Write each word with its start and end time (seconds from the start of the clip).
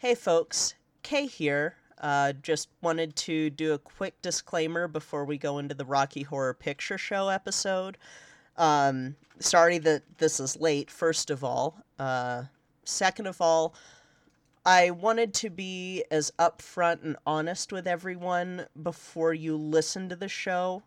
Hey, 0.00 0.14
folks. 0.14 0.76
Kay 1.02 1.26
here. 1.26 1.74
Uh, 2.00 2.32
just 2.32 2.70
wanted 2.80 3.14
to 3.16 3.50
do 3.50 3.74
a 3.74 3.78
quick 3.78 4.14
disclaimer 4.22 4.88
before 4.88 5.26
we 5.26 5.36
go 5.36 5.58
into 5.58 5.74
the 5.74 5.84
Rocky 5.84 6.22
Horror 6.22 6.54
Picture 6.54 6.96
Show 6.96 7.28
episode. 7.28 7.98
Um, 8.56 9.16
sorry 9.40 9.76
that 9.76 10.04
this 10.16 10.40
is 10.40 10.58
late, 10.58 10.90
first 10.90 11.28
of 11.28 11.44
all. 11.44 11.84
Uh, 11.98 12.44
second 12.82 13.26
of 13.26 13.42
all, 13.42 13.74
I 14.64 14.90
wanted 14.90 15.34
to 15.34 15.50
be 15.50 16.02
as 16.10 16.32
upfront 16.38 17.04
and 17.04 17.18
honest 17.26 17.70
with 17.70 17.86
everyone 17.86 18.68
before 18.82 19.34
you 19.34 19.54
listen 19.54 20.08
to 20.08 20.16
the 20.16 20.28
show 20.28 20.82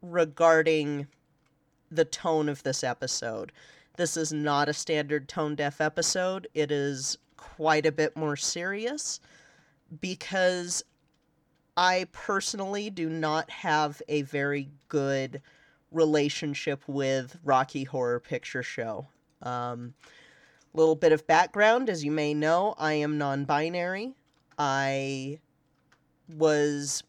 regarding 0.00 1.08
the 1.90 2.04
tone 2.04 2.48
of 2.48 2.62
this 2.62 2.84
episode. 2.84 3.50
This 3.96 4.16
is 4.16 4.32
not 4.32 4.68
a 4.68 4.72
standard 4.72 5.26
tone 5.26 5.56
deaf 5.56 5.80
episode. 5.80 6.46
It 6.54 6.70
is 6.70 7.18
quite 7.36 7.86
a 7.86 7.92
bit 7.92 8.16
more 8.16 8.36
serious 8.36 9.20
because 10.00 10.84
I 11.76 12.06
personally 12.12 12.90
do 12.90 13.08
not 13.08 13.50
have 13.50 14.00
a 14.08 14.22
very 14.22 14.68
good 14.88 15.42
relationship 15.90 16.82
with 16.86 17.38
Rocky 17.44 17.84
Horror 17.84 18.20
Picture 18.20 18.62
Show. 18.62 19.06
Um, 19.42 19.94
little 20.72 20.94
bit 20.94 21.12
of 21.12 21.26
background, 21.26 21.88
as 21.88 22.04
you 22.04 22.10
may 22.10 22.34
know, 22.34 22.74
I 22.78 22.94
am 22.94 23.18
non-binary. 23.18 24.14
I 24.58 25.38
was 26.36 27.02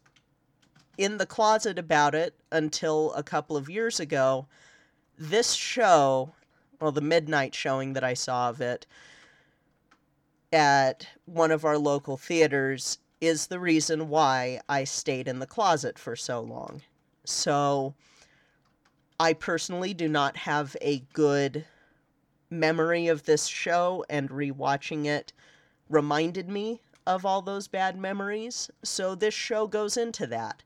in 0.96 1.16
the 1.16 1.26
closet 1.26 1.78
about 1.78 2.14
it 2.14 2.34
until 2.50 3.12
a 3.12 3.22
couple 3.22 3.56
of 3.56 3.70
years 3.70 4.00
ago. 4.00 4.46
This 5.18 5.52
show, 5.52 6.32
well, 6.80 6.92
the 6.92 7.00
midnight 7.00 7.54
showing 7.54 7.92
that 7.94 8.04
I 8.04 8.14
saw 8.14 8.50
of 8.50 8.60
it, 8.60 8.86
at 10.52 11.06
one 11.26 11.50
of 11.50 11.64
our 11.64 11.78
local 11.78 12.16
theaters 12.16 12.98
is 13.20 13.46
the 13.46 13.60
reason 13.60 14.08
why 14.08 14.60
I 14.68 14.84
stayed 14.84 15.28
in 15.28 15.38
the 15.38 15.46
closet 15.46 15.98
for 15.98 16.16
so 16.16 16.40
long. 16.40 16.82
So 17.24 17.94
I 19.20 19.32
personally 19.32 19.92
do 19.92 20.08
not 20.08 20.36
have 20.36 20.76
a 20.80 21.00
good 21.12 21.64
memory 22.50 23.08
of 23.08 23.24
this 23.24 23.46
show, 23.46 24.04
and 24.08 24.30
rewatching 24.30 25.04
it 25.06 25.32
reminded 25.88 26.48
me 26.48 26.80
of 27.06 27.26
all 27.26 27.42
those 27.42 27.68
bad 27.68 27.98
memories. 27.98 28.70
So 28.82 29.14
this 29.14 29.34
show 29.34 29.66
goes 29.66 29.96
into 29.96 30.26
that. 30.28 30.62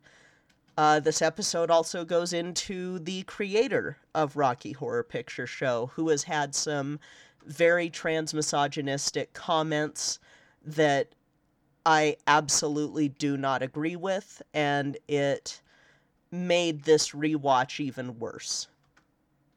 Uh, 0.76 1.00
this 1.00 1.20
episode 1.20 1.70
also 1.70 2.04
goes 2.04 2.32
into 2.32 2.98
the 2.98 3.22
creator 3.24 3.98
of 4.14 4.36
Rocky 4.36 4.72
Horror 4.72 5.02
Picture 5.02 5.46
Show, 5.46 5.90
who 5.94 6.08
has 6.08 6.24
had 6.24 6.54
some 6.54 6.98
very 7.46 7.90
transmisogynistic 7.90 9.32
comments 9.32 10.18
that 10.64 11.08
I 11.84 12.16
absolutely 12.26 13.08
do 13.08 13.36
not 13.36 13.62
agree 13.62 13.96
with, 13.96 14.40
and 14.54 14.96
it 15.08 15.60
made 16.30 16.84
this 16.84 17.10
rewatch 17.10 17.80
even 17.80 18.18
worse. 18.18 18.68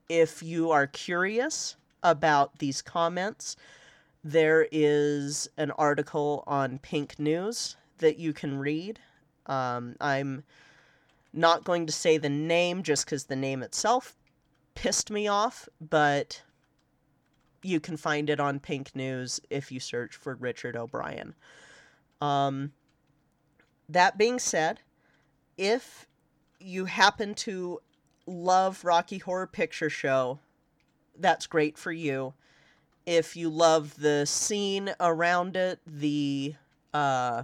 If 0.10 0.42
you 0.42 0.72
are 0.72 0.88
curious 0.88 1.76
about 2.04 2.60
these 2.60 2.82
comments, 2.82 3.56
there 4.24 4.68
is 4.72 5.48
an 5.58 5.72
article 5.72 6.44
on 6.48 6.80
Pink 6.80 7.20
News 7.20 7.78
that 8.00 8.18
you 8.18 8.34
can 8.34 8.58
read. 8.58 9.00
Um, 9.46 9.96
I'm 10.02 10.44
not 11.32 11.64
going 11.64 11.86
to 11.86 11.94
say 11.94 12.18
the 12.18 12.30
name 12.30 12.82
just 12.82 13.06
because 13.06 13.26
the 13.26 13.36
name 13.36 13.62
itself 13.62 14.16
pissed 14.74 15.12
me 15.12 15.28
off, 15.28 15.70
but 15.80 16.42
you 17.66 17.80
can 17.80 17.98
find 17.98 18.30
it 18.30 18.40
on 18.40 18.60
Pink 18.60 18.96
News 18.96 19.42
if 19.50 19.72
you 19.72 19.80
search 19.80 20.16
for 20.16 20.36
Richard 20.36 20.76
O'Brien. 20.76 21.34
Um, 22.22 22.72
that 23.90 24.18
being 24.18 24.40
said, 24.40 24.80
if 25.58 26.08
you 26.60 26.86
happen 26.86 27.34
to 27.36 27.80
love 28.28 28.86
Rocky 28.86 29.18
Horror 29.18 29.48
Picture 29.48 29.90
Show, 29.90 30.40
that's 31.18 31.48
great 31.48 31.78
for 31.78 31.92
you. 31.92 32.34
If 33.06 33.36
you 33.36 33.50
love 33.50 33.96
the 34.00 34.26
scene 34.26 34.92
around 35.00 35.56
it, 35.56 35.80
the 35.86 36.56
uh, 36.94 37.44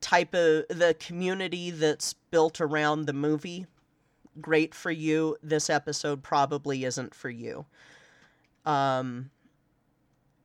type 0.00 0.34
of 0.34 0.66
the 0.68 0.96
community 0.98 1.70
that's 1.70 2.14
built 2.30 2.60
around 2.60 3.06
the 3.06 3.12
movie, 3.12 3.66
great 4.40 4.74
for 4.74 4.90
you. 4.90 5.36
This 5.42 5.70
episode 5.70 6.22
probably 6.22 6.84
isn't 6.84 7.14
for 7.14 7.30
you. 7.30 7.66
Um, 8.64 9.30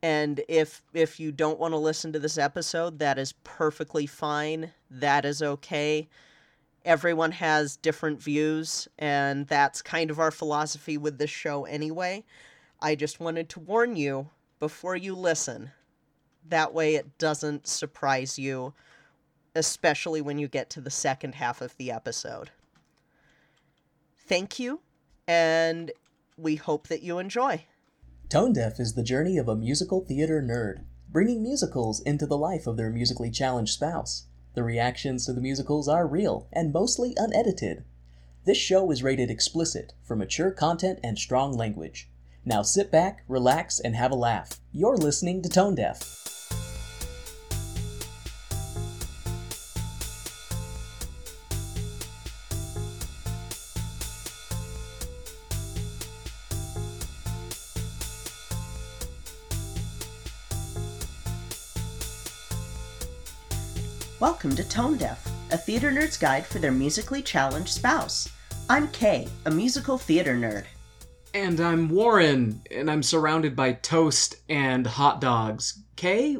and 0.01 0.41
if 0.47 0.81
if 0.93 1.19
you 1.19 1.31
don't 1.31 1.59
want 1.59 1.73
to 1.73 1.77
listen 1.77 2.13
to 2.13 2.19
this 2.19 2.37
episode, 2.37 2.99
that 2.99 3.17
is 3.17 3.33
perfectly 3.43 4.05
fine. 4.05 4.71
That 4.89 5.25
is 5.25 5.41
okay. 5.41 6.07
Everyone 6.85 7.33
has 7.33 7.75
different 7.75 8.21
views, 8.21 8.87
and 8.97 9.47
that's 9.47 9.81
kind 9.81 10.09
of 10.09 10.19
our 10.19 10.31
philosophy 10.31 10.97
with 10.97 11.17
this 11.17 11.29
show 11.29 11.65
anyway. 11.65 12.23
I 12.81 12.95
just 12.95 13.19
wanted 13.19 13.49
to 13.49 13.59
warn 13.59 13.97
you 13.97 14.29
before 14.59 14.95
you 14.95 15.13
listen. 15.15 15.71
That 16.47 16.73
way 16.73 16.95
it 16.95 17.17
doesn't 17.17 17.67
surprise 17.67 18.39
you, 18.39 18.73
especially 19.53 20.21
when 20.21 20.39
you 20.39 20.47
get 20.47 20.69
to 20.71 20.81
the 20.81 20.89
second 20.89 21.35
half 21.35 21.59
of 21.61 21.75
the 21.75 21.91
episode. 21.91 22.51
Thank 24.17 24.59
you, 24.59 24.79
and 25.27 25.91
we 26.37 26.55
hope 26.55 26.87
that 26.87 27.03
you 27.03 27.19
enjoy. 27.19 27.65
Tone 28.29 28.53
Deaf 28.53 28.79
is 28.79 28.93
the 28.93 29.01
journey 29.01 29.39
of 29.39 29.47
a 29.47 29.55
musical 29.55 30.01
theater 30.01 30.39
nerd, 30.39 30.83
bringing 31.09 31.41
musicals 31.41 31.99
into 32.01 32.27
the 32.27 32.37
life 32.37 32.67
of 32.67 32.77
their 32.77 32.91
musically 32.91 33.31
challenged 33.31 33.73
spouse. 33.73 34.27
The 34.53 34.61
reactions 34.61 35.25
to 35.25 35.33
the 35.33 35.41
musicals 35.41 35.87
are 35.87 36.05
real 36.05 36.47
and 36.53 36.71
mostly 36.71 37.15
unedited. 37.17 37.85
This 38.45 38.59
show 38.59 38.91
is 38.91 39.01
rated 39.01 39.31
explicit 39.31 39.93
for 40.03 40.15
mature 40.15 40.51
content 40.51 40.99
and 41.03 41.17
strong 41.17 41.57
language. 41.57 42.11
Now 42.45 42.61
sit 42.61 42.91
back, 42.91 43.23
relax, 43.27 43.79
and 43.79 43.95
have 43.95 44.11
a 44.11 44.15
laugh. 44.15 44.59
You're 44.71 44.97
listening 44.97 45.41
to 45.41 45.49
Tone 45.49 45.73
Deaf. 45.73 46.28
Welcome 64.49 64.65
to 64.65 64.69
Tone 64.71 64.97
Deaf, 64.97 65.31
a 65.51 65.57
theater 65.57 65.91
nerd's 65.91 66.17
guide 66.17 66.43
for 66.43 66.57
their 66.57 66.71
musically 66.71 67.21
challenged 67.21 67.69
spouse. 67.69 68.29
I'm 68.67 68.87
Kay, 68.87 69.27
a 69.45 69.51
musical 69.51 69.99
theater 69.99 70.35
nerd. 70.35 70.65
And 71.35 71.59
I'm 71.59 71.87
Warren, 71.87 72.63
and 72.71 72.89
I'm 72.89 73.03
surrounded 73.03 73.55
by 73.55 73.73
toast 73.73 74.37
and 74.49 74.87
hot 74.87 75.21
dogs. 75.21 75.83
Kay, 75.95 76.37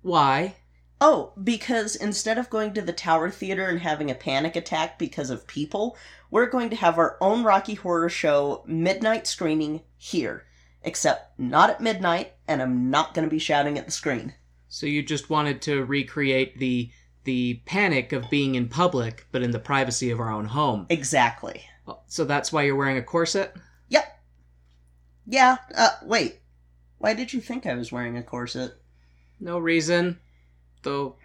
why? 0.00 0.56
Oh, 1.02 1.34
because 1.44 1.96
instead 1.96 2.38
of 2.38 2.48
going 2.48 2.72
to 2.72 2.80
the 2.80 2.94
Tower 2.94 3.28
Theater 3.28 3.66
and 3.66 3.80
having 3.80 4.10
a 4.10 4.14
panic 4.14 4.56
attack 4.56 4.98
because 4.98 5.28
of 5.28 5.46
people, 5.46 5.98
we're 6.30 6.46
going 6.46 6.70
to 6.70 6.76
have 6.76 6.96
our 6.96 7.18
own 7.20 7.44
Rocky 7.44 7.74
Horror 7.74 8.08
Show 8.08 8.64
midnight 8.66 9.26
screening 9.26 9.82
here. 9.98 10.46
Except 10.82 11.38
not 11.38 11.68
at 11.68 11.82
midnight, 11.82 12.32
and 12.48 12.62
I'm 12.62 12.88
not 12.88 13.12
going 13.12 13.26
to 13.26 13.30
be 13.30 13.38
shouting 13.38 13.76
at 13.76 13.84
the 13.84 13.92
screen. 13.92 14.32
So 14.72 14.86
you 14.86 15.02
just 15.02 15.28
wanted 15.28 15.60
to 15.62 15.84
recreate 15.84 16.58
the 16.58 16.90
the 17.24 17.60
panic 17.66 18.12
of 18.12 18.30
being 18.30 18.54
in 18.54 18.68
public, 18.68 19.26
but 19.32 19.42
in 19.42 19.50
the 19.50 19.58
privacy 19.58 20.10
of 20.10 20.20
our 20.20 20.30
own 20.30 20.46
home. 20.46 20.86
Exactly. 20.88 21.62
So 22.06 22.24
that's 22.24 22.52
why 22.52 22.62
you're 22.62 22.76
wearing 22.76 22.98
a 22.98 23.02
corset? 23.02 23.54
Yep. 23.88 24.04
Yeah, 25.26 25.56
uh, 25.76 25.90
wait. 26.02 26.38
Why 26.98 27.14
did 27.14 27.32
you 27.32 27.40
think 27.40 27.66
I 27.66 27.74
was 27.74 27.90
wearing 27.92 28.16
a 28.16 28.22
corset? 28.22 28.72
No 29.40 29.58
reason. 29.58 30.18
Though 30.82 31.16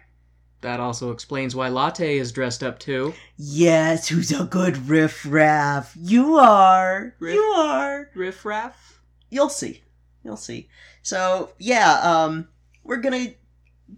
that 0.62 0.80
also 0.80 1.10
explains 1.12 1.54
why 1.54 1.68
Latte 1.68 2.16
is 2.18 2.32
dressed 2.32 2.62
up 2.64 2.78
too. 2.78 3.14
Yes, 3.36 4.08
who's 4.08 4.32
a 4.32 4.44
good 4.44 4.88
riffraff? 4.88 5.94
You 6.00 6.36
are. 6.38 7.14
Riff- 7.20 7.34
You 7.34 7.40
are. 7.42 8.10
Riffraff? 8.14 9.00
You'll 9.30 9.48
see. 9.48 9.82
You'll 10.24 10.36
see. 10.36 10.68
So, 11.02 11.52
yeah, 11.58 12.00
um, 12.02 12.48
we're 12.82 12.96
gonna 12.96 13.28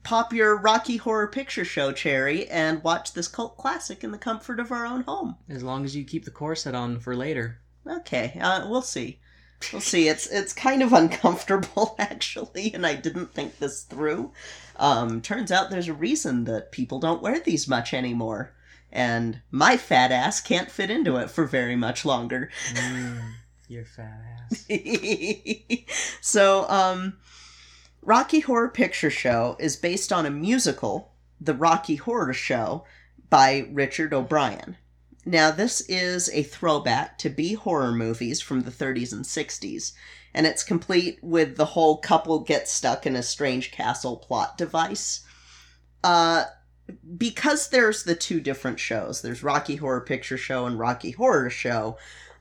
pop 0.02 0.32
your 0.32 0.56
Rocky 0.56 0.96
Horror 0.96 1.28
Picture 1.28 1.64
Show 1.64 1.92
cherry 1.92 2.48
and 2.48 2.82
watch 2.82 3.12
this 3.12 3.28
cult 3.28 3.56
classic 3.56 4.04
in 4.04 4.10
the 4.10 4.18
comfort 4.18 4.60
of 4.60 4.72
our 4.72 4.86
own 4.86 5.02
home. 5.02 5.36
As 5.48 5.62
long 5.62 5.84
as 5.84 5.96
you 5.96 6.04
keep 6.04 6.24
the 6.24 6.30
corset 6.30 6.74
on 6.74 7.00
for 7.00 7.16
later. 7.16 7.60
Okay, 7.86 8.38
uh, 8.40 8.68
we'll 8.68 8.82
see. 8.82 9.18
We'll 9.72 9.80
see. 9.80 10.08
It's 10.08 10.26
it's 10.26 10.52
kind 10.52 10.82
of 10.82 10.92
uncomfortable 10.92 11.96
actually, 11.98 12.72
and 12.74 12.86
I 12.86 12.94
didn't 12.94 13.32
think 13.34 13.58
this 13.58 13.82
through. 13.82 14.32
Um, 14.76 15.20
turns 15.20 15.50
out 15.50 15.70
there's 15.70 15.88
a 15.88 15.94
reason 15.94 16.44
that 16.44 16.72
people 16.72 17.00
don't 17.00 17.22
wear 17.22 17.40
these 17.40 17.66
much 17.66 17.92
anymore, 17.92 18.52
and 18.92 19.40
my 19.50 19.76
fat 19.76 20.12
ass 20.12 20.40
can't 20.40 20.70
fit 20.70 20.90
into 20.90 21.16
it 21.16 21.30
for 21.30 21.44
very 21.44 21.76
much 21.76 22.04
longer. 22.04 22.50
Mm, 22.74 23.32
your 23.68 23.84
fat 23.84 24.20
ass. 24.50 24.66
so, 26.20 26.68
um, 26.70 27.16
Rocky 28.02 28.40
Horror 28.40 28.68
Picture 28.68 29.10
Show 29.10 29.56
is 29.58 29.76
based 29.76 30.12
on 30.12 30.24
a 30.24 30.30
musical, 30.30 31.12
The 31.40 31.54
Rocky 31.54 31.96
Horror 31.96 32.32
Show, 32.32 32.84
by 33.28 33.68
Richard 33.70 34.14
O'Brien. 34.14 34.76
Now, 35.26 35.50
this 35.50 35.82
is 35.82 36.30
a 36.30 36.42
throwback 36.42 37.18
to 37.18 37.28
B 37.28 37.52
horror 37.52 37.92
movies 37.92 38.40
from 38.40 38.62
the 38.62 38.70
30s 38.70 39.12
and 39.12 39.24
60s, 39.24 39.92
and 40.32 40.46
it's 40.46 40.62
complete 40.62 41.18
with 41.22 41.56
the 41.56 41.66
whole 41.66 41.98
couple 41.98 42.38
gets 42.40 42.72
stuck 42.72 43.04
in 43.04 43.14
a 43.14 43.22
strange 43.22 43.70
castle 43.70 44.16
plot 44.16 44.56
device. 44.56 45.26
Uh, 46.02 46.44
because 47.18 47.68
there's 47.68 48.04
the 48.04 48.14
two 48.14 48.40
different 48.40 48.80
shows, 48.80 49.20
there's 49.20 49.42
Rocky 49.42 49.76
Horror 49.76 50.00
Picture 50.00 50.38
Show 50.38 50.64
and 50.64 50.78
Rocky 50.78 51.10
Horror 51.10 51.50
Show, 51.50 51.98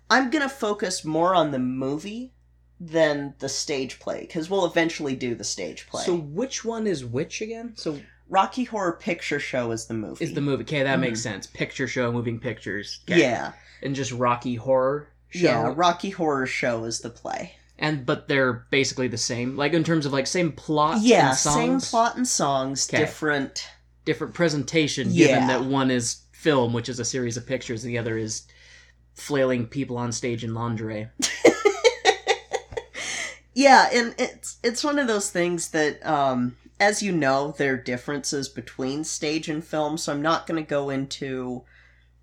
I'm 0.10 0.30
gonna 0.30 0.48
focus 0.48 1.04
more 1.04 1.36
on 1.36 1.52
the 1.52 1.60
movie 1.60 2.34
than 2.80 3.34
the 3.40 3.50
stage 3.50 4.00
play, 4.00 4.22
because 4.22 4.50
we'll 4.50 4.66
eventually 4.66 5.16
do 5.16 5.34
the 5.36 5.44
stage 5.44 5.88
play. 5.88 6.04
So 6.04 6.16
which 6.16 6.64
one 6.64 6.86
is 6.88 7.04
which 7.04 7.42
again? 7.42 7.74
So 7.76 8.00
Rocky 8.30 8.66
Horror 8.66 8.94
Picture 8.94 9.40
Show 9.40 9.72
is 9.72 9.86
the 9.88 9.94
movie. 9.94 10.24
is 10.24 10.34
the 10.34 10.42
movie? 10.42 10.64
Okay, 10.64 10.84
that 10.84 11.00
makes 11.00 11.20
mhm. 11.20 11.24
sense. 11.24 11.48
Picture 11.48 11.88
show, 11.88 12.12
moving 12.12 12.40
pictures. 12.40 13.00
Okay. 13.10 13.22
Yeah. 13.22 13.54
and 13.82 13.96
just 13.96 14.12
Rocky 14.12 14.56
Horror 14.56 15.08
show. 15.30 15.40
Yeah, 15.46 15.74
Rocky 15.76 16.10
Horror 16.10 16.46
Show 16.46 16.84
is 16.84 17.00
the 17.00 17.10
play. 17.10 17.54
and 17.80 18.06
but 18.06 18.28
they're 18.28 18.66
basically 18.72 19.08
the 19.08 19.18
same, 19.18 19.56
like 19.56 19.74
in 19.74 19.84
terms 19.84 20.06
of 20.06 20.14
like 20.14 20.28
same 20.28 20.52
plot. 20.52 21.02
yeah, 21.02 21.30
and 21.30 21.38
songs, 21.38 21.84
same 21.84 21.92
plot 21.92 22.16
and 22.18 22.28
songs, 22.28 22.86
'Kay. 22.88 22.98
different. 23.00 23.68
different 24.06 24.34
presentation. 24.34 25.10
Yeah. 25.12 25.28
Given 25.28 25.48
that 25.48 25.64
one 25.66 25.92
is 25.92 26.22
film, 26.32 26.72
which 26.74 26.88
is 26.90 27.00
a 27.00 27.06
series 27.06 27.36
of 27.38 27.46
pictures, 27.46 27.84
and 27.84 27.92
the 27.94 27.98
other 27.98 28.18
is 28.18 28.44
flailing 29.16 29.66
people 29.68 29.98
on 29.98 30.12
stage 30.12 30.44
in 30.44 30.54
lingerie. 30.54 31.08
Yeah, 33.58 33.90
and 33.92 34.14
it's 34.20 34.60
it's 34.62 34.84
one 34.84 35.00
of 35.00 35.08
those 35.08 35.32
things 35.32 35.72
that, 35.72 36.06
um, 36.06 36.58
as 36.80 37.02
you 37.02 37.12
know, 37.12 37.56
there 37.58 37.74
are 37.74 37.78
differences 37.78 38.50
between 38.50 39.04
stage 39.04 39.50
and 39.50 39.66
film. 39.66 39.98
So 39.98 40.14
I'm 40.14 40.22
not 40.22 40.46
going 40.46 40.64
to 40.64 40.70
go 40.70 40.92
into 40.92 41.64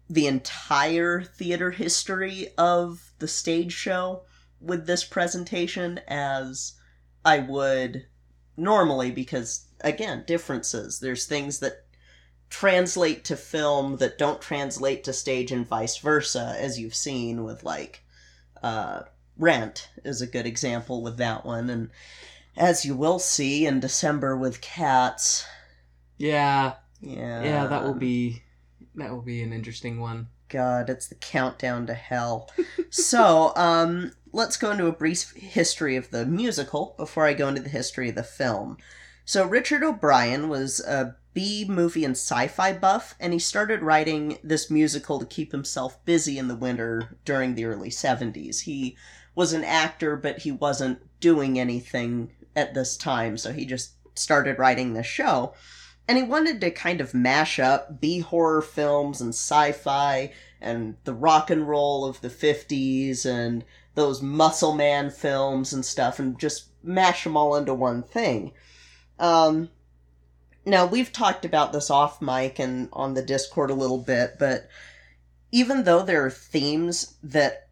the 0.09 0.29
entire 0.29 1.23
theater 1.23 1.73
history 1.73 2.51
of 2.57 3.11
the 3.19 3.27
stage 3.27 3.73
show 3.73 4.23
with 4.61 4.87
this 4.87 5.03
presentation 5.03 5.99
as 6.07 6.75
I 7.25 7.41
would 7.41 8.07
normally, 8.57 9.11
because 9.11 9.67
again, 9.81 10.23
differences. 10.29 11.01
There's 11.01 11.27
things 11.27 11.59
that 11.59 11.85
translate 12.49 13.25
to 13.25 13.35
film 13.35 13.97
that 13.97 14.19
don't 14.19 14.41
translate 14.41 15.03
to 15.03 15.13
stage 15.13 15.51
and 15.51 15.67
vice 15.67 15.97
versa, 15.99 16.55
as 16.61 16.79
you've 16.79 16.95
seen 16.95 17.43
with 17.43 17.65
like 17.65 18.05
uh, 18.63 19.03
Rent 19.39 19.89
is 20.05 20.21
a 20.23 20.27
good 20.27 20.47
example 20.47 21.03
with 21.03 21.17
that 21.19 21.45
one, 21.45 21.71
and 21.71 21.91
as 22.57 22.85
you 22.85 22.95
will 22.95 23.19
see 23.19 23.67
in 23.67 23.81
December 23.81 24.37
with 24.37 24.61
Cats, 24.61 25.45
Yeah, 26.19 26.75
yeah, 27.01 27.43
yeah, 27.43 27.67
that 27.67 27.83
will 27.83 27.95
be 27.95 28.43
that 28.95 29.11
will 29.11 29.23
be 29.23 29.43
an 29.43 29.53
interesting 29.53 30.01
one. 30.01 30.29
God, 30.49 30.89
it's 30.89 31.09
the 31.09 31.17
countdown 31.17 31.87
to 31.87 31.95
hell. 31.95 32.51
so, 32.91 33.53
um, 33.57 34.13
let's 34.33 34.57
go 34.57 34.71
into 34.71 34.87
a 34.87 34.93
brief 34.93 35.33
history 35.33 35.97
of 35.97 36.11
the 36.11 36.25
musical 36.27 36.95
before 36.97 37.27
I 37.27 37.35
go 37.35 37.49
into 37.49 37.63
the 37.63 37.69
history 37.69 38.09
of 38.09 38.15
the 38.15 38.23
film. 38.23 38.77
So, 39.25 39.47
Richard 39.47 39.83
O'Brien 39.83 40.49
was 40.49 40.81
a 40.81 41.17
B 41.33 41.65
movie 41.69 42.05
and 42.05 42.13
sci 42.13 42.47
fi 42.47 42.73
buff, 42.73 43.17
and 43.19 43.33
he 43.33 43.39
started 43.39 43.83
writing 43.83 44.39
this 44.45 44.71
musical 44.71 45.19
to 45.19 45.27
keep 45.27 45.51
himself 45.51 46.03
busy 46.05 46.39
in 46.39 46.47
the 46.47 46.55
winter 46.55 47.17
during 47.25 47.55
the 47.55 47.65
early 47.65 47.91
70s. 47.91 48.61
He 48.61 48.97
was 49.35 49.53
an 49.53 49.65
actor, 49.65 50.17
but 50.17 50.39
he 50.39 50.53
wasn't 50.53 51.01
doing 51.21 51.59
anything 51.59 52.31
at 52.55 52.75
this 52.75 52.97
time, 52.97 53.37
so 53.37 53.53
he 53.53 53.65
just 53.65 53.93
started 54.19 54.59
writing 54.59 54.93
this 54.93 55.07
show. 55.07 55.55
And 56.07 56.19
he 56.19 56.25
wanted 56.25 56.61
to 56.61 56.71
kind 56.71 57.01
of 57.01 57.15
mash 57.15 57.59
up 57.59 58.01
B 58.01 58.21
horror 58.21 58.63
films 58.63 59.21
and 59.21 59.31
sci 59.31 59.73
fi 59.73 60.33
and 60.61 60.97
the 61.05 61.15
rock 61.15 61.51
and 61.51 61.69
roll 61.69 62.05
of 62.05 62.21
the 62.21 62.29
50s 62.29 63.25
and 63.25 63.65
those 63.95 64.21
Muscle 64.21 64.75
Man 64.75 65.11
films 65.11 65.73
and 65.73 65.85
stuff 65.85 66.19
and 66.19 66.39
just 66.39 66.67
mash 66.83 67.25
them 67.25 67.37
all 67.37 67.57
into 67.57 67.75
one 67.75 68.03
thing. 68.03 68.53
Um, 69.19 69.71
now, 70.67 70.87
we've 70.87 71.13
talked 71.13 71.45
about 71.45 71.73
this 71.73 71.91
off 71.91 72.23
mic 72.23 72.59
and 72.59 72.89
on 72.93 73.15
the 73.15 73.23
Discord 73.23 73.71
a 73.71 73.75
little 73.75 73.99
bit, 73.99 74.37
but 74.39 74.69
even 75.53 75.85
though 75.85 76.03
there 76.03 76.25
are 76.25 76.31
themes 76.31 77.15
that 77.23 77.64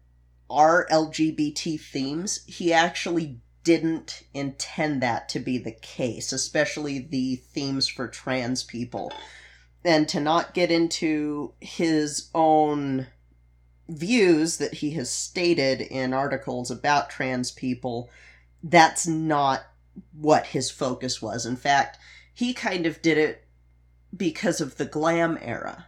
are 0.53 0.87
LGBT 0.91 1.79
themes, 1.79 2.43
he 2.45 2.71
actually 2.71 3.39
didn't 3.63 4.23
intend 4.33 5.01
that 5.01 5.29
to 5.29 5.39
be 5.39 5.57
the 5.57 5.71
case, 5.71 6.31
especially 6.31 6.99
the 6.99 7.35
themes 7.35 7.87
for 7.87 8.07
trans 8.07 8.63
people. 8.63 9.11
And 9.85 10.07
to 10.09 10.19
not 10.19 10.53
get 10.53 10.71
into 10.71 11.53
his 11.59 12.29
own 12.33 13.07
views 13.89 14.57
that 14.57 14.75
he 14.75 14.91
has 14.91 15.09
stated 15.09 15.81
in 15.81 16.13
articles 16.13 16.71
about 16.71 17.09
trans 17.09 17.51
people, 17.51 18.09
that's 18.63 19.05
not 19.05 19.63
what 20.13 20.47
his 20.47 20.71
focus 20.71 21.21
was. 21.21 21.45
In 21.45 21.55
fact, 21.55 21.97
he 22.33 22.53
kind 22.53 22.85
of 22.85 23.01
did 23.01 23.17
it 23.17 23.45
because 24.15 24.61
of 24.61 24.77
the 24.77 24.85
glam 24.85 25.37
era 25.41 25.87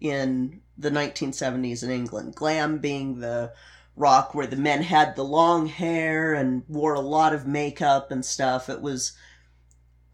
in 0.00 0.60
the 0.76 0.90
1970s 0.90 1.82
in 1.82 1.90
England. 1.90 2.34
Glam 2.34 2.78
being 2.78 3.20
the 3.20 3.52
rock 3.98 4.34
where 4.34 4.46
the 4.46 4.56
men 4.56 4.82
had 4.82 5.16
the 5.16 5.24
long 5.24 5.66
hair 5.66 6.34
and 6.34 6.62
wore 6.68 6.94
a 6.94 7.00
lot 7.00 7.34
of 7.34 7.46
makeup 7.46 8.10
and 8.10 8.24
stuff. 8.24 8.68
It 8.68 8.80
was 8.80 9.16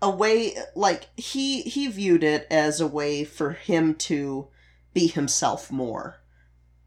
a 0.00 0.10
way 0.10 0.56
like 0.75 1.08
he 1.16 1.62
he 1.62 1.86
viewed 1.88 2.25
it 2.25 2.46
as 2.50 2.81
a 2.81 2.86
way 2.86 3.25
for 3.25 3.52
him 3.52 3.94
to 3.94 4.48
be 4.92 5.06
himself 5.06 5.70
more. 5.70 6.16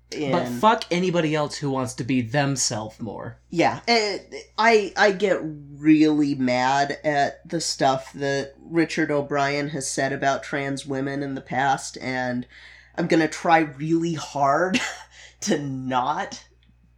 But 0.09 0.47
fuck 0.47 0.85
anybody 0.89 1.35
else 1.35 1.57
who 1.57 1.69
wants 1.69 1.93
to 1.95 2.03
be 2.05 2.21
themselves 2.21 2.99
more. 3.01 3.39
yeah, 3.49 3.81
eh, 3.89 4.19
I 4.57 4.93
I 4.95 5.11
get 5.11 5.39
really 5.43 6.33
mad 6.33 6.97
at 7.03 7.47
the 7.47 7.59
stuff 7.59 8.13
that 8.13 8.53
Richard 8.57 9.11
O'Brien 9.11 9.69
has 9.69 9.89
said 9.89 10.13
about 10.13 10.43
trans 10.43 10.85
women 10.85 11.23
in 11.23 11.35
the 11.35 11.41
past, 11.41 11.97
and 11.99 12.47
I'm 12.95 13.07
gonna 13.07 13.27
try 13.27 13.59
really 13.59 14.13
hard 14.13 14.79
to 15.41 15.59
not 15.59 16.46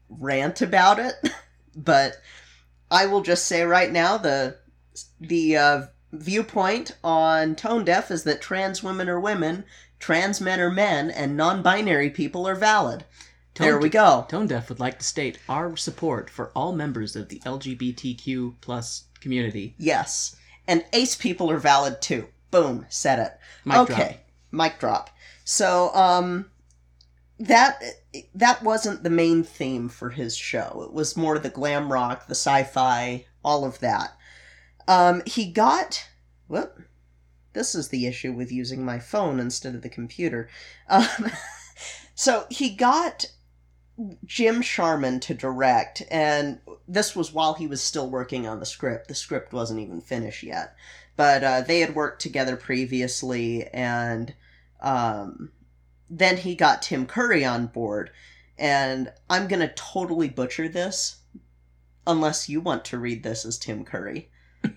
rant 0.10 0.62
about 0.62 1.00
it. 1.00 1.14
But 1.76 2.18
I 2.92 3.06
will 3.06 3.22
just 3.22 3.46
say 3.46 3.64
right 3.64 3.92
now 3.92 4.18
the 4.18 4.58
the 5.22 5.56
uh, 5.56 5.82
viewpoint 6.12 6.92
on 7.04 7.56
Tone 7.56 7.86
Deaf 7.86 8.12
is 8.12 8.24
that 8.24 8.42
trans 8.42 8.84
women 8.84 9.08
are 9.08 9.20
women, 9.20 9.63
trans 10.00 10.42
men 10.42 10.60
are 10.60 10.72
men, 10.72 11.10
and 11.10 11.38
non-binary 11.38 12.10
people 12.10 12.48
are 12.48 12.56
valid. 12.56 13.06
there 13.56 13.74
Tone 13.74 13.82
we 13.82 13.89
go. 13.89 14.25
Tone 14.28 14.48
Deaf 14.48 14.68
would 14.70 14.80
like 14.80 15.00
to 15.00 15.06
state 15.06 15.38
our 15.48 15.78
support 15.78 16.30
for 16.30 16.51
all 16.56 16.74
members 16.74 17.16
of 17.16 17.30
the 17.30 17.39
LGBTQ 17.46 18.56
plus 18.62 19.06
community. 19.22 19.75
Yes. 19.78 20.36
And 20.68 20.86
ace 20.92 21.16
people 21.16 21.50
are 21.51 21.60
valid 21.60 22.01
too. 22.01 22.28
Boom, 22.51 22.86
said 22.89 23.20
it. 23.20 23.38
Mic 23.63 23.78
okay. 23.78 23.96
drop. 23.96 24.18
Mic 24.51 24.80
drop. 24.80 25.10
So, 25.46 25.94
um 25.94 26.50
that 27.39 27.82
that 28.34 28.63
wasn't 28.63 29.04
the 29.04 29.10
main 29.10 29.44
theme 29.44 29.89
for 29.89 30.10
his 30.10 30.36
show. 30.36 30.84
It 30.86 30.94
was 30.94 31.18
more 31.18 31.38
the 31.38 31.50
glam 31.50 31.92
rock, 31.92 32.28
the 32.28 32.36
sci-fi, 32.36 33.25
all 33.44 33.66
of 33.66 33.80
that. 33.80 34.18
Um 34.88 35.22
he 35.25 35.51
got 35.51 36.08
whoop. 36.48 36.82
This 37.54 37.74
is 37.74 37.89
the 37.89 38.06
issue 38.06 38.34
with 38.34 38.51
using 38.51 38.86
my 38.86 39.00
phone 39.00 39.39
instead 39.39 39.75
of 39.75 39.82
the 39.82 39.89
computer. 39.89 40.50
Um, 40.88 41.08
so 42.16 42.46
he 42.50 42.70
got 42.70 43.25
Jim 44.25 44.62
Sharman 44.62 45.20
to 45.22 45.34
direct, 45.34 46.04
and 46.10 46.60
this 46.88 47.16
was 47.16 47.34
while 47.34 47.56
he 47.56 47.68
was 47.68 47.82
still 47.82 48.10
working 48.10 48.48
on 48.48 48.60
the 48.60 48.66
script. 48.66 49.08
The 49.08 49.16
script 49.16 49.51
wasn't 49.51 49.82
even 49.82 50.01
finished 50.01 50.44
yet, 50.44 50.75
but 51.16 51.44
uh, 51.44 51.62
they 51.62 51.82
had 51.82 51.96
worked 51.96 52.22
together 52.22 52.56
previously, 52.56 53.68
and 53.68 54.34
um, 54.82 55.51
then 56.10 56.38
he 56.38 56.56
got 56.56 56.82
Tim 56.82 57.06
Curry 57.06 57.46
on 57.46 57.68
board. 57.68 58.12
And 58.58 59.12
I'm 59.30 59.48
gonna 59.48 59.72
totally 59.74 60.30
butcher 60.30 60.68
this, 60.68 61.18
unless 62.06 62.50
you 62.50 62.60
want 62.62 62.84
to 62.86 62.98
read 62.98 63.24
this 63.24 63.46
as 63.46 63.58
Tim 63.58 63.86
Curry. 63.86 64.30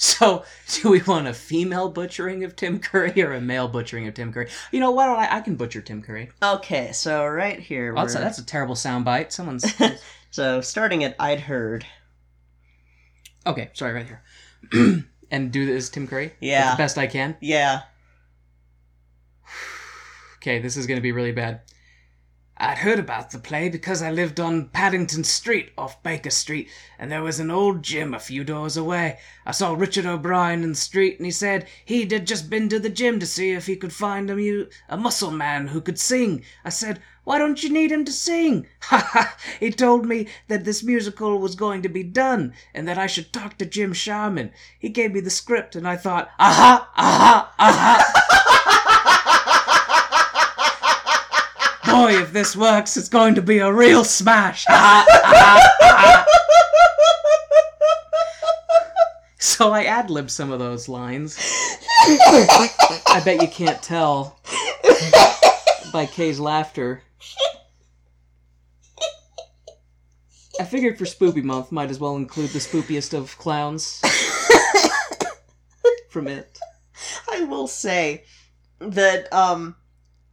So, 0.00 0.44
do 0.74 0.90
we 0.90 1.02
want 1.02 1.26
a 1.26 1.34
female 1.34 1.88
butchering 1.88 2.44
of 2.44 2.54
Tim 2.54 2.78
Curry 2.78 3.20
or 3.20 3.32
a 3.32 3.40
male 3.40 3.66
butchering 3.66 4.06
of 4.06 4.14
Tim 4.14 4.32
Curry? 4.32 4.48
You 4.70 4.78
know, 4.78 4.92
why 4.92 5.06
don't 5.06 5.18
I? 5.18 5.38
I 5.38 5.40
can 5.40 5.56
butcher 5.56 5.80
Tim 5.80 6.02
Curry. 6.02 6.30
Okay, 6.40 6.92
so 6.92 7.26
right 7.26 7.58
here, 7.58 7.92
Oh, 7.96 8.02
that's, 8.02 8.14
a, 8.14 8.18
that's 8.18 8.38
a 8.38 8.46
terrible 8.46 8.76
soundbite. 8.76 9.32
Someone's. 9.32 9.64
so 10.30 10.60
starting 10.60 11.02
at 11.02 11.16
I'd 11.18 11.40
heard. 11.40 11.84
okay, 13.44 13.70
sorry, 13.74 13.92
right 13.92 14.06
here. 14.06 15.04
and 15.32 15.50
do 15.50 15.66
this, 15.66 15.90
Tim 15.90 16.06
Curry. 16.06 16.32
Yeah. 16.40 16.70
the 16.72 16.76
best 16.78 16.96
I 16.96 17.08
can. 17.08 17.36
Yeah, 17.40 17.80
Okay, 20.48 20.60
this 20.60 20.78
is 20.78 20.86
gonna 20.86 21.02
be 21.02 21.12
really 21.12 21.30
bad. 21.30 21.60
I'd 22.56 22.78
heard 22.78 22.98
about 22.98 23.32
the 23.32 23.38
play 23.38 23.68
because 23.68 24.00
I 24.00 24.10
lived 24.10 24.40
on 24.40 24.70
Paddington 24.70 25.24
Street 25.24 25.72
off 25.76 26.02
Baker 26.02 26.30
Street, 26.30 26.70
and 26.98 27.12
there 27.12 27.22
was 27.22 27.38
an 27.38 27.50
old 27.50 27.82
gym 27.82 28.14
a 28.14 28.18
few 28.18 28.44
doors 28.44 28.74
away. 28.74 29.18
I 29.44 29.50
saw 29.50 29.74
Richard 29.74 30.06
O'Brien 30.06 30.62
in 30.62 30.70
the 30.70 30.74
street, 30.74 31.18
and 31.18 31.26
he 31.26 31.32
said 31.32 31.66
he'd 31.84 32.26
just 32.26 32.48
been 32.48 32.70
to 32.70 32.78
the 32.78 32.88
gym 32.88 33.20
to 33.20 33.26
see 33.26 33.50
if 33.50 33.66
he 33.66 33.76
could 33.76 33.92
find 33.92 34.30
a, 34.30 34.36
mu- 34.36 34.68
a 34.88 34.96
muscle 34.96 35.30
man 35.30 35.66
who 35.66 35.82
could 35.82 35.98
sing. 35.98 36.42
I 36.64 36.70
said, 36.70 37.02
Why 37.24 37.36
don't 37.36 37.62
you 37.62 37.68
need 37.68 37.92
him 37.92 38.06
to 38.06 38.12
sing? 38.12 38.68
Ha 38.84 39.06
ha! 39.12 39.36
He 39.60 39.70
told 39.70 40.06
me 40.06 40.28
that 40.48 40.64
this 40.64 40.82
musical 40.82 41.36
was 41.36 41.56
going 41.56 41.82
to 41.82 41.90
be 41.90 42.04
done, 42.04 42.54
and 42.72 42.88
that 42.88 42.96
I 42.96 43.06
should 43.06 43.34
talk 43.34 43.58
to 43.58 43.66
Jim 43.66 43.92
Sharman. 43.92 44.52
He 44.78 44.88
gave 44.88 45.12
me 45.12 45.20
the 45.20 45.28
script, 45.28 45.76
and 45.76 45.86
I 45.86 45.96
thought, 45.96 46.30
Aha! 46.38 46.90
Aha! 46.96 47.54
Aha! 47.58 48.54
Boy, 51.90 52.20
if 52.20 52.32
this 52.32 52.56
works, 52.56 52.96
it's 52.96 53.08
going 53.08 53.34
to 53.34 53.42
be 53.42 53.58
a 53.58 53.72
real 53.72 54.04
smash. 54.04 54.64
so 59.38 59.72
I 59.72 59.84
ad 59.84 60.10
libbed 60.10 60.30
some 60.30 60.52
of 60.52 60.58
those 60.58 60.88
lines. 60.88 61.38
I 62.06 63.22
bet 63.24 63.42
you 63.42 63.48
can't 63.48 63.82
tell 63.82 64.38
by 65.92 66.06
Kay's 66.06 66.38
laughter. 66.38 67.02
I 70.60 70.64
figured 70.64 70.98
for 70.98 71.04
Spoopy 71.04 71.42
Month, 71.42 71.70
might 71.70 71.90
as 71.90 72.00
well 72.00 72.16
include 72.16 72.50
the 72.50 72.58
spoopiest 72.58 73.14
of 73.14 73.36
clowns 73.38 74.00
from 76.10 76.26
it. 76.26 76.58
I 77.30 77.44
will 77.44 77.68
say 77.68 78.24
that 78.80 79.32
um 79.32 79.76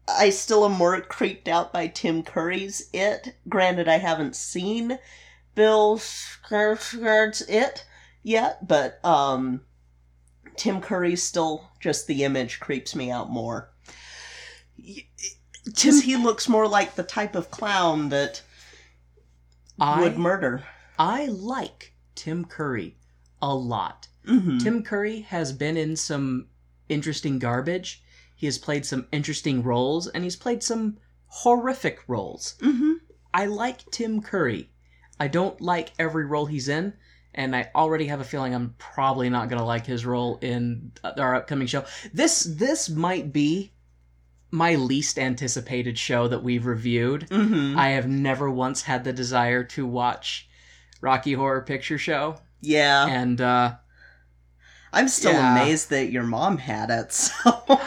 I 0.07 0.29
still 0.29 0.65
am 0.65 0.73
more 0.73 0.99
creeped 1.01 1.47
out 1.47 1.73
by 1.73 1.87
Tim 1.87 2.23
Curry's 2.23 2.89
It. 2.93 3.35
Granted, 3.49 3.87
I 3.87 3.97
haven't 3.97 4.35
seen 4.35 4.99
Bill 5.55 5.97
Skarsgård's 5.97 7.41
It 7.41 7.85
yet, 8.23 8.67
but 8.67 9.03
um 9.03 9.61
Tim 10.55 10.81
Curry's 10.81 11.23
still 11.23 11.69
just 11.79 12.07
the 12.07 12.23
image 12.23 12.59
creeps 12.59 12.95
me 12.95 13.11
out 13.11 13.29
more. 13.29 13.71
Because 15.65 16.03
he 16.03 16.15
looks 16.15 16.47
more 16.47 16.67
like 16.67 16.95
the 16.95 17.03
type 17.03 17.35
of 17.35 17.51
clown 17.51 18.09
that 18.09 18.41
I 19.79 20.01
would 20.01 20.17
murder. 20.17 20.63
I 20.97 21.25
like 21.25 21.93
Tim 22.13 22.45
Curry 22.45 22.95
a 23.41 23.53
lot. 23.53 24.07
Mm-hmm. 24.25 24.59
Tim 24.59 24.83
Curry 24.83 25.21
has 25.21 25.51
been 25.51 25.77
in 25.77 25.95
some 25.95 26.47
interesting 26.87 27.39
garbage. 27.39 28.01
He 28.35 28.45
has 28.47 28.57
played 28.57 28.85
some 28.85 29.07
interesting 29.11 29.63
roles, 29.63 30.07
and 30.07 30.23
he's 30.23 30.35
played 30.35 30.61
some 30.63 30.97
horrific 31.27 31.99
roles. 32.07 32.55
mm-hmm. 32.61 32.93
I 33.33 33.45
like 33.47 33.89
Tim 33.91 34.21
Curry. 34.21 34.69
I 35.19 35.27
don't 35.27 35.59
like 35.59 35.91
every 35.99 36.25
role 36.25 36.45
he's 36.45 36.67
in, 36.69 36.93
and 37.33 37.55
I 37.55 37.69
already 37.75 38.07
have 38.07 38.21
a 38.21 38.25
feeling 38.25 38.53
I'm 38.53 38.75
probably 38.77 39.29
not 39.29 39.49
going 39.49 39.59
to 39.59 39.65
like 39.65 39.85
his 39.85 40.05
role 40.05 40.37
in 40.41 40.91
our 41.17 41.35
upcoming 41.35 41.67
show. 41.67 41.83
This 42.13 42.43
this 42.43 42.89
might 42.89 43.33
be 43.33 43.73
my 44.51 44.75
least 44.75 45.19
anticipated 45.19 45.97
show 45.97 46.27
that 46.29 46.43
we've 46.43 46.65
reviewed. 46.65 47.27
Mm-hmm. 47.29 47.77
I 47.77 47.89
have 47.89 48.07
never 48.07 48.49
once 48.49 48.83
had 48.83 49.03
the 49.03 49.11
desire 49.11 49.63
to 49.65 49.85
watch 49.85 50.47
Rocky 51.01 51.33
Horror 51.33 51.61
Picture 51.63 51.97
Show, 51.97 52.37
yeah. 52.61 53.05
and 53.07 53.41
uh, 53.41 53.75
I'm 54.93 55.09
still 55.09 55.33
Yeah. 55.33 55.51
amazed 55.61 55.89
that 55.89 56.09
your 56.11 56.23
mom 56.23 56.57
had 56.57 56.89
it, 56.89 57.11
so. 57.13 57.79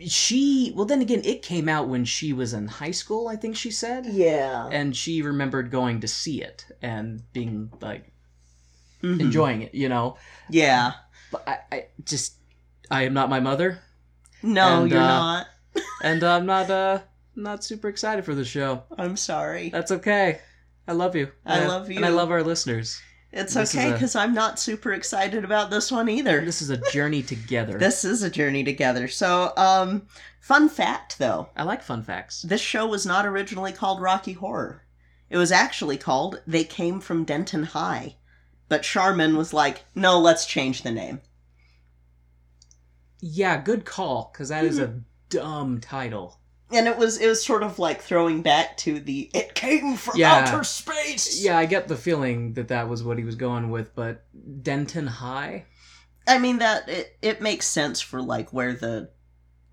She 0.00 0.72
well 0.74 0.84
then 0.84 1.00
again 1.00 1.22
it 1.24 1.40
came 1.42 1.68
out 1.68 1.88
when 1.88 2.04
she 2.04 2.32
was 2.32 2.52
in 2.52 2.66
high 2.66 2.90
school 2.90 3.28
i 3.28 3.36
think 3.36 3.56
she 3.56 3.70
said 3.70 4.04
yeah. 4.06 4.68
and 4.70 4.94
she 4.96 5.22
remembered 5.22 5.70
going 5.70 6.00
to 6.00 6.08
see 6.08 6.42
it 6.42 6.66
and 6.82 7.22
being 7.32 7.70
like 7.80 8.10
Mhm. 9.02 9.20
enjoying 9.20 9.62
it 9.62 9.74
you 9.74 9.88
know 9.88 10.16
Yeah. 10.50 10.92
but 11.30 11.46
i, 11.46 11.58
I 11.72 11.84
just 12.04 12.34
i 12.90 13.02
am 13.02 13.14
not 13.14 13.28
my 13.30 13.38
mother 13.40 13.78
No, 14.42 14.82
And, 14.82 14.90
you're 14.90 15.00
uh, 15.00 15.06
not. 15.06 15.46
and 16.02 16.22
i'm 16.24 16.44
not 16.46 16.70
uh 16.70 17.00
not 17.36 17.64
super 17.64 17.88
excited 17.88 18.24
for 18.24 18.34
the 18.34 18.44
show 18.44 18.82
I'm 18.98 19.16
sorry. 19.16 19.70
that's 19.70 19.90
okay 19.92 20.40
i 20.88 20.92
love 20.92 21.14
you 21.16 21.30
I 21.46 21.58
And 21.58 21.68
love 21.68 21.90
you 21.90 21.96
and 21.96 22.04
i 22.04 22.08
love 22.10 22.30
our 22.30 22.42
listeners 22.42 23.00
It's 23.36 23.54
this 23.54 23.74
okay 23.74 23.92
because 23.92 24.14
I'm 24.14 24.32
not 24.32 24.58
super 24.60 24.92
excited 24.92 25.44
about 25.44 25.68
this 25.70 25.90
one 25.90 26.08
either. 26.08 26.44
this 26.44 26.62
is 26.62 26.70
a 26.70 26.76
journey 26.92 27.22
together 27.22 27.76
This 27.78 28.04
is 28.04 28.22
a 28.22 28.30
journey 28.30 28.62
together. 28.64 29.08
So, 29.08 29.52
um, 29.56 30.06
fun 30.40 30.68
fact 30.68 31.18
though, 31.18 31.48
i 31.56 31.62
like 31.64 31.82
fun 31.82 32.02
facts 32.02 32.42
this 32.42 32.60
show 32.60 32.86
was 32.86 33.04
not 33.04 33.26
originally 33.26 33.72
called 33.72 34.00
Rocky 34.00 34.34
Horror. 34.34 34.82
It 35.30 35.36
was 35.36 35.50
actually 35.52 35.96
called 35.98 36.40
They 36.46 36.64
Came 36.64 37.00
from 37.00 37.24
Denton 37.24 37.64
High. 37.64 38.16
But 38.68 38.84
Sharman 38.84 39.36
was 39.36 39.52
like, 39.52 39.84
no, 39.94 40.18
let's 40.18 40.46
change 40.46 40.82
the 40.82 40.90
name. 40.92 41.20
yeah 43.20 43.60
good 43.60 43.84
call 43.84 44.30
because 44.32 44.48
that 44.50 44.64
is 44.64 44.78
a 44.78 44.86
Mm-hmm. 44.86 44.98
dumb 45.30 45.80
title 45.80 46.38
And 46.72 46.88
it 46.88 46.96
was 46.96 47.18
it 47.18 47.26
was 47.28 47.44
sort 47.44 47.62
of 47.62 47.78
like 47.78 48.00
throwing 48.00 48.42
back 48.42 48.76
to 48.78 48.98
the 48.98 49.30
it 49.34 49.54
came 49.54 49.96
from 49.96 50.16
Yeah. 50.16 50.44
outer 50.48 50.64
space. 50.64 51.44
yeah 51.44 51.58
i 51.58 51.66
get 51.66 51.88
the 51.88 51.96
feeling 51.96 52.54
that 52.54 52.68
that 52.68 52.88
was 52.88 53.02
what 53.04 53.18
he 53.18 53.24
was 53.24 53.36
going 53.36 53.70
with 53.70 53.94
but 53.94 54.24
denton 54.62 55.06
high 55.06 55.66
I 56.26 56.38
mean 56.38 56.58
that 56.58 56.88
it 56.88 57.16
it 57.20 57.40
makes 57.42 57.66
sense 57.66 58.00
for 58.00 58.22
like 58.22 58.52
where 58.52 58.72
the 58.72 59.10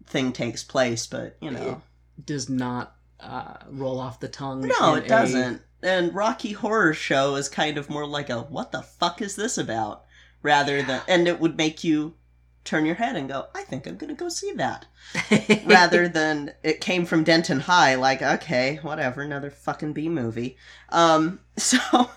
thing 0.06 0.34
takes 0.34 0.64
place, 0.64 1.08
but 1.08 1.38
you 1.42 1.50
know. 1.52 1.82
does 2.26 2.50
not 2.50 2.96
uh, 3.22 3.54
roll 3.70 4.00
off 4.00 4.20
the 4.20 4.28
tongue. 4.28 4.70
No, 4.80 4.96
it 4.96 5.08
doesn't. 5.08 5.62
And 5.82 6.14
Rocky 6.14 6.52
Horror 6.52 6.94
Show 6.94 7.36
is 7.36 7.48
kind 7.48 7.78
of 7.78 7.90
more 7.90 8.06
like 8.06 8.30
a 8.30 8.42
what 8.42 8.74
the 8.74 8.82
fuck 8.82 9.22
is 9.22 9.36
this 9.38 9.58
about? 9.58 10.04
Rather 10.44 10.82
than 10.82 11.02
and 11.08 11.28
it 11.28 11.40
would 11.40 11.56
make 11.56 11.84
you 11.84 12.16
turn 12.64 12.86
your 12.86 12.96
head 12.96 13.16
and 13.16 13.28
go, 13.30 13.48
I 13.56 13.64
think 13.64 13.88
I'm 13.88 13.98
gonna 13.98 14.14
go 14.14 14.30
see 14.30 14.52
that. 14.54 14.86
Rather 15.66 16.08
than 16.08 16.54
it 16.64 16.82
came 16.82 17.06
from 17.06 17.24
Denton 17.24 17.62
High, 17.62 17.96
like, 17.96 18.22
okay, 18.22 18.80
whatever, 18.82 19.22
another 19.22 19.50
fucking 19.50 19.94
B 19.94 20.10
movie. 20.10 20.58
Um 20.90 21.40
so 21.58 22.10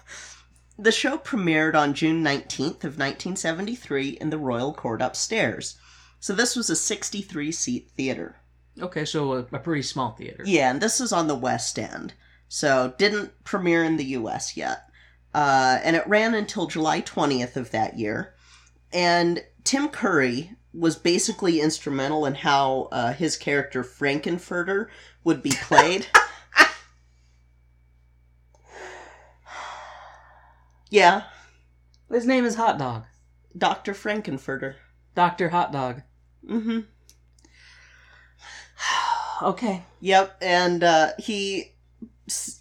the 0.79 0.93
show 0.93 1.19
premiered 1.19 1.75
on 1.75 1.95
June 1.95 2.23
19th 2.23 2.85
of 2.85 2.99
1973 2.99 4.11
in 4.21 4.31
the 4.31 4.39
Royal 4.39 4.73
Court 4.73 5.01
upstairs. 5.01 5.77
So 6.21 6.33
this 6.33 6.57
was 6.57 6.71
a 6.71 6.77
63 6.77 7.53
seat 7.53 7.91
theater. 7.97 8.37
okay, 8.81 9.05
so 9.05 9.33
a, 9.35 9.39
a 9.39 9.59
pretty 9.59 9.83
small 9.83 10.13
theater. 10.13 10.43
Yeah, 10.47 10.71
and 10.71 10.81
this 10.81 11.01
is 11.01 11.13
on 11.13 11.29
the 11.29 11.35
West 11.35 11.79
End. 11.79 12.15
So 12.49 12.95
didn't 12.99 13.45
premiere 13.45 13.85
in 13.85 13.97
the 13.97 14.05
US 14.17 14.57
yet. 14.57 14.89
Uh, 15.35 15.81
and 15.83 15.97
it 15.97 16.07
ran 16.07 16.35
until 16.35 16.67
July 16.67 17.01
20th 17.03 17.57
of 17.57 17.73
that 17.73 17.99
year. 17.99 18.35
And 18.93 19.43
Tim 19.65 19.89
Curry 19.89 20.53
was 20.75 20.97
basically 20.97 21.61
instrumental 21.61 22.27
in 22.27 22.35
how 22.35 22.89
uh, 22.93 23.13
his 23.15 23.37
character 23.37 23.83
Frankenfurter 23.83 24.89
would 25.25 25.43
be 25.43 25.53
played. 25.63 26.07
yeah, 30.91 31.25
His 32.11 32.27
name 32.27 32.45
is 32.45 32.57
Hot 32.57 32.79
Dog. 32.79 33.05
Dr. 33.57 33.95
Frankenfurter. 33.95 34.75
Doctor 35.15 35.49
Hot 35.49 35.73
Dog. 35.73 36.03
Mm-hmm. 36.49 36.81
Okay. 39.43 39.83
Yep, 40.01 40.37
and 40.43 40.85
uh, 40.85 41.09
he. 41.19 41.73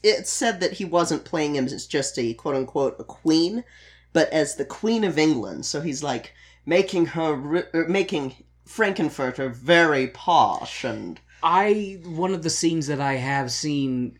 It 0.02 0.28
said 0.28 0.60
that 0.60 0.74
he 0.74 0.86
wasn't 0.86 1.24
playing 1.24 1.56
him 1.56 1.66
as 1.66 1.86
just 1.86 2.18
a 2.18 2.34
quote 2.34 2.56
unquote 2.56 2.96
a 3.00 3.04
queen, 3.04 3.64
but 4.12 4.28
as 4.34 4.56
the 4.56 4.66
Queen 4.66 5.04
of 5.04 5.20
England. 5.20 5.68
So 5.68 5.82
he's 5.82 6.02
like 6.02 6.34
making 6.66 7.08
her, 7.08 7.68
er, 7.74 7.86
making 7.88 8.36
Frankenfurter 8.68 9.54
very 9.54 10.08
posh 10.08 10.84
and. 10.84 11.20
I 11.46 12.00
one 12.06 12.34
of 12.34 12.42
the 12.42 12.50
scenes 12.50 12.88
that 12.88 13.02
I 13.02 13.16
have 13.16 13.52
seen 13.52 14.18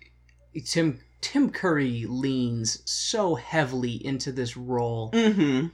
Tim 0.66 1.00
Tim 1.22 1.52
Curry 1.52 2.06
leans 2.06 2.80
so 2.84 3.36
heavily 3.36 4.06
into 4.06 4.30
this 4.34 4.58
role. 4.58 5.10
Mm-hmm. 5.12 5.68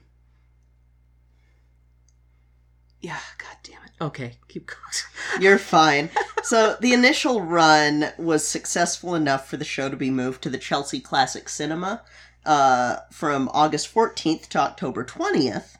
Yeah, 3.01 3.17
god 3.39 3.57
damn 3.63 3.83
it. 3.83 3.91
Okay, 3.99 4.33
keep 4.47 4.67
going. 4.67 5.41
You're 5.41 5.57
fine. 5.57 6.11
so 6.43 6.77
the 6.81 6.93
initial 6.93 7.41
run 7.41 8.11
was 8.19 8.47
successful 8.47 9.15
enough 9.15 9.49
for 9.49 9.57
the 9.57 9.65
show 9.65 9.89
to 9.89 9.95
be 9.95 10.11
moved 10.11 10.43
to 10.43 10.51
the 10.51 10.59
Chelsea 10.59 10.99
Classic 10.99 11.49
Cinema 11.49 12.03
uh, 12.45 12.97
from 13.11 13.49
August 13.51 13.91
14th 13.91 14.49
to 14.49 14.59
October 14.59 15.03
20th 15.03 15.77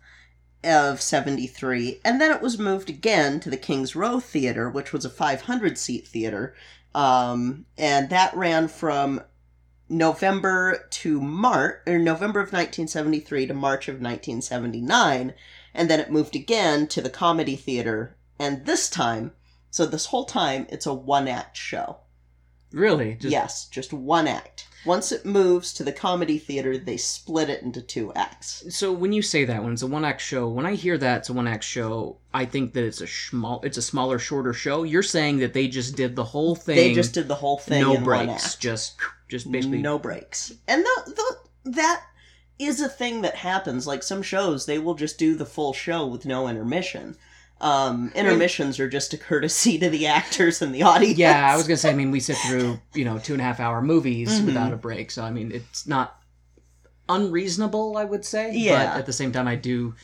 of 0.64 1.02
73, 1.02 2.00
and 2.04 2.20
then 2.20 2.32
it 2.32 2.42
was 2.42 2.60
moved 2.60 2.90
again 2.90 3.40
to 3.40 3.50
the 3.50 3.58
King's 3.58 3.96
Road 3.96 4.24
Theater, 4.24 4.70
which 4.70 4.92
was 4.92 5.06
a 5.06 5.10
500 5.10 5.78
seat 5.78 6.08
theater, 6.08 6.54
um, 6.94 7.66
and 7.78 8.10
that 8.10 8.36
ran 8.36 8.68
from 8.68 9.22
November 9.88 10.86
to 10.90 11.22
March, 11.22 11.80
or 11.88 11.98
November 11.98 12.40
of 12.40 12.48
1973 12.48 13.48
to 13.48 13.54
March 13.54 13.88
of 13.88 13.96
1979, 13.96 15.34
and 15.74 15.90
then 15.90 16.00
it 16.00 16.12
moved 16.12 16.36
again 16.36 16.88
to 16.88 17.02
the 17.02 17.10
Comedy 17.10 17.56
Theater, 17.56 18.16
and 18.38 18.66
this 18.66 18.90
time, 18.90 19.32
so 19.72 19.86
this 19.86 20.08
whole 20.08 20.26
time, 20.26 20.68
it's 20.70 20.86
a 20.86 20.94
one 20.94 21.28
act 21.28 21.58
show. 21.58 21.98
Really? 22.72 23.16
Just, 23.16 23.32
yes, 23.32 23.66
just 23.66 23.94
one 23.94 24.28
act. 24.28 24.68
Once 24.86 25.12
it 25.12 25.26
moves 25.26 25.74
to 25.74 25.84
the 25.84 25.92
comedy 25.92 26.38
theater, 26.38 26.78
they 26.78 26.96
split 26.96 27.50
it 27.50 27.62
into 27.64 27.82
two 27.82 28.14
acts. 28.14 28.64
So 28.70 28.94
when 28.94 29.12
you 29.12 29.22
say 29.22 29.44
that 29.46 29.62
when 29.62 29.74
it's 29.74 29.82
a 29.82 29.88
one 29.88 30.06
act 30.06 30.22
show, 30.22 30.48
when 30.48 30.66
I 30.66 30.76
hear 30.76 30.98
that 30.98 31.20
it's 31.20 31.30
a 31.30 31.34
one 31.34 31.48
act 31.48 31.64
show, 31.64 32.18
I 32.34 32.46
think 32.46 32.74
that 32.74 32.86
it's 32.86 33.02
a 33.02 33.08
small, 33.08 33.60
it's 33.64 33.78
a 33.78 33.82
smaller, 33.82 34.20
shorter 34.20 34.54
show. 34.54 34.84
You're 34.84 35.04
saying 35.04 35.40
that 35.40 35.54
they 35.54 35.68
just 35.68 35.96
did 35.96 36.16
the 36.16 36.24
whole 36.24 36.56
thing. 36.56 36.78
They 36.78 36.94
just 36.94 37.14
did 37.14 37.28
the 37.28 37.36
whole 37.36 37.58
thing 37.58 37.82
no 37.82 37.94
in 37.94 37.96
one 37.96 38.04
breaks, 38.04 38.54
act. 38.54 38.60
just 38.62 38.96
just 39.28 39.52
basically. 39.52 39.82
no 39.82 40.00
breaks. 40.00 40.54
And 40.68 40.84
the, 40.84 41.14
the, 41.66 41.72
that 41.72 42.04
is 42.58 42.82
a 42.82 42.90
thing 42.90 43.22
that 43.22 43.36
happens. 43.36 43.86
Like 43.86 44.04
some 44.04 44.22
shows, 44.22 44.66
they 44.66 44.80
will 44.80 44.96
just 44.96 45.18
do 45.18 45.36
the 45.36 45.46
full 45.46 45.74
show 45.74 46.06
with 46.06 46.26
no 46.26 46.48
intermission. 46.48 47.16
Um, 47.62 48.12
intermissions 48.16 48.80
are 48.80 48.88
just 48.88 49.14
a 49.14 49.18
courtesy 49.18 49.78
to 49.80 49.90
the 49.90 50.08
actors 50.08 50.62
and 50.62 50.74
the 50.74 50.84
audience. 50.84 51.18
Yeah, 51.18 51.52
I 51.52 51.58
was 51.58 51.68
gonna 51.68 51.78
say. 51.78 51.90
I 51.90 51.94
mean, 51.94 52.12
we 52.12 52.20
sit 52.22 52.38
through 52.38 52.80
you 52.94 53.04
know 53.06 53.20
two 53.20 53.34
and 53.34 53.42
a 53.42 53.46
half 53.46 53.60
hour 53.60 53.82
movies 53.82 54.40
Mhm. 54.40 54.46
without 54.46 54.72
a 54.74 54.78
break, 54.78 55.12
so 55.12 55.24
I 55.24 55.32
mean, 55.32 55.52
it's 55.52 55.86
not 55.86 56.22
unreasonable. 57.08 57.98
I 57.98 58.06
would 58.06 58.26
say. 58.26 58.56
Yeah. 58.56 58.86
But 58.94 59.00
at 59.00 59.06
the 59.06 59.14
same 59.14 59.32
time, 59.32 59.48
I 59.48 59.56
do 59.56 59.96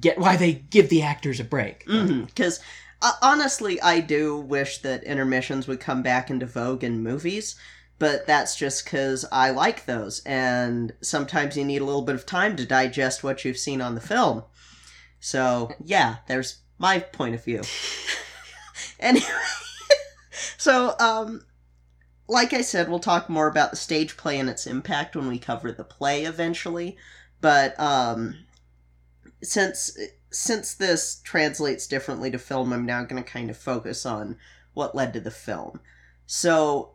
get 0.00 0.18
why 0.18 0.36
they 0.36 0.52
give 0.54 0.88
the 0.88 1.02
actors 1.02 1.38
a 1.40 1.44
break. 1.44 1.84
Because 1.86 2.60
uh, 3.02 3.12
honestly, 3.20 3.80
I 3.82 4.00
do 4.00 4.38
wish 4.38 4.78
that 4.78 5.04
intermissions 5.04 5.66
would 5.66 5.80
come 5.80 6.02
back 6.02 6.30
into 6.30 6.46
vogue 6.46 6.82
in 6.84 7.02
movies, 7.02 7.56
but 7.98 8.26
that's 8.26 8.56
just 8.56 8.84
because 8.84 9.26
I 9.30 9.50
like 9.50 9.84
those, 9.86 10.22
and 10.24 10.92
sometimes 11.02 11.56
you 11.56 11.64
need 11.64 11.82
a 11.82 11.84
little 11.84 12.02
bit 12.02 12.14
of 12.14 12.24
time 12.24 12.56
to 12.56 12.64
digest 12.64 13.22
what 13.22 13.44
you've 13.44 13.58
seen 13.58 13.80
on 13.82 13.94
the 13.96 14.00
film. 14.00 14.44
So, 15.20 15.70
yeah, 15.84 16.16
there's 16.26 16.61
my 16.82 16.98
point 16.98 17.34
of 17.34 17.44
view. 17.44 17.62
anyway, 19.00 19.24
so, 20.58 20.94
um, 20.98 21.46
like 22.28 22.52
I 22.52 22.60
said, 22.60 22.90
we'll 22.90 22.98
talk 22.98 23.30
more 23.30 23.46
about 23.46 23.70
the 23.70 23.76
stage 23.76 24.16
play 24.16 24.38
and 24.38 24.50
its 24.50 24.66
impact 24.66 25.16
when 25.16 25.28
we 25.28 25.38
cover 25.38 25.72
the 25.72 25.84
play 25.84 26.24
eventually, 26.24 26.96
but, 27.40 27.78
um, 27.80 28.36
since 29.42 29.96
since 30.30 30.74
this 30.74 31.20
translates 31.24 31.86
differently 31.86 32.30
to 32.30 32.38
film, 32.38 32.72
I'm 32.72 32.86
now 32.86 33.04
going 33.04 33.22
to 33.22 33.30
kind 33.30 33.50
of 33.50 33.56
focus 33.56 34.06
on 34.06 34.38
what 34.72 34.94
led 34.94 35.12
to 35.12 35.20
the 35.20 35.30
film. 35.30 35.80
So, 36.26 36.92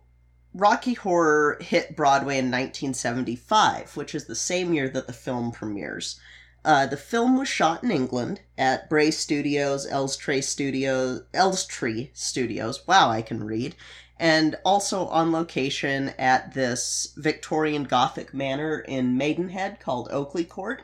Rocky 0.53 0.95
Horror 0.95 1.59
hit 1.61 1.95
Broadway 1.95 2.39
in 2.39 2.45
1975, 2.45 3.95
which 3.95 4.15
is 4.15 4.25
the 4.25 4.35
same 4.35 4.73
year 4.73 4.89
that 4.89 5.05
the 5.05 5.13
film 5.13 5.51
premieres. 5.51 6.19
Uh, 6.67 6.85
the 6.85 6.97
film 6.97 7.37
was 7.37 7.47
shot 7.47 7.81
in 7.81 7.89
England 7.89 8.41
at 8.57 8.89
Bray 8.89 9.09
Studios, 9.09 9.87
Elstree 9.87 10.41
Studios, 10.41 11.23
Elstree 11.33 12.11
Studios. 12.13 12.85
Wow, 12.85 13.09
I 13.09 13.21
can 13.21 13.45
read. 13.45 13.73
And 14.19 14.57
also 14.65 15.05
on 15.07 15.31
location 15.31 16.09
at 16.19 16.53
this 16.53 17.13
Victorian 17.15 17.85
Gothic 17.85 18.33
manor 18.33 18.79
in 18.79 19.15
Maidenhead 19.15 19.79
called 19.79 20.09
Oakley 20.11 20.43
Court. 20.43 20.81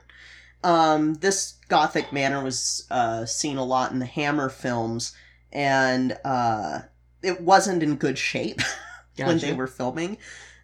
Um, 0.63 1.15
this 1.15 1.55
Gothic 1.67 2.13
manor 2.13 2.41
was 2.41 2.87
uh, 2.89 3.25
seen 3.25 3.57
a 3.57 3.65
lot 3.65 3.91
in 3.91 3.99
the 3.99 4.05
Hammer 4.05 4.47
films, 4.47 5.13
and 5.51 6.17
uh, 6.23 6.79
it 7.21 7.41
wasn't 7.41 7.83
in 7.83 7.97
good 7.97 8.17
shape 8.17 8.61
when 9.17 9.39
they 9.39 9.51
were 9.51 9.67
filming. 9.67 10.17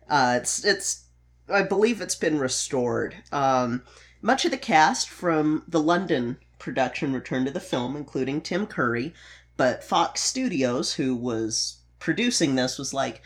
Uh, 0.10 0.36
it's 0.38 0.64
it's 0.64 1.04
I 1.50 1.64
believe 1.64 2.00
it's 2.00 2.16
been 2.16 2.40
restored. 2.40 3.16
Um, 3.34 3.84
much 4.22 4.46
of 4.46 4.52
the 4.52 4.58
cast 4.58 5.10
from 5.10 5.64
the 5.68 5.80
London 5.80 6.38
production 6.58 7.14
returned 7.14 7.46
to 7.48 7.52
the 7.52 7.60
film, 7.60 7.96
including 7.96 8.42
Tim 8.42 8.68
Curry, 8.68 9.14
but 9.58 9.84
Fox 9.84 10.22
Studios, 10.22 10.94
who 10.94 11.16
was 11.16 11.78
producing 12.00 12.56
this, 12.56 12.78
was 12.78 12.94
like, 12.94 13.22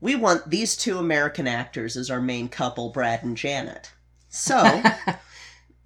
"We 0.00 0.14
want 0.14 0.50
these 0.50 0.76
two 0.76 0.98
American 0.98 1.46
actors 1.46 1.96
as 1.96 2.10
our 2.10 2.20
main 2.20 2.48
couple, 2.48 2.90
Brad 2.90 3.22
and 3.22 3.36
Janet." 3.36 3.92
So. 4.28 4.82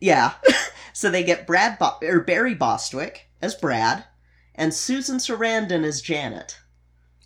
Yeah. 0.00 0.32
so 0.92 1.10
they 1.10 1.24
get 1.24 1.46
Brad 1.46 1.78
Bo- 1.78 1.98
or 2.02 2.20
Barry 2.20 2.54
Bostwick 2.54 3.28
as 3.40 3.54
Brad 3.54 4.04
and 4.54 4.72
Susan 4.72 5.18
Sarandon 5.18 5.84
as 5.84 6.00
Janet. 6.00 6.58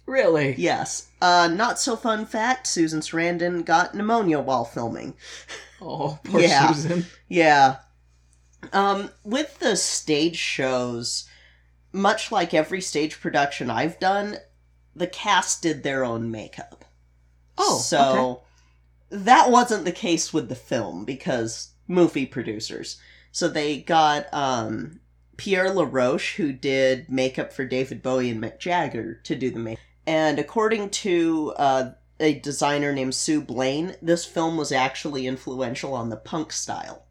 really? 0.07 0.55
Yes. 0.57 1.09
Uh 1.21 1.49
not 1.53 1.79
so 1.79 1.97
fun 1.97 2.27
fact, 2.27 2.67
Susan 2.67 3.01
Sarandon 3.01 3.65
got 3.65 3.95
pneumonia 3.95 4.41
while 4.41 4.65
filming. 4.65 5.15
Oh, 5.81 6.19
poor 6.25 6.41
Yeah. 6.41 6.73
Susan. 6.73 7.07
Yeah. 7.29 7.77
Um 8.73 9.11
with 9.25 9.59
the 9.59 9.77
stage 9.77 10.37
shows, 10.37 11.29
much 11.93 12.31
like 12.31 12.53
every 12.55 12.81
stage 12.81 13.21
production 13.21 13.71
I've 13.71 13.99
done, 13.99 14.37
the 14.95 15.07
cast 15.07 15.63
did 15.63 15.83
their 15.83 16.05
own 16.05 16.31
makeup. 16.31 16.85
Oh, 17.57 17.79
so 17.79 18.43
that 19.11 19.51
wasn't 19.51 19.85
the 19.85 19.93
case 19.93 20.33
with 20.33 20.49
the 20.49 20.55
film 20.55 21.05
because 21.05 21.71
movie 21.87 22.27
producers. 22.27 22.99
So 23.33 23.49
they 23.49 23.81
got 23.81 24.33
um, 24.33 25.01
Pierre 25.37 25.71
LaRoche, 25.71 26.37
who 26.37 26.53
did 26.53 27.11
makeup 27.11 27.53
for 27.53 27.65
David 27.65 28.03
Bowie 28.03 28.31
and 28.31 28.43
Mick 28.43 28.59
Jagger, 28.59 29.21
to 29.25 29.35
do 29.35 29.51
the 29.51 29.59
makeup. 29.59 29.83
And 30.07 30.39
according 30.39 30.91
to 30.91 31.53
uh, 31.57 31.91
a 32.21 32.39
designer 32.39 32.93
named 32.93 33.15
Sue 33.15 33.41
Blaine, 33.41 33.97
this 34.03 34.25
film 34.25 34.57
was 34.57 34.71
actually 34.71 35.27
influential 35.27 35.95
on 35.95 36.11
the 36.11 36.17
punk 36.17 36.53
style. 36.53 37.07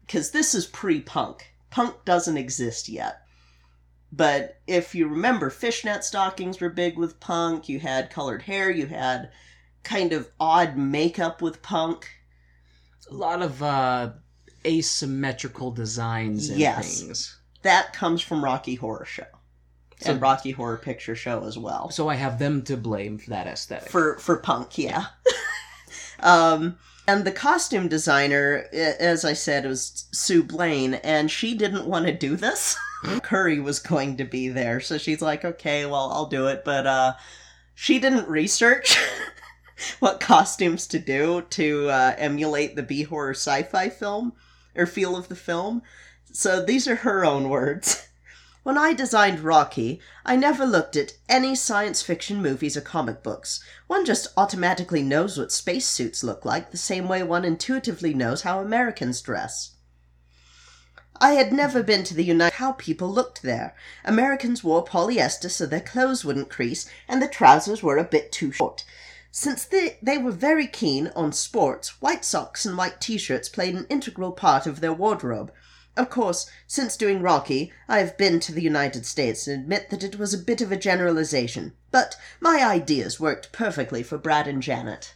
Because 0.00 0.30
this 0.30 0.54
is 0.54 0.66
pre 0.66 1.00
punk. 1.00 1.54
Punk 1.70 2.04
doesn't 2.04 2.36
exist 2.36 2.88
yet. 2.88 3.22
But 4.12 4.60
if 4.66 4.94
you 4.94 5.06
remember, 5.06 5.50
fishnet 5.50 6.02
stockings 6.04 6.60
were 6.60 6.68
big 6.70 6.96
with 6.96 7.20
punk. 7.20 7.68
You 7.68 7.78
had 7.80 8.10
colored 8.10 8.42
hair. 8.42 8.70
You 8.70 8.86
had 8.86 9.30
kind 9.84 10.12
of 10.12 10.28
odd 10.40 10.76
makeup 10.76 11.42
with 11.42 11.62
punk. 11.62 12.08
A 13.10 13.14
lot 13.14 13.42
of 13.42 13.62
uh, 13.62 14.12
asymmetrical 14.66 15.70
designs 15.70 16.48
and 16.48 16.58
Yes. 16.58 17.00
things. 17.02 17.38
That 17.62 17.92
comes 17.92 18.20
from 18.22 18.42
Rocky 18.42 18.74
Horror 18.76 19.04
Show 19.04 19.26
So- 20.00 20.12
and 20.12 20.20
Rocky 20.20 20.50
Horror 20.52 20.78
Picture 20.78 21.14
Show 21.14 21.44
as 21.44 21.58
well. 21.58 21.90
So 21.90 22.08
I 22.08 22.14
have 22.14 22.38
them 22.38 22.62
to 22.62 22.76
blame 22.76 23.18
for 23.18 23.30
that 23.30 23.46
aesthetic. 23.46 23.90
for 23.90 24.18
for 24.18 24.36
punk 24.36 24.78
yeah. 24.78 25.06
Um 26.20 26.78
and 27.08 27.24
the 27.24 27.32
costume 27.32 27.88
designer 27.88 28.66
as 28.72 29.24
i 29.24 29.32
said 29.32 29.64
was 29.64 30.04
sue 30.12 30.42
blaine 30.44 30.94
and 30.94 31.30
she 31.30 31.54
didn't 31.54 31.86
want 31.86 32.06
to 32.06 32.12
do 32.12 32.36
this. 32.36 32.76
Curry 33.22 33.58
was 33.58 33.78
going 33.78 34.16
to 34.18 34.24
be 34.24 34.48
there 34.48 34.80
so 34.80 34.98
she's 34.98 35.22
like 35.22 35.44
okay 35.44 35.86
well 35.86 36.10
i'll 36.12 36.26
do 36.26 36.46
it. 36.46 36.62
But 36.64 36.86
uh 36.86 37.14
she 37.74 37.98
didn't 37.98 38.28
research 38.28 38.98
what 40.00 40.20
costumes 40.20 40.86
to 40.88 40.98
do 40.98 41.40
to 41.48 41.88
uh, 41.88 42.14
emulate 42.18 42.76
the 42.76 42.82
b 42.82 43.02
horror 43.04 43.30
sci-fi 43.34 43.88
film 43.88 44.34
or 44.76 44.84
feel 44.84 45.16
of 45.16 45.28
the 45.28 45.34
film. 45.36 45.80
So 46.32 46.62
these 46.62 46.86
are 46.86 46.96
her 46.96 47.24
own 47.24 47.48
words 47.48 48.06
when 48.70 48.78
I 48.78 48.92
designed 48.92 49.40
Rocky, 49.40 50.00
I 50.24 50.36
never 50.36 50.64
looked 50.64 50.94
at 50.94 51.14
any 51.28 51.56
science 51.56 52.02
fiction 52.02 52.40
movies 52.40 52.76
or 52.76 52.80
comic 52.80 53.20
books. 53.20 53.58
One 53.88 54.04
just 54.04 54.28
automatically 54.36 55.02
knows 55.02 55.36
what 55.36 55.50
spacesuits 55.50 56.22
look 56.22 56.44
like, 56.44 56.70
the 56.70 56.76
same 56.76 57.08
way 57.08 57.24
one 57.24 57.44
intuitively 57.44 58.14
knows 58.14 58.42
how 58.42 58.60
Americans 58.60 59.20
dress. 59.22 59.72
I 61.20 61.32
had 61.32 61.52
never 61.52 61.82
been 61.82 62.04
to 62.04 62.14
the 62.14 62.22
United 62.22 62.58
how 62.58 62.70
people 62.74 63.12
looked 63.12 63.42
there. 63.42 63.74
Americans 64.04 64.62
wore 64.62 64.84
polyester 64.84 65.50
so 65.50 65.66
their 65.66 65.80
clothes 65.80 66.24
wouldn't 66.24 66.48
crease, 66.48 66.88
and 67.08 67.20
the 67.20 67.26
trousers 67.26 67.82
were 67.82 67.98
a 67.98 68.04
bit 68.04 68.30
too 68.30 68.52
short. 68.52 68.84
Since 69.32 69.64
they, 69.64 69.98
they 70.00 70.16
were 70.16 70.30
very 70.30 70.68
keen 70.68 71.10
on 71.16 71.32
sports, 71.32 72.00
white 72.00 72.24
socks 72.24 72.64
and 72.64 72.78
white 72.78 73.00
t 73.00 73.18
shirts 73.18 73.48
played 73.48 73.74
an 73.74 73.88
integral 73.90 74.30
part 74.30 74.68
of 74.68 74.78
their 74.78 74.92
wardrobe. 74.92 75.50
Of 76.00 76.08
course, 76.08 76.50
since 76.66 76.96
doing 76.96 77.20
Rocky, 77.20 77.72
I 77.86 77.98
have 77.98 78.16
been 78.16 78.40
to 78.40 78.52
the 78.52 78.62
United 78.62 79.04
States 79.04 79.46
and 79.46 79.60
admit 79.60 79.90
that 79.90 80.02
it 80.02 80.18
was 80.18 80.32
a 80.32 80.38
bit 80.38 80.62
of 80.62 80.72
a 80.72 80.76
generalization, 80.76 81.74
but 81.90 82.16
my 82.40 82.64
ideas 82.64 83.20
worked 83.20 83.52
perfectly 83.52 84.02
for 84.02 84.16
Brad 84.16 84.48
and 84.48 84.62
Janet. 84.62 85.14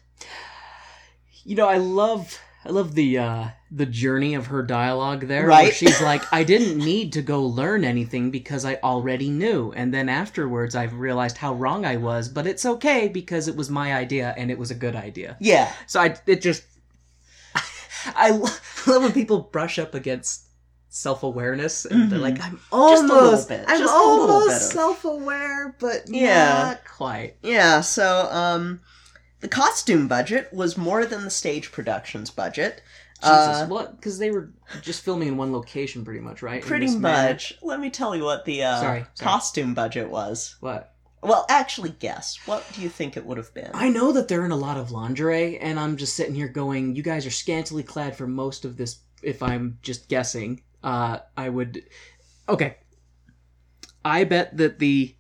You 1.43 1.57
know, 1.57 1.67
I 1.69 1.79
love 1.79 2.39
I 2.67 2.71
love 2.71 2.95
the 2.95 3.17
uh 3.19 3.49
the 3.71 3.87
journey 3.87 4.35
of 4.35 4.49
her 4.49 4.63
dialogue 4.63 5.23
there. 5.27 5.43
where 5.43 5.49
Right. 5.49 5.75
she's 5.75 6.03
like, 6.03 6.23
I 6.33 6.45
didn't 6.45 6.77
need 6.77 7.15
to 7.15 7.23
go 7.23 7.43
learn 7.43 7.83
anything 7.83 8.31
because 8.31 8.67
I 8.67 8.75
already 8.77 9.31
knew. 9.31 9.73
And 9.73 9.93
then 9.93 10.11
afterwards 10.11 10.75
I've 10.77 10.93
realized 10.95 11.39
how 11.39 11.55
wrong 11.55 11.87
I 11.87 11.97
was, 11.97 12.29
but 12.29 12.47
it's 12.47 12.67
okay 12.67 13.09
because 13.09 13.49
it 13.49 13.57
was 13.57 13.71
my 13.71 13.95
idea 13.95 14.35
and 14.37 14.51
it 14.51 14.59
was 14.59 14.71
a 14.71 14.75
good 14.75 14.97
idea. 14.97 15.39
Yeah, 15.41 15.73
So 15.87 15.99
I 16.01 16.17
it 16.27 16.43
just 16.43 16.65
I 18.17 18.31
lo- 18.31 18.51
love 18.87 19.03
when 19.03 19.13
people 19.13 19.41
brush 19.41 19.79
up 19.79 19.95
against 19.95 20.44
self-awareness 20.95 21.85
and 21.87 22.11
they're 22.11 22.19
Mhm. 22.19 22.23
like 22.23 22.41
I'm 22.41 22.61
Just 22.91 23.05
a 23.11 23.15
almost 23.15 23.49
bit, 23.49 23.65
I'm 23.67 23.89
almost 23.89 24.71
self-aware 24.71 25.75
but 25.81 26.05
Yeah. 26.09 26.63
not 26.65 26.85
quite. 26.85 27.37
yeah, 27.43 27.81
so, 27.81 28.29
um, 28.31 28.81
the 29.41 29.49
costume 29.49 30.07
budget 30.09 30.53
was 30.53 30.77
more 30.77 31.05
than 31.05 31.25
the 31.25 31.31
stage 31.31 31.73
production's 31.73 32.31
budget. 32.31 32.81
Jesus, 33.21 33.33
Uh, 33.37 33.67
what? 33.67 33.97
Because 33.97 34.19
they 34.19 34.31
were 34.31 34.51
just 34.83 35.03
filming 35.03 35.29
in 35.29 35.37
one 35.37 35.53
location, 35.53 36.05
pretty 36.05 36.21
much, 36.21 36.43
right? 36.43 36.63
Pretty 36.63 36.95
much. 36.97 37.55
Let 37.63 37.81
me 37.81 37.91
tell 37.91 38.15
you 38.15 38.23
what 38.25 38.45
the 38.45 38.63
uh, 38.63 38.81
Sorry, 38.81 39.01
sorry. 39.15 39.31
costume 39.31 39.75
budget 39.75 40.09
was. 40.11 40.57
What? 40.61 40.93
Well, 41.23 41.47
actually, 41.49 41.91
guess. 41.91 42.39
What 42.45 42.65
do 42.75 42.83
you 42.83 42.89
think 42.91 43.17
it 43.17 43.25
would 43.25 43.39
have 43.39 43.53
been? 43.55 43.71
I 43.73 43.89
know 43.89 44.13
that 44.13 44.29
they're 44.29 44.45
in 44.45 44.51
a 44.51 44.57
lot 44.57 44.77
of 44.77 44.91
lingerie, 44.91 45.59
and 45.59 45.81
I'm 45.81 45.97
just 45.97 46.15
sitting 46.17 46.35
here 46.35 46.49
going, 46.49 46.95
you 46.97 47.03
guys 47.03 47.25
are 47.27 47.31
scantily 47.31 47.83
clad 47.83 48.15
for 48.17 48.27
most 48.27 48.65
of 48.67 48.77
this, 48.77 48.99
if 49.23 49.43
I'm 49.43 49.79
just 49.81 50.09
guessing. 50.09 50.61
Uh, 50.85 51.19
I 51.37 51.49
would. 51.49 51.83
Okay. 52.49 52.77
I 54.05 54.25
bet 54.25 54.57
that 54.59 54.79
the 54.79 55.15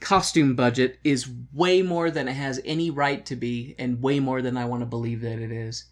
costume 0.00 0.54
budget 0.56 0.98
is 1.04 1.30
way 1.52 1.80
more 1.80 2.10
than 2.10 2.28
it 2.28 2.32
has 2.34 2.60
any 2.64 2.90
right 2.90 3.24
to 3.26 3.36
be, 3.36 3.74
and 3.78 4.02
way 4.02 4.18
more 4.20 4.42
than 4.42 4.56
I 4.56 4.64
want 4.64 4.82
to 4.82 4.86
believe 4.86 5.20
that 5.22 5.38
it 5.38 5.52
is. 5.52 5.84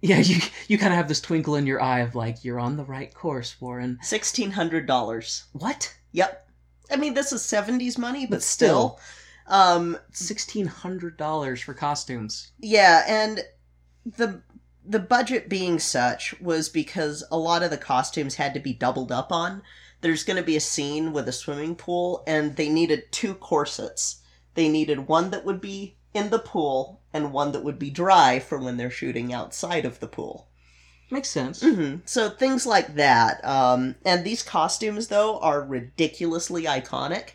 Yeah, 0.00 0.18
you 0.20 0.40
you 0.68 0.78
kind 0.78 0.92
of 0.92 0.96
have 0.96 1.08
this 1.08 1.20
twinkle 1.20 1.56
in 1.56 1.66
your 1.66 1.82
eye 1.82 2.00
of 2.00 2.14
like 2.14 2.44
you're 2.44 2.60
on 2.60 2.76
the 2.76 2.84
right 2.84 3.12
course, 3.12 3.60
Warren. 3.60 3.98
Sixteen 4.02 4.52
hundred 4.52 4.86
dollars. 4.86 5.44
What? 5.52 5.92
Yep. 6.12 6.48
I 6.90 6.96
mean, 6.96 7.14
this 7.14 7.32
is 7.32 7.42
seventies 7.44 7.98
money, 7.98 8.26
but, 8.26 8.36
But 8.36 8.42
still. 8.42 9.00
Um, 9.48 9.98
Sixteen 10.12 10.66
hundred 10.66 11.16
dollars 11.16 11.60
for 11.60 11.74
costumes. 11.74 12.52
yeah, 12.60 13.04
and 13.08 13.40
the 14.16 14.40
the 14.88 14.98
budget 15.00 15.48
being 15.48 15.78
such 15.78 16.38
was 16.40 16.68
because 16.68 17.24
a 17.30 17.38
lot 17.38 17.62
of 17.62 17.70
the 17.70 17.76
costumes 17.78 18.36
had 18.36 18.54
to 18.54 18.60
be 18.60 18.72
doubled 18.72 19.10
up 19.12 19.32
on. 19.32 19.62
There's 20.00 20.24
going 20.24 20.36
to 20.36 20.42
be 20.42 20.56
a 20.56 20.60
scene 20.60 21.12
with 21.12 21.28
a 21.28 21.32
swimming 21.32 21.74
pool, 21.74 22.22
and 22.26 22.56
they 22.56 22.68
needed 22.68 23.10
two 23.10 23.34
corsets. 23.34 24.22
They 24.54 24.68
needed 24.68 25.08
one 25.08 25.30
that 25.30 25.44
would 25.44 25.60
be 25.60 25.96
in 26.14 26.30
the 26.30 26.38
pool 26.38 27.00
and 27.12 27.32
one 27.32 27.52
that 27.52 27.64
would 27.64 27.78
be 27.78 27.90
dry 27.90 28.38
for 28.38 28.58
when 28.58 28.76
they're 28.76 28.90
shooting 28.90 29.32
outside 29.32 29.84
of 29.84 30.00
the 30.00 30.06
pool. 30.06 30.48
Makes 31.10 31.28
sense. 31.30 31.60
hmm 31.62 31.96
So 32.04 32.28
things 32.30 32.66
like 32.66 32.94
that. 32.96 33.44
Um, 33.44 33.94
and 34.04 34.24
these 34.24 34.42
costumes, 34.42 35.08
though, 35.08 35.38
are 35.40 35.62
ridiculously 35.62 36.64
iconic. 36.64 37.30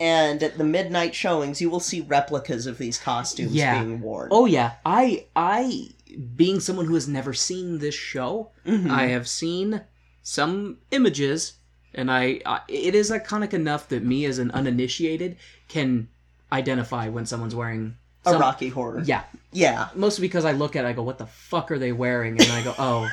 And 0.00 0.42
at 0.44 0.56
the 0.58 0.64
midnight 0.64 1.14
showings, 1.14 1.60
you 1.60 1.68
will 1.70 1.80
see 1.80 2.00
replicas 2.02 2.66
of 2.66 2.78
these 2.78 2.98
costumes 2.98 3.54
Yeah. 3.54 3.82
being 3.82 4.00
worn. 4.00 4.28
Oh 4.30 4.46
yeah, 4.46 4.74
I 4.86 5.26
I 5.34 5.88
being 6.36 6.60
someone 6.60 6.86
who 6.86 6.94
has 6.94 7.08
never 7.08 7.32
seen 7.34 7.78
this 7.78 7.94
show, 7.94 8.50
Mhm. 8.66 8.90
I 8.90 9.06
have 9.06 9.28
seen 9.28 9.82
some 10.22 10.78
images, 10.90 11.54
and 11.94 12.10
I, 12.10 12.40
I 12.46 12.60
it 12.68 12.94
is 12.94 13.10
iconic 13.10 13.52
enough 13.52 13.88
that 13.88 14.02
me 14.04 14.24
as 14.24 14.38
an 14.38 14.50
uninitiated 14.52 15.36
can 15.68 16.08
identify 16.52 17.08
when 17.08 17.26
someone's 17.26 17.54
wearing 17.54 17.96
a 18.26 18.36
Rocky 18.38 18.68
Horror. 18.68 19.02
Yeah, 19.04 19.24
Yeah. 19.52 19.88
mostly 19.94 20.22
because 20.26 20.44
I 20.44 20.52
look 20.52 20.76
at 20.76 20.84
it, 20.84 20.88
I 20.88 20.92
go, 20.92 21.02
"What 21.02 21.18
the 21.18 21.26
fuck 21.26 21.70
are 21.70 21.78
they 21.78 21.92
wearing?" 21.92 22.40
And 22.40 22.52
I 22.52 22.62
go, 22.62 22.74
"Oh, 22.78 23.08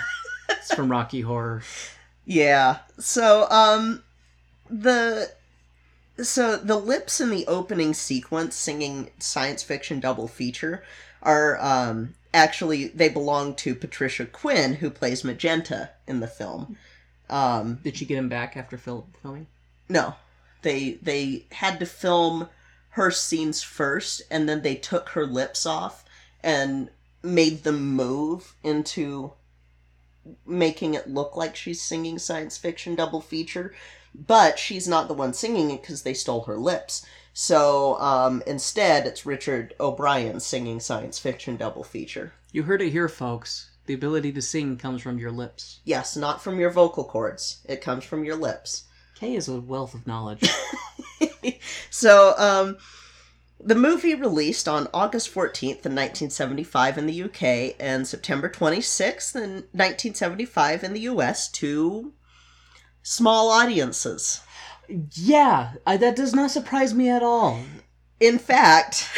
it's 0.50 0.74
from 0.74 0.90
Rocky 0.90 1.22
Horror." 1.22 1.62
Yeah. 2.26 2.80
So, 3.00 3.50
um, 3.50 4.04
the. 4.70 5.32
So 6.24 6.56
the 6.56 6.78
lips 6.78 7.20
in 7.20 7.30
the 7.30 7.46
opening 7.46 7.94
sequence 7.94 8.56
singing 8.56 9.12
science 9.20 9.64
fiction 9.64 10.00
double 10.00 10.30
feature 10.30 10.82
are 11.22 11.58
um 11.62 12.16
actually 12.36 12.90
they 12.90 13.10
belong 13.10 13.56
to 13.56 13.74
Patricia 13.74 14.26
Quinn 14.26 14.76
who 14.76 14.90
plays 14.90 15.24
Magenta 15.24 15.92
in 16.08 16.20
the 16.20 16.28
film. 16.28 16.78
Um 17.30 17.80
Did 17.84 17.98
she 17.98 18.06
get 18.06 18.18
him 18.18 18.30
back 18.30 18.56
after 18.56 18.78
fil- 18.78 19.08
filming? 19.22 19.48
No, 19.90 20.16
they 20.62 21.00
they 21.02 21.46
had 21.52 21.80
to 21.80 21.86
film 21.86 22.50
her 22.90 23.12
scenes 23.12 23.62
first, 23.62 24.22
and 24.32 24.48
then 24.48 24.62
they 24.62 24.76
took 24.76 25.10
her 25.10 25.26
lips 25.26 25.66
off 25.66 26.06
and 26.42 26.90
made 27.22 27.64
them 27.64 27.94
move 27.94 28.56
into 28.64 29.34
making 30.46 30.94
it 30.94 31.10
look 31.10 31.36
like 31.36 31.56
she's 31.56 31.82
singing 31.82 32.18
science 32.18 32.58
fiction 32.58 32.96
double 32.96 33.22
feature. 33.22 33.74
But 34.14 34.58
she's 34.58 34.88
not 34.88 35.10
the 35.10 35.14
one 35.14 35.34
singing 35.34 35.72
it 35.72 35.82
because 35.82 36.04
they 36.04 36.14
stole 36.14 36.44
her 36.44 36.58
lips. 36.58 37.06
So 37.38 38.00
um, 38.00 38.42
instead, 38.48 39.06
it's 39.06 39.26
Richard 39.26 39.74
O'Brien 39.78 40.40
singing 40.40 40.80
science 40.80 41.20
fiction 41.20 41.58
double 41.58 41.84
feature. 41.84 42.32
You 42.54 42.64
heard 42.64 42.82
it 42.82 42.92
here, 42.92 43.10
folks. 43.10 43.72
The 43.88 43.94
ability 43.94 44.32
to 44.32 44.42
sing 44.42 44.78
comes 44.78 45.02
from 45.02 45.20
your 45.20 45.32
lips. 45.32 45.82
Yes, 45.84 46.16
not 46.16 46.42
from 46.42 46.62
your 46.62 46.70
vocal 46.70 47.04
cords. 47.04 47.58
It 47.66 47.82
comes 47.82 48.06
from 48.06 48.24
your 48.24 48.38
lips. 48.38 48.86
Kay 49.16 49.36
is 49.36 49.50
a 49.50 49.60
wealth 49.60 49.94
of 49.94 50.08
knowledge. 50.08 50.50
so, 51.90 52.36
um, 52.38 52.78
the 53.60 53.76
movie 53.76 54.16
released 54.16 54.70
on 54.70 54.88
August 54.94 55.34
14th 55.34 55.86
in 55.86 55.94
1975 55.94 56.98
in 56.98 57.06
the 57.06 57.24
UK 57.24 57.76
and 57.82 58.08
September 58.08 58.48
26th 58.48 59.36
in 59.36 59.52
1975 59.74 60.86
in 60.86 60.94
the 60.94 61.02
US 61.02 61.52
to 61.52 62.14
small 63.04 63.50
audiences. 63.50 64.40
Yeah, 65.14 65.74
I, 65.86 65.98
that 65.98 66.16
does 66.16 66.34
not 66.34 66.52
surprise 66.52 66.94
me 66.94 67.10
at 67.10 67.24
all. 67.24 67.60
In 68.20 68.40
fact, 68.40 69.10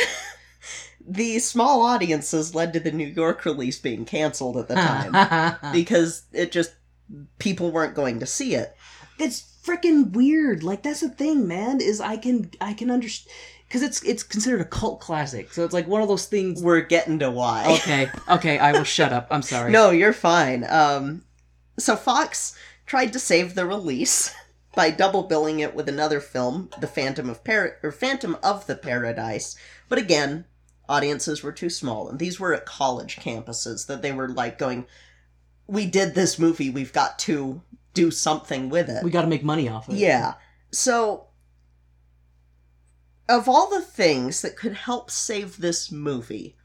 the 1.07 1.39
small 1.39 1.81
audiences 1.81 2.53
led 2.55 2.73
to 2.73 2.79
the 2.79 2.91
New 2.91 3.07
York 3.07 3.45
release 3.45 3.79
being 3.79 4.05
canceled 4.05 4.57
at 4.57 4.67
the 4.67 4.75
time 4.75 5.73
because 5.73 6.23
it 6.33 6.51
just 6.51 6.73
people 7.39 7.71
weren't 7.71 7.95
going 7.95 8.19
to 8.19 8.25
see 8.25 8.55
it. 8.55 8.75
it's 9.19 9.57
freaking 9.63 10.11
weird. 10.11 10.63
Like 10.63 10.83
that's 10.83 11.01
the 11.01 11.09
thing, 11.09 11.47
man. 11.47 11.81
Is 11.81 12.01
I 12.01 12.17
can 12.17 12.51
I 12.61 12.73
can 12.73 12.89
understand 12.91 13.33
because 13.67 13.81
it's 13.81 14.03
it's 14.03 14.23
considered 14.23 14.61
a 14.61 14.65
cult 14.65 14.99
classic. 14.99 15.53
So 15.53 15.63
it's 15.63 15.73
like 15.73 15.87
one 15.87 16.01
of 16.01 16.07
those 16.07 16.25
things. 16.25 16.61
We're 16.61 16.81
getting 16.81 17.19
to 17.19 17.29
why. 17.31 17.65
Okay, 17.79 18.09
okay, 18.29 18.57
I 18.57 18.71
will 18.71 18.83
shut 18.83 19.13
up. 19.13 19.27
I'm 19.29 19.41
sorry. 19.41 19.71
No, 19.77 19.91
you're 19.91 20.13
fine. 20.13 20.65
Um, 20.69 21.23
so 21.77 21.95
Fox 21.95 22.57
tried 22.85 23.13
to 23.13 23.19
save 23.19 23.55
the 23.55 23.65
release 23.65 24.33
by 24.77 24.91
double 24.91 25.23
billing 25.23 25.59
it 25.59 25.73
with 25.73 25.89
another 25.89 26.19
film, 26.21 26.69
The 26.79 26.85
Phantom 26.85 27.31
of 27.31 27.43
Par- 27.43 27.77
or 27.81 27.91
Phantom 27.91 28.37
of 28.43 28.67
the 28.67 28.75
Paradise. 28.75 29.55
But 29.89 29.97
again, 29.97 30.45
audiences 30.87 31.41
were 31.41 31.51
too 31.51 31.71
small, 31.71 32.07
and 32.07 32.19
these 32.19 32.39
were 32.39 32.53
at 32.53 32.67
college 32.67 33.15
campuses 33.15 33.87
that 33.87 34.03
they 34.03 34.11
were 34.11 34.29
like 34.29 34.59
going, 34.59 34.85
"We 35.65 35.87
did 35.87 36.13
this 36.13 36.37
movie. 36.37 36.69
We've 36.69 36.93
got 36.93 37.17
to 37.19 37.63
do 37.95 38.11
something 38.11 38.69
with 38.69 38.87
it." 38.87 39.03
we 39.03 39.09
got 39.09 39.23
to 39.23 39.27
make 39.27 39.43
money 39.43 39.67
off 39.67 39.89
of 39.89 39.95
it. 39.95 39.97
Yeah. 39.97 40.35
So, 40.71 41.29
of 43.27 43.49
all 43.49 43.71
the 43.71 43.81
things 43.81 44.43
that 44.43 44.55
could 44.55 44.73
help 44.73 45.09
save 45.09 45.57
this 45.57 45.91
movie, 45.91 46.55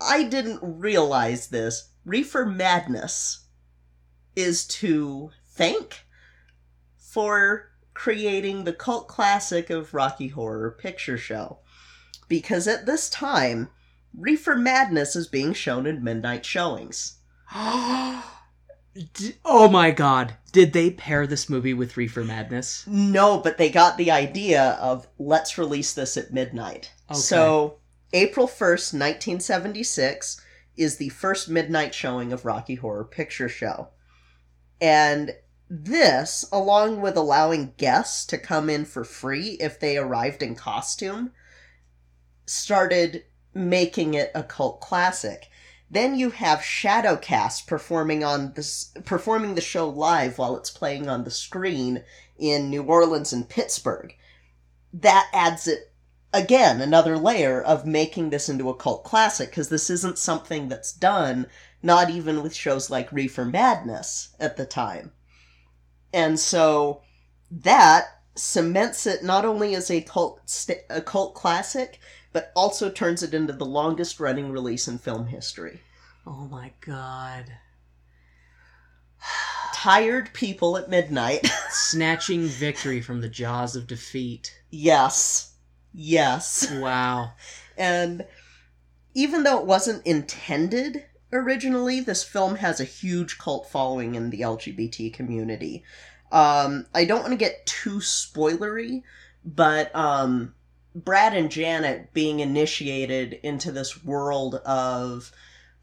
I 0.00 0.22
didn't 0.22 0.60
realize 0.62 1.48
this. 1.48 1.90
Reefer 2.06 2.46
Madness 2.46 3.44
is 4.34 4.66
to 4.66 5.30
thank 5.44 6.06
for 7.10 7.70
creating 7.92 8.64
the 8.64 8.72
cult 8.72 9.08
classic 9.08 9.68
of 9.68 9.92
Rocky 9.92 10.28
Horror 10.28 10.70
Picture 10.70 11.18
Show. 11.18 11.58
Because 12.28 12.68
at 12.68 12.86
this 12.86 13.10
time, 13.10 13.68
Reefer 14.16 14.56
Madness 14.56 15.16
is 15.16 15.26
being 15.26 15.52
shown 15.52 15.86
in 15.86 16.04
midnight 16.04 16.44
showings. 16.44 17.18
Oh 19.44 19.68
my 19.68 19.92
god! 19.92 20.34
Did 20.50 20.72
they 20.72 20.90
pair 20.90 21.24
this 21.24 21.48
movie 21.48 21.72
with 21.72 21.96
Reefer 21.96 22.24
Madness? 22.24 22.84
No, 22.88 23.38
but 23.38 23.56
they 23.56 23.70
got 23.70 23.96
the 23.96 24.10
idea 24.10 24.76
of 24.80 25.06
let's 25.16 25.56
release 25.56 25.92
this 25.94 26.16
at 26.16 26.32
midnight. 26.32 26.92
Okay. 27.08 27.18
So, 27.18 27.78
April 28.12 28.48
1st, 28.48 28.92
1976 28.98 30.40
is 30.76 30.96
the 30.96 31.08
first 31.10 31.48
midnight 31.48 31.94
showing 31.94 32.32
of 32.32 32.44
Rocky 32.44 32.74
Horror 32.74 33.04
Picture 33.04 33.48
Show. 33.48 33.88
And 34.80 35.34
this, 35.72 36.44
along 36.50 37.00
with 37.00 37.16
allowing 37.16 37.74
guests 37.76 38.26
to 38.26 38.36
come 38.36 38.68
in 38.68 38.84
for 38.84 39.04
free 39.04 39.50
if 39.60 39.78
they 39.78 39.96
arrived 39.96 40.42
in 40.42 40.56
costume, 40.56 41.30
started 42.44 43.22
making 43.54 44.14
it 44.14 44.32
a 44.34 44.42
cult 44.42 44.80
classic. 44.80 45.48
Then 45.88 46.16
you 46.16 46.30
have 46.30 46.58
Shadowcast 46.58 47.68
performing 47.68 48.24
on 48.24 48.54
this 48.54 48.92
performing 49.04 49.54
the 49.54 49.60
show 49.60 49.88
live 49.88 50.38
while 50.38 50.56
it's 50.56 50.70
playing 50.70 51.08
on 51.08 51.22
the 51.22 51.30
screen 51.30 52.02
in 52.36 52.68
New 52.68 52.82
Orleans 52.82 53.32
and 53.32 53.48
Pittsburgh. 53.48 54.12
That 54.92 55.28
adds 55.32 55.68
it 55.68 55.92
again 56.32 56.80
another 56.80 57.16
layer 57.16 57.62
of 57.62 57.86
making 57.86 58.30
this 58.30 58.48
into 58.48 58.68
a 58.68 58.74
cult 58.74 59.04
classic 59.04 59.50
because 59.50 59.68
this 59.68 59.88
isn't 59.88 60.18
something 60.18 60.68
that's 60.68 60.92
done 60.92 61.46
not 61.80 62.10
even 62.10 62.42
with 62.42 62.54
shows 62.54 62.90
like 62.90 63.12
Reefer 63.12 63.44
Madness 63.44 64.30
at 64.40 64.56
the 64.56 64.66
time. 64.66 65.12
And 66.12 66.38
so 66.38 67.02
that 67.50 68.06
cements 68.36 69.06
it 69.06 69.22
not 69.24 69.44
only 69.44 69.74
as 69.74 69.90
a 69.90 70.00
cult 70.00 70.40
st- 70.48 70.84
a 70.88 71.00
cult 71.02 71.34
classic 71.34 71.98
but 72.32 72.52
also 72.54 72.88
turns 72.88 73.22
it 73.22 73.34
into 73.34 73.52
the 73.52 73.66
longest 73.66 74.20
running 74.20 74.50
release 74.52 74.86
in 74.88 74.98
film 74.98 75.26
history. 75.26 75.80
Oh 76.26 76.46
my 76.46 76.72
god! 76.80 77.46
Tired 79.74 80.32
people 80.32 80.76
at 80.76 80.88
midnight. 80.90 81.46
Snatching 81.70 82.42
victory 82.44 83.00
from 83.00 83.20
the 83.20 83.28
jaws 83.28 83.74
of 83.76 83.86
defeat. 83.86 84.54
yes. 84.70 85.54
Yes. 85.92 86.70
Wow. 86.72 87.32
And 87.78 88.26
even 89.14 89.42
though 89.42 89.58
it 89.58 89.64
wasn't 89.66 90.06
intended 90.06 91.04
originally, 91.32 92.00
this 92.00 92.24
film 92.24 92.56
has 92.56 92.80
a 92.80 92.84
huge 92.84 93.38
cult 93.38 93.68
following 93.68 94.14
in 94.14 94.30
the 94.30 94.40
LGBT 94.40 95.12
community. 95.12 95.84
Um, 96.32 96.86
I 96.94 97.04
don't 97.04 97.20
want 97.20 97.32
to 97.32 97.36
get 97.36 97.66
too 97.66 97.98
spoilery, 97.98 99.02
but 99.44 99.94
um, 99.94 100.54
Brad 100.94 101.34
and 101.34 101.50
Janet 101.50 102.12
being 102.12 102.40
initiated 102.40 103.34
into 103.42 103.72
this 103.72 104.04
world 104.04 104.56
of 104.56 105.32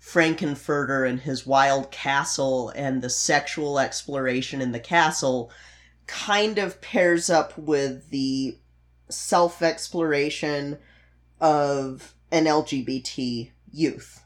Frankenfurter 0.01 1.07
and 1.07 1.19
his 1.19 1.45
wild 1.45 1.91
castle 1.91 2.69
and 2.75 3.01
the 3.01 3.10
sexual 3.10 3.79
exploration 3.79 4.62
in 4.62 4.71
the 4.71 4.79
castle 4.79 5.51
kind 6.05 6.57
of 6.57 6.79
pairs 6.81 7.29
up 7.29 7.57
with 7.57 8.10
the 8.10 8.57
self 9.10 9.62
exploration 9.62 10.77
of 11.39 12.13
an 12.31 12.45
LGBT 12.45 13.51
youth. 13.71 14.23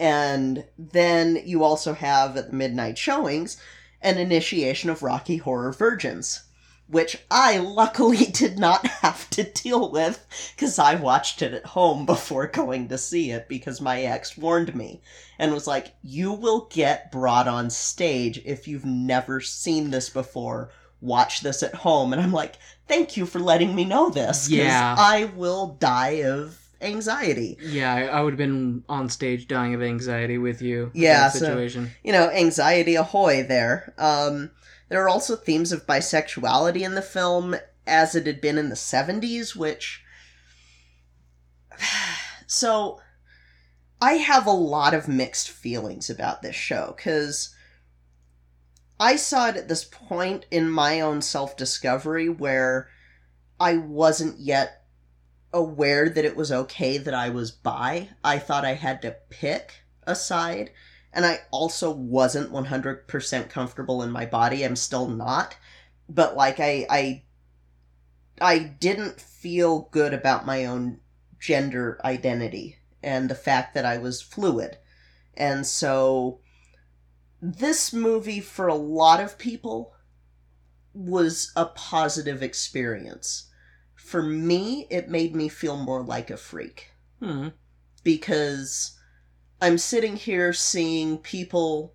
And 0.00 0.64
then 0.78 1.42
you 1.44 1.64
also 1.64 1.92
have 1.92 2.36
at 2.36 2.50
the 2.50 2.56
midnight 2.56 2.98
showings 2.98 3.56
an 4.00 4.18
initiation 4.18 4.90
of 4.90 5.02
Rocky 5.02 5.38
Horror 5.38 5.72
Virgins, 5.72 6.44
which 6.86 7.18
I 7.30 7.58
luckily 7.58 8.26
did 8.32 8.58
not 8.58 8.86
have 8.86 9.28
to 9.30 9.42
deal 9.42 9.90
with 9.90 10.24
because 10.54 10.78
I 10.78 10.94
watched 10.94 11.42
it 11.42 11.52
at 11.52 11.66
home 11.66 12.06
before 12.06 12.46
going 12.46 12.88
to 12.88 12.98
see 12.98 13.30
it 13.30 13.48
because 13.48 13.80
my 13.80 14.02
ex 14.02 14.38
warned 14.38 14.74
me 14.74 15.02
and 15.38 15.52
was 15.52 15.66
like, 15.66 15.94
You 16.02 16.32
will 16.32 16.68
get 16.70 17.10
brought 17.10 17.48
on 17.48 17.70
stage 17.70 18.40
if 18.44 18.68
you've 18.68 18.86
never 18.86 19.40
seen 19.40 19.90
this 19.90 20.08
before. 20.08 20.70
Watch 21.00 21.40
this 21.40 21.62
at 21.62 21.74
home. 21.74 22.12
And 22.12 22.22
I'm 22.22 22.32
like, 22.32 22.54
Thank 22.86 23.16
you 23.16 23.26
for 23.26 23.40
letting 23.40 23.74
me 23.74 23.84
know 23.84 24.10
this. 24.10 24.48
Yeah. 24.48 24.94
I 24.96 25.24
will 25.36 25.76
die 25.80 26.22
of 26.22 26.67
anxiety. 26.80 27.58
Yeah, 27.60 27.94
I, 27.94 28.02
I 28.04 28.20
would 28.20 28.34
have 28.34 28.38
been 28.38 28.84
on 28.88 29.08
stage 29.08 29.48
dying 29.48 29.74
of 29.74 29.82
anxiety 29.82 30.38
with 30.38 30.62
you. 30.62 30.90
Yeah, 30.94 31.20
that 31.20 31.32
so- 31.32 31.38
situation. 31.40 31.90
you 32.02 32.12
know, 32.12 32.30
anxiety 32.30 32.94
ahoy 32.94 33.42
there. 33.42 33.94
Um, 33.98 34.50
there 34.88 35.02
are 35.02 35.08
also 35.08 35.36
themes 35.36 35.72
of 35.72 35.86
bisexuality 35.86 36.80
in 36.80 36.94
the 36.94 37.02
film, 37.02 37.56
as 37.86 38.14
it 38.14 38.26
had 38.26 38.40
been 38.40 38.58
in 38.58 38.68
the 38.68 38.74
70s, 38.74 39.54
which. 39.56 40.02
So, 42.50 42.98
I 44.00 44.14
have 44.14 44.46
a 44.46 44.50
lot 44.52 44.94
of 44.94 45.06
mixed 45.06 45.50
feelings 45.50 46.08
about 46.08 46.40
this 46.40 46.56
show, 46.56 46.94
because 46.96 47.54
I 48.98 49.16
saw 49.16 49.48
it 49.48 49.56
at 49.56 49.68
this 49.68 49.84
point 49.84 50.46
in 50.50 50.70
my 50.70 51.00
own 51.02 51.20
self 51.20 51.58
discovery 51.58 52.30
where 52.30 52.88
I 53.60 53.76
wasn't 53.76 54.40
yet 54.40 54.84
aware 55.52 56.08
that 56.08 56.24
it 56.24 56.36
was 56.36 56.52
okay 56.52 56.98
that 56.98 57.14
I 57.14 57.30
was 57.30 57.50
bi. 57.50 58.10
I 58.22 58.38
thought 58.38 58.64
I 58.64 58.74
had 58.74 59.02
to 59.02 59.16
pick 59.30 59.72
a 60.06 60.14
side 60.14 60.70
and 61.12 61.24
I 61.24 61.40
also 61.50 61.90
wasn't 61.90 62.52
100% 62.52 63.50
comfortable 63.50 64.02
in 64.02 64.10
my 64.10 64.26
body. 64.26 64.64
I'm 64.64 64.76
still 64.76 65.08
not. 65.08 65.56
But 66.08 66.36
like 66.36 66.60
I 66.60 66.86
I 66.88 67.22
I 68.40 68.58
didn't 68.58 69.20
feel 69.20 69.88
good 69.90 70.14
about 70.14 70.46
my 70.46 70.64
own 70.64 71.00
gender 71.40 72.00
identity 72.04 72.76
and 73.02 73.28
the 73.28 73.34
fact 73.34 73.74
that 73.74 73.84
I 73.84 73.98
was 73.98 74.22
fluid. 74.22 74.78
And 75.36 75.66
so 75.66 76.40
this 77.40 77.92
movie 77.92 78.40
for 78.40 78.66
a 78.66 78.74
lot 78.74 79.20
of 79.20 79.38
people 79.38 79.94
was 80.92 81.52
a 81.54 81.66
positive 81.66 82.42
experience. 82.42 83.48
For 84.08 84.22
me, 84.22 84.86
it 84.88 85.10
made 85.10 85.36
me 85.36 85.48
feel 85.50 85.76
more 85.76 86.02
like 86.02 86.30
a 86.30 86.38
freak 86.38 86.92
Hmm. 87.20 87.48
because 88.02 88.98
I'm 89.60 89.76
sitting 89.76 90.16
here 90.16 90.52
seeing 90.54 91.18
people, 91.18 91.94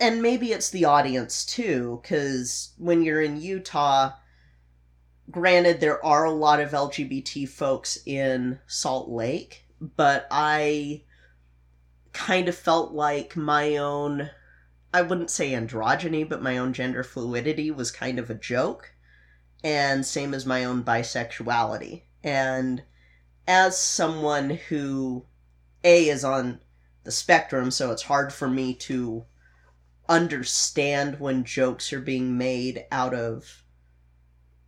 and 0.00 0.20
maybe 0.20 0.50
it's 0.52 0.70
the 0.70 0.84
audience 0.84 1.44
too, 1.44 2.00
because 2.02 2.72
when 2.78 3.02
you're 3.02 3.22
in 3.22 3.40
Utah, 3.40 4.14
granted, 5.30 5.80
there 5.80 6.04
are 6.04 6.24
a 6.24 6.32
lot 6.32 6.58
of 6.60 6.72
LGBT 6.74 7.46
folks 7.46 7.98
in 8.04 8.58
Salt 8.66 9.08
Lake, 9.08 9.66
but 9.80 10.26
I 10.30 11.04
kind 12.12 12.48
of 12.48 12.56
felt 12.56 12.92
like 12.92 13.36
my 13.36 13.76
own, 13.76 14.30
I 14.92 15.02
wouldn't 15.02 15.30
say 15.30 15.52
androgyny, 15.52 16.28
but 16.28 16.42
my 16.42 16.58
own 16.58 16.72
gender 16.72 17.04
fluidity 17.04 17.70
was 17.70 17.92
kind 17.92 18.18
of 18.18 18.30
a 18.30 18.34
joke, 18.34 18.94
and 19.64 20.04
same 20.04 20.34
as 20.34 20.46
my 20.46 20.64
own 20.64 20.82
bisexuality. 20.82 22.02
And 22.22 22.82
as 23.46 23.78
someone 23.78 24.50
who 24.68 25.26
a 25.84 26.08
is 26.08 26.24
on 26.24 26.60
the 27.04 27.10
spectrum, 27.10 27.70
so 27.70 27.90
it's 27.90 28.02
hard 28.02 28.32
for 28.32 28.48
me 28.48 28.74
to 28.74 29.24
understand 30.08 31.18
when 31.20 31.44
jokes 31.44 31.92
are 31.92 32.00
being 32.00 32.36
made 32.36 32.84
out 32.90 33.14
of 33.14 33.64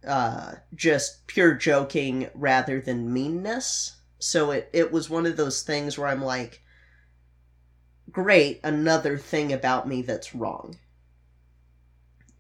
uh, 0.07 0.55
just 0.75 1.27
pure 1.27 1.55
joking 1.55 2.29
rather 2.35 2.81
than 2.81 3.13
meanness. 3.13 3.97
So 4.19 4.51
it, 4.51 4.71
it 4.73 4.93
was 4.93 5.11
one 5.11 5.27
of 5.27 5.37
those 5.37 5.63
things 5.63 5.99
where 5.99 6.09
I'm 6.09 6.23
like, 6.23 6.63
great, 8.11 8.61
another 8.63 9.19
thing 9.19 9.53
about 9.53 9.89
me 9.89 10.03
that's 10.03 10.35
wrong. 10.35 10.79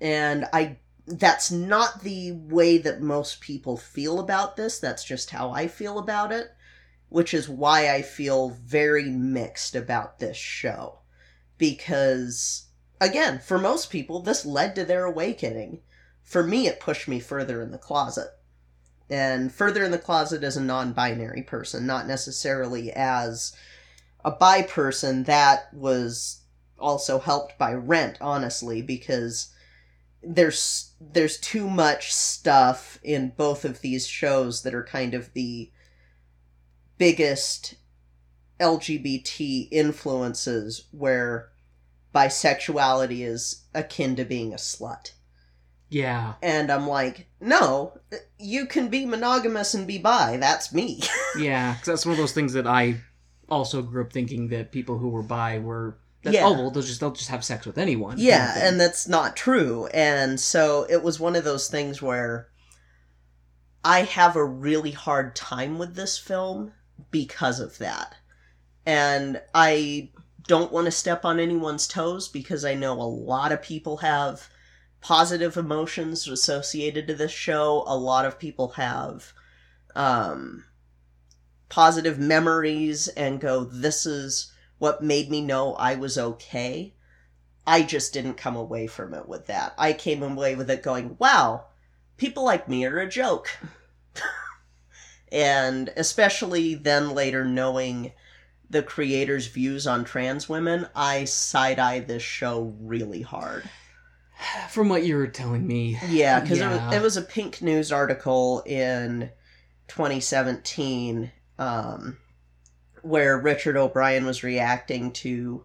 And 0.00 0.46
I 0.52 0.78
that's 1.06 1.50
not 1.50 2.02
the 2.02 2.32
way 2.32 2.78
that 2.78 3.00
most 3.00 3.40
people 3.40 3.76
feel 3.76 4.18
about 4.18 4.56
this. 4.56 4.78
That's 4.78 5.04
just 5.04 5.30
how 5.30 5.50
I 5.50 5.68
feel 5.68 5.98
about 5.98 6.32
it 6.32 6.50
which 7.14 7.32
is 7.32 7.48
why 7.48 7.94
I 7.94 8.02
feel 8.02 8.50
very 8.50 9.04
mixed 9.04 9.76
about 9.76 10.18
this 10.18 10.36
show. 10.36 10.98
Because, 11.58 12.66
again, 13.00 13.38
for 13.38 13.56
most 13.56 13.88
people, 13.88 14.18
this 14.18 14.44
led 14.44 14.74
to 14.74 14.84
their 14.84 15.04
awakening. 15.04 15.82
For 16.24 16.42
me, 16.42 16.66
it 16.66 16.80
pushed 16.80 17.06
me 17.06 17.20
further 17.20 17.62
in 17.62 17.70
the 17.70 17.78
closet. 17.78 18.30
And 19.08 19.54
further 19.54 19.84
in 19.84 19.92
the 19.92 19.98
closet 19.98 20.42
as 20.42 20.56
a 20.56 20.60
non 20.60 20.92
binary 20.92 21.44
person, 21.44 21.86
not 21.86 22.08
necessarily 22.08 22.90
as 22.92 23.54
a 24.24 24.32
bi 24.32 24.62
person. 24.62 25.22
That 25.22 25.72
was 25.72 26.40
also 26.80 27.20
helped 27.20 27.56
by 27.58 27.74
Rent, 27.74 28.18
honestly, 28.20 28.82
because 28.82 29.53
there's 30.26 30.92
there's 31.00 31.38
too 31.38 31.68
much 31.68 32.12
stuff 32.12 32.98
in 33.02 33.32
both 33.36 33.64
of 33.64 33.80
these 33.80 34.06
shows 34.06 34.62
that 34.62 34.74
are 34.74 34.84
kind 34.84 35.14
of 35.14 35.32
the 35.34 35.70
biggest 36.98 37.74
LGBT 38.60 39.68
influences 39.70 40.86
where 40.92 41.50
bisexuality 42.14 43.26
is 43.26 43.64
akin 43.74 44.16
to 44.16 44.24
being 44.24 44.52
a 44.52 44.56
slut. 44.56 45.12
Yeah. 45.90 46.34
And 46.42 46.70
I'm 46.70 46.88
like, 46.88 47.28
no, 47.40 47.98
you 48.38 48.66
can 48.66 48.88
be 48.88 49.06
monogamous 49.06 49.74
and 49.74 49.86
be 49.86 49.98
bi. 49.98 50.36
That's 50.38 50.72
me. 50.72 51.02
yeah, 51.38 51.74
because 51.74 51.86
that's 51.86 52.06
one 52.06 52.12
of 52.12 52.18
those 52.18 52.32
things 52.32 52.52
that 52.54 52.66
I 52.66 52.96
also 53.48 53.82
grew 53.82 54.04
up 54.04 54.12
thinking 54.12 54.48
that 54.48 54.72
people 54.72 54.98
who 54.98 55.08
were 55.08 55.22
bi 55.22 55.58
were. 55.58 55.98
That, 56.24 56.34
Yeah. 56.34 56.44
Oh 56.44 56.52
well, 56.52 56.70
they'll 56.70 56.82
just 56.82 57.00
they'll 57.00 57.12
just 57.12 57.30
have 57.30 57.44
sex 57.44 57.66
with 57.66 57.78
anyone. 57.78 58.10
kind 58.10 58.20
of 58.20 58.24
yeah, 58.24 58.68
and 58.68 58.80
that's 58.80 59.06
not 59.06 59.36
true. 59.36 59.86
And 59.94 60.40
so 60.40 60.86
it 60.88 61.02
was 61.02 61.20
one 61.20 61.36
of 61.36 61.44
those 61.44 61.68
things 61.68 62.02
where 62.02 62.48
I 63.84 64.02
have 64.02 64.34
a 64.34 64.44
really 64.44 64.92
hard 64.92 65.36
time 65.36 65.78
with 65.78 65.94
this 65.94 66.18
film 66.18 66.72
because 67.10 67.60
of 67.60 67.78
that. 67.78 68.14
And 68.86 69.40
I 69.54 70.10
don't 70.46 70.72
want 70.72 70.86
to 70.86 70.90
step 70.90 71.24
on 71.24 71.38
anyone's 71.38 71.86
toes 71.86 72.28
because 72.28 72.64
I 72.64 72.74
know 72.74 72.94
a 72.94 73.04
lot 73.04 73.52
of 73.52 73.62
people 73.62 73.98
have 73.98 74.48
positive 75.00 75.56
emotions 75.56 76.26
associated 76.26 77.06
to 77.06 77.14
this 77.14 77.32
show. 77.32 77.84
A 77.86 77.96
lot 77.96 78.24
of 78.24 78.38
people 78.38 78.68
have 78.70 79.32
um, 79.94 80.64
positive 81.68 82.18
memories 82.18 83.08
and 83.08 83.40
go, 83.40 83.64
this 83.64 84.06
is 84.06 84.50
what 84.84 85.02
made 85.02 85.30
me 85.30 85.40
know 85.40 85.72
I 85.76 85.94
was 85.94 86.18
okay. 86.18 86.92
I 87.66 87.80
just 87.80 88.12
didn't 88.12 88.34
come 88.34 88.54
away 88.54 88.86
from 88.86 89.14
it 89.14 89.26
with 89.26 89.46
that. 89.46 89.72
I 89.78 89.94
came 89.94 90.22
away 90.22 90.56
with 90.56 90.68
it 90.68 90.82
going, 90.82 91.16
wow, 91.18 91.64
people 92.18 92.44
like 92.44 92.68
me 92.68 92.84
are 92.84 92.98
a 92.98 93.08
joke. 93.08 93.48
and 95.32 95.90
especially 95.96 96.74
then 96.74 97.14
later 97.14 97.46
knowing 97.46 98.12
the 98.68 98.82
creator's 98.82 99.46
views 99.46 99.86
on 99.86 100.04
trans 100.04 100.50
women, 100.50 100.86
I 100.94 101.24
side 101.24 101.78
eye 101.78 102.00
this 102.00 102.22
show 102.22 102.74
really 102.78 103.22
hard. 103.22 103.62
From 104.68 104.90
what 104.90 105.06
you 105.06 105.16
were 105.16 105.28
telling 105.28 105.66
me. 105.66 105.98
Yeah, 106.10 106.40
because 106.40 106.58
it, 106.58 106.64
Yeah. 106.64 106.88
was, 106.88 106.96
it 106.96 107.00
was 107.02 107.16
a 107.16 107.22
Pink 107.22 107.62
News 107.62 107.90
article 107.90 108.62
in 108.66 109.30
2017 109.88 111.32
um, 111.58 112.18
where 113.04 113.38
Richard 113.38 113.76
O'Brien 113.76 114.24
was 114.24 114.42
reacting 114.42 115.12
to 115.12 115.64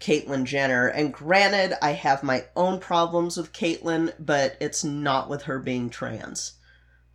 Caitlyn 0.00 0.44
Jenner. 0.44 0.86
And 0.86 1.12
granted, 1.12 1.76
I 1.82 1.92
have 1.92 2.22
my 2.22 2.44
own 2.56 2.80
problems 2.80 3.36
with 3.36 3.52
Caitlyn, 3.52 4.12
but 4.18 4.56
it's 4.60 4.82
not 4.82 5.28
with 5.28 5.42
her 5.42 5.58
being 5.58 5.90
trans. 5.90 6.54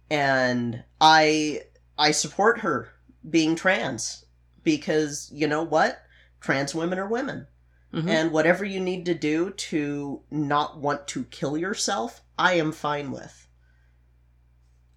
And 0.09 0.83
I 1.01 1.63
I 1.97 2.11
support 2.11 2.59
her 2.59 2.89
being 3.27 3.55
trans 3.55 4.25
because 4.63 5.29
you 5.33 5.47
know 5.47 5.63
what? 5.63 6.01
Trans 6.41 6.75
women 6.75 6.99
are 6.99 7.07
women. 7.07 7.47
Mhm. 7.91 8.09
And 8.09 8.31
whatever 8.31 8.63
you 8.63 8.79
need 8.79 9.05
to 9.05 9.15
do 9.15 9.51
to 9.51 10.21
not 10.29 10.79
want 10.79 11.07
to 11.07 11.23
kill 11.25 11.57
yourself, 11.57 12.21
I 12.37 12.53
am 12.53 12.71
fine 12.71 13.11
with. 13.11 13.44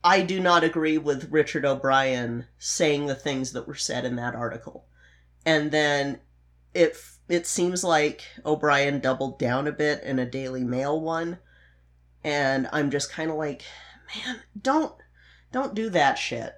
I 0.08 0.22
do 0.22 0.40
not 0.40 0.64
agree 0.64 0.96
with 0.96 1.30
Richard 1.30 1.66
O'Brien 1.66 2.46
saying 2.58 3.04
the 3.04 3.14
things 3.14 3.52
that 3.52 3.68
were 3.68 3.74
said 3.74 4.06
in 4.06 4.16
that 4.16 4.34
article. 4.34 4.86
And 5.44 5.70
then 5.70 6.20
it 6.72 6.96
it 7.28 7.46
seems 7.46 7.84
like 7.84 8.22
O'Brien 8.42 9.00
doubled 9.00 9.38
down 9.38 9.68
a 9.68 9.72
bit 9.72 10.02
in 10.02 10.18
a 10.18 10.24
Daily 10.24 10.64
Mail 10.64 10.98
one, 10.98 11.40
and 12.24 12.70
I'm 12.72 12.90
just 12.90 13.12
kind 13.12 13.30
of 13.30 13.36
like, 13.36 13.64
man, 14.16 14.40
don't 14.58 14.94
don't 15.52 15.74
do 15.74 15.90
that 15.90 16.14
shit. 16.14 16.54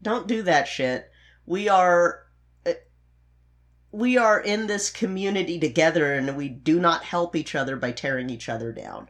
Don't 0.00 0.26
do 0.26 0.40
that 0.44 0.66
shit. 0.66 1.10
We 1.44 1.68
are 1.68 2.28
uh, 2.64 2.80
we 3.92 4.16
are 4.16 4.40
in 4.40 4.68
this 4.68 4.88
community 4.88 5.60
together 5.60 6.14
and 6.14 6.34
we 6.34 6.48
do 6.48 6.80
not 6.80 7.04
help 7.04 7.36
each 7.36 7.54
other 7.54 7.76
by 7.76 7.92
tearing 7.92 8.30
each 8.30 8.48
other 8.48 8.72
down. 8.72 9.08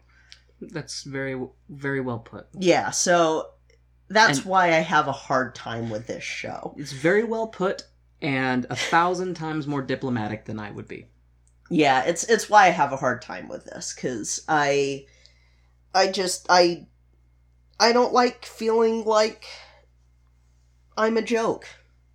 That's 0.60 1.02
very 1.04 1.40
very 1.68 2.00
well 2.00 2.18
put. 2.18 2.46
Yeah, 2.58 2.90
so 2.90 3.50
that's 4.08 4.38
And- 4.38 4.46
why 4.46 4.68
I 4.68 4.80
have 4.80 5.06
a 5.08 5.12
hard 5.12 5.54
time 5.54 5.90
with 5.90 6.06
this 6.06 6.24
show. 6.24 6.74
It's 6.76 6.92
very 6.92 7.24
well 7.24 7.46
put 7.48 7.84
and 8.20 8.66
a 8.70 8.74
thousand 8.76 9.34
times 9.34 9.66
more 9.66 9.82
diplomatic 9.82 10.44
than 10.46 10.58
I 10.58 10.70
would 10.72 10.88
be. 10.88 11.06
Yeah, 11.70 12.02
it's 12.04 12.24
it's 12.24 12.48
why 12.50 12.66
I 12.66 12.70
have 12.70 12.92
a 12.92 12.96
hard 12.96 13.22
time 13.22 13.46
with 13.48 13.64
this 13.66 13.92
cuz 13.92 14.42
I 14.48 15.06
I 15.94 16.10
just 16.10 16.46
I 16.48 16.86
I 17.78 17.92
don't 17.92 18.12
like 18.12 18.44
feeling 18.44 19.04
like 19.04 19.44
I'm 20.96 21.16
a 21.16 21.22
joke. 21.22 21.66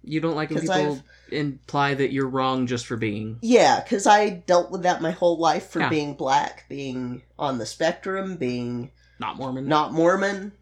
You 0.04 0.20
don't 0.20 0.36
like 0.36 0.50
when 0.50 0.60
people 0.62 0.74
I've- 0.96 1.02
imply 1.34 1.94
that 1.96 2.12
you're 2.12 2.28
wrong 2.28 2.68
just 2.68 2.86
for 2.86 2.98
being. 2.98 3.38
Yeah, 3.42 3.82
cuz 3.82 4.06
I 4.08 4.30
dealt 4.30 4.72
with 4.72 4.84
that 4.84 5.02
my 5.02 5.12
whole 5.12 5.38
life 5.38 5.68
for 5.70 5.80
Yeah. 5.82 5.90
being 5.90 6.14
black, 6.16 6.66
being 6.70 7.24
on 7.38 7.58
the 7.58 7.66
spectrum, 7.66 8.36
being 8.38 8.92
Not 9.20 9.38
Mormon. 9.38 9.68
not 9.68 9.94
Mormon, 9.94 10.54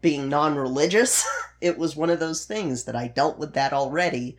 being 0.00 0.28
non 0.28 0.54
religious. 0.56 1.24
it 1.60 1.78
was 1.78 1.96
one 1.96 2.10
of 2.10 2.20
those 2.20 2.44
things 2.44 2.84
that 2.84 2.96
I 2.96 3.08
dealt 3.08 3.38
with 3.38 3.54
that 3.54 3.72
already. 3.72 4.36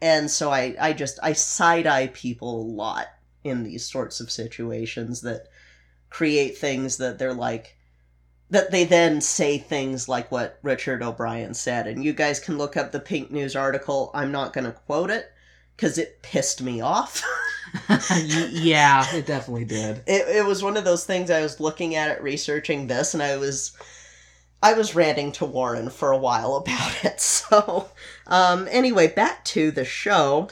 And 0.00 0.30
so 0.30 0.50
I, 0.50 0.74
I 0.80 0.92
just, 0.92 1.18
I 1.22 1.32
side 1.32 1.86
eye 1.86 2.08
people 2.08 2.60
a 2.60 2.66
lot 2.72 3.06
in 3.44 3.62
these 3.62 3.88
sorts 3.88 4.18
of 4.20 4.30
situations 4.30 5.20
that 5.22 5.46
create 6.10 6.58
things 6.58 6.96
that 6.96 7.18
they're 7.18 7.32
like, 7.34 7.76
that 8.52 8.70
they 8.70 8.84
then 8.84 9.18
say 9.22 9.56
things 9.56 10.10
like 10.10 10.30
what 10.30 10.58
Richard 10.62 11.02
O'Brien 11.02 11.54
said. 11.54 11.86
And 11.86 12.04
you 12.04 12.12
guys 12.12 12.38
can 12.38 12.58
look 12.58 12.76
up 12.76 12.92
the 12.92 13.00
Pink 13.00 13.30
News 13.30 13.56
article. 13.56 14.10
I'm 14.12 14.30
not 14.30 14.52
going 14.52 14.66
to 14.66 14.72
quote 14.72 15.08
it 15.08 15.32
because 15.74 15.96
it 15.96 16.20
pissed 16.22 16.62
me 16.62 16.80
off. 16.80 17.24
Yeah, 17.88 19.06
it 19.14 19.24
definitely 19.24 19.64
did. 19.64 20.02
it, 20.06 20.28
it 20.28 20.44
was 20.44 20.62
one 20.62 20.76
of 20.76 20.84
those 20.84 21.06
things 21.06 21.30
I 21.30 21.40
was 21.40 21.58
looking 21.58 21.94
at 21.94 22.10
it 22.10 22.22
researching 22.22 22.86
this 22.86 23.14
and 23.14 23.22
I 23.22 23.38
was 23.38 23.72
I 24.62 24.74
was 24.74 24.94
ranting 24.94 25.32
to 25.32 25.46
Warren 25.46 25.88
for 25.88 26.10
a 26.10 26.18
while 26.18 26.56
about 26.66 27.02
it. 27.02 27.18
So 27.18 27.88
um 28.26 28.68
anyway, 28.70 29.08
back 29.08 29.42
to 29.46 29.70
the 29.70 29.86
show. 29.86 30.50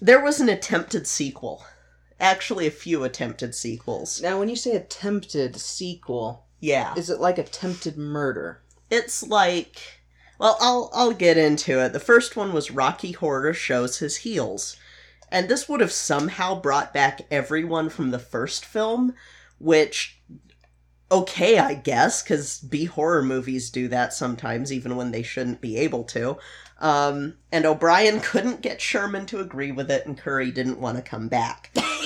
There 0.00 0.20
was 0.20 0.40
an 0.40 0.48
attempted 0.48 1.06
sequel. 1.06 1.64
Actually 2.18 2.66
a 2.66 2.72
few 2.72 3.04
attempted 3.04 3.54
sequels. 3.54 4.20
Now, 4.20 4.40
when 4.40 4.48
you 4.48 4.56
say 4.56 4.72
attempted 4.72 5.54
sequel, 5.56 6.46
Yeah. 6.62 6.94
is 6.96 7.10
it 7.10 7.20
like 7.20 7.36
attempted 7.38 7.98
murder? 7.98 8.62
It's 8.88 9.22
like 9.22 9.80
well, 10.38 10.56
I'll 10.60 10.90
I'll 10.92 11.12
get 11.12 11.36
into 11.36 11.78
it. 11.84 11.92
The 11.92 12.00
first 12.00 12.36
one 12.36 12.52
was 12.52 12.70
Rocky 12.70 13.12
Horror 13.12 13.52
shows 13.52 13.98
his 13.98 14.18
heels. 14.18 14.76
And 15.30 15.48
this 15.48 15.68
would 15.68 15.80
have 15.80 15.92
somehow 15.92 16.60
brought 16.60 16.92
back 16.92 17.22
everyone 17.30 17.88
from 17.88 18.10
the 18.10 18.18
first 18.18 18.64
film, 18.64 19.14
which 19.58 20.20
okay, 21.10 21.58
I 21.58 21.74
guess, 21.74 22.22
cuz 22.22 22.58
B 22.58 22.86
horror 22.86 23.22
movies 23.22 23.70
do 23.70 23.88
that 23.88 24.12
sometimes 24.14 24.72
even 24.72 24.96
when 24.96 25.10
they 25.10 25.22
shouldn't 25.22 25.60
be 25.60 25.76
able 25.76 26.04
to. 26.04 26.38
Um, 26.80 27.34
and 27.52 27.64
O'Brien 27.64 28.20
couldn't 28.20 28.62
get 28.62 28.80
Sharman 28.80 29.26
to 29.26 29.40
agree 29.40 29.72
with 29.72 29.90
it 29.90 30.06
and 30.06 30.18
Curry 30.18 30.50
didn't 30.50 30.80
want 30.80 30.96
to 30.96 31.02
come 31.02 31.28
back. 31.28 31.70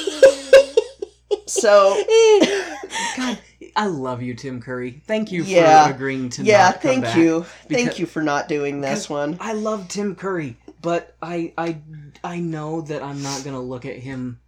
so 1.47 2.03
God, 3.17 3.39
I 3.75 3.87
love 3.87 4.23
you, 4.23 4.35
Tim 4.35 4.61
Curry. 4.61 5.03
Thank 5.07 5.33
you 5.33 5.43
Yeah. 5.43 5.89
for 5.89 5.95
agreeing 5.95 6.29
to 6.31 6.43
yeah, 6.43 6.73
thank 6.73 7.17
you. 7.17 7.43
Thank 7.69 7.99
you 7.99 8.07
for 8.07 8.23
not 8.23 8.49
doing 8.49 8.81
this 8.81 9.09
one. 9.09 9.37
I 9.41 9.53
love 9.53 9.89
Tim 9.89 10.15
Curry, 10.15 10.57
but 10.83 11.17
I 11.21 11.53
I 11.59 11.79
I 12.23 12.39
know 12.41 12.81
that 12.83 13.03
I'm 13.03 13.23
not 13.23 13.45
gonna 13.45 13.61
look 13.61 13.85
at 13.85 13.97
him 13.97 14.41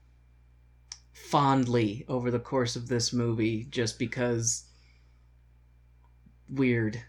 fondly 1.12 2.04
over 2.08 2.30
the 2.30 2.38
course 2.38 2.74
of 2.74 2.88
this 2.88 3.12
movie 3.12 3.66
just 3.70 3.98
because 3.98 4.64
weird. 6.48 7.02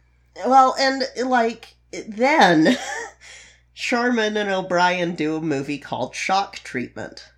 Well, 0.45 0.75
and 0.79 1.03
like 1.29 1.75
then 2.07 2.77
Sharman 3.73 4.35
and 4.37 4.49
O'Brien 4.49 5.15
do 5.15 5.37
a 5.37 5.41
movie 5.41 5.77
called 5.77 6.15
Shock 6.15 6.57
Treatment, 6.57 7.29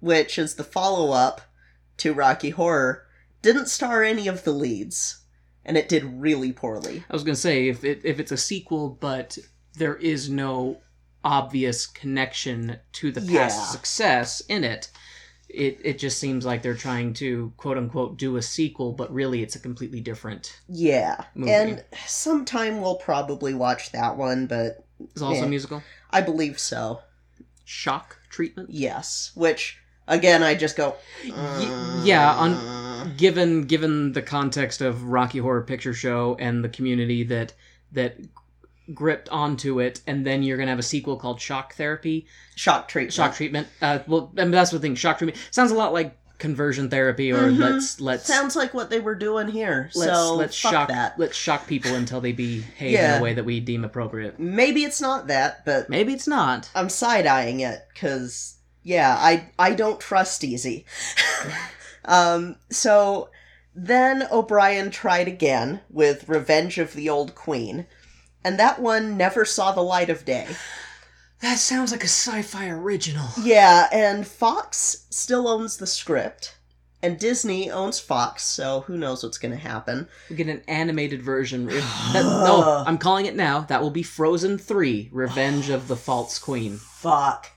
which 0.00 0.38
is 0.38 0.54
the 0.54 0.64
follow-up 0.64 1.40
to 1.98 2.12
Rocky 2.14 2.50
Horror. 2.50 3.06
Didn't 3.42 3.68
star 3.68 4.02
any 4.02 4.26
of 4.28 4.44
the 4.44 4.52
leads, 4.52 5.24
and 5.64 5.76
it 5.76 5.88
did 5.88 6.04
really 6.04 6.52
poorly. 6.52 7.04
I 7.08 7.12
was 7.12 7.22
gonna 7.24 7.36
say 7.36 7.68
if 7.68 7.84
it 7.84 8.00
if 8.04 8.18
it's 8.20 8.32
a 8.32 8.36
sequel, 8.36 8.90
but 9.00 9.38
there 9.74 9.96
is 9.96 10.28
no 10.30 10.80
obvious 11.24 11.86
connection 11.86 12.78
to 12.92 13.10
the 13.12 13.20
past 13.20 13.30
Yeah. 13.58 13.64
success 13.66 14.40
in 14.48 14.64
it. 14.64 14.90
It, 15.48 15.78
it 15.84 15.98
just 15.98 16.18
seems 16.18 16.44
like 16.44 16.62
they're 16.62 16.74
trying 16.74 17.14
to 17.14 17.52
quote 17.56 17.78
unquote 17.78 18.16
do 18.18 18.36
a 18.36 18.42
sequel, 18.42 18.92
but 18.92 19.12
really 19.12 19.42
it's 19.42 19.54
a 19.56 19.60
completely 19.60 20.00
different. 20.00 20.60
Yeah, 20.68 21.24
Movie. 21.34 21.52
and 21.52 21.84
sometime 22.06 22.80
we'll 22.80 22.96
probably 22.96 23.54
watch 23.54 23.92
that 23.92 24.16
one, 24.16 24.46
but 24.46 24.84
It's 25.00 25.22
also 25.22 25.42
a 25.42 25.46
eh, 25.46 25.48
musical. 25.48 25.82
I 26.10 26.20
believe 26.20 26.58
so. 26.58 27.00
Shock 27.64 28.18
treatment. 28.28 28.70
Yes, 28.70 29.30
which 29.34 29.78
again 30.08 30.42
I 30.42 30.54
just 30.54 30.76
go. 30.76 30.96
Y- 31.24 32.00
yeah, 32.04 32.32
on 32.34 33.14
given 33.16 33.62
given 33.64 34.12
the 34.12 34.22
context 34.22 34.80
of 34.80 35.04
Rocky 35.04 35.38
Horror 35.38 35.62
Picture 35.62 35.94
Show 35.94 36.36
and 36.38 36.62
the 36.64 36.68
community 36.68 37.24
that 37.24 37.52
that 37.92 38.16
gripped 38.94 39.28
onto 39.30 39.80
it, 39.80 40.00
and 40.06 40.24
then 40.26 40.42
you're 40.42 40.56
gonna 40.56 40.70
have 40.70 40.78
a 40.78 40.82
sequel 40.82 41.16
called 41.16 41.40
Shock 41.40 41.74
Therapy, 41.74 42.26
shock 42.54 42.88
treatment. 42.88 43.12
Shock 43.14 43.34
Treatment. 43.34 43.68
Uh, 43.82 43.98
well, 44.06 44.32
I 44.38 44.42
mean, 44.42 44.52
that's 44.52 44.70
the 44.70 44.78
thing. 44.78 44.94
Shock 44.94 45.18
Treatment 45.18 45.38
sounds 45.50 45.70
a 45.72 45.74
lot 45.74 45.92
like 45.92 46.16
conversion 46.38 46.90
therapy, 46.90 47.32
or 47.32 47.50
Mhm. 47.50 47.58
let's 47.58 48.00
let's 48.00 48.26
Sounds 48.26 48.54
like 48.54 48.74
what 48.74 48.90
they 48.90 49.00
were 49.00 49.14
doing 49.14 49.48
here. 49.48 49.90
let's 49.94 50.12
so 50.12 50.34
let's 50.34 50.54
shock 50.54 50.88
that. 50.88 51.18
let's 51.18 51.34
shock 51.36 51.66
people 51.66 51.94
until 51.94 52.20
they 52.20 52.32
behave 52.32 52.98
in 52.98 53.18
a 53.18 53.22
way 53.22 53.32
that 53.34 53.44
we 53.46 53.58
deem 53.58 53.84
appropriate. 53.84 54.38
Maybe 54.38 54.84
it's 54.84 55.00
not 55.00 55.28
that, 55.28 55.64
but 55.64 55.88
Maybe 55.88 56.12
it's 56.12 56.28
not. 56.28 56.68
I'm 56.74 56.90
side 56.90 57.26
eyeing 57.26 57.60
it 57.60 57.86
because 57.94 58.55
yeah, 58.86 59.16
I 59.18 59.50
I 59.58 59.74
don't 59.74 59.98
trust 59.98 60.44
easy. 60.44 60.86
um, 62.04 62.54
so 62.70 63.30
then 63.74 64.28
O'Brien 64.30 64.92
tried 64.92 65.26
again 65.26 65.80
with 65.90 66.28
Revenge 66.28 66.78
of 66.78 66.94
the 66.94 67.08
Old 67.08 67.34
Queen, 67.34 67.86
and 68.44 68.60
that 68.60 68.80
one 68.80 69.16
never 69.16 69.44
saw 69.44 69.72
the 69.72 69.82
light 69.82 70.08
of 70.08 70.24
day. 70.24 70.46
That 71.40 71.58
sounds 71.58 71.90
like 71.90 72.02
a 72.02 72.04
sci-fi 72.04 72.68
original. 72.68 73.26
Yeah, 73.42 73.88
and 73.92 74.24
Fox 74.24 75.06
still 75.10 75.48
owns 75.48 75.78
the 75.78 75.86
script, 75.88 76.56
and 77.02 77.18
Disney 77.18 77.68
owns 77.68 77.98
Fox, 77.98 78.44
so 78.44 78.82
who 78.82 78.96
knows 78.96 79.24
what's 79.24 79.36
going 79.36 79.52
to 79.52 79.58
happen. 79.58 80.06
We 80.30 80.36
get 80.36 80.46
an 80.46 80.62
animated 80.68 81.22
version. 81.22 81.66
That- 82.12 82.22
no, 82.22 82.84
I'm 82.86 82.98
calling 82.98 83.26
it 83.26 83.34
now. 83.34 83.62
That 83.62 83.82
will 83.82 83.90
be 83.90 84.04
Frozen 84.04 84.58
3 84.58 85.08
Revenge 85.10 85.70
of 85.70 85.88
the 85.88 85.96
False 85.96 86.38
Queen. 86.38 86.76
Fuck. 86.76 87.50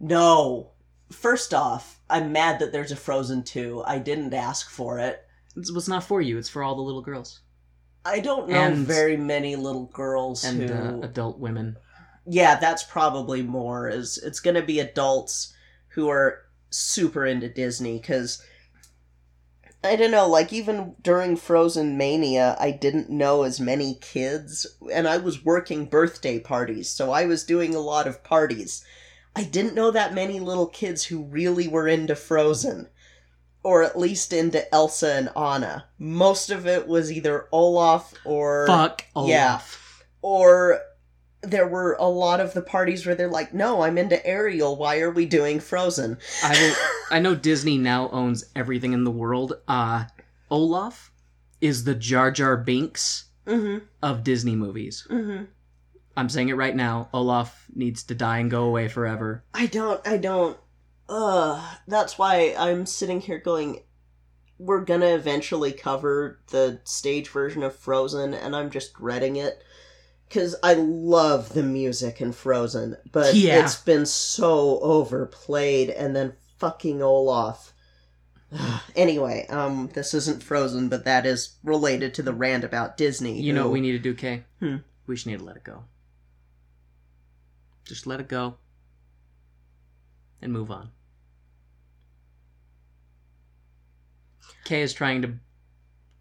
No. 0.00 0.70
First 1.12 1.52
off, 1.52 2.00
I'm 2.08 2.32
mad 2.32 2.60
that 2.60 2.72
there's 2.72 2.92
a 2.92 2.96
Frozen 2.96 3.44
2. 3.44 3.82
I 3.86 3.98
didn't 3.98 4.32
ask 4.32 4.70
for 4.70 4.98
it. 4.98 5.24
It's, 5.56 5.88
not 5.88 6.04
for 6.04 6.20
you, 6.20 6.38
it's 6.38 6.48
for 6.48 6.62
all 6.62 6.76
the 6.76 6.82
little 6.82 7.02
girls 7.02 7.40
I 8.04 8.20
don't 8.20 8.48
know 8.48 8.54
And- 8.54 8.86
very 8.86 9.16
many 9.16 9.56
little 9.56 9.86
girls 9.86 10.44
and 10.44 10.62
who. 10.70 10.74
uh, 10.74 11.00
adult 11.06 11.38
women. 11.38 11.76
yeah, 12.24 12.58
that's 12.58 12.82
probably 12.84 13.42
more. 13.42 13.88
Is 13.88 14.16
it's 14.18 14.40
going 14.40 14.54
to 14.54 14.62
be 14.62 14.80
adults 14.80 15.52
who 15.88 16.08
are 16.08 16.38
super 16.70 17.26
into 17.26 17.48
Disney 17.48 17.98
because 17.98 18.42
I 19.82 19.96
don't 19.96 20.10
know. 20.12 20.28
Like 20.28 20.52
even 20.52 20.94
during 21.02 21.36
Frozen 21.36 21.98
Mania, 21.98 22.56
I 22.60 22.70
didn't 22.70 23.10
know 23.10 23.42
as 23.42 23.60
many 23.60 23.98
kids, 24.00 24.66
and 24.92 25.06
I 25.08 25.18
was 25.18 25.44
working 25.44 25.84
birthday 25.86 26.38
parties, 26.38 26.88
so 26.88 27.10
I 27.12 27.26
was 27.26 27.44
doing 27.44 27.74
a 27.74 27.80
lot 27.80 28.06
of 28.06 28.22
parties. 28.22 28.84
I 29.36 29.44
didn't 29.44 29.74
know 29.74 29.90
that 29.90 30.14
many 30.14 30.40
little 30.40 30.66
kids 30.66 31.04
who 31.04 31.22
really 31.24 31.68
were 31.68 31.86
into 31.88 32.14
Frozen. 32.16 32.88
Or 33.62 33.82
at 33.82 33.98
least 33.98 34.32
into 34.32 34.72
Elsa 34.74 35.12
and 35.12 35.28
Anna. 35.36 35.84
Most 35.98 36.50
of 36.50 36.66
it 36.66 36.88
was 36.88 37.12
either 37.12 37.46
Olaf 37.52 38.14
or 38.24 38.66
Fuck 38.66 39.04
Olaf. 39.14 39.28
yeah. 39.28 39.60
or 40.22 40.80
there 41.42 41.66
were 41.68 41.94
a 42.00 42.06
lot 42.08 42.40
of 42.40 42.54
the 42.54 42.62
parties 42.62 43.04
where 43.04 43.14
they're 43.14 43.28
like, 43.30 43.52
"No, 43.52 43.82
I'm 43.82 43.98
into 43.98 44.26
Ariel. 44.26 44.76
Why 44.76 45.00
are 45.00 45.10
we 45.10 45.26
doing 45.26 45.60
Frozen?" 45.60 46.16
I 46.42 46.52
will, 46.52 46.74
I 47.16 47.18
know 47.20 47.34
Disney 47.34 47.76
now 47.76 48.08
owns 48.10 48.46
everything 48.56 48.94
in 48.94 49.04
the 49.04 49.10
world. 49.10 49.52
Uh, 49.68 50.04
Olaf 50.50 51.10
is 51.60 51.84
the 51.84 51.94
Jar 51.94 52.30
Jar 52.30 52.56
Binks 52.56 53.24
Mm-hmm. 53.46 53.84
of 54.02 54.22
Disney 54.24 54.54
movies. 54.56 55.06
Mm-hmm. 55.10 55.44
I'm 56.20 56.28
saying 56.28 56.50
it 56.50 56.54
right 56.56 56.76
now. 56.76 57.08
Olaf 57.14 57.66
needs 57.74 58.02
to 58.04 58.14
die 58.14 58.38
and 58.38 58.50
go 58.50 58.64
away 58.64 58.88
forever. 58.88 59.42
I 59.54 59.66
don't. 59.66 60.06
I 60.06 60.18
don't. 60.18 60.56
Ugh. 61.08 61.62
That's 61.88 62.18
why 62.18 62.54
I'm 62.58 62.86
sitting 62.86 63.20
here 63.20 63.38
going. 63.38 63.80
We're 64.58 64.84
gonna 64.84 65.14
eventually 65.14 65.72
cover 65.72 66.40
the 66.50 66.80
stage 66.84 67.28
version 67.30 67.62
of 67.62 67.74
Frozen, 67.74 68.34
and 68.34 68.54
I'm 68.54 68.68
just 68.70 68.92
dreading 68.94 69.36
it 69.36 69.62
because 70.28 70.54
I 70.62 70.74
love 70.74 71.54
the 71.54 71.62
music 71.62 72.20
in 72.20 72.32
Frozen, 72.32 72.98
but 73.10 73.34
Yeah. 73.34 73.64
it's 73.64 73.76
been 73.80 74.04
so 74.04 74.78
overplayed, 74.80 75.88
and 75.88 76.14
then 76.14 76.34
fucking 76.58 77.00
Olaf. 77.02 77.72
anyway, 78.94 79.46
um, 79.48 79.88
this 79.94 80.12
isn't 80.12 80.42
Frozen, 80.42 80.90
but 80.90 81.06
that 81.06 81.24
is 81.24 81.56
related 81.64 82.12
to 82.14 82.22
the 82.22 82.34
rant 82.34 82.62
about 82.62 82.96
Disney. 82.98 83.40
You 83.40 83.54
know 83.54 83.64
what 83.64 83.72
we 83.72 83.80
need 83.80 83.92
to 83.92 83.98
do, 83.98 84.14
Kay? 84.14 84.44
Hmm. 84.60 84.76
We 85.06 85.14
just 85.14 85.26
need 85.26 85.38
to 85.38 85.44
let 85.44 85.56
it 85.56 85.64
go. 85.64 85.84
Just 87.84 88.06
let 88.06 88.20
it 88.20 88.28
go. 88.28 88.56
And 90.42 90.52
move 90.52 90.70
on. 90.70 90.90
Kay 94.64 94.82
is 94.82 94.92
trying 94.92 95.22
to 95.22 95.34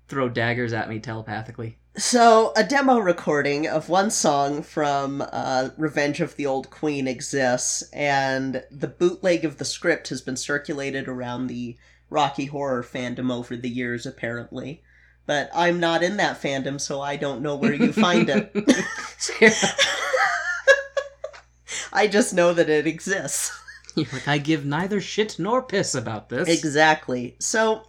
throw 0.07 0.27
daggers 0.27 0.73
at 0.73 0.89
me 0.89 0.99
telepathically. 0.99 1.77
So, 1.97 2.53
a 2.55 2.63
demo 2.63 2.97
recording 2.97 3.67
of 3.67 3.89
one 3.89 4.09
song 4.09 4.63
from 4.63 5.23
uh, 5.31 5.69
Revenge 5.77 6.21
of 6.21 6.35
the 6.35 6.45
Old 6.45 6.69
Queen 6.69 7.07
exists, 7.07 7.83
and 7.91 8.63
the 8.71 8.87
bootleg 8.87 9.43
of 9.43 9.57
the 9.57 9.65
script 9.65 10.09
has 10.09 10.21
been 10.21 10.37
circulated 10.37 11.07
around 11.07 11.47
the 11.47 11.77
Rocky 12.09 12.45
Horror 12.45 12.83
fandom 12.83 13.31
over 13.31 13.55
the 13.55 13.69
years, 13.69 14.05
apparently. 14.05 14.81
But 15.25 15.49
I'm 15.53 15.79
not 15.79 16.01
in 16.01 16.17
that 16.17 16.41
fandom, 16.41 16.79
so 16.79 17.01
I 17.01 17.17
don't 17.17 17.41
know 17.41 17.55
where 17.55 17.73
you 17.73 17.91
find 17.93 18.29
it. 18.29 18.55
I 21.91 22.07
just 22.07 22.33
know 22.33 22.53
that 22.53 22.69
it 22.69 22.87
exists. 22.87 23.51
Like, 23.95 24.29
I 24.29 24.37
give 24.37 24.65
neither 24.65 25.01
shit 25.01 25.37
nor 25.39 25.61
piss 25.61 25.93
about 25.93 26.29
this. 26.29 26.47
Exactly. 26.47 27.35
So, 27.39 27.87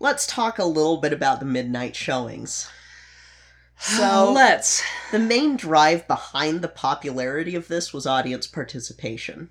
let's 0.00 0.26
talk 0.26 0.58
a 0.58 0.64
little 0.64 0.96
bit 0.96 1.12
about 1.12 1.38
the 1.38 1.46
midnight 1.46 1.94
showings. 1.94 2.68
So, 3.78 4.32
let's. 4.32 4.82
The 5.12 5.18
main 5.18 5.56
drive 5.56 6.08
behind 6.08 6.62
the 6.62 6.68
popularity 6.68 7.54
of 7.54 7.68
this 7.68 7.92
was 7.92 8.06
audience 8.06 8.46
participation. 8.48 9.50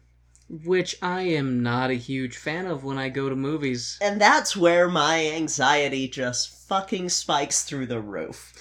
Which 0.50 0.98
I 1.02 1.22
am 1.22 1.64
not 1.64 1.90
a 1.90 1.96
huge 1.96 2.36
fan 2.36 2.66
of 2.66 2.84
when 2.84 2.98
I 2.98 3.10
go 3.10 3.30
to 3.30 3.36
movies. 3.36 3.98
And 4.02 4.20
that's 4.20 4.58
where 4.58 4.90
my 4.90 5.26
anxiety 5.28 6.08
just 6.08 6.68
fucking 6.68 7.10
spikes 7.10 7.64
through 7.64 7.86
the 7.86 8.02
roof. 8.02 8.54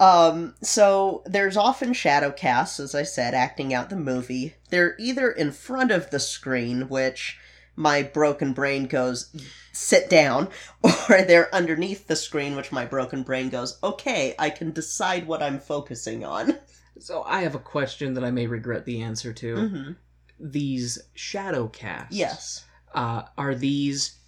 Um, 0.00 0.54
so 0.62 1.22
there's 1.26 1.56
often 1.56 1.92
shadow 1.92 2.30
casts, 2.30 2.78
as 2.78 2.94
I 2.94 3.02
said, 3.02 3.34
acting 3.34 3.74
out 3.74 3.90
the 3.90 3.96
movie. 3.96 4.54
They're 4.70 4.94
either 4.98 5.30
in 5.30 5.50
front 5.52 5.90
of 5.90 6.10
the 6.10 6.20
screen, 6.20 6.88
which 6.88 7.38
my 7.74 8.02
broken 8.02 8.52
brain 8.52 8.86
goes, 8.86 9.34
sit 9.72 10.08
down, 10.08 10.48
or 10.82 11.22
they're 11.22 11.52
underneath 11.54 12.06
the 12.06 12.16
screen, 12.16 12.54
which 12.56 12.70
my 12.72 12.84
broken 12.84 13.22
brain 13.22 13.48
goes, 13.48 13.78
okay, 13.82 14.34
I 14.38 14.50
can 14.50 14.70
decide 14.72 15.26
what 15.26 15.42
I'm 15.42 15.58
focusing 15.58 16.24
on. 16.24 16.58
So 17.00 17.22
I 17.22 17.42
have 17.42 17.54
a 17.54 17.60
question 17.60 18.14
that 18.14 18.24
I 18.24 18.32
may 18.32 18.48
regret 18.48 18.84
the 18.84 19.02
answer 19.02 19.32
to. 19.32 19.68
hmm 19.68 19.92
These 20.40 20.98
shadow 21.14 21.68
casts. 21.68 22.16
Yes. 22.16 22.64
uh, 22.92 23.22
are 23.38 23.54
these 23.54 24.18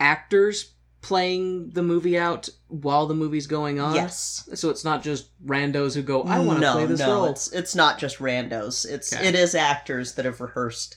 actors 0.00 0.72
playing 1.04 1.70
the 1.70 1.82
movie 1.82 2.18
out 2.18 2.48
while 2.68 3.06
the 3.06 3.14
movie's 3.14 3.46
going 3.46 3.78
on? 3.78 3.94
Yes. 3.94 4.48
So 4.54 4.70
it's 4.70 4.84
not 4.84 5.02
just 5.02 5.28
randos 5.46 5.94
who 5.94 6.02
go, 6.02 6.22
I 6.22 6.38
want 6.40 6.58
to 6.58 6.60
no, 6.62 6.72
play 6.72 6.86
this 6.86 7.00
no, 7.00 7.14
role. 7.14 7.24
It's 7.26 7.52
it's 7.52 7.74
not 7.74 7.98
just 7.98 8.18
randos. 8.18 8.84
It's 8.88 9.12
Okay. 9.14 9.28
it 9.28 9.34
is 9.34 9.54
actors 9.54 10.14
that 10.14 10.24
have 10.24 10.40
rehearsed 10.40 10.96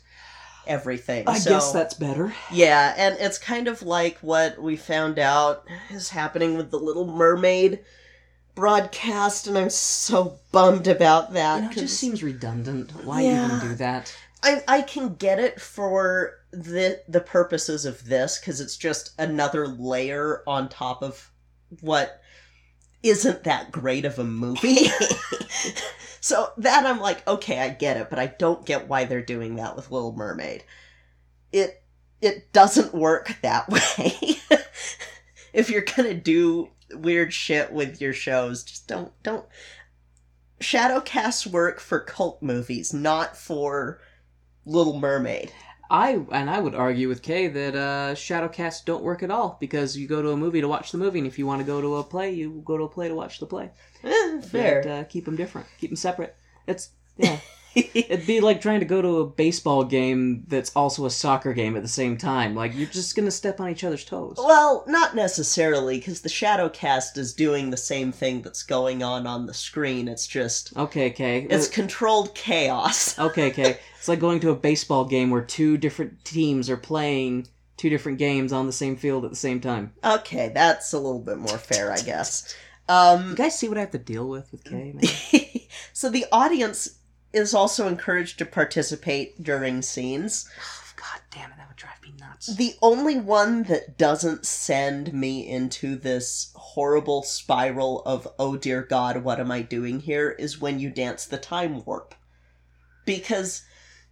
everything. 0.65 1.27
I 1.27 1.37
So, 1.39 1.51
guess 1.51 1.71
that's 1.71 1.93
better. 1.93 2.33
yeah, 2.51 2.93
and 2.97 3.15
it's 3.19 3.37
kind 3.37 3.67
of 3.67 3.83
like 3.83 4.17
what 4.19 4.61
we 4.61 4.75
found 4.75 5.19
out 5.19 5.65
is 5.91 6.09
happening 6.09 6.57
with 6.57 6.71
the 6.71 6.79
Little 6.79 7.05
Mermaid 7.07 7.79
broadcast, 8.55 9.47
and 9.47 9.57
I'm 9.57 9.69
so 9.69 10.39
bummed 10.51 10.87
about 10.87 11.33
that. 11.33 11.55
You 11.57 11.61
know, 11.63 11.67
it 11.69 11.73
'cause 11.73 11.83
just 11.83 11.99
seems 11.99 12.23
redundant. 12.23 12.91
Why 13.05 13.21
Yeah. 13.21 13.45
even 13.55 13.69
do 13.69 13.75
that? 13.75 14.13
I 14.43 14.63
I 14.67 14.81
can 14.81 15.15
get 15.15 15.39
it 15.39 15.61
for 15.61 16.36
the 16.51 17.01
the 17.07 17.21
purposes 17.21 17.85
of 17.85 18.05
this 18.05 18.39
because 18.39 18.61
it's 18.61 18.77
just 18.77 19.11
another 19.19 19.67
layer 19.67 20.43
on 20.47 20.69
top 20.69 21.03
of 21.03 21.31
what 21.81 22.21
isn't 23.03 23.43
that 23.43 23.71
great 23.71 24.05
of 24.05 24.19
a 24.19 24.23
movie. 24.23 24.87
so 26.21 26.51
that 26.57 26.85
I'm 26.85 26.99
like, 26.99 27.27
okay, 27.27 27.59
I 27.59 27.69
get 27.69 27.97
it, 27.97 28.09
but 28.09 28.19
I 28.19 28.27
don't 28.27 28.65
get 28.65 28.87
why 28.87 29.05
they're 29.05 29.21
doing 29.21 29.55
that 29.55 29.75
with 29.75 29.91
Little 29.91 30.13
Mermaid. 30.13 30.63
It 31.51 31.83
it 32.21 32.51
doesn't 32.53 32.93
work 32.93 33.37
that 33.41 33.69
way. 33.69 34.37
if 35.53 35.69
you're 35.69 35.81
gonna 35.81 36.13
do 36.13 36.69
weird 36.93 37.33
shit 37.33 37.71
with 37.71 38.01
your 38.01 38.13
shows, 38.13 38.63
just 38.63 38.87
don't 38.87 39.11
don't 39.23 39.45
shadow 40.59 40.99
cast 41.01 41.47
work 41.47 41.79
for 41.79 41.99
cult 41.99 42.41
movies, 42.41 42.93
not 42.93 43.37
for 43.37 43.99
Little 44.65 44.99
Mermaid. 44.99 45.51
I 45.89 46.19
and 46.31 46.49
I 46.49 46.59
would 46.59 46.75
argue 46.75 47.07
with 47.07 47.21
Kay 47.21 47.47
that 47.47 47.75
uh, 47.75 48.13
shadowcasts 48.13 48.83
don't 48.83 49.03
work 49.03 49.23
at 49.23 49.31
all 49.31 49.57
because 49.59 49.97
you 49.97 50.07
go 50.07 50.21
to 50.21 50.31
a 50.31 50.37
movie 50.37 50.61
to 50.61 50.67
watch 50.67 50.91
the 50.91 50.97
movie, 50.97 51.19
and 51.19 51.27
if 51.27 51.39
you 51.39 51.47
want 51.47 51.61
to 51.61 51.65
go 51.65 51.79
to 51.81 51.95
a 51.97 52.03
play, 52.03 52.31
you 52.31 52.61
go 52.65 52.77
to 52.77 52.83
a 52.83 52.89
play 52.89 53.07
to 53.07 53.15
watch 53.15 53.39
the 53.39 53.45
play. 53.45 53.71
Eh, 54.03 54.41
fair. 54.41 54.81
But, 54.83 54.89
uh, 54.89 55.03
keep 55.05 55.25
them 55.25 55.35
different. 55.35 55.67
Keep 55.79 55.91
them 55.91 55.97
separate. 55.97 56.35
It's 56.67 56.89
yeah. 57.17 57.39
It'd 57.93 58.25
be 58.25 58.39
like 58.41 58.59
trying 58.61 58.79
to 58.79 58.85
go 58.85 59.01
to 59.01 59.19
a 59.19 59.25
baseball 59.25 59.83
game 59.83 60.43
that's 60.47 60.75
also 60.75 61.05
a 61.05 61.09
soccer 61.09 61.53
game 61.53 61.75
at 61.75 61.83
the 61.83 61.87
same 61.87 62.17
time. 62.17 62.55
Like 62.55 62.75
you're 62.75 62.87
just 62.89 63.15
gonna 63.15 63.31
step 63.31 63.59
on 63.59 63.69
each 63.69 63.83
other's 63.83 64.03
toes. 64.05 64.35
well, 64.37 64.83
not 64.87 65.15
necessarily, 65.15 65.97
because 65.97 66.21
the 66.21 66.29
shadow 66.29 66.69
cast 66.69 67.17
is 67.17 67.33
doing 67.33 67.69
the 67.69 67.77
same 67.77 68.11
thing 68.11 68.41
that's 68.41 68.63
going 68.63 69.03
on 69.03 69.27
on 69.27 69.45
the 69.45 69.53
screen. 69.53 70.07
It's 70.07 70.25
just 70.27 70.75
Okay, 70.77 71.09
Kay. 71.11 71.47
it's 71.49 71.67
controlled 71.67 72.33
chaos. 72.35 73.17
okay, 73.27 73.51
Kay. 73.51 73.77
It's 73.97 74.07
like 74.07 74.19
going 74.19 74.39
to 74.41 74.49
a 74.51 74.55
baseball 74.55 75.05
game 75.05 75.29
where 75.29 75.41
two 75.41 75.77
different 75.77 76.23
teams 76.25 76.69
are 76.69 76.77
playing 76.77 77.47
two 77.77 77.89
different 77.89 78.17
games 78.17 78.51
on 78.51 78.65
the 78.65 78.73
same 78.73 78.95
field 78.95 79.23
at 79.23 79.29
the 79.29 79.35
same 79.37 79.59
time. 79.61 79.93
Okay, 80.03 80.49
that's 80.53 80.93
a 80.93 80.97
little 80.97 81.19
bit 81.19 81.37
more 81.37 81.57
fair, 81.59 81.91
I 81.91 81.97
guess. 82.05 82.55
Um, 82.89 83.31
You 83.31 83.35
guys 83.35 83.59
see 83.59 83.67
what 83.69 83.77
I 83.77 83.81
have 83.81 83.91
to 83.91 83.97
deal 83.99 84.27
with 84.27 84.51
with 84.51 84.63
Kay, 84.63 85.67
so 85.93 86.09
the 86.09 86.25
audience 86.31 86.96
is 87.37 87.53
also 87.53 87.87
encouraged 87.87 88.37
to 88.39 88.45
participate 88.45 89.41
during 89.41 89.81
scenes. 89.81 90.49
God 90.95 91.21
damn 91.31 91.51
it, 91.51 91.57
that 91.57 91.67
would 91.67 91.77
drive 91.77 92.01
me 92.01 92.13
nuts. 92.19 92.55
The 92.55 92.73
only 92.81 93.19
one 93.19 93.63
that 93.63 93.97
doesn't 93.97 94.45
send 94.45 95.13
me 95.13 95.47
into 95.47 95.95
this 95.95 96.51
horrible 96.55 97.23
spiral 97.23 98.01
of, 98.05 98.27
oh 98.39 98.57
dear 98.57 98.81
god, 98.81 99.23
what 99.23 99.39
am 99.39 99.51
I 99.51 99.61
doing 99.61 99.99
here, 99.99 100.31
is 100.31 100.59
when 100.59 100.79
you 100.79 100.89
dance 100.89 101.25
the 101.25 101.37
time 101.37 101.85
warp. 101.85 102.15
Because 103.05 103.63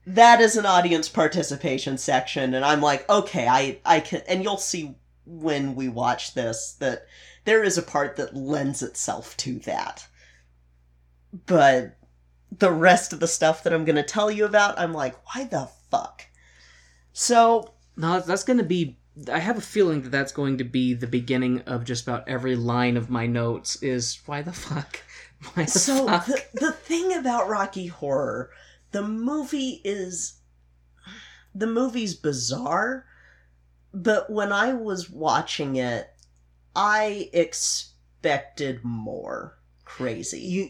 that 0.05 0.39
is 0.39 0.55
an 0.55 0.65
audience 0.67 1.09
participation 1.09 1.97
section, 1.97 2.53
and 2.53 2.63
I'm 2.63 2.81
like, 2.81 3.09
okay, 3.09 3.47
I, 3.47 3.79
I 3.83 3.99
can, 3.99 4.21
and 4.27 4.43
you'll 4.43 4.57
see 4.57 4.95
when 5.25 5.73
we 5.73 5.89
watch 5.89 6.35
this 6.35 6.75
that 6.79 7.07
there 7.45 7.63
is 7.63 7.79
a 7.79 7.83
part 7.83 8.15
that 8.17 8.35
lends 8.35 8.83
itself 8.83 9.35
to 9.37 9.57
that. 9.59 10.07
But 11.47 11.97
the 12.59 12.71
rest 12.71 13.13
of 13.13 13.19
the 13.19 13.27
stuff 13.27 13.63
that 13.63 13.73
I'm 13.73 13.85
going 13.85 13.95
to 13.95 14.03
tell 14.03 14.29
you 14.31 14.45
about, 14.45 14.77
I'm 14.79 14.93
like, 14.93 15.15
why 15.33 15.45
the 15.45 15.69
fuck? 15.89 16.23
So, 17.13 17.73
No, 17.95 18.19
that's 18.19 18.43
gonna 18.43 18.63
be. 18.63 18.99
I 19.31 19.39
have 19.39 19.57
a 19.57 19.61
feeling 19.61 20.01
that 20.01 20.09
that's 20.11 20.33
going 20.33 20.57
to 20.57 20.65
be 20.65 20.93
the 20.93 21.07
beginning 21.07 21.61
of 21.61 21.85
just 21.85 22.03
about 22.05 22.27
every 22.27 22.55
line 22.57 22.97
of 22.97 23.09
my 23.09 23.25
notes. 23.27 23.81
Is 23.81 24.19
why 24.25 24.41
the 24.41 24.51
fuck? 24.53 25.01
Why 25.53 25.63
the 25.65 25.71
so 25.71 26.07
fuck? 26.07 26.25
the, 26.25 26.41
the 26.53 26.71
thing 26.71 27.13
about 27.13 27.47
Rocky 27.47 27.87
Horror, 27.87 28.49
the 28.91 29.03
movie 29.03 29.81
is 29.83 30.39
the 31.53 31.67
movie's 31.67 32.15
bizarre, 32.15 33.05
but 33.93 34.29
when 34.29 34.51
I 34.51 34.73
was 34.73 35.09
watching 35.09 35.75
it, 35.75 36.09
I 36.75 37.29
expected 37.31 38.83
more 38.83 39.57
crazy. 39.85 40.39
You. 40.41 40.69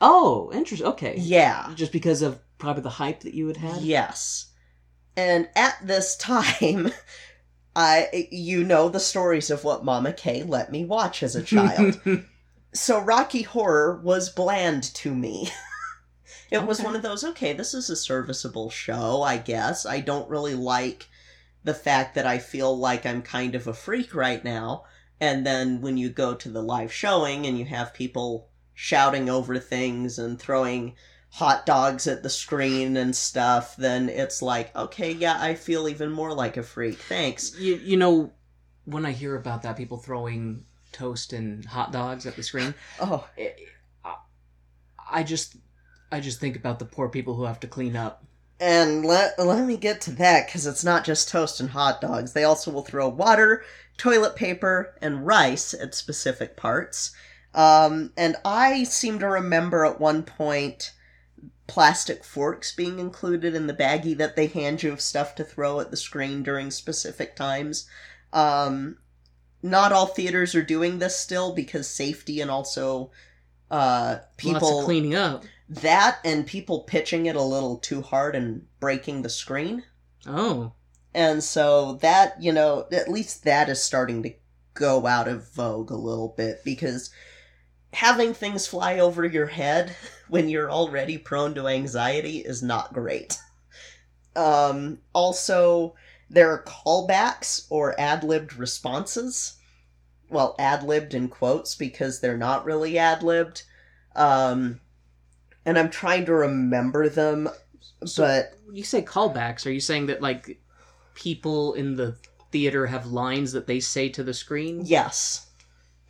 Oh, 0.00 0.50
interesting. 0.52 0.88
Okay. 0.88 1.16
yeah. 1.18 1.72
Just 1.74 1.92
because 1.92 2.22
of 2.22 2.38
probably 2.58 2.82
the 2.82 2.90
hype 2.90 3.20
that 3.20 3.34
you 3.34 3.46
had 3.48 3.56
had. 3.56 3.80
Yes. 3.80 4.52
And 5.16 5.48
at 5.56 5.78
this 5.82 6.16
time, 6.16 6.92
I 7.76 8.28
you 8.30 8.64
know 8.64 8.88
the 8.88 9.00
stories 9.00 9.50
of 9.50 9.64
what 9.64 9.84
Mama 9.84 10.12
Kay 10.12 10.42
let 10.42 10.72
me 10.72 10.84
watch 10.84 11.22
as 11.22 11.36
a 11.36 11.42
child. 11.42 12.00
so 12.72 12.98
Rocky 12.98 13.42
Horror 13.42 14.00
was 14.02 14.30
bland 14.30 14.82
to 14.94 15.14
me. 15.14 15.50
It 16.50 16.64
was 16.64 16.80
one 16.80 16.94
of 16.94 17.02
those, 17.02 17.24
okay, 17.24 17.52
this 17.52 17.74
is 17.74 17.90
a 17.90 17.96
serviceable 17.96 18.70
show, 18.70 19.22
I 19.22 19.36
guess. 19.36 19.84
I 19.84 20.00
don't 20.00 20.30
really 20.30 20.54
like 20.54 21.08
the 21.64 21.74
fact 21.74 22.14
that 22.14 22.26
I 22.26 22.38
feel 22.38 22.76
like 22.78 23.04
I'm 23.04 23.22
kind 23.22 23.56
of 23.56 23.66
a 23.66 23.74
freak 23.74 24.14
right 24.14 24.44
now. 24.44 24.84
And 25.20 25.44
then 25.44 25.80
when 25.80 25.96
you 25.96 26.08
go 26.08 26.34
to 26.34 26.48
the 26.48 26.62
live 26.62 26.92
showing 26.92 27.46
and 27.46 27.58
you 27.58 27.64
have 27.64 27.92
people 27.94 28.48
shouting 28.76 29.28
over 29.28 29.58
things 29.58 30.18
and 30.18 30.38
throwing 30.38 30.94
hot 31.30 31.66
dogs 31.66 32.06
at 32.06 32.22
the 32.22 32.30
screen 32.30 32.96
and 32.96 33.16
stuff, 33.16 33.74
then 33.76 34.08
it's 34.08 34.42
like, 34.42 34.74
okay, 34.76 35.10
yeah, 35.12 35.36
I 35.40 35.54
feel 35.54 35.88
even 35.88 36.12
more 36.12 36.32
like 36.32 36.56
a 36.56 36.62
freak. 36.62 36.98
Thanks. 36.98 37.58
You, 37.58 37.76
you 37.76 37.96
know, 37.96 38.32
when 38.84 39.04
I 39.04 39.12
hear 39.12 39.34
about 39.34 39.62
that, 39.62 39.76
people 39.76 39.96
throwing 39.96 40.64
toast 40.92 41.32
and 41.32 41.64
hot 41.64 41.90
dogs 41.90 42.26
at 42.26 42.36
the 42.36 42.42
screen, 42.42 42.74
Oh, 43.00 43.26
I- 43.36 43.54
I 45.08 45.22
just, 45.22 45.56
I 46.12 46.20
just 46.20 46.40
think 46.40 46.56
about 46.56 46.78
the 46.78 46.84
poor 46.84 47.08
people 47.08 47.34
who 47.34 47.44
have 47.44 47.60
to 47.60 47.66
clean 47.66 47.96
up. 47.96 48.24
And 48.58 49.04
let 49.04 49.38
let 49.38 49.66
me 49.66 49.76
get 49.76 50.00
to 50.02 50.10
that 50.12 50.46
because 50.46 50.66
it's 50.66 50.82
not 50.84 51.04
just 51.04 51.28
toast 51.28 51.60
and 51.60 51.70
hot 51.70 52.00
dogs. 52.00 52.32
They 52.32 52.44
also 52.44 52.70
will 52.70 52.82
throw 52.82 53.08
water, 53.08 53.62
toilet 53.98 54.34
paper, 54.34 54.94
and 55.00 55.26
rice 55.26 55.74
at 55.74 55.94
specific 55.94 56.56
parts. 56.56 57.12
Um, 57.56 58.12
and 58.16 58.36
I 58.44 58.84
seem 58.84 59.18
to 59.18 59.26
remember 59.26 59.84
at 59.86 59.98
one 59.98 60.22
point 60.22 60.92
plastic 61.66 62.22
forks 62.22 62.72
being 62.72 62.98
included 62.98 63.54
in 63.54 63.66
the 63.66 63.74
baggie 63.74 64.16
that 64.18 64.36
they 64.36 64.46
hand 64.46 64.82
you 64.82 64.92
of 64.92 65.00
stuff 65.00 65.34
to 65.34 65.42
throw 65.42 65.80
at 65.80 65.90
the 65.90 65.96
screen 65.96 66.42
during 66.42 66.70
specific 66.70 67.34
times. 67.34 67.88
Um, 68.32 68.98
not 69.62 69.90
all 69.90 70.06
theaters 70.06 70.54
are 70.54 70.62
doing 70.62 70.98
this 70.98 71.16
still 71.16 71.54
because 71.54 71.88
safety 71.88 72.40
and 72.40 72.50
also 72.50 73.10
uh, 73.70 74.18
people 74.36 74.84
cleaning 74.84 75.14
up. 75.14 75.44
that 75.68 76.18
and 76.24 76.46
people 76.46 76.80
pitching 76.80 77.26
it 77.26 77.34
a 77.36 77.42
little 77.42 77.78
too 77.78 78.02
hard 78.02 78.36
and 78.36 78.66
breaking 78.78 79.22
the 79.22 79.28
screen. 79.30 79.82
Oh, 80.26 80.72
And 81.14 81.42
so 81.42 81.94
that, 82.02 82.40
you 82.40 82.52
know, 82.52 82.86
at 82.92 83.08
least 83.08 83.44
that 83.44 83.68
is 83.68 83.82
starting 83.82 84.22
to 84.24 84.34
go 84.74 85.06
out 85.06 85.26
of 85.26 85.52
vogue 85.52 85.90
a 85.90 85.96
little 85.96 86.34
bit 86.36 86.62
because 86.64 87.10
having 87.92 88.34
things 88.34 88.66
fly 88.66 88.98
over 88.98 89.24
your 89.24 89.46
head 89.46 89.94
when 90.28 90.48
you're 90.48 90.70
already 90.70 91.18
prone 91.18 91.54
to 91.54 91.68
anxiety 91.68 92.38
is 92.38 92.62
not 92.62 92.92
great. 92.92 93.38
Um, 94.34 94.98
also, 95.14 95.94
there 96.28 96.50
are 96.50 96.64
callbacks 96.64 97.66
or 97.70 97.98
ad 97.98 98.22
libbed 98.24 98.54
responses. 98.56 99.54
Well, 100.28 100.56
ad 100.58 100.82
libbed 100.82 101.14
in 101.14 101.28
quotes 101.28 101.74
because 101.74 102.20
they're 102.20 102.36
not 102.36 102.64
really 102.64 102.98
ad 102.98 103.22
libbed. 103.22 103.62
Um, 104.14 104.80
and 105.64 105.78
I'm 105.78 105.90
trying 105.90 106.26
to 106.26 106.34
remember 106.34 107.08
them, 107.08 107.48
So- 108.04 108.22
but 108.24 108.54
you 108.72 108.84
say 108.84 109.02
callbacks? 109.02 109.64
Are 109.66 109.70
you 109.70 109.80
saying 109.80 110.06
that 110.06 110.20
like 110.20 110.60
people 111.14 111.74
in 111.74 111.96
the 111.96 112.16
theater 112.50 112.86
have 112.86 113.06
lines 113.06 113.52
that 113.52 113.66
they 113.66 113.80
say 113.80 114.08
to 114.10 114.22
the 114.24 114.34
screen? 114.34 114.82
Yes. 114.84 115.46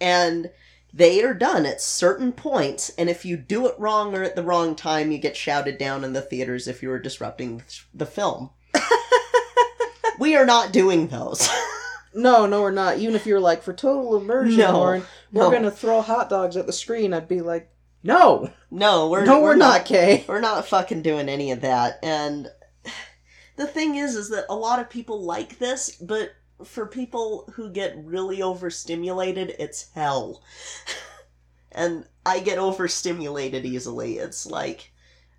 And 0.01 0.51
they 0.97 1.22
are 1.22 1.34
done 1.34 1.66
at 1.66 1.82
certain 1.82 2.32
points, 2.32 2.90
and 2.97 3.11
if 3.11 3.24
you 3.26 3.36
do 3.36 3.66
it 3.66 3.78
wrong 3.78 4.16
or 4.16 4.22
at 4.22 4.34
the 4.34 4.42
wrong 4.42 4.74
time, 4.74 5.12
you 5.12 5.18
get 5.18 5.36
shouted 5.36 5.76
down 5.76 6.05
in 6.05 6.14
the 6.14 6.22
theaters 6.22 6.66
if 6.66 6.82
you 6.82 6.90
are 6.90 6.99
disrupting 6.99 7.62
the 7.92 8.07
film. 8.07 8.49
we 10.18 10.34
are 10.34 10.47
not 10.47 10.72
doing 10.72 11.09
those. 11.09 11.49
No, 12.18 12.47
no, 12.47 12.62
we're 12.62 12.70
not. 12.70 12.97
Even 12.97 13.14
if 13.14 13.26
you're 13.26 13.40
like 13.40 13.62
for 13.62 13.74
total 13.74 14.16
immersion, 14.16 14.61
No, 14.61 14.72
Lauren, 14.72 15.03
we're 15.32 15.42
no. 15.42 15.51
gonna 15.51 15.70
throw 15.70 16.01
hot 16.01 16.30
dogs 16.30 16.57
at 16.57 16.64
the 16.66 16.72
screen. 16.72 17.12
I'd 17.12 17.28
be 17.28 17.42
like, 17.42 17.70
no, 18.03 18.51
no, 18.70 19.11
we're 19.11 19.26
no, 19.26 19.40
we're, 19.40 19.51
we're 19.51 19.57
not, 19.57 19.84
Kay. 19.84 20.24
We're 20.28 20.40
not 20.40 20.66
fucking 20.66 21.03
doing 21.03 21.28
any 21.28 21.51
of 21.51 21.61
that. 21.61 21.99
And 22.03 22.49
the 23.57 23.66
thing 23.66 23.97
is, 23.97 24.16
is 24.16 24.30
that 24.30 24.47
a 24.49 24.57
lot 24.57 24.78
of 24.78 24.88
people 24.88 25.24
like 25.24 25.59
this, 25.59 25.97
but 25.97 26.30
for 26.64 26.86
people 26.86 27.50
who 27.54 27.70
get 27.70 27.96
really 28.02 28.42
overstimulated, 28.42 29.54
it's 29.59 29.90
hell. 29.94 30.42
and 31.72 32.07
I 32.24 32.40
get 32.40 32.59
overstimulated 32.59 33.64
easily. 33.66 34.18
It's 34.18 34.46
like 34.46 34.90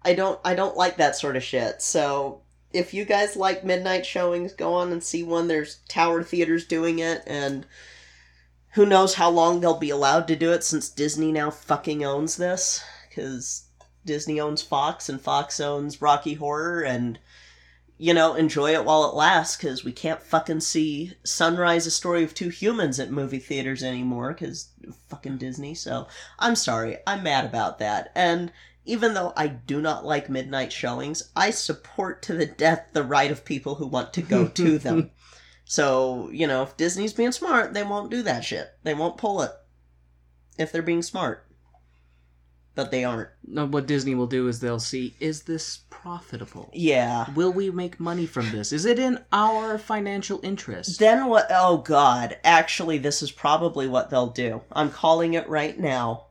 I 0.04 0.14
don't 0.14 0.40
I 0.46 0.56
don't 0.56 0.78
like 0.78 0.98
that 0.98 1.16
sort 1.16 1.36
of 1.36 1.44
shit. 1.44 1.82
So 1.82 2.42
if 2.72 2.94
you 2.94 3.06
guys 3.06 3.36
like 3.36 3.64
midnight 3.64 4.06
showings, 4.06 4.54
go 4.54 4.74
on 4.74 4.92
and 4.92 5.04
see 5.04 5.24
one. 5.24 5.48
There's 5.48 5.80
Tower 5.88 6.24
Theaters 6.24 6.66
doing 6.66 7.00
it, 7.00 7.24
and 7.26 7.66
who 8.72 8.86
knows 8.86 9.16
how 9.16 9.30
long 9.30 9.60
they'll 9.60 9.80
be 9.80 9.90
allowed 9.90 10.28
to 10.28 10.36
do 10.36 10.52
it 10.52 10.64
since 10.64 10.90
Disney 10.90 11.32
now 11.32 11.50
fucking 11.50 12.04
owns 12.04 12.38
this. 12.38 12.84
Because 13.10 13.64
Disney 14.06 14.40
owns 14.40 14.62
Fox, 14.62 15.10
and 15.10 15.20
Fox 15.20 15.60
owns 15.60 16.02
Rocky 16.02 16.36
Horror, 16.36 16.82
and 16.82 17.20
you 17.98 18.14
know, 18.14 18.36
enjoy 18.36 18.74
it 18.74 18.86
while 18.86 19.10
it 19.10 19.16
lasts. 19.16 19.58
Because 19.58 19.84
we 19.84 19.92
can't 19.92 20.22
fucking 20.22 20.62
see 20.62 21.14
Sunrise: 21.24 21.86
A 21.86 21.92
Story 21.92 22.24
of 22.24 22.34
Two 22.34 22.50
Humans 22.50 23.00
at 23.00 23.12
movie 23.12 23.40
theaters 23.40 23.84
anymore. 23.84 24.34
Because 24.34 24.70
fucking 25.08 25.38
Disney. 25.38 25.74
So 25.74 26.08
I'm 26.40 26.56
sorry, 26.56 26.98
I'm 27.06 27.24
mad 27.24 27.46
about 27.46 27.80
that, 27.80 28.12
and 28.16 28.52
even 28.88 29.14
though 29.14 29.34
I 29.36 29.48
do 29.48 29.82
not 29.82 30.06
like 30.06 30.30
midnight 30.30 30.72
showings, 30.72 31.30
I 31.36 31.50
support 31.50 32.22
to 32.24 32.34
the 32.34 32.46
death 32.46 32.88
the 32.94 33.04
right 33.04 33.30
of 33.30 33.44
people 33.44 33.76
who 33.76 33.86
want 33.86 34.14
to 34.14 34.22
go 34.22 34.48
to 34.48 34.78
them. 34.80 35.12
So, 35.66 36.30
you 36.32 36.48
know, 36.48 36.64
if 36.64 36.78
Disney's 36.78 37.12
being 37.12 37.34
smart, 37.34 37.74
they 37.74 37.84
won't 37.84 38.10
do 38.10 38.24
that 38.24 38.46
shit. 38.46 38.70
They 38.84 38.94
won't 38.94 39.18
pull 39.18 39.42
it. 39.42 39.52
If 40.58 40.72
they're 40.72 40.82
being 40.82 41.04
smart. 41.04 41.46
But 42.78 42.92
they 42.92 43.04
aren't. 43.04 43.30
No, 43.44 43.66
what 43.66 43.88
Disney 43.88 44.14
will 44.14 44.28
do 44.28 44.48
is 44.48 44.60
they'll 44.60 44.80
see: 44.80 45.16
is 45.20 45.42
this 45.44 45.80
profitable? 45.90 46.70
Yeah. 46.74 47.34
Will 47.34 47.52
we 47.52 47.72
make 47.72 48.00
money 48.00 48.28
from 48.28 48.52
this? 48.52 48.72
Is 48.72 48.86
it 48.86 49.00
in 49.00 49.26
our 49.34 49.80
financial 49.80 50.40
interest? 50.44 51.00
Then 51.00 51.26
what? 51.26 51.48
Oh, 51.50 51.80
God. 51.80 52.38
Actually, 52.44 53.00
this 53.00 53.24
is 53.24 53.32
probably 53.32 53.88
what 53.88 54.12
they'll 54.12 54.28
do. 54.28 54.62
I'm 54.72 54.92
calling 54.92 55.34
it 55.34 55.50
right 55.50 55.78
now. 55.78 56.28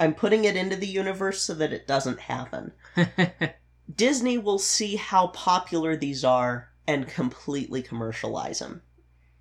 I'm 0.00 0.14
putting 0.14 0.46
it 0.46 0.56
into 0.56 0.74
the 0.74 0.86
universe 0.86 1.42
so 1.42 1.52
that 1.52 1.74
it 1.74 1.86
doesn't 1.86 2.18
happen. 2.18 2.72
Disney 3.94 4.38
will 4.38 4.58
see 4.58 4.96
how 4.96 5.26
popular 5.28 5.96
these 5.96 6.24
are 6.24 6.70
and 6.86 7.06
completely 7.06 7.82
commercialize 7.82 8.60
them. 8.60 8.80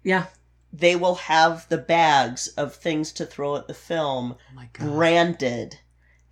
yeah. 0.04 0.26
They 0.76 0.96
will 0.98 1.16
have 1.16 1.70
the 1.70 1.78
bags 1.78 2.48
of 2.50 2.76
things 2.76 3.14
to 3.14 3.26
throw 3.26 3.56
at 3.56 3.68
the 3.68 3.74
film 3.74 4.36
Oh 4.58 4.64
branded 4.74 5.80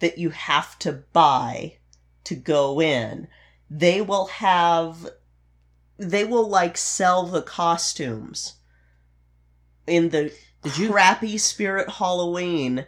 that 0.02 0.18
you 0.18 0.32
have 0.32 0.78
to 0.80 0.92
buy 1.14 1.78
to 2.26 2.36
go 2.36 2.82
in. 2.82 3.28
They 3.70 4.02
will 4.02 4.28
have 4.28 5.10
they 5.98 6.24
will 6.24 6.50
like 6.50 6.78
sell 6.78 7.28
the 7.28 7.44
costumes 7.44 8.56
in 9.88 10.10
the 10.10 10.34
Did 10.64 10.78
you- 10.78 10.92
crappy 10.92 11.38
spirit 11.38 11.90
Halloween 11.90 12.86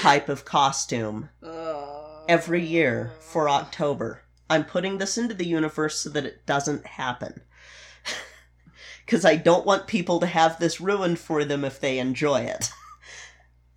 type 0.00 0.30
of 0.30 0.46
costume 0.46 1.28
oh. 1.42 2.24
every 2.26 2.64
year 2.64 3.12
for 3.20 3.48
October. 3.50 4.22
I'm 4.48 4.64
putting 4.64 4.96
this 4.96 5.18
into 5.18 5.34
the 5.34 5.46
universe 5.46 6.00
so 6.00 6.10
that 6.10 6.24
it 6.24 6.46
doesn't 6.46 6.86
happen. 6.86 7.42
Because 9.04 9.26
I 9.26 9.36
don't 9.36 9.66
want 9.66 9.86
people 9.86 10.18
to 10.20 10.26
have 10.26 10.58
this 10.58 10.80
ruined 10.80 11.18
for 11.18 11.44
them 11.44 11.62
if 11.62 11.78
they 11.78 11.98
enjoy 11.98 12.40
it. 12.40 12.70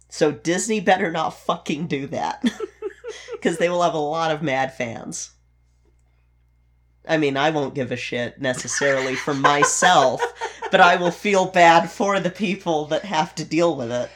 So 0.09 0.31
Disney 0.31 0.79
better 0.79 1.11
not 1.11 1.31
fucking 1.31 1.85
do 1.85 2.07
that. 2.07 2.43
Because 3.31 3.57
they 3.57 3.69
will 3.69 3.83
have 3.83 3.93
a 3.93 3.99
lot 3.99 4.31
of 4.31 4.41
mad 4.41 4.73
fans. 4.73 5.31
I 7.07 7.17
mean, 7.17 7.37
I 7.37 7.51
won't 7.51 7.75
give 7.75 7.91
a 7.91 7.95
shit 7.95 8.41
necessarily 8.41 9.15
for 9.15 9.33
myself, 9.33 10.21
but 10.71 10.81
I 10.81 10.97
will 10.97 11.11
feel 11.11 11.45
bad 11.45 11.89
for 11.89 12.19
the 12.19 12.29
people 12.29 12.85
that 12.87 13.05
have 13.05 13.33
to 13.35 13.45
deal 13.45 13.75
with 13.75 13.91
it. 13.91 14.09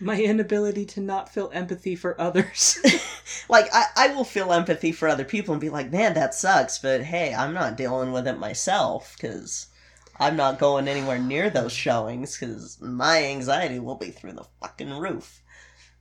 My 0.00 0.20
inability 0.20 0.84
to 0.86 1.00
not 1.00 1.32
feel 1.32 1.50
empathy 1.54 1.94
for 1.94 2.20
others. 2.20 2.78
like 3.48 3.68
I, 3.72 3.84
I 3.96 4.08
will 4.08 4.24
feel 4.24 4.52
empathy 4.52 4.92
for 4.92 5.08
other 5.08 5.24
people 5.24 5.54
and 5.54 5.60
be 5.60 5.68
like 5.68 5.90
man 5.90 6.14
that 6.14 6.34
sucks 6.34 6.78
but 6.78 7.02
hey 7.02 7.34
i'm 7.34 7.54
not 7.54 7.76
dealing 7.76 8.12
with 8.12 8.26
it 8.26 8.38
myself 8.38 9.14
because 9.16 9.68
i'm 10.18 10.36
not 10.36 10.58
going 10.58 10.88
anywhere 10.88 11.18
near 11.18 11.50
those 11.50 11.72
showings 11.72 12.38
because 12.38 12.80
my 12.80 13.24
anxiety 13.24 13.78
will 13.78 13.94
be 13.94 14.10
through 14.10 14.32
the 14.32 14.46
fucking 14.60 14.90
roof 14.90 15.42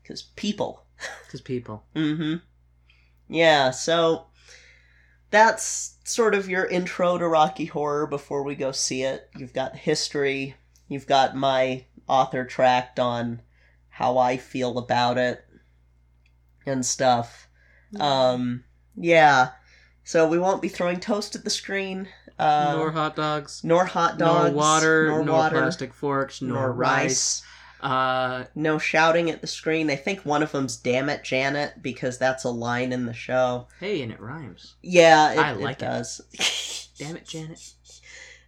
because 0.01 0.21
people 0.21 0.83
Because 1.25 1.41
people. 1.41 1.83
mm-hmm 1.95 2.35
yeah 3.29 3.71
so 3.71 4.25
that's 5.29 5.97
sort 6.03 6.35
of 6.35 6.49
your 6.49 6.65
intro 6.65 7.17
to 7.17 7.25
rocky 7.27 7.65
horror 7.65 8.05
before 8.05 8.43
we 8.43 8.55
go 8.55 8.71
see 8.73 9.03
it 9.03 9.29
you've 9.37 9.53
got 9.53 9.75
history 9.75 10.55
you've 10.89 11.07
got 11.07 11.35
my 11.35 11.85
author 12.09 12.43
tract 12.43 12.99
on 12.99 13.41
how 13.87 14.17
i 14.17 14.35
feel 14.35 14.77
about 14.77 15.17
it 15.17 15.45
and 16.65 16.85
stuff 16.85 17.47
um, 17.99 18.63
yeah. 18.95 19.49
So 20.03 20.27
we 20.27 20.39
won't 20.39 20.61
be 20.61 20.67
throwing 20.67 20.99
toast 20.99 21.35
at 21.35 21.43
the 21.43 21.49
screen. 21.49 22.07
Uh, 22.39 22.73
nor 22.75 22.91
hot 22.91 23.15
dogs. 23.15 23.63
nor 23.63 23.85
hot 23.85 24.17
dogs. 24.17 24.49
nor 24.51 24.57
water. 24.57 25.07
Nor, 25.09 25.25
Nor, 25.25 25.35
water. 25.35 25.59
plastic 25.61 25.93
forks. 25.93 26.41
Nor, 26.41 26.53
Nor 26.53 26.71
rice. 26.71 27.03
rice. 27.03 27.43
Uh, 27.81 28.45
No 28.55 28.77
shouting 28.77 29.29
at 29.29 29.41
the 29.41 29.47
screen. 29.47 29.89
I 29.89 29.95
think 29.95 30.21
one 30.21 30.43
of 30.43 30.51
them's 30.51 30.77
"Damn 30.77 31.09
it, 31.09 31.23
Janet" 31.23 31.81
because 31.81 32.17
that's 32.17 32.43
a 32.43 32.49
line 32.49 32.91
in 32.93 33.05
the 33.05 33.13
show. 33.13 33.67
hey, 33.79 34.01
and 34.01 34.11
it 34.11 34.19
rhymes. 34.19 34.75
Yeah, 34.83 35.33
it, 35.33 35.39
I 35.39 35.51
like 35.53 35.77
it. 35.77 35.85
does. 35.85 36.21
Damn 36.97 37.15
it, 37.17 37.25
Janet. 37.27 37.73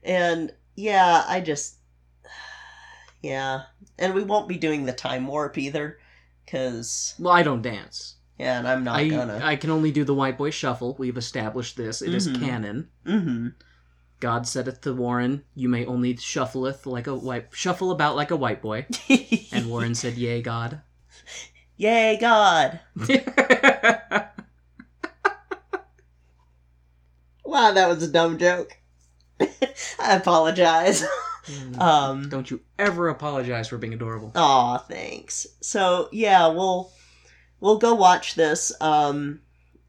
and 0.04 0.54
yeah, 0.76 1.24
I 1.28 1.42
just 1.42 1.78
yeah, 3.22 3.64
and 3.98 4.14
we 4.14 4.24
won't 4.24 4.48
be 4.48 4.58
doing 4.58 4.86
the 4.86 4.94
time 4.94 5.28
warp 5.28 5.58
either, 5.58 5.98
because 6.46 7.16
Well, 7.20 7.34
I 7.34 7.44
don't 7.44 7.62
dance. 7.62 8.16
yeah, 8.38 8.60
and 8.60 8.68
I'm 8.68 8.84
not 8.84 9.00
I 9.00 9.08
gonna. 9.08 9.40
I 9.44 9.56
can 9.56 9.70
only 9.70 9.92
do 9.92 10.04
the 10.04 10.14
white 10.14 10.38
boy 10.38 10.50
shuffle. 10.52 10.96
We've 11.00 11.18
established 11.18 11.78
this. 11.78 12.02
It 12.02 12.14
is 12.14 12.28
Mhm. 12.28 12.40
canon. 12.40 12.90
mm-hmm. 13.06 13.48
God 14.24 14.48
saideth 14.48 14.80
to 14.84 14.94
Warren, 14.94 15.44
"You 15.54 15.68
may 15.68 15.86
only 15.86 16.14
shuffleth 16.16 16.86
like 16.86 17.08
a 17.08 17.14
white 17.14 17.48
shuffle 17.52 17.92
about 17.92 18.16
like 18.16 18.32
a 18.32 18.38
white 18.38 18.62
boy." 18.62 18.86
And 19.52 19.70
Warren 19.70 19.96
said, 19.96 20.16
"Yea, 20.16 20.42
God." 20.42 20.80
Yay, 21.76 22.18
God! 22.22 22.80
Wow, 27.46 27.74
that 27.74 27.88
was 27.90 28.02
a 28.02 28.08
dumb 28.08 28.40
joke. 28.40 28.78
I 30.00 30.16
apologize. 30.16 31.06
um. 31.78 32.30
Don't 32.30 32.50
you 32.50 32.62
ever 32.80 33.10
apologize 33.10 33.68
for 33.68 33.78
being 33.78 33.94
adorable. 33.94 34.32
Aw, 34.34 34.78
thanks. 34.78 35.46
So 35.62 36.08
yeah, 36.14 36.48
we'll 36.48 36.92
we'll 37.60 37.78
go 37.78 37.94
watch 37.94 38.36
this. 38.36 38.72
Um, 38.82 39.42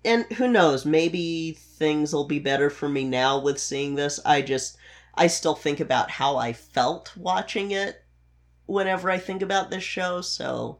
and 0.04 0.24
who 0.32 0.48
knows? 0.48 0.84
Maybe 0.84 1.52
things 1.52 2.12
will 2.12 2.24
be 2.26 2.38
better 2.38 2.70
for 2.70 2.88
me 2.88 3.04
now 3.04 3.38
with 3.40 3.58
seeing 3.58 3.94
this. 3.94 4.20
I 4.24 4.42
just 4.42 4.76
I 5.14 5.26
still 5.28 5.54
think 5.54 5.80
about 5.80 6.10
how 6.10 6.36
I 6.36 6.52
felt 6.52 7.16
watching 7.16 7.70
it 7.70 8.02
whenever 8.66 9.10
I 9.10 9.18
think 9.18 9.42
about 9.42 9.70
this 9.70 9.84
show. 9.84 10.20
So 10.20 10.78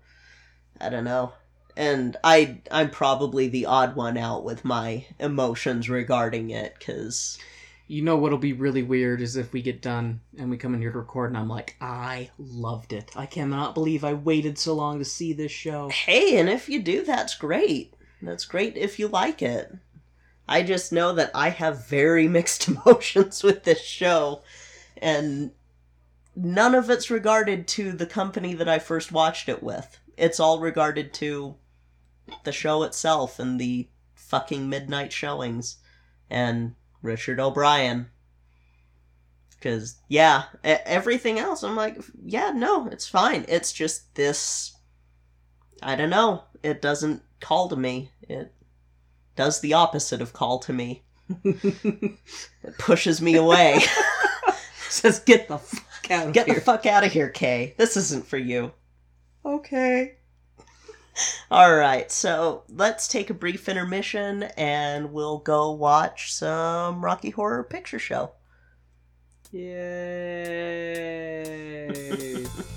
I 0.81 0.89
don't 0.91 1.05
know. 1.05 1.33
And 1.77 2.17
I 2.25 2.61
I'm 2.71 2.91
probably 2.91 3.49
the 3.49 3.67
odd 3.67 3.97
one 3.97 4.17
out 4.17 4.45
with 4.45 4.65
my 4.65 5.07
emotions 5.19 5.89
regarding 5.91 6.51
it 6.51 6.75
because 6.79 7.39
You 7.87 8.01
know 8.03 8.17
what'll 8.17 8.39
be 8.39 8.53
really 8.55 8.83
weird 8.83 9.21
is 9.21 9.37
if 9.37 9.53
we 9.53 9.61
get 9.61 9.83
done 9.83 10.21
and 10.39 10.51
we 10.51 10.57
come 10.57 10.75
in 10.75 10.81
here 10.81 10.93
to 10.93 10.99
record 10.99 11.31
and 11.31 11.37
I'm 11.39 11.49
like, 11.49 11.77
I 11.81 12.31
loved 12.39 12.93
it. 12.95 13.11
I 13.15 13.27
cannot 13.27 13.75
believe 13.75 14.05
I 14.05 14.15
waited 14.15 14.59
so 14.59 14.75
long 14.75 14.99
to 15.01 15.05
see 15.05 15.33
this 15.35 15.53
show. 15.53 15.89
Hey, 15.91 16.39
and 16.39 16.49
if 16.49 16.69
you 16.69 16.83
do, 16.83 17.05
that's 17.05 17.35
great. 17.37 17.94
That's 18.25 18.45
great 18.45 18.77
if 18.77 18.99
you 18.99 19.09
like 19.09 19.43
it. 19.43 19.73
I 20.49 20.63
just 20.63 20.93
know 20.93 21.15
that 21.15 21.31
I 21.35 21.51
have 21.51 21.89
very 21.89 22.29
mixed 22.39 22.69
emotions 22.69 23.43
with 23.43 23.65
this 23.65 23.83
show, 23.83 24.43
and 24.97 25.53
none 26.37 26.75
of 26.75 26.91
it's 26.91 27.11
regarded 27.11 27.67
to 27.69 27.93
the 27.93 28.07
company 28.07 28.55
that 28.55 28.69
I 28.69 28.79
first 28.79 29.13
watched 29.13 29.49
it 29.49 29.63
with. 29.63 29.99
It's 30.17 30.41
all 30.41 30.61
regarded 30.61 31.13
to 31.15 31.57
the 32.45 32.53
show 32.53 32.83
itself 32.83 33.39
and 33.39 33.61
the 33.61 33.89
fucking 34.15 34.69
midnight 34.69 35.13
showings 35.13 35.77
and 36.31 36.75
Richard 37.03 37.41
O'Brien. 37.41 38.09
Because, 39.51 39.97
yeah, 40.09 40.45
everything 40.63 41.39
else, 41.39 41.63
I'm 41.63 41.77
like, 41.77 41.99
yeah, 42.23 42.51
no, 42.55 42.87
it's 42.89 43.09
fine. 43.09 43.45
It's 43.49 43.73
just 43.73 44.15
this 44.15 44.75
I 45.85 45.97
don't 45.97 46.11
know. 46.11 46.45
It 46.63 46.81
doesn't 46.81 47.23
call 47.41 47.69
to 47.69 47.77
me. 47.77 48.11
It 48.29 48.53
does 49.37 49.61
the 49.61 49.75
opposite 49.75 50.21
of 50.21 50.33
call 50.33 50.59
to 50.61 50.73
me. 50.73 51.03
It 51.45 52.19
pushes 52.79 53.21
me 53.23 53.37
away. 53.37 53.81
Says, 54.89 55.21
get 55.21 55.49
the 55.49 55.59
fuck 55.59 56.11
out 56.11 56.29
of 56.29 56.33
Get 56.33 56.47
here. 56.47 56.55
the 56.57 56.61
fuck 56.61 56.87
out 56.87 57.05
of 57.05 57.13
here, 57.13 57.29
Kay. 57.29 57.75
This 57.77 57.97
isn't 57.97 58.27
for 58.27 58.39
you. 58.39 58.73
Okay. 59.45 60.17
Alright, 61.51 62.11
so 62.11 62.65
let's 62.69 63.07
take 63.07 63.31
a 63.31 63.35
brief 63.35 63.69
intermission 63.69 64.45
and 64.57 65.13
we'll 65.13 65.39
go 65.39 65.71
watch 65.73 66.33
some 66.33 67.05
Rocky 67.05 67.31
Horror 67.31 67.65
Picture 67.65 67.99
Show. 67.99 68.33
Yay. 69.53 69.85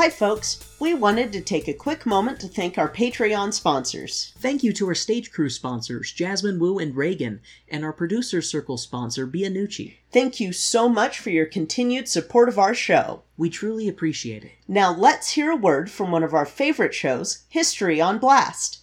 Hi, 0.00 0.08
folks. 0.08 0.66
We 0.80 0.94
wanted 0.94 1.30
to 1.34 1.42
take 1.42 1.68
a 1.68 1.74
quick 1.74 2.06
moment 2.06 2.40
to 2.40 2.48
thank 2.48 2.78
our 2.78 2.88
Patreon 2.88 3.52
sponsors. 3.52 4.32
Thank 4.38 4.62
you 4.62 4.72
to 4.72 4.88
our 4.88 4.94
stage 4.94 5.30
crew 5.30 5.50
sponsors, 5.50 6.10
Jasmine 6.10 6.58
Wu 6.58 6.78
and 6.78 6.96
Reagan, 6.96 7.42
and 7.68 7.84
our 7.84 7.92
producer 7.92 8.40
circle 8.40 8.78
sponsor, 8.78 9.26
Bianucci. 9.26 9.96
Thank 10.10 10.40
you 10.40 10.54
so 10.54 10.88
much 10.88 11.18
for 11.18 11.28
your 11.28 11.44
continued 11.44 12.08
support 12.08 12.48
of 12.48 12.58
our 12.58 12.72
show. 12.72 13.24
We 13.36 13.50
truly 13.50 13.88
appreciate 13.88 14.42
it. 14.42 14.52
Now 14.66 14.90
let's 14.90 15.32
hear 15.32 15.50
a 15.50 15.56
word 15.56 15.90
from 15.90 16.10
one 16.10 16.24
of 16.24 16.32
our 16.32 16.46
favorite 16.46 16.94
shows, 16.94 17.44
History 17.50 18.00
on 18.00 18.16
Blast. 18.16 18.79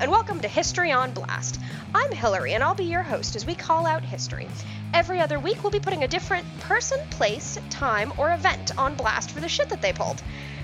And 0.00 0.10
welcome 0.10 0.40
to 0.40 0.48
History 0.48 0.90
on 0.90 1.12
Blast. 1.12 1.60
I'm 1.94 2.10
Hillary, 2.10 2.54
and 2.54 2.64
I'll 2.64 2.74
be 2.74 2.84
your 2.84 3.02
host 3.02 3.36
as 3.36 3.44
we 3.44 3.54
call 3.54 3.86
out 3.86 4.02
history. 4.02 4.48
Every 4.94 5.20
other 5.20 5.38
week, 5.38 5.62
we'll 5.62 5.70
be 5.70 5.78
putting 5.78 6.04
a 6.04 6.08
different 6.08 6.46
person, 6.60 6.98
place, 7.10 7.58
time, 7.68 8.10
or 8.16 8.32
event 8.32 8.76
on 8.78 8.94
blast 8.94 9.30
for 9.30 9.40
the 9.40 9.48
shit 9.48 9.68
that 9.68 9.82
they 9.82 9.92
pulled. 9.92 10.22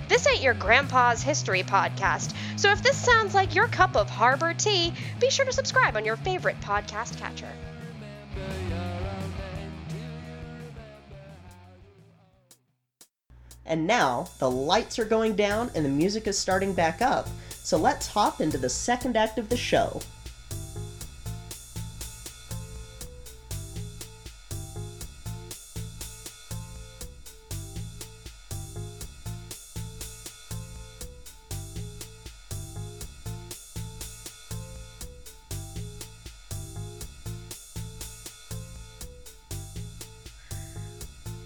This 0.08 0.26
ain't 0.26 0.40
your 0.40 0.54
grandpa's 0.54 1.22
history 1.22 1.62
podcast, 1.62 2.32
so 2.56 2.70
if 2.70 2.82
this 2.82 2.96
sounds 2.96 3.34
like 3.34 3.54
your 3.54 3.68
cup 3.68 3.94
of 3.94 4.08
harbor 4.08 4.54
tea, 4.54 4.94
be 5.20 5.28
sure 5.28 5.44
to 5.44 5.52
subscribe 5.52 5.96
on 5.96 6.06
your 6.06 6.16
favorite 6.16 6.58
podcast 6.62 7.18
catcher. 7.18 7.52
And 13.66 13.86
now, 13.86 14.28
the 14.38 14.50
lights 14.50 14.98
are 14.98 15.04
going 15.04 15.36
down 15.36 15.70
and 15.74 15.84
the 15.84 15.90
music 15.90 16.26
is 16.26 16.38
starting 16.38 16.72
back 16.72 17.02
up, 17.02 17.28
so 17.66 17.76
let's 17.76 18.06
hop 18.06 18.40
into 18.40 18.58
the 18.58 18.68
second 18.68 19.16
act 19.16 19.40
of 19.40 19.48
the 19.48 19.56
show. 19.56 20.00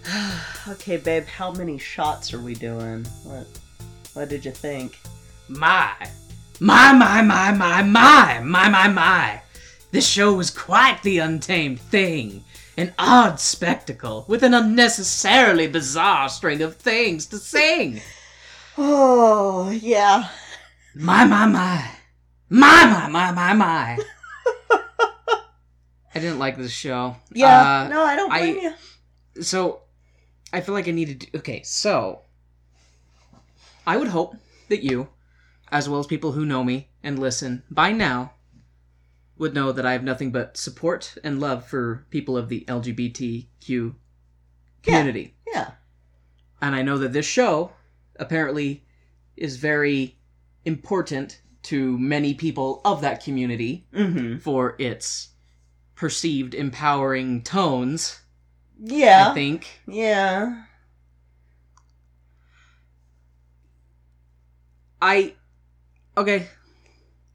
okay, 0.68 0.98
babe, 0.98 1.24
how 1.24 1.50
many 1.52 1.78
shots 1.78 2.34
are 2.34 2.42
we 2.42 2.52
doing? 2.52 3.06
What 3.24 3.46
what 4.12 4.28
did 4.28 4.44
you 4.44 4.52
think? 4.52 4.98
My. 5.50 5.96
My, 6.60 6.92
my, 6.92 7.22
my, 7.22 7.50
my, 7.50 7.82
my, 7.82 8.40
my, 8.40 8.68
my, 8.68 8.88
my. 8.88 9.42
This 9.90 10.08
show 10.08 10.32
was 10.34 10.48
quite 10.48 11.02
the 11.02 11.18
untamed 11.18 11.80
thing. 11.80 12.44
An 12.76 12.94
odd 12.96 13.40
spectacle 13.40 14.24
with 14.28 14.44
an 14.44 14.54
unnecessarily 14.54 15.66
bizarre 15.66 16.28
string 16.28 16.62
of 16.62 16.76
things 16.76 17.26
to 17.26 17.38
sing. 17.38 18.00
Oh, 18.78 19.70
yeah. 19.70 20.28
My, 20.94 21.24
my, 21.24 21.46
my. 21.46 21.90
My, 22.48 22.84
my, 22.84 23.08
my, 23.08 23.32
my, 23.32 23.52
my. 23.52 23.98
I 26.14 26.20
didn't 26.20 26.38
like 26.38 26.58
this 26.58 26.70
show. 26.70 27.16
Yeah, 27.32 27.82
uh, 27.82 27.88
no, 27.88 28.02
I 28.02 28.14
don't 28.14 28.30
blame 28.30 28.58
I, 28.58 28.60
you. 29.34 29.42
So, 29.42 29.80
I 30.52 30.60
feel 30.60 30.74
like 30.74 30.86
I 30.86 30.92
needed. 30.92 31.22
To, 31.22 31.38
okay, 31.38 31.62
so 31.64 32.20
I 33.84 33.96
would 33.96 34.08
hope 34.08 34.36
that 34.68 34.84
you 34.84 35.08
as 35.70 35.88
well 35.88 36.00
as 36.00 36.06
people 36.06 36.32
who 36.32 36.44
know 36.44 36.64
me 36.64 36.88
and 37.02 37.18
listen, 37.18 37.62
by 37.70 37.92
now 37.92 38.32
would 39.38 39.54
know 39.54 39.72
that 39.72 39.86
I 39.86 39.92
have 39.92 40.04
nothing 40.04 40.30
but 40.32 40.56
support 40.56 41.16
and 41.24 41.40
love 41.40 41.66
for 41.66 42.06
people 42.10 42.36
of 42.36 42.48
the 42.48 42.64
LGBTQ 42.68 43.94
community. 44.82 45.34
Yeah. 45.46 45.70
And 46.60 46.74
I 46.74 46.82
know 46.82 46.98
that 46.98 47.12
this 47.12 47.24
show 47.26 47.72
apparently 48.16 48.84
is 49.36 49.56
very 49.56 50.18
important 50.66 51.40
to 51.62 51.96
many 51.98 52.34
people 52.34 52.80
of 52.84 53.00
that 53.00 53.22
community 53.24 53.86
Mm-hmm. 53.94 54.38
for 54.38 54.76
its 54.78 55.28
perceived 55.94 56.54
empowering 56.54 57.42
tones, 57.42 58.20
Yeah. 58.78 59.28
I 59.30 59.34
think. 59.34 59.66
Yeah. 59.86 60.64
I 65.02 65.34
okay. 66.20 66.46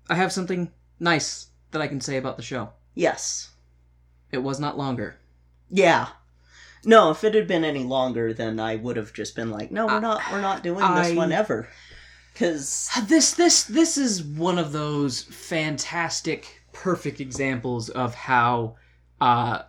I 0.09 0.15
have 0.15 0.31
something 0.31 0.71
nice 0.99 1.47
that 1.71 1.81
I 1.81 1.87
can 1.87 1.99
say 2.01 2.17
about 2.17 2.37
the 2.37 2.43
show. 2.43 2.69
Yes. 2.93 3.49
It 4.31 4.39
was 4.39 4.59
not 4.59 4.77
longer. 4.77 5.17
Yeah. 5.69 6.07
No, 6.85 7.09
if 7.11 7.23
it 7.23 7.33
had 7.33 7.47
been 7.47 7.63
any 7.63 7.83
longer, 7.83 8.33
then 8.33 8.59
I 8.59 8.75
would 8.75 8.95
have 8.97 9.11
just 9.13 9.35
been 9.35 9.49
like, 9.49 9.71
no, 9.71 9.87
we're 9.87 9.99
not, 9.99 10.21
we're 10.31 10.41
not 10.41 10.63
doing 10.63 10.79
this 10.95 11.15
one 11.15 11.31
ever. 11.31 11.67
Because 12.31 12.89
This 13.07 13.33
this 13.33 13.63
this 13.63 13.97
is 13.97 14.21
one 14.21 14.59
of 14.59 14.71
those 14.73 15.23
fantastic, 15.23 16.61
perfect 16.73 17.21
examples 17.21 17.89
of 17.89 18.13
how 18.13 18.75
uh 19.21 19.63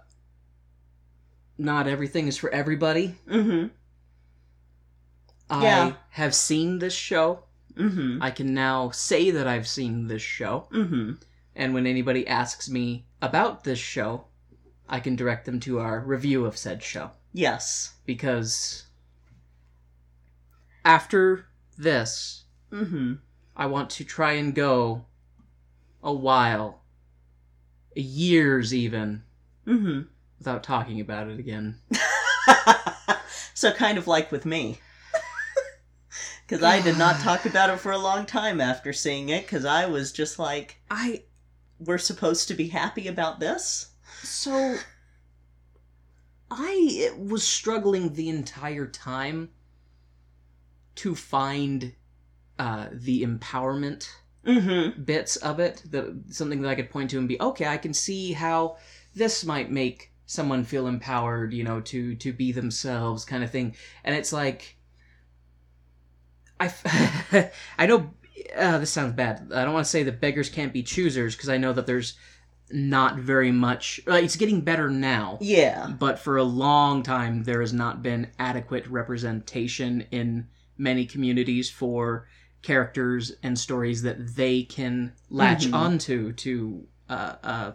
not 1.57 1.87
everything 1.87 2.27
is 2.27 2.37
for 2.37 2.51
everybody. 2.51 3.14
mm-hmm, 3.27 3.69
I 5.49 5.62
Yeah. 5.62 5.93
have 6.11 6.35
seen 6.35 6.81
this 6.81 6.93
show. 6.93 7.45
Mm-hmm, 7.77 8.22
I 8.22 8.31
can 8.31 8.55
now 8.55 8.91
say 8.91 9.31
that 9.31 9.47
I've 9.47 9.68
seen 9.68 10.07
this 10.09 10.22
show. 10.22 10.68
mm-hmm. 10.72 11.12
And 11.55 11.72
when 11.74 11.87
anybody 11.87 12.27
asks 12.29 12.68
me 12.68 13.07
about 13.22 13.64
this 13.64 13.79
show, 13.79 14.27
I 14.89 15.01
can 15.01 15.16
direct 15.16 15.47
them 15.47 15.59
to 15.61 15.79
our 15.81 16.01
review 16.01 16.45
of 16.45 16.57
said 16.57 16.83
show. 16.83 17.11
Yes. 17.33 17.95
Because 18.05 18.85
after 20.85 21.47
this, 21.79 22.45
Mm-hmm. 22.72 23.14
I 23.57 23.66
want 23.66 23.91
to 23.91 24.05
try 24.05 24.33
and 24.33 24.55
go 24.55 25.07
a 26.03 26.12
while, 26.12 26.83
years 27.95 28.74
even, 28.74 29.22
Mm-hmm. 29.66 30.03
without 30.39 30.62
talking 30.62 31.01
about 31.01 31.29
it 31.29 31.39
again. 31.39 31.79
so 33.55 33.72
kind 33.72 33.99
of 33.99 34.07
like 34.07 34.31
with 34.31 34.45
me. 34.45 34.79
Because 36.47 36.62
I 36.62 36.80
did 36.80 36.97
not 36.99 37.20
talk 37.20 37.44
about 37.47 37.70
it 37.70 37.80
for 37.80 37.92
a 37.92 37.99
long 37.99 38.26
time 38.26 38.61
after 38.61 38.92
seeing 38.92 39.28
it, 39.28 39.42
because 39.47 39.64
I 39.64 39.86
was 39.86 40.12
just 40.12 40.38
like, 40.38 40.80
I 40.90 41.22
we're 41.78 41.99
supposed 41.99 42.49
to 42.49 42.55
be 42.55 42.68
happy 42.68 43.09
about 43.09 43.40
this? 43.40 43.88
so 44.22 44.76
I 46.51 47.11
was 47.18 47.42
struggling 47.42 48.14
the 48.14 48.28
entire 48.28 48.86
time 48.86 49.51
to 50.97 51.14
find 51.14 51.94
uh, 52.59 52.86
the 52.92 53.22
empowerment 53.24 54.09
Mm-hmm. 54.47 55.03
bits 55.03 55.34
of 55.38 55.59
it, 55.59 55.82
the 55.90 56.22
something 56.30 56.62
that 56.62 56.68
I 56.68 56.76
could 56.76 56.88
point 56.88 57.11
to 57.11 57.18
and 57.18 57.26
be 57.26 57.40
okay. 57.40 57.66
I 57.66 57.78
can 57.78 57.92
see 57.92 58.32
how 58.32 58.76
this 59.12 59.44
might 59.44 59.72
make 59.72 60.12
someone 60.24 60.62
feel 60.62 60.86
empowered, 60.86 61.53
you 61.53 61.64
know, 61.64 61.80
to 61.80 62.14
to 62.14 62.32
be 62.32 62.53
themselves, 62.53 63.24
kind 63.24 63.42
of 63.42 63.51
thing. 63.51 63.74
And 64.05 64.14
it's 64.14 64.32
like, 64.32 64.76
I 66.61 67.51
I 67.79 67.87
know 67.87 68.11
uh, 68.57 68.79
this 68.79 68.91
sounds 68.91 69.15
bad. 69.15 69.51
I 69.55 69.65
don't 69.65 69.75
want 69.75 69.85
to 69.85 69.91
say 69.91 70.03
that 70.05 70.21
beggars 70.21 70.49
can't 70.49 70.73
be 70.73 70.83
choosers 70.83 71.35
because 71.35 71.49
I 71.49 71.57
know 71.59 71.73
that 71.73 71.87
there's 71.87 72.15
not 72.71 73.17
very 73.17 73.53
much. 73.53 74.01
Like, 74.07 74.25
it's 74.25 74.37
getting 74.37 74.61
better 74.61 74.91
now. 74.91 75.39
Yeah. 75.41 75.89
But 75.99 76.19
for 76.19 76.37
a 76.37 76.43
long 76.43 77.03
time, 77.03 77.45
there 77.45 77.61
has 77.61 77.73
not 77.73 78.03
been 78.03 78.29
adequate 78.39 78.87
representation 78.87 80.07
in 80.11 80.49
many 80.77 81.07
communities 81.07 81.71
for 81.71 82.27
characters 82.63 83.33
and 83.43 83.59
stories 83.59 84.03
that 84.03 84.35
they 84.37 84.63
can 84.65 85.13
latch 85.31 85.67
Mhm. 85.67 85.75
onto 85.75 86.33
to 86.33 86.87
uh, 87.09 87.37
uh, 87.45 87.73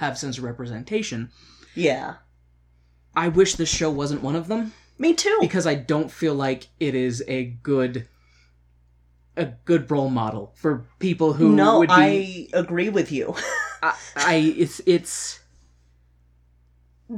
have 0.00 0.16
sense 0.16 0.38
of 0.38 0.44
representation. 0.44 1.30
Yeah. 1.74 2.14
I 3.14 3.28
wish 3.28 3.56
this 3.56 3.68
show 3.68 3.90
wasn't 3.90 4.22
one 4.22 4.34
of 4.36 4.48
them 4.48 4.72
Me 4.98 5.14
too. 5.14 5.38
because 5.40 5.66
I 5.66 5.74
don't 5.74 6.10
feel 6.10 6.34
like 6.34 6.68
it 6.78 6.94
is 6.94 7.22
a 7.26 7.44
good 7.44 8.08
a 9.36 9.46
good 9.64 9.90
role 9.90 10.10
model 10.10 10.52
for 10.54 10.86
people 10.98 11.32
who 11.32 11.54
no, 11.54 11.80
would 11.80 11.88
be. 11.88 12.48
I 12.54 12.58
agree 12.58 12.88
with 12.88 13.10
you. 13.10 13.34
I, 13.82 13.94
I 14.16 14.54
it's 14.56 14.80
it's 14.86 15.40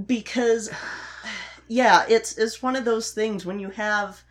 because 0.07 0.71
yeah 1.69 2.05
it's 2.09 2.37
it's 2.39 2.63
one 2.63 2.77
of 2.77 2.85
those 2.85 3.13
things 3.13 3.45
when 3.45 3.59
you 3.59 3.71
have 3.71 4.23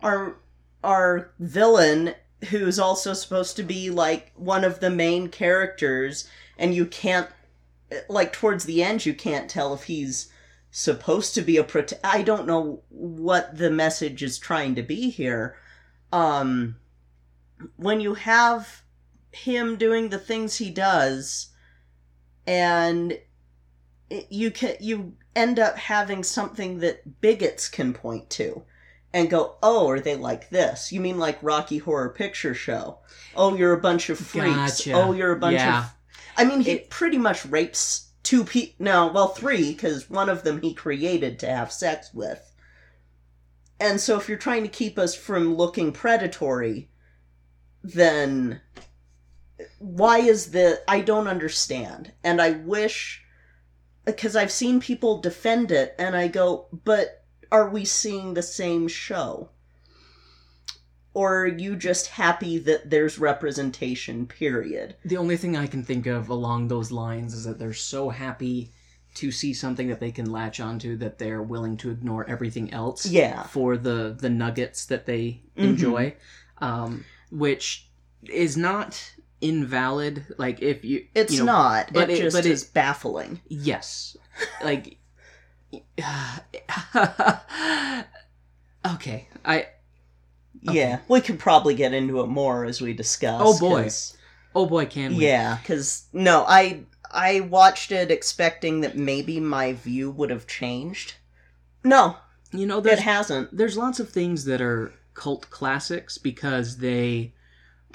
our 0.00 0.36
our 0.82 1.30
villain 1.38 2.14
who's 2.50 2.78
also 2.78 3.12
supposed 3.12 3.56
to 3.56 3.62
be 3.62 3.90
like 3.90 4.32
one 4.36 4.64
of 4.64 4.80
the 4.80 4.90
main 4.90 5.28
characters 5.28 6.28
and 6.58 6.74
you 6.74 6.86
can't 6.86 7.28
like 8.08 8.32
towards 8.32 8.64
the 8.64 8.82
end 8.82 9.06
you 9.06 9.14
can't 9.14 9.48
tell 9.48 9.72
if 9.72 9.84
he's 9.84 10.30
supposed 10.78 11.34
to 11.34 11.40
be 11.40 11.56
a 11.56 11.64
prot- 11.64 11.94
I 12.04 12.20
don't 12.20 12.46
know 12.46 12.82
what 12.90 13.56
the 13.56 13.70
message 13.70 14.22
is 14.22 14.38
trying 14.38 14.74
to 14.74 14.82
be 14.82 15.08
here 15.08 15.56
um 16.12 16.76
when 17.76 17.98
you 17.98 18.12
have 18.12 18.82
him 19.32 19.76
doing 19.76 20.10
the 20.10 20.18
things 20.18 20.56
he 20.56 20.68
does 20.68 21.48
and 22.46 23.18
it- 24.10 24.26
you 24.30 24.50
can 24.50 24.76
you 24.78 25.14
end 25.34 25.58
up 25.58 25.76
having 25.78 26.22
something 26.22 26.80
that 26.80 27.22
bigots 27.22 27.68
can 27.70 27.94
point 27.94 28.28
to 28.28 28.62
and 29.14 29.30
go 29.30 29.56
oh 29.62 29.88
are 29.88 29.98
they 30.00 30.14
like 30.14 30.50
this 30.50 30.92
you 30.92 31.00
mean 31.00 31.18
like 31.18 31.38
rocky 31.42 31.78
horror 31.78 32.10
picture 32.10 32.54
show 32.54 32.98
oh 33.34 33.56
you're 33.56 33.72
a 33.72 33.80
bunch 33.80 34.10
of 34.10 34.18
freaks 34.18 34.54
Gotcha. 34.84 34.92
oh 34.92 35.12
you're 35.14 35.32
a 35.32 35.38
bunch 35.40 35.54
Yeah. 35.54 35.78
of 35.84 35.94
i 36.36 36.44
mean 36.44 36.60
he 36.60 36.72
It- 36.72 36.90
pretty 36.90 37.16
much 37.16 37.46
rapes 37.46 38.05
two 38.26 38.44
people 38.44 38.84
no 38.84 39.06
well 39.06 39.28
three 39.28 39.72
because 39.72 40.10
one 40.10 40.28
of 40.28 40.42
them 40.42 40.60
he 40.60 40.74
created 40.74 41.38
to 41.38 41.46
have 41.46 41.70
sex 41.70 42.12
with 42.12 42.52
and 43.78 44.00
so 44.00 44.16
if 44.16 44.28
you're 44.28 44.38
trying 44.38 44.62
to 44.62 44.68
keep 44.68 44.98
us 44.98 45.14
from 45.14 45.54
looking 45.54 45.92
predatory 45.92 46.88
then 47.82 48.60
why 49.78 50.18
is 50.18 50.50
the 50.50 50.82
I 50.88 51.00
don't 51.00 51.28
understand. 51.28 52.12
And 52.22 52.40
I 52.40 52.52
wish 52.52 53.22
because 54.04 54.36
I've 54.36 54.52
seen 54.52 54.80
people 54.80 55.20
defend 55.20 55.72
it 55.72 55.94
and 55.98 56.16
I 56.16 56.28
go, 56.28 56.68
but 56.84 57.24
are 57.50 57.68
we 57.68 57.84
seeing 57.84 58.34
the 58.34 58.42
same 58.42 58.88
show? 58.88 59.50
Or 61.16 61.44
are 61.44 61.46
you 61.46 61.76
just 61.76 62.08
happy 62.08 62.58
that 62.58 62.90
there's 62.90 63.18
representation, 63.18 64.26
period? 64.26 64.96
The 65.02 65.16
only 65.16 65.38
thing 65.38 65.56
I 65.56 65.66
can 65.66 65.82
think 65.82 66.04
of 66.06 66.28
along 66.28 66.68
those 66.68 66.92
lines 66.92 67.32
is 67.32 67.44
that 67.44 67.58
they're 67.58 67.72
so 67.72 68.10
happy 68.10 68.70
to 69.14 69.32
see 69.32 69.54
something 69.54 69.88
that 69.88 69.98
they 69.98 70.10
can 70.12 70.30
latch 70.30 70.60
onto 70.60 70.94
that 70.98 71.16
they're 71.18 71.40
willing 71.40 71.78
to 71.78 71.90
ignore 71.90 72.28
everything 72.28 72.70
else 72.70 73.06
Yeah. 73.06 73.44
for 73.44 73.78
the 73.78 74.14
the 74.20 74.28
nuggets 74.28 74.84
that 74.86 75.06
they 75.06 75.40
Mhm. 75.56 75.64
enjoy, 75.64 76.14
um, 76.58 77.06
which 77.30 77.88
is 78.28 78.58
not 78.58 79.12
invalid. 79.40 80.26
Like 80.36 80.60
if 80.60 80.84
you, 80.84 81.06
It's 81.14 81.32
you 81.32 81.38
know, 81.40 81.46
not. 81.46 81.94
but 81.94 82.10
it 82.10 82.18
it- 82.18 82.22
just 82.24 82.36
but 82.36 82.44
it- 82.44 82.52
is 82.52 82.64
baffling. 82.64 83.40
Yes, 83.48 84.18
like. 84.62 84.98
okay, 88.94 89.28
I 89.44 89.66
Yeah. 90.72 90.98
We 91.08 91.20
could 91.20 91.38
probably 91.38 91.74
get 91.74 91.92
into 91.94 92.20
it 92.20 92.26
more 92.28 92.64
as 92.64 92.80
we 92.80 92.92
discuss. 92.92 93.40
Oh, 93.44 93.58
boy. 93.58 93.84
'cause- 93.84 94.16
oh 94.54 94.66
boy, 94.66 94.86
can 94.86 95.16
we? 95.16 95.24
Yeah, 95.26 95.58
because 95.60 96.04
no, 96.12 96.44
I 96.46 96.80
I 97.10 97.40
watched 97.40 97.92
it 97.92 98.10
expecting 98.10 98.80
that 98.80 98.96
maybe 98.96 99.38
my 99.40 99.72
view 99.74 100.10
would 100.10 100.30
have 100.30 100.46
changed. 100.46 101.14
No, 101.84 102.16
you 102.52 102.66
know 102.66 102.78
it 102.78 102.98
hasn't. 102.98 103.56
there's 103.56 103.76
lots 103.76 104.00
of 104.00 104.10
things 104.10 104.44
that 104.46 104.60
are 104.60 104.92
cult 105.14 105.48
classics 105.50 106.18
because 106.18 106.78
they 106.78 107.32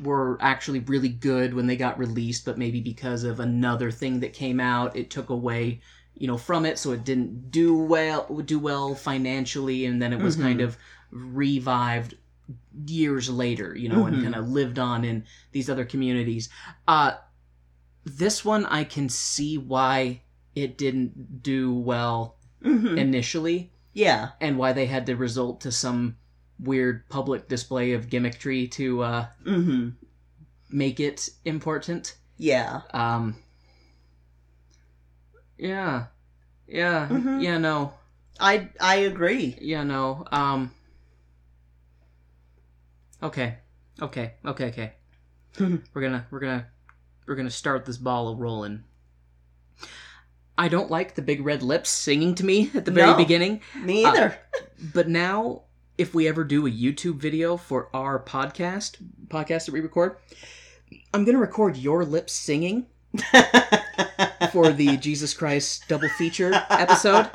were 0.01 0.37
actually 0.41 0.79
really 0.79 1.09
good 1.09 1.53
when 1.53 1.67
they 1.67 1.75
got 1.75 1.99
released, 1.99 2.45
but 2.45 2.57
maybe 2.57 2.79
because 2.79 3.23
of 3.23 3.39
another 3.39 3.91
thing 3.91 4.19
that 4.21 4.33
came 4.33 4.59
out, 4.59 4.95
it 4.95 5.11
took 5.11 5.29
away, 5.29 5.79
you 6.17 6.25
know, 6.27 6.37
from 6.37 6.65
it, 6.65 6.79
so 6.79 6.91
it 6.91 7.03
didn't 7.03 7.51
do 7.51 7.75
well 7.77 8.25
do 8.45 8.57
well 8.57 8.95
financially, 8.95 9.85
and 9.85 10.01
then 10.01 10.13
it 10.13 10.19
was 10.19 10.37
Mhm. 10.37 10.41
kind 10.41 10.61
of 10.61 10.77
revived 11.11 12.15
years 12.85 13.29
later, 13.29 13.75
you 13.75 13.89
know, 13.89 14.03
Mhm. 14.03 14.07
and 14.13 14.23
kind 14.23 14.35
of 14.35 14.49
lived 14.49 14.79
on 14.79 15.03
in 15.05 15.25
these 15.51 15.69
other 15.69 15.85
communities. 15.85 16.49
Uh 16.87 17.13
this 18.03 18.43
one 18.43 18.65
I 18.65 18.83
can 18.83 19.09
see 19.09 19.57
why 19.57 20.21
it 20.55 20.77
didn't 20.77 21.43
do 21.43 21.71
well 21.73 22.35
hmm 22.63 22.97
initially 22.97 23.71
Yeah. 23.93 24.31
and 24.41 24.57
why 24.57 24.73
they 24.73 24.87
had 24.87 25.05
to 25.05 25.15
resort 25.15 25.61
to 25.61 25.71
some 25.71 26.17
weird 26.59 27.07
public 27.09 27.47
display 27.47 27.93
of 27.93 28.07
gimmickry 28.09 28.69
to 28.71 29.01
uh, 29.01 29.25
hmm 29.43 29.89
make 30.69 30.99
it 30.99 31.29
important. 31.45 32.15
Yeah. 32.37 32.81
Um, 32.93 33.35
yeah, 35.57 36.05
yeah, 36.67 37.07
Mhm. 37.09 37.41
yeah. 37.41 37.57
No, 37.57 37.93
I 38.39 38.69
I 38.79 38.95
agree. 38.95 39.57
yeah, 39.61 39.83
no. 39.83 40.25
Um, 40.31 40.71
okay, 43.23 43.57
okay, 44.01 44.33
okay, 44.45 44.65
okay. 44.67 44.93
we're 45.93 46.01
gonna 46.01 46.25
we're 46.31 46.39
gonna 46.39 46.67
we're 47.27 47.35
gonna 47.35 47.49
start 47.49 47.85
this 47.85 47.97
ball 47.97 48.27
of 48.29 48.39
rolling. 48.39 48.83
I 50.57 50.67
don't 50.67 50.91
like 50.91 51.15
the 51.15 51.21
big 51.21 51.43
red 51.43 51.63
lips 51.63 51.89
singing 51.89 52.35
to 52.35 52.45
me 52.45 52.69
at 52.75 52.85
the 52.85 52.91
very 52.91 53.11
No. 53.11 53.17
beginning. 53.17 53.61
Me 53.75 54.05
Uh, 54.05 54.11
either. 54.11 54.37
but 54.93 55.07
now 55.07 55.63
if 55.97 56.13
we 56.13 56.27
ever 56.27 56.43
do 56.43 56.65
a 56.67 56.71
YouTube 56.71 57.17
video 57.17 57.57
for 57.57 57.89
our 57.93 58.17
podcast, 58.23 58.97
podcast 59.27 59.65
that 59.65 59.71
we 59.71 59.81
record, 59.81 60.17
I'm 61.13 61.25
gonna 61.25 61.37
record 61.37 61.77
your 61.77 62.05
lips 62.05 62.33
singing 62.33 62.87
for 64.51 64.71
the 64.71 64.97
Jesus 64.97 65.33
Christ 65.33 65.87
double 65.87 66.09
feature 66.09 66.51
episode, 66.69 67.29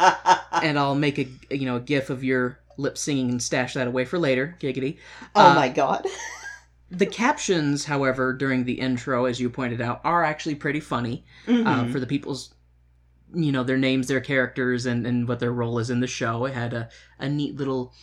and 0.62 0.78
I'll 0.78 0.94
make 0.94 1.18
a 1.18 1.26
you 1.54 1.66
know 1.66 1.76
a 1.76 1.80
gif 1.80 2.10
of 2.10 2.24
your 2.24 2.58
lip 2.76 2.98
singing 2.98 3.30
and 3.30 3.42
stash 3.42 3.74
that 3.74 3.86
away 3.88 4.04
for 4.04 4.18
later. 4.18 4.56
Giggity. 4.60 4.98
Oh 5.34 5.50
Uh, 5.50 5.54
my 5.54 5.68
god. 5.68 6.06
The 6.90 7.06
captions, 7.06 7.84
however, 7.84 8.32
during 8.32 8.64
the 8.64 8.80
intro, 8.80 9.24
as 9.24 9.40
you 9.40 9.50
pointed 9.50 9.80
out, 9.80 10.00
are 10.04 10.22
actually 10.24 10.54
pretty 10.56 10.80
funny 10.80 11.24
Mm-hmm. 11.46 11.66
uh, 11.66 11.86
for 11.86 11.98
the 12.00 12.06
people's, 12.06 12.54
you 13.34 13.52
know, 13.52 13.64
their 13.64 13.78
names, 13.78 14.08
their 14.08 14.20
characters, 14.20 14.86
and, 14.86 15.06
and 15.06 15.28
what 15.28 15.40
their 15.40 15.52
role 15.52 15.78
is 15.80 15.90
in 15.90 16.00
the 16.00 16.06
show. 16.08 16.44
It 16.46 16.54
had 16.54 16.74
a, 16.74 16.88
a 17.18 17.28
neat 17.28 17.56
little 17.56 17.94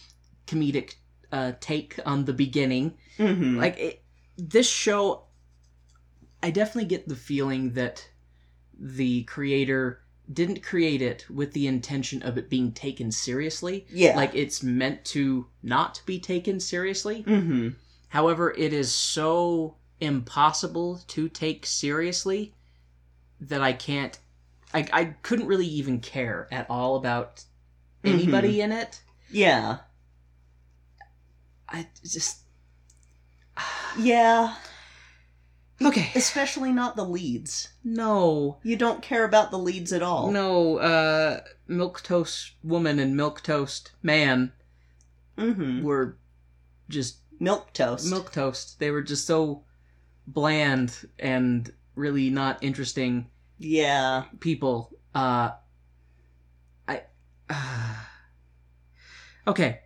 comedic 0.47 0.95
uh, 1.31 1.53
take 1.61 1.99
on 2.05 2.25
the 2.25 2.33
beginning. 2.33 2.97
Mhm. 3.19 3.57
Like, 3.57 3.77
it, 3.79 4.03
this 4.37 4.69
show, 4.69 5.25
I 6.43 6.51
definitely 6.51 6.85
get 6.89 7.07
the 7.07 7.15
feeling 7.15 7.73
that 7.73 8.07
the 8.79 9.23
creator 9.23 10.02
didn't 10.31 10.63
create 10.63 11.01
it 11.01 11.25
with 11.29 11.53
the 11.53 11.67
intention 11.67 12.23
of 12.23 12.37
it 12.37 12.49
being 12.49 12.71
taken 12.71 13.11
seriously. 13.11 13.85
Yeah. 13.89 14.15
Like, 14.15 14.33
it's 14.33 14.63
meant 14.63 15.03
to 15.05 15.47
not 15.61 16.01
be 16.05 16.19
taken 16.19 16.59
seriously. 16.59 17.23
mm-hmm. 17.23 17.69
However, 18.09 18.53
it 18.55 18.73
is 18.73 18.93
so 18.93 19.75
impossible 19.99 21.01
to 21.07 21.27
take 21.29 21.65
seriously 21.65 22.53
that 23.41 23.61
I 23.61 23.73
can't. 23.73 24.17
I, 24.73 24.87
I 24.93 25.05
couldn't 25.23 25.47
really 25.47 25.67
even 25.67 25.99
care 25.99 26.47
at 26.51 26.69
all 26.69 26.95
about 26.95 27.43
anybody 28.03 28.61
in 28.61 28.71
it. 28.71 29.01
Yeah. 29.31 29.79
I 31.67 31.87
just. 32.03 32.39
Yeah. 33.97 34.55
Okay. 35.81 36.11
Especially 36.15 36.71
not 36.71 36.95
the 36.95 37.03
leads. 37.05 37.69
No. 37.83 38.59
You 38.63 38.75
don't 38.77 39.01
care 39.01 39.23
about 39.25 39.51
the 39.51 39.57
leads 39.59 39.91
at 39.91 40.01
all. 40.03 40.31
No, 40.31 40.77
uh, 40.77 41.41
Milk 41.67 42.01
Toast 42.03 42.51
Woman 42.63 42.99
and 42.99 43.15
Milk 43.17 43.41
Toast 43.41 43.91
Man 44.01 44.51
Mm-hmm. 45.37 45.81
were 45.83 46.17
just 46.89 47.17
Milk 47.39 47.73
toast. 47.73 48.07
milk 48.09 48.31
toast. 48.31 48.77
They 48.79 48.91
were 48.91 49.01
just 49.01 49.25
so 49.25 49.63
bland 50.27 51.09
and 51.19 51.73
really 51.95 52.29
not 52.29 52.63
interesting 52.63 53.29
Yeah. 53.57 54.25
people. 54.39 54.95
Uh, 55.15 55.51
I. 56.87 57.01
okay, 59.47 59.79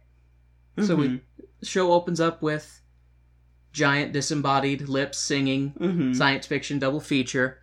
So 0.83 0.95
we- 0.95 1.07
Mhm. 1.07 1.21
show 1.63 1.91
opens 1.93 2.19
up 2.19 2.41
with 2.41 2.81
giant 3.77 4.11
disembodied 4.11 4.89
lips 4.89 5.19
singing 5.19 5.71
Mhm. 5.79 6.15
science 6.15 6.47
fiction 6.47 6.79
double 6.79 6.99
feature. 6.99 7.59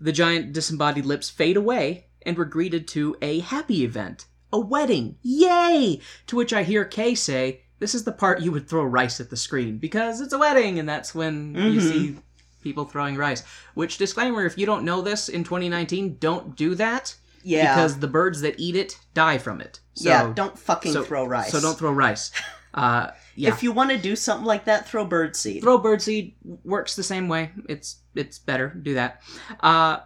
The 0.00 0.10
giant 0.12 0.54
disembodied 0.54 1.04
lips 1.04 1.28
fade 1.28 1.58
away, 1.58 2.06
and 2.24 2.38
we're 2.38 2.46
greeted 2.46 2.88
to 2.88 3.16
a 3.20 3.40
happy 3.40 3.84
event, 3.84 4.24
a 4.50 4.58
wedding. 4.58 5.16
Yay! 5.22 6.00
To 6.28 6.36
which 6.36 6.54
I 6.54 6.62
hear 6.62 6.86
Kay 6.86 7.14
say, 7.14 7.60
"This 7.80 7.94
is 7.94 8.04
the 8.04 8.12
part 8.12 8.40
you 8.40 8.50
would 8.50 8.66
throw 8.66 8.82
rice 8.84 9.20
at 9.20 9.28
the 9.28 9.36
screen 9.36 9.76
because 9.76 10.22
it's 10.22 10.32
a 10.32 10.38
wedding, 10.38 10.78
and 10.78 10.88
that's 10.88 11.14
when 11.14 11.54
you 11.54 11.80
Mhm. 11.80 11.90
see 11.90 12.16
people 12.62 12.86
throwing 12.86 13.16
rice." 13.16 13.42
Which 13.74 13.98
disclaimer: 13.98 14.46
if 14.46 14.56
you 14.56 14.64
don't 14.64 14.84
know 14.86 15.02
this 15.02 15.28
in 15.28 15.44
2019, 15.44 16.16
don't 16.18 16.56
do 16.56 16.74
that 16.76 17.14
Yeah. 17.44 17.74
because 17.74 17.98
the 17.98 18.08
birds 18.08 18.40
that 18.40 18.54
eat 18.58 18.74
it 18.74 18.98
die 19.12 19.36
from 19.36 19.60
it. 19.60 19.80
So, 19.94 20.08
yeah. 20.08 20.32
Don't 20.32 20.58
fucking 20.58 20.94
so- 20.94 21.04
throw 21.04 21.26
rice. 21.26 21.52
So 21.52 21.60
don't 21.60 21.78
throw 21.78 21.92
rice. 21.92 22.30
Uh, 22.74 23.10
yeah. 23.34 23.50
If 23.50 23.62
you 23.62 23.72
want 23.72 23.90
to 23.90 23.98
do 23.98 24.16
something 24.16 24.46
like 24.46 24.64
that, 24.64 24.88
throw 24.88 25.06
birdseed. 25.06 25.60
throw 25.62 25.78
birdseed 25.78 26.34
works 26.64 26.96
the 26.96 27.02
same 27.02 27.28
way. 27.28 27.50
It's 27.68 27.96
it's 28.14 28.38
better. 28.38 28.68
Do 28.70 28.94
that. 28.94 29.22
Uh 29.60 30.00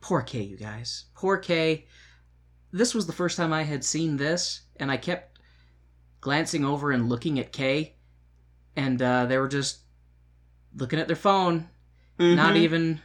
Poor 0.00 0.22
K, 0.22 0.42
you 0.42 0.56
guys. 0.56 1.06
Poor 1.14 1.36
K. 1.38 1.86
This 2.72 2.94
was 2.94 3.06
the 3.06 3.12
first 3.12 3.36
time 3.36 3.52
I 3.52 3.62
had 3.62 3.84
seen 3.84 4.16
this, 4.16 4.62
and 4.76 4.90
I 4.90 4.96
kept 4.96 5.38
glancing 6.20 6.64
over 6.64 6.90
and 6.92 7.08
looking 7.08 7.38
at 7.38 7.52
K, 7.52 7.94
and 8.76 9.00
uh, 9.02 9.26
they 9.26 9.38
were 9.38 9.48
just 9.48 9.80
looking 10.76 10.98
at 10.98 11.06
their 11.08 11.16
phone, 11.16 11.68
not 12.18 12.54
Mhm. 12.54 12.58
even 12.58 13.00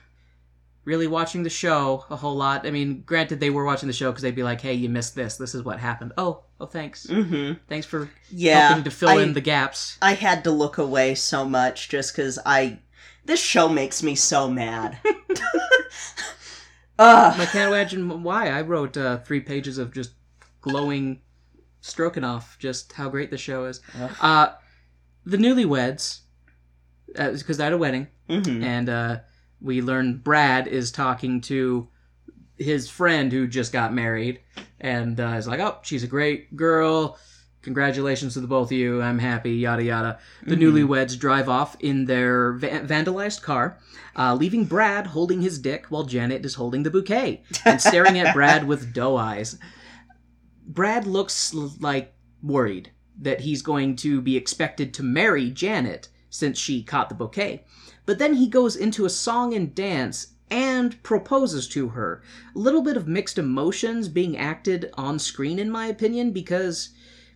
really 0.86 1.08
watching 1.08 1.44
the 1.44 1.50
show 1.50 2.06
a 2.10 2.16
whole 2.16 2.36
lot. 2.36 2.66
I 2.68 2.72
mean, 2.72 3.04
granted, 3.06 3.40
they 3.40 3.50
were 3.50 3.64
watching 3.66 3.88
the 3.88 3.94
show 3.94 4.12
because 4.12 4.22
they'd 4.24 4.36
be 4.36 4.44
like, 4.44 4.60
"Hey, 4.62 4.74
you 4.74 4.90
missed 4.90 5.16
this. 5.16 5.38
This 5.38 5.56
is 5.56 5.64
what 5.64 5.80
happened." 5.80 6.12
Oh, 6.18 6.44
oh, 6.60 6.66
thanks. 6.66 7.08
Mhm. 7.08 7.60
Thanks 7.70 7.86
for 7.86 8.10
Yeah. 8.30 8.68
helping 8.68 8.84
to 8.86 8.92
fill 8.92 9.10
I, 9.10 9.22
in 9.22 9.34
the 9.34 9.42
gaps. 9.42 9.98
I 10.02 10.14
had 10.14 10.44
to 10.44 10.52
look 10.52 10.78
away 10.78 11.16
so 11.16 11.46
much 11.46 11.90
just 11.90 12.16
because 12.16 12.38
I. 12.46 12.80
This 13.26 13.40
show 13.42 13.70
makes 13.70 14.04
me 14.04 14.16
so 14.16 14.50
mad. 14.50 14.98
Ugh. 17.00 17.40
I 17.40 17.46
can't 17.46 17.70
imagine 17.74 18.22
why. 18.24 18.50
I 18.50 18.62
wrote 18.62 18.98
uh, 18.98 19.18
three 19.20 19.40
pages 19.40 19.78
of 19.78 19.94
just 19.94 20.12
glowing, 20.62 21.22
stroking 21.82 22.24
off 22.24 22.58
just 22.60 22.94
how 22.94 23.10
great 23.10 23.32
the 23.32 23.38
show 23.38 23.66
is. 23.66 23.82
Uh, 24.22 24.50
the 25.26 25.38
newlyweds, 25.38 26.20
because 27.08 27.58
they're 27.58 27.68
at 27.68 27.74
a 27.74 27.78
wedding, 27.78 28.08
Mhm. 28.30 28.62
and 28.64 28.90
uh, 28.90 29.20
we 29.64 29.82
learn 29.82 30.18
Brad 30.18 30.68
is 30.68 30.92
talking 30.92 31.42
to 31.42 31.88
his 32.58 32.90
friend 32.90 33.32
who 33.32 33.48
just 33.48 33.74
got 33.74 33.94
married, 33.94 34.42
and 34.80 35.20
uh, 35.20 35.36
is 35.38 35.48
like, 35.48 35.60
"Oh, 35.60 35.80
she's 35.82 36.04
a 36.04 36.08
great 36.08 36.56
girl. 36.56 37.18
Congratulations 37.64 38.34
to 38.34 38.42
the 38.42 38.48
both 38.48 38.68
of 38.68 38.78
you. 38.78 39.02
I'm 39.02 39.20
happy." 39.20 39.54
Yada 39.54 39.84
yada. 39.84 40.20
The 40.46 40.56
Mhm. 40.56 40.62
newlyweds 40.62 41.18
drive 41.18 41.48
off 41.50 41.76
in 41.80 42.06
their 42.06 42.54
va- 42.54 42.82
vandalized 42.86 43.42
car, 43.42 43.80
uh, 44.18 44.36
leaving 44.36 44.66
Brad 44.66 45.08
holding 45.08 45.42
his 45.42 45.58
dick 45.60 45.86
while 45.90 46.04
Janet 46.04 46.46
is 46.46 46.56
holding 46.56 46.84
the 46.84 46.92
bouquet 46.92 47.42
and 47.66 47.80
staring 47.82 48.20
at 48.20 48.34
Brad 48.36 48.68
with 48.68 48.94
doe 48.94 49.16
eyes. 49.18 49.58
Brad 50.66 51.06
looks 51.08 51.54
like 51.54 52.14
worried 52.42 52.92
that 53.22 53.42
he's 53.42 53.62
going 53.62 53.96
to 53.98 54.22
be 54.22 54.36
expected 54.38 54.94
to 54.94 55.04
marry 55.04 55.50
Janet 55.50 56.10
since 56.30 56.58
she 56.58 56.84
caught 56.84 57.10
the 57.10 57.16
bouquet. 57.16 57.64
But 58.06 58.20
then 58.20 58.36
he 58.36 58.48
goes 58.48 58.76
into 58.76 59.06
a 59.06 59.10
song 59.10 59.54
and 59.54 59.74
dance 59.74 60.28
and 60.50 61.02
proposes 61.04 61.68
to 61.70 61.90
her. 61.90 62.22
A 62.56 62.60
little 62.60 62.82
bit 62.82 62.98
of 62.98 63.08
mixed 63.08 63.38
emotions 63.38 64.08
being 64.10 64.38
acted 64.38 64.92
on 64.96 65.18
screen, 65.20 65.58
in 65.58 65.72
my 65.72 65.88
opinion, 65.88 66.32
because 66.32 66.90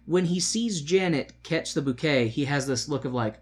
when 0.05 0.25
he 0.25 0.39
sees 0.39 0.81
Janet 0.81 1.33
catch 1.43 1.73
the 1.73 1.81
bouquet, 1.81 2.27
he 2.27 2.45
has 2.45 2.67
this 2.67 2.87
look 2.87 3.05
of 3.05 3.13
like, 3.13 3.39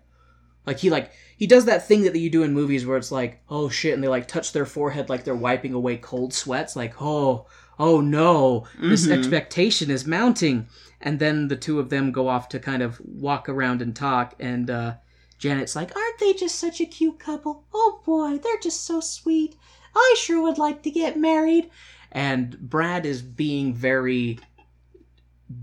like 0.65 0.80
he 0.80 0.89
like 0.89 1.11
he 1.38 1.45
does 1.45 1.65
that 1.65 1.88
thing 1.88 2.03
that 2.03 2.15
you 2.15 2.30
do 2.30 2.43
in 2.43 2.53
movies 2.53 2.86
where 2.86 2.97
it's 2.97 3.11
like, 3.11 3.41
oh 3.49 3.69
shit, 3.69 3.93
and 3.93 4.03
they 4.03 4.07
like 4.07 4.28
touch 4.28 4.51
their 4.51 4.65
forehead 4.65 5.09
like 5.09 5.23
they're 5.23 5.36
wiping 5.36 5.73
away 5.73 5.97
cold 5.97 6.34
sweats, 6.34 6.76
like 6.76 7.01
oh 7.01 7.45
oh 7.78 7.99
no, 8.01 8.65
this 8.80 9.05
Mhm. 9.05 9.11
expectation 9.11 9.91
is 9.91 10.05
mounting, 10.07 10.67
and 11.01 11.19
then 11.19 11.49
the 11.49 11.57
two 11.57 11.80
of 11.80 11.89
them 11.89 12.11
go 12.11 12.28
off 12.30 12.47
to 12.49 12.59
kind 12.59 12.82
of 12.82 12.99
walk 13.03 13.49
around 13.49 13.82
and 13.82 13.95
talk, 13.95 14.34
and 14.39 14.69
uh, 14.69 14.93
Janet's 15.38 15.75
like, 15.75 15.95
aren't 15.95 16.19
they 16.19 16.33
just 16.33 16.55
such 16.55 16.79
a 16.79 16.86
cute 16.86 17.19
couple? 17.19 17.65
Oh 17.73 18.01
boy, 18.05 18.38
they're 18.38 18.59
just 18.61 18.83
so 18.86 18.99
sweet. 18.99 19.55
I 19.95 20.15
sure 20.17 20.41
would 20.41 20.57
like 20.57 20.83
to 20.83 20.91
get 20.91 21.17
married. 21.17 21.69
And 22.11 22.57
Brad 22.59 23.05
is 23.05 23.21
being 23.21 23.73
very 23.73 24.39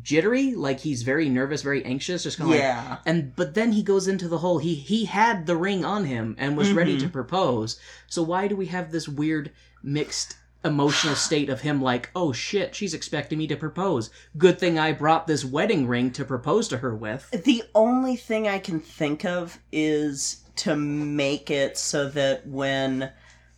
jittery, 0.02 0.54
like 0.54 0.80
he's 0.80 1.02
very 1.02 1.28
nervous, 1.28 1.62
very 1.62 1.84
anxious, 1.84 2.22
just 2.22 2.38
kind 2.38 2.50
of 2.50 2.54
like 2.54 2.62
Yeah. 2.62 2.98
and 3.04 3.34
but 3.34 3.54
then 3.54 3.72
he 3.72 3.82
goes 3.82 4.06
into 4.06 4.28
the 4.28 4.38
whole 4.38 4.58
he 4.58 4.74
he 4.74 5.06
had 5.06 5.46
the 5.46 5.56
ring 5.56 5.84
on 5.84 6.04
him 6.04 6.36
and 6.38 6.56
was 6.56 6.68
mm-hmm. 6.68 6.78
ready 6.78 6.98
to 6.98 7.08
propose 7.08 7.80
so 8.06 8.22
why 8.22 8.46
do 8.46 8.54
we 8.56 8.66
have 8.66 8.92
this 8.92 9.08
weird 9.08 9.50
mixed 9.82 10.36
emotional 10.64 11.14
state 11.16 11.48
of 11.48 11.62
him 11.62 11.82
like 11.82 12.08
oh 12.14 12.32
shit 12.32 12.74
she's 12.74 12.94
expecting 12.94 13.36
me 13.38 13.46
to 13.48 13.56
propose 13.56 14.10
good 14.38 14.58
thing 14.60 14.78
i 14.78 14.92
brought 14.92 15.26
this 15.26 15.44
wedding 15.44 15.88
ring 15.88 16.10
to 16.10 16.24
propose 16.24 16.68
to 16.68 16.78
her 16.78 16.94
with 16.94 17.28
The 17.44 17.64
only 17.74 18.14
thing 18.16 18.46
I 18.46 18.58
can 18.60 18.78
think 18.78 19.24
of 19.24 19.58
is 19.72 20.42
to 20.56 20.76
make 20.76 21.50
it 21.50 21.76
so 21.78 22.08
that 22.10 22.46
when 22.46 23.10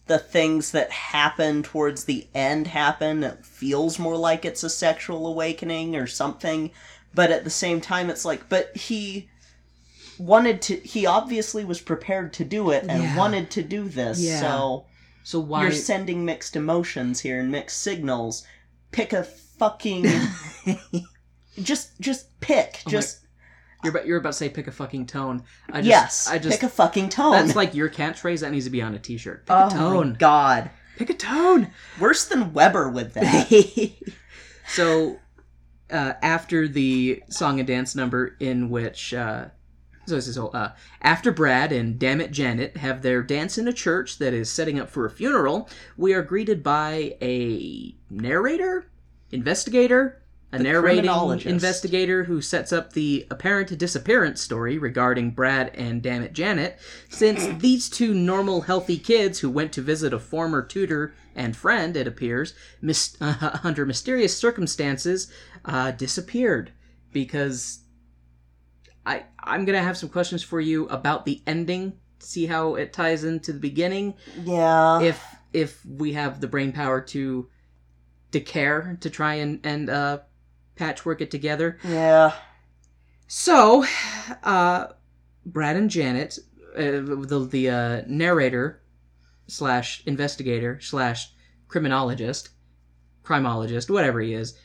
the 0.07 0.19
things 0.19 0.71
that 0.73 0.91
happen 0.91 1.63
towards 1.63 2.05
the 2.05 2.27
end 2.35 2.67
happen, 2.69 3.25
it 3.25 3.45
feels 3.45 3.99
more 3.99 4.17
like 4.17 4.45
it's 4.45 4.63
a 4.63 4.71
sexual 4.71 5.27
awakening 5.27 5.97
or 5.97 6.07
something. 6.07 6.71
But 7.15 7.31
at 7.31 7.45
the 7.45 7.51
same 7.51 7.81
time, 7.81 8.11
it's 8.11 8.25
like, 8.25 8.49
but 8.49 8.77
he 8.77 9.29
wanted 10.19 10.63
to, 10.63 10.77
he 10.77 11.07
obviously 11.07 11.65
was 11.65 11.81
prepared 11.81 12.33
to 12.35 12.45
do 12.45 12.71
it 12.71 12.85
and 12.89 13.03
Yeah. 13.03 13.17
wanted 13.17 13.51
to 13.53 13.63
do 13.63 13.89
this. 13.89 14.21
Yeah. 14.21 14.41
So 14.41 14.85
so 15.25 15.41
why 15.41 15.63
you're 15.63 15.73
sending 15.73 16.25
mixed 16.25 16.55
emotions 16.55 17.19
here 17.19 17.41
and 17.41 17.51
mixed 17.51 17.83
signals. 17.83 18.47
Pick 18.93 19.13
a 19.13 19.25
fucking. 19.25 20.07
just, 21.63 21.99
just 22.01 22.39
pick. 22.41 22.77
Oh 22.81 22.83
my- 22.87 22.91
just. 22.93 23.27
you're 23.83 23.91
about, 23.91 24.07
you're 24.07 24.19
about 24.19 24.31
to 24.31 24.39
say 24.39 24.49
pick 24.49 24.67
a 24.67 24.73
fucking 24.73 25.05
tone 25.07 25.43
i 25.71 25.81
just 25.81 25.87
yes, 25.87 26.29
i 26.29 26.39
just 26.39 26.59
pick 26.61 26.63
a 26.63 26.73
fucking 26.73 27.09
tone. 27.11 27.33
that's 27.33 27.55
like 27.57 27.75
your 27.75 27.91
catchphrase 27.91 28.41
that 28.41 28.51
needs 28.51 28.65
to 28.65 28.71
be 28.71 28.81
on 28.81 28.95
a 28.95 28.99
t-shirt 28.99 29.45
pick 29.45 29.55
oh 29.55 29.67
a 29.67 29.71
tone 29.71 30.11
my 30.13 30.17
god, 30.17 30.71
pick 30.97 31.11
a 31.11 31.15
tone 31.15 31.71
worse 32.01 32.25
than 32.27 32.53
Webber 32.55 32.89
with 32.89 33.13
that. 33.15 33.93
so 34.69 35.19
uh, 35.91 36.15
after 36.23 36.67
the 36.67 37.23
song 37.29 37.59
and 37.61 37.67
dance 37.67 37.95
number 37.95 38.37
in 38.41 38.71
which 38.71 39.13
uh, 39.13 39.47
so 40.07 40.15
this 40.15 40.29
is 40.29 40.39
uh, 40.39 40.73
after 41.03 41.33
Brad 41.33 41.73
and 41.73 41.99
Dammit 41.99 42.31
Janet 42.31 42.77
have 42.77 43.03
their 43.03 43.23
dance 43.23 43.59
in 43.59 43.69
a 43.69 43.73
church 43.73 44.19
that 44.19 44.35
is 44.35 44.51
setting 44.51 44.79
up 44.79 44.91
for 44.91 45.07
a 45.07 45.11
funeral, 45.11 45.69
we 45.97 46.13
are 46.13 46.23
greeted 46.23 46.63
by 46.63 47.17
a 47.23 47.95
narrator, 48.11 48.87
investigator, 49.31 50.23
a 50.53 50.59
narrating 50.59 51.11
investigator 51.51 52.25
who 52.25 52.41
sets 52.41 52.73
up 52.73 52.93
the 52.93 53.27
apparent 53.31 53.77
disappearance 53.77 54.41
story 54.41 54.79
regarding 54.79 55.33
Brad 55.33 55.75
and 55.75 56.01
Dammit 56.01 56.33
Janet, 56.33 56.79
since 57.09 57.47
these 57.61 57.89
two 57.89 58.15
normal, 58.15 58.63
healthy 58.63 58.99
kids 58.99 59.41
who 59.41 59.51
went 59.51 59.73
to 59.73 59.83
visit 59.83 60.13
a 60.13 60.19
former 60.21 60.63
tutor 60.63 61.15
and 61.35 61.57
friend, 61.57 61.97
it 61.97 62.07
appears, 62.07 62.55
mis- 62.81 63.17
uh, 63.21 63.59
under 63.65 63.85
mysterious 63.85 64.37
circumstances, 64.37 65.31
uh, 65.65 65.91
disappeared 65.91 66.71
because 67.13 67.81
I 69.07 69.25
I'm 69.39 69.65
gonna 69.65 69.83
have 69.83 69.97
some 69.97 70.09
questions 70.09 70.43
for 70.43 70.61
you 70.61 70.87
about 70.89 71.25
the 71.25 71.43
ending. 71.47 71.95
See 72.19 72.47
how 72.47 72.75
it 72.77 72.93
ties 72.93 73.25
into 73.25 73.53
the 73.53 73.61
beginning. 73.61 74.15
Yeah. 74.45 75.01
If 75.01 75.25
if 75.53 75.85
we 75.85 76.13
have 76.15 76.41
the 76.41 76.49
brain 76.49 76.73
power 76.73 77.01
to 77.01 77.49
to 78.33 78.41
care 78.41 78.99
to 79.01 79.11
try 79.11 79.35
and 79.35 79.61
and 79.65 79.89
uh, 79.89 80.19
patchwork 80.77 81.21
it 81.21 81.31
together. 81.31 81.79
yeah. 81.85 82.33
So, 83.27 83.85
uh, 84.43 84.89
Brad 85.47 85.77
and 85.77 85.91
Janet, 85.91 86.39
uh, 86.77 87.01
the 87.01 87.49
the 87.51 87.71
uh, 87.71 88.03
narrator 88.07 88.83
slash 89.47 90.03
investigator 90.07 90.81
slash 90.81 91.33
criminologist, 91.69 92.51
criminologist, 93.23 93.91
whatever 93.91 94.21
he 94.21 94.35
is. 94.35 94.59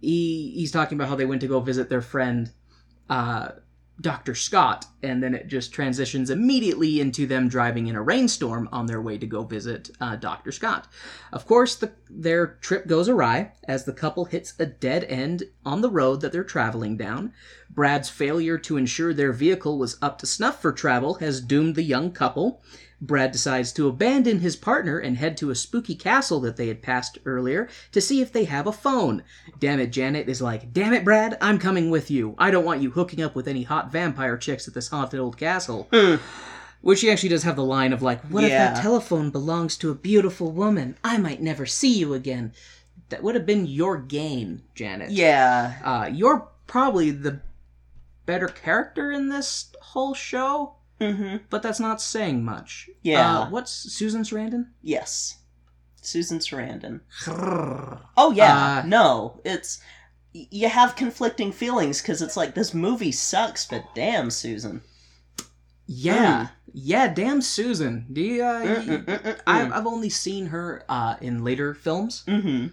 He 0.00 0.52
he's 0.54 0.72
talking 0.72 0.96
about 0.96 1.08
how 1.08 1.16
they 1.16 1.26
went 1.26 1.40
to 1.42 1.48
go 1.48 1.60
visit 1.60 1.88
their 1.88 2.02
friend, 2.02 2.50
uh, 3.08 3.48
Doctor 3.98 4.34
Scott, 4.34 4.84
and 5.02 5.22
then 5.22 5.34
it 5.34 5.46
just 5.46 5.72
transitions 5.72 6.28
immediately 6.28 7.00
into 7.00 7.26
them 7.26 7.48
driving 7.48 7.86
in 7.86 7.96
a 7.96 8.02
rainstorm 8.02 8.68
on 8.70 8.86
their 8.86 9.00
way 9.00 9.16
to 9.16 9.26
go 9.26 9.42
visit 9.42 9.90
uh, 10.00 10.16
Doctor 10.16 10.52
Scott. 10.52 10.86
Of 11.32 11.46
course, 11.46 11.76
the, 11.76 11.92
their 12.10 12.58
trip 12.60 12.86
goes 12.86 13.08
awry 13.08 13.52
as 13.66 13.84
the 13.84 13.94
couple 13.94 14.26
hits 14.26 14.52
a 14.58 14.66
dead 14.66 15.04
end 15.04 15.44
on 15.64 15.80
the 15.80 15.88
road 15.88 16.20
that 16.20 16.30
they're 16.32 16.44
traveling 16.44 16.98
down. 16.98 17.32
Brad's 17.70 18.10
failure 18.10 18.58
to 18.58 18.76
ensure 18.76 19.14
their 19.14 19.32
vehicle 19.32 19.78
was 19.78 19.96
up 20.02 20.18
to 20.18 20.26
snuff 20.26 20.60
for 20.60 20.72
travel 20.72 21.14
has 21.14 21.40
doomed 21.40 21.74
the 21.74 21.82
young 21.82 22.12
couple. 22.12 22.60
Brad 23.00 23.30
decides 23.30 23.72
to 23.74 23.88
abandon 23.88 24.40
his 24.40 24.56
partner 24.56 24.98
and 24.98 25.18
head 25.18 25.36
to 25.38 25.50
a 25.50 25.54
spooky 25.54 25.94
castle 25.94 26.40
that 26.40 26.56
they 26.56 26.68
had 26.68 26.82
passed 26.82 27.18
earlier 27.26 27.68
to 27.92 28.00
see 28.00 28.20
if 28.22 28.32
they 28.32 28.44
have 28.44 28.66
a 28.66 28.72
phone. 28.72 29.22
Damn 29.58 29.80
it, 29.80 29.88
Janet 29.92 30.28
is 30.28 30.40
like, 30.40 30.72
Damn 30.72 30.94
it, 30.94 31.04
Brad, 31.04 31.36
I'm 31.40 31.58
coming 31.58 31.90
with 31.90 32.10
you. 32.10 32.34
I 32.38 32.50
don't 32.50 32.64
want 32.64 32.80
you 32.80 32.90
hooking 32.90 33.22
up 33.22 33.34
with 33.34 33.48
any 33.48 33.64
hot 33.64 33.92
vampire 33.92 34.38
chicks 34.38 34.66
at 34.66 34.74
this 34.74 34.88
haunted 34.88 35.20
old 35.20 35.36
castle. 35.36 35.88
Which 36.80 37.00
she 37.00 37.10
actually 37.10 37.30
does 37.30 37.42
have 37.42 37.56
the 37.56 37.64
line 37.64 37.92
of 37.92 38.00
like, 38.02 38.22
What 38.26 38.44
if 38.44 38.50
that 38.50 38.80
telephone 38.80 39.30
belongs 39.30 39.76
to 39.78 39.90
a 39.90 39.94
beautiful 39.94 40.52
woman? 40.52 40.96
I 41.02 41.18
might 41.18 41.42
never 41.42 41.66
see 41.66 41.92
you 41.98 42.14
again. 42.14 42.52
That 43.08 43.22
would 43.22 43.34
have 43.34 43.46
been 43.46 43.66
your 43.66 43.98
game, 43.98 44.62
Janet. 44.74 45.10
Yeah. 45.10 45.74
Uh, 45.84 46.08
you're 46.12 46.48
probably 46.66 47.10
the 47.10 47.40
better 48.24 48.48
character 48.48 49.10
in 49.12 49.28
this 49.28 49.72
whole 49.80 50.14
show, 50.14 50.75
Mm-hmm. 51.00 51.36
but 51.50 51.62
that's 51.62 51.80
not 51.80 52.00
saying 52.00 52.44
much. 52.44 52.88
Yeah. 53.02 53.40
Uh, 53.40 53.50
what's 53.50 53.70
Susan 53.70 54.22
Sarandon? 54.22 54.68
Yes. 54.82 55.38
Susan 56.00 56.38
Sarandon. 56.38 57.00
Oh 58.16 58.32
yeah. 58.34 58.82
Uh, 58.84 58.86
no, 58.86 59.40
it's 59.44 59.80
you 60.32 60.68
have 60.68 60.96
conflicting 60.96 61.52
feelings 61.52 62.00
because 62.00 62.22
it's 62.22 62.36
like 62.36 62.54
this 62.54 62.72
movie 62.74 63.12
sucks, 63.12 63.66
but 63.66 63.84
damn, 63.94 64.30
Susan. 64.30 64.82
Yeah, 65.86 66.48
yeah. 66.72 67.12
Damn, 67.12 67.40
Susan. 67.40 68.06
Do 68.12 68.20
you? 68.20 68.42
Uh, 68.42 68.62
Mm-mm-mm-mm. 68.64 69.40
I've, 69.46 69.72
I've 69.72 69.86
only 69.86 70.10
seen 70.10 70.46
her 70.46 70.84
uh, 70.88 71.16
in 71.20 71.44
later 71.44 71.74
films. 71.74 72.24
Mm-hmm. 72.26 72.68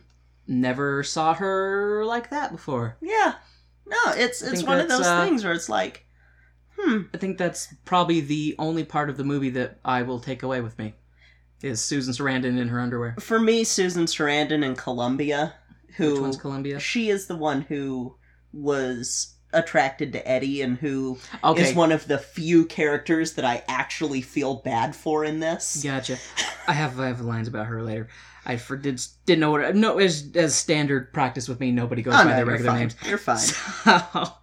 Never 0.47 1.03
saw 1.03 1.33
her 1.35 2.03
like 2.05 2.29
that 2.31 2.51
before. 2.51 2.97
Yeah. 3.01 3.35
No, 3.85 3.97
it's 4.13 4.41
it's 4.41 4.63
one 4.63 4.79
of 4.79 4.89
those 4.89 5.05
uh, 5.05 5.25
things 5.25 5.43
where 5.43 5.53
it's 5.53 5.69
like, 5.69 6.05
hmm. 6.77 7.01
I 7.13 7.17
think 7.17 7.37
that's 7.37 7.73
probably 7.85 8.21
the 8.21 8.55
only 8.59 8.83
part 8.83 9.09
of 9.09 9.17
the 9.17 9.23
movie 9.23 9.49
that 9.51 9.79
I 9.85 10.01
will 10.03 10.19
take 10.19 10.43
away 10.43 10.61
with 10.61 10.77
me. 10.79 10.93
Is 11.61 11.81
Susan 11.83 12.13
Sarandon 12.13 12.59
in 12.59 12.67
her 12.67 12.79
underwear? 12.79 13.15
For 13.19 13.39
me, 13.39 13.63
Susan 13.63 14.05
Sarandon 14.05 14.65
in 14.65 14.75
Columbia, 14.75 15.53
who 15.95 16.11
Which 16.13 16.21
one's 16.21 16.37
Columbia? 16.37 16.79
she 16.79 17.09
is 17.09 17.27
the 17.27 17.37
one 17.37 17.61
who 17.61 18.15
was 18.51 19.35
attracted 19.53 20.11
to 20.13 20.27
Eddie 20.27 20.61
and 20.61 20.77
who 20.77 21.15
is 21.15 21.39
Okay, 21.43 21.73
one 21.73 21.91
of 21.91 22.07
the 22.07 22.17
few 22.17 22.65
characters 22.65 23.33
that 23.35 23.45
I 23.45 23.63
actually 23.67 24.21
feel 24.21 24.55
bad 24.55 24.95
for 24.95 25.23
in 25.23 25.39
this. 25.39 25.81
Gotcha. 25.83 26.17
I 26.67 26.73
have 26.73 26.99
I 26.99 27.07
have 27.07 27.21
lines 27.21 27.47
about 27.47 27.67
her 27.67 27.81
later. 27.81 28.09
I 28.45 28.57
for, 28.57 28.75
did, 28.75 29.01
didn't 29.25 29.39
know 29.39 29.51
what 29.51 29.73
no 29.75 29.99
as 29.99 30.29
as 30.35 30.53
standard 30.53 31.13
practice 31.13 31.47
with 31.47 31.59
me. 31.61 31.71
Nobody 31.71 32.01
goes 32.01 32.13
Oh, 32.15 32.17
by 32.17 32.23
no, 32.25 32.29
their 32.31 32.39
you're 32.39 32.51
regular 32.51 32.71
fine. 32.71 32.79
names. 32.79 32.95
You're 33.07 33.17
fine. 33.17 33.37
So, 33.85 34.33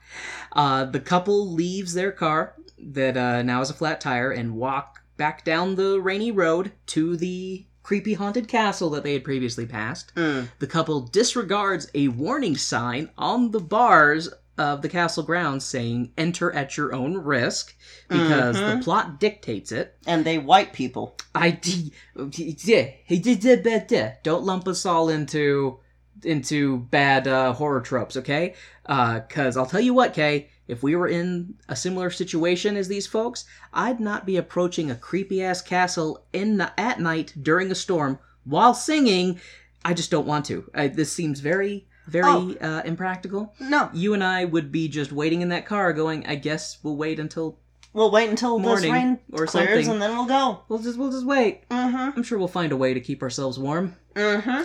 uh, 0.53 0.85
the 0.85 1.01
couple 1.01 1.53
leaves 1.53 1.95
their 1.95 2.13
car 2.13 2.55
that 2.79 3.17
uh, 3.17 3.43
now 3.43 3.59
has 3.59 3.71
a 3.71 3.75
flat 3.75 4.01
tire 4.01 4.31
and 4.31 4.55
walk 4.57 5.03
back 5.17 5.45
down 5.45 5.75
the 5.77 6.01
rainy 6.01 6.31
road 6.31 6.73
to 6.87 7.17
the 7.17 7.67
creepy 7.83 8.15
haunted 8.15 8.49
castle 8.49 8.91
that 8.91 9.03
they 9.03 9.13
had 9.13 9.25
previously 9.25 9.67
passed. 9.67 10.15
Mm. 10.15 10.49
The 10.59 10.67
couple 10.67 11.01
disregards 11.03 11.89
a 11.95 12.09
warning 12.09 12.57
sign 12.57 13.11
on 13.19 13.51
the 13.51 13.61
bars 13.61 14.29
of 14.59 14.83
the 14.83 14.89
castle 14.89 15.23
grounds 15.23 15.65
saying 15.65 16.13
"Enter 16.19 16.53
at 16.53 16.77
your 16.77 16.95
own 16.95 17.17
risk" 17.17 17.75
because 18.09 18.57
the 18.57 18.77
Mhm. 18.77 18.83
plot 18.85 19.19
dictates 19.19 19.73
it. 19.73 19.97
And 20.07 20.25
they 20.25 20.37
white 20.39 20.73
people. 20.75 21.17
I 21.35 21.53
d- 21.53 21.93
yeah, 22.65 22.89
he 23.07 23.19
did 23.19 23.65
that. 23.65 24.21
Don't 24.23 24.45
lump 24.45 24.69
us 24.69 24.85
all 24.85 25.09
into 25.09 25.79
into 26.25 26.79
bad 26.91 27.27
uh, 27.29 27.53
horror 27.53 27.81
tropes, 27.81 28.17
okay? 28.17 28.55
Because 28.85 29.57
I'll 29.57 29.67
tell 29.67 29.81
you 29.81 29.95
what, 29.95 30.15
Kay, 30.15 30.49
if 30.69 30.83
we 30.83 30.97
were 30.97 31.09
in 31.09 31.55
a 31.69 31.77
similar 31.77 32.11
situation 32.11 32.77
as 32.77 32.89
these 32.89 33.07
folks, 33.07 33.45
I'd 33.73 34.01
not 34.01 34.27
be 34.27 34.37
approaching 34.37 34.91
a 34.91 34.95
creepy 34.97 35.43
ass 35.43 35.63
castle 35.63 36.25
in 36.33 36.59
the, 36.59 36.73
at 36.81 37.01
night 37.01 37.35
during 37.41 37.71
a 37.71 37.75
storm 37.75 38.19
while 38.45 38.75
singing. 38.75 39.41
I 39.85 39.95
just 39.95 40.11
don't 40.11 40.27
want 40.27 40.45
to. 40.47 40.71
I, 40.75 40.89
this 40.89 41.13
seems 41.13 41.41
very 41.41 41.87
very 42.09 42.25
Oh. 42.27 42.57
uh, 42.61 42.83
impractical. 42.85 43.55
No, 43.61 43.89
You 43.93 44.15
and 44.15 44.25
I 44.25 44.45
would 44.45 44.73
be 44.73 44.89
just 44.89 45.13
waiting 45.13 45.43
in 45.43 45.51
that 45.51 45.65
car, 45.67 45.93
going, 45.93 46.27
"I 46.27 46.35
guess 46.35 46.79
we'll 46.83 46.97
wait 46.97 47.21
until 47.21 47.59
we'll 47.93 48.11
wait 48.11 48.29
until 48.31 48.59
Morning 48.59 48.93
rain 48.93 49.19
or 49.33 49.47
clears 49.47 49.69
something. 49.69 49.89
and 49.93 50.03
then 50.03 50.11
we'll 50.17 50.27
go. 50.27 50.63
we'll 50.69 50.81
just 50.81 50.99
we'll 50.99 51.13
just 51.13 51.27
wait." 51.27 51.69
Mm-hmm. 51.69 52.17
I'm 52.17 52.23
sure 52.25 52.37
we'll 52.39 52.49
find 52.49 52.73
a 52.73 52.77
way 52.77 52.95
to 52.95 53.01
keep 53.01 53.23
ourselves 53.23 53.59
warm. 53.61 53.95
Mm-hmm. 54.17 54.63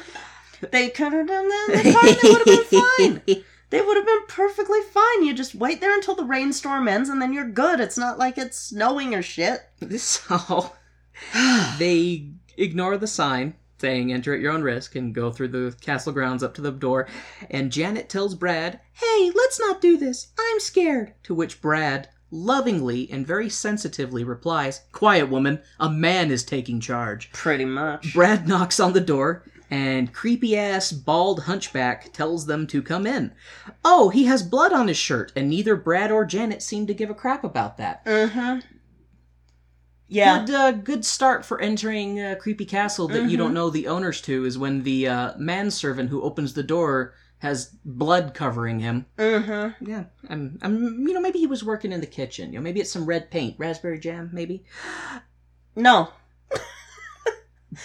They 0.72 0.90
could 0.90 1.14
have 1.14 1.28
done 1.28 1.48
that 1.48 1.82
the 1.84 1.92
car. 1.94 2.04
They 2.04 2.30
would 2.30 2.48
have 2.48 2.70
been 2.70 2.82
fine. 3.26 3.44
They 3.72 3.82
would 3.82 3.98
have 3.98 4.06
been 4.06 4.28
perfectly 4.28 4.80
fine. 4.92 5.26
You 5.26 5.34
just 5.34 5.56
wait 5.56 5.82
there 5.82 5.96
until 5.96 6.16
the 6.16 6.24
rainstorm 6.24 6.88
ends, 6.88 7.10
and 7.10 7.20
then 7.20 7.34
you're 7.34 7.50
good. 7.50 7.80
It's 7.80 7.98
not 7.98 8.20
like 8.20 8.38
it's 8.38 8.58
snowing 8.58 9.16
or 9.16 9.24
shit. 9.24 9.62
So 9.98 10.72
they 11.80 12.30
ignore 12.58 12.96
the 12.96 13.08
sign 13.08 13.56
saying 13.80 14.14
enter 14.14 14.34
at 14.34 14.40
your 14.40 14.54
own 14.54 14.62
risk 14.62 14.96
and 14.96 15.14
go 15.14 15.32
through 15.32 15.50
the 15.50 15.76
castle 15.82 16.14
grounds 16.14 16.44
up 16.44 16.54
to 16.56 16.62
the 16.62 16.72
door. 16.72 17.08
And 17.50 17.72
Janet 17.72 18.08
tells 18.10 18.36
Brad, 18.36 18.80
Hey, 18.94 19.32
let's 19.36 19.60
not 19.60 19.82
do 19.82 19.98
this. 19.98 20.28
I'm 20.40 20.60
scared. 20.60 21.14
To 21.24 21.36
which 21.36 21.62
Brad 21.62 22.10
lovingly 22.32 23.10
and 23.12 23.28
very 23.28 23.50
sensitively 23.50 24.24
replies, 24.24 24.82
Quiet 24.92 25.30
woman, 25.30 25.62
a 25.80 25.90
man 25.90 26.32
is 26.32 26.44
taking 26.44 26.80
charge. 26.80 27.32
Pretty 27.32 27.66
much. 27.66 28.14
Brad 28.14 28.48
knocks 28.48 28.80
on 28.80 28.94
the 28.94 29.02
door, 29.02 29.44
and 29.70 30.14
creepy 30.14 30.58
ass 30.58 30.92
bald 30.92 31.44
hunchback 31.44 32.14
tells 32.14 32.46
them 32.46 32.68
to 32.68 32.82
come 32.82 33.06
in. 33.06 33.34
Oh, 33.84 34.10
he 34.10 34.26
has 34.26 34.44
blood 34.44 34.74
on 34.74 34.88
his 34.88 34.98
shirt, 34.98 35.32
and 35.36 35.50
neither 35.50 35.76
Brad 35.76 36.12
or 36.12 36.26
Janet 36.26 36.62
seem 36.62 36.88
to 36.88 36.94
give 36.94 37.10
a 37.10 37.16
crap 37.16 37.44
about 37.44 37.78
that. 37.78 38.06
Mm-hmm. 38.06 38.60
Yeah. 40.08 40.46
Good, 40.46 40.56
uh, 40.56 40.72
good 40.72 41.06
start 41.06 41.46
for 41.46 41.60
entering 41.60 42.22
a 42.22 42.36
creepy 42.36 42.66
castle 42.66 43.08
that 43.08 43.30
you 43.30 43.38
don't 43.38 43.54
know 43.54 43.70
the 43.70 43.88
owners 43.88 44.22
to 44.22 44.46
is 44.46 44.58
when 44.58 44.84
the 44.84 45.08
uh, 45.08 45.34
manservant 45.38 46.10
who 46.10 46.22
opens 46.22 46.54
the 46.54 46.64
door 46.64 47.16
has 47.40 47.76
blood 47.84 48.34
covering 48.34 48.80
him. 48.80 49.06
Mm-hmm. 49.18 49.86
Yeah, 49.86 50.06
I'm, 50.30 50.60
I'm, 50.62 51.08
you 51.08 51.14
know, 51.14 51.22
maybe 51.22 51.40
he 51.40 51.48
was 51.48 51.64
working 51.64 51.92
in 51.92 52.02
the 52.02 52.08
kitchen. 52.08 52.54
You 52.54 52.60
know, 52.60 52.64
maybe 52.64 52.80
it's 52.80 52.92
some 52.92 53.06
red 53.06 53.32
paint, 53.32 53.56
raspberry 53.58 54.00
jam, 54.00 54.30
maybe. 54.32 54.64
No. 55.76 56.10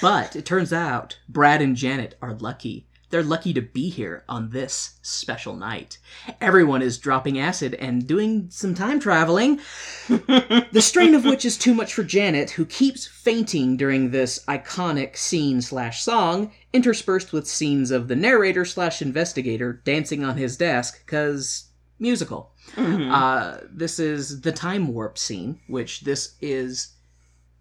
But 0.01 0.36
it 0.36 0.45
turns 0.45 0.72
out 0.72 1.18
Brad 1.28 1.62
and 1.62 1.76
Janet 1.76 2.16
are 2.22 2.34
lucky 2.34 2.86
they're 3.11 3.22
lucky 3.24 3.53
to 3.53 3.61
be 3.61 3.88
here 3.88 4.24
on 4.28 4.51
this 4.51 4.99
special 5.03 5.57
night. 5.57 5.99
Everyone 6.41 6.80
is 6.80 6.97
dropping 6.97 7.38
acid 7.38 7.74
and 7.74 8.07
doing 8.07 8.47
some 8.51 8.74
time 8.74 9.01
traveling, 9.01 9.61
the 10.09 10.80
strain 10.80 11.14
of 11.14 11.24
which 11.24 11.45
is 11.45 11.59
too 11.59 11.74
much 11.74 11.93
for 11.93 12.05
Janet, 12.05 12.51
who 12.51 12.64
keeps 12.64 13.07
fainting 13.07 13.76
during 13.76 14.11
this 14.11 14.45
iconic 14.47 15.16
scene 15.16 15.61
slash 15.61 16.03
song, 16.03 16.53
interspersed 16.72 17.32
with 17.32 17.49
scenes 17.49 17.91
of 17.91 18.07
the 18.07 18.16
narrator 18.16 18.64
slash 18.64 19.03
investigator 19.03 19.72
dancing 19.84 20.24
on 20.24 20.36
his 20.36 20.57
desk, 20.57 21.03
because 21.05 21.64
musical. 21.99 22.53
Uh, 22.76 23.59
this 23.68 23.99
is 23.99 24.43
the 24.43 24.53
time 24.53 24.86
warp 24.95 25.18
scene, 25.18 25.59
which 25.66 26.03
this 26.03 26.36
is 26.41 26.95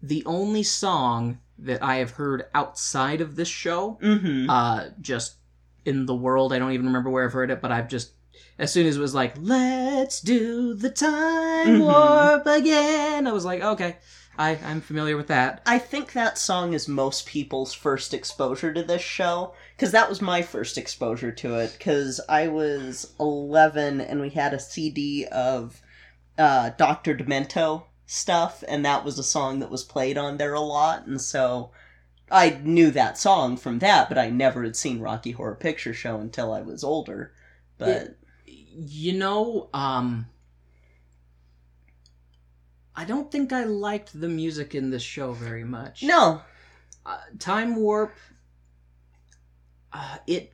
the 0.00 0.24
only 0.24 0.62
song 0.62 1.38
that 1.64 1.82
I 1.82 1.96
have 1.96 2.12
heard 2.12 2.44
outside 2.54 3.20
of 3.20 3.36
this 3.36 3.48
show. 3.48 3.98
Mm-hmm. 4.02 4.48
Uh, 4.50 4.84
just 5.00 5.36
in 5.84 6.06
the 6.06 6.14
world. 6.14 6.52
I 6.52 6.58
don't 6.58 6.72
even 6.72 6.86
remember 6.86 7.10
where 7.10 7.24
I've 7.24 7.32
heard 7.32 7.50
it, 7.50 7.60
but 7.62 7.72
I've 7.72 7.88
just 7.88 8.12
as 8.58 8.70
soon 8.72 8.86
as 8.86 8.96
it 8.96 9.00
was 9.00 9.14
like, 9.14 9.34
"Let's 9.38 10.20
do 10.20 10.74
the 10.74 10.90
time 10.90 11.80
Mhm. 11.80 11.80
warp 11.80 12.46
again," 12.46 13.26
I 13.26 13.32
was 13.32 13.44
like, 13.44 13.62
"Okay, 13.62 13.96
I 14.38 14.58
I'm 14.64 14.80
familiar 14.82 15.16
with 15.16 15.28
that." 15.28 15.62
I 15.66 15.78
think 15.78 16.12
that 16.12 16.36
song 16.38 16.74
is 16.74 16.86
most 16.86 17.26
people's 17.26 17.72
first 17.72 18.12
exposure 18.12 18.72
to 18.74 18.82
this 18.82 19.00
show 19.02 19.54
because 19.76 19.92
that 19.92 20.08
was 20.10 20.20
my 20.20 20.42
first 20.42 20.76
exposure 20.78 21.32
to 21.32 21.54
it 21.56 21.72
because 21.78 22.20
I 22.28 22.48
was 22.48 23.14
11 23.18 24.00
and 24.02 24.20
we 24.20 24.30
had 24.30 24.52
a 24.54 24.60
CD 24.60 25.24
of 25.26 25.80
uh, 26.38 26.70
Dr. 26.78 27.14
Demento 27.14 27.84
stuff 28.10 28.64
and 28.66 28.84
that 28.84 29.04
was 29.04 29.20
a 29.20 29.22
song 29.22 29.60
that 29.60 29.70
was 29.70 29.84
played 29.84 30.18
on 30.18 30.36
there 30.36 30.52
a 30.52 30.58
lot 30.60 31.06
and 31.06 31.20
so 31.20 31.70
I 32.28 32.58
knew 32.64 32.90
that 32.90 33.16
song 33.16 33.56
from 33.56 33.78
that 33.78 34.08
but 34.08 34.18
I 34.18 34.30
never 34.30 34.64
had 34.64 34.74
seen 34.74 34.98
Rocky 34.98 35.30
Horror 35.30 35.54
Picture 35.54 35.94
Show 35.94 36.18
until 36.18 36.52
I 36.52 36.60
was 36.60 36.82
older 36.82 37.32
but 37.78 38.16
You 38.46 39.12
know, 39.12 39.68
um, 39.72 40.26
I 42.96 43.04
don't 43.04 43.30
think 43.30 43.52
I 43.52 43.62
liked 43.64 44.20
the 44.20 44.28
music 44.28 44.74
in 44.74 44.90
this 44.90 45.02
show 45.02 45.32
very 45.32 45.64
much. 45.64 46.02
no 46.02 46.42
uh, 47.06 47.18
time 47.38 47.76
warp 47.76 48.12
uh, 49.92 50.18
it 50.26 50.52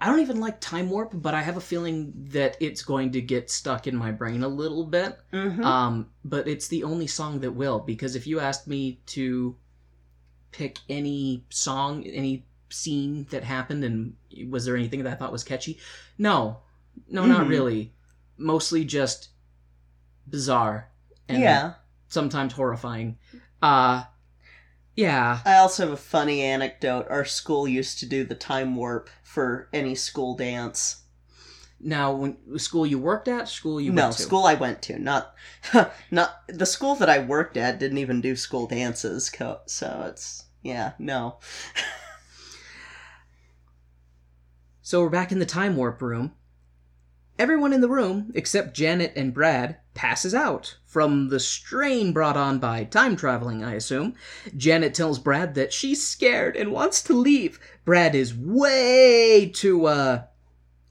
i 0.00 0.06
don't 0.06 0.20
even 0.20 0.40
like 0.40 0.60
time 0.60 0.88
warp 0.90 1.10
but 1.14 1.34
i 1.34 1.42
have 1.42 1.56
a 1.56 1.60
feeling 1.60 2.12
that 2.30 2.56
it's 2.60 2.82
going 2.82 3.12
to 3.12 3.20
get 3.20 3.50
stuck 3.50 3.86
in 3.86 3.94
my 3.96 4.10
brain 4.10 4.42
a 4.42 4.48
little 4.48 4.84
bit. 4.84 5.18
Mhm. 5.32 5.64
um, 5.64 6.08
but 6.24 6.48
it's 6.48 6.68
the 6.68 6.84
only 6.84 7.06
song 7.06 7.40
that 7.40 7.52
will 7.52 7.78
because 7.80 8.16
if 8.16 8.26
you 8.26 8.40
asked 8.40 8.66
me 8.66 9.00
to 9.06 9.56
pick 10.52 10.78
any 10.88 11.44
song 11.50 12.04
any 12.06 12.44
scene 12.70 13.26
that 13.30 13.44
happened 13.44 13.84
and 13.84 14.14
was 14.48 14.64
there 14.64 14.76
anything 14.76 15.02
that 15.02 15.12
i 15.12 15.16
thought 15.16 15.32
was 15.32 15.44
catchy? 15.44 15.78
No. 16.18 16.58
No 17.08 17.24
not 17.26 17.46
Mhm. 17.46 17.48
really. 17.48 17.92
Mostly 18.36 18.84
just 18.84 19.28
bizarre 20.28 20.88
and 21.28 21.40
yeah. 21.42 21.74
sometimes 22.08 22.52
horrifying. 22.52 23.18
Uh 23.62 24.04
yeah 25.00 25.40
I 25.44 25.56
also 25.56 25.84
have 25.84 25.92
a 25.92 25.96
funny 25.96 26.42
anecdote. 26.42 27.06
Our 27.08 27.24
school 27.24 27.66
used 27.66 27.98
to 28.00 28.06
do 28.06 28.24
the 28.24 28.34
time 28.34 28.76
warp 28.76 29.08
for 29.22 29.68
any 29.72 29.94
school 29.94 30.36
dance. 30.36 31.02
Now, 31.82 32.12
when 32.12 32.58
school 32.58 32.84
you 32.84 32.98
worked 32.98 33.26
at, 33.26 33.48
school 33.48 33.80
you 33.80 33.92
no, 33.92 34.02
went 34.02 34.16
to? 34.16 34.22
school 34.22 34.44
I 34.44 34.54
went 34.54 34.82
to, 34.82 34.98
not 34.98 35.34
not 36.10 36.42
the 36.48 36.66
school 36.66 36.94
that 36.96 37.08
I 37.08 37.20
worked 37.20 37.56
at 37.56 37.78
didn't 37.78 37.98
even 37.98 38.20
do 38.20 38.36
school 38.36 38.66
dances. 38.66 39.30
Co- 39.30 39.60
so 39.66 40.04
it's 40.08 40.44
yeah, 40.62 40.92
no. 40.98 41.38
So 44.90 45.02
we're 45.02 45.08
back 45.08 45.30
in 45.30 45.38
the 45.38 45.46
time 45.46 45.76
warp 45.76 46.02
room. 46.02 46.32
Everyone 47.38 47.72
in 47.72 47.80
the 47.80 47.88
room, 47.88 48.32
except 48.34 48.74
Janet 48.74 49.12
and 49.14 49.32
Brad, 49.32 49.76
passes 50.00 50.34
out 50.34 50.76
from 50.86 51.28
the 51.28 51.38
strain 51.38 52.10
brought 52.10 52.34
on 52.36 52.58
by 52.58 52.84
time 52.84 53.14
traveling, 53.16 53.62
I 53.62 53.74
assume. 53.74 54.14
Janet 54.56 54.94
tells 54.94 55.18
Brad 55.18 55.54
that 55.56 55.74
she's 55.74 56.06
scared 56.06 56.56
and 56.56 56.72
wants 56.72 57.02
to 57.02 57.12
leave. 57.12 57.60
Brad 57.84 58.14
is 58.14 58.34
way 58.34 59.50
too, 59.54 59.84
uh, 59.84 60.22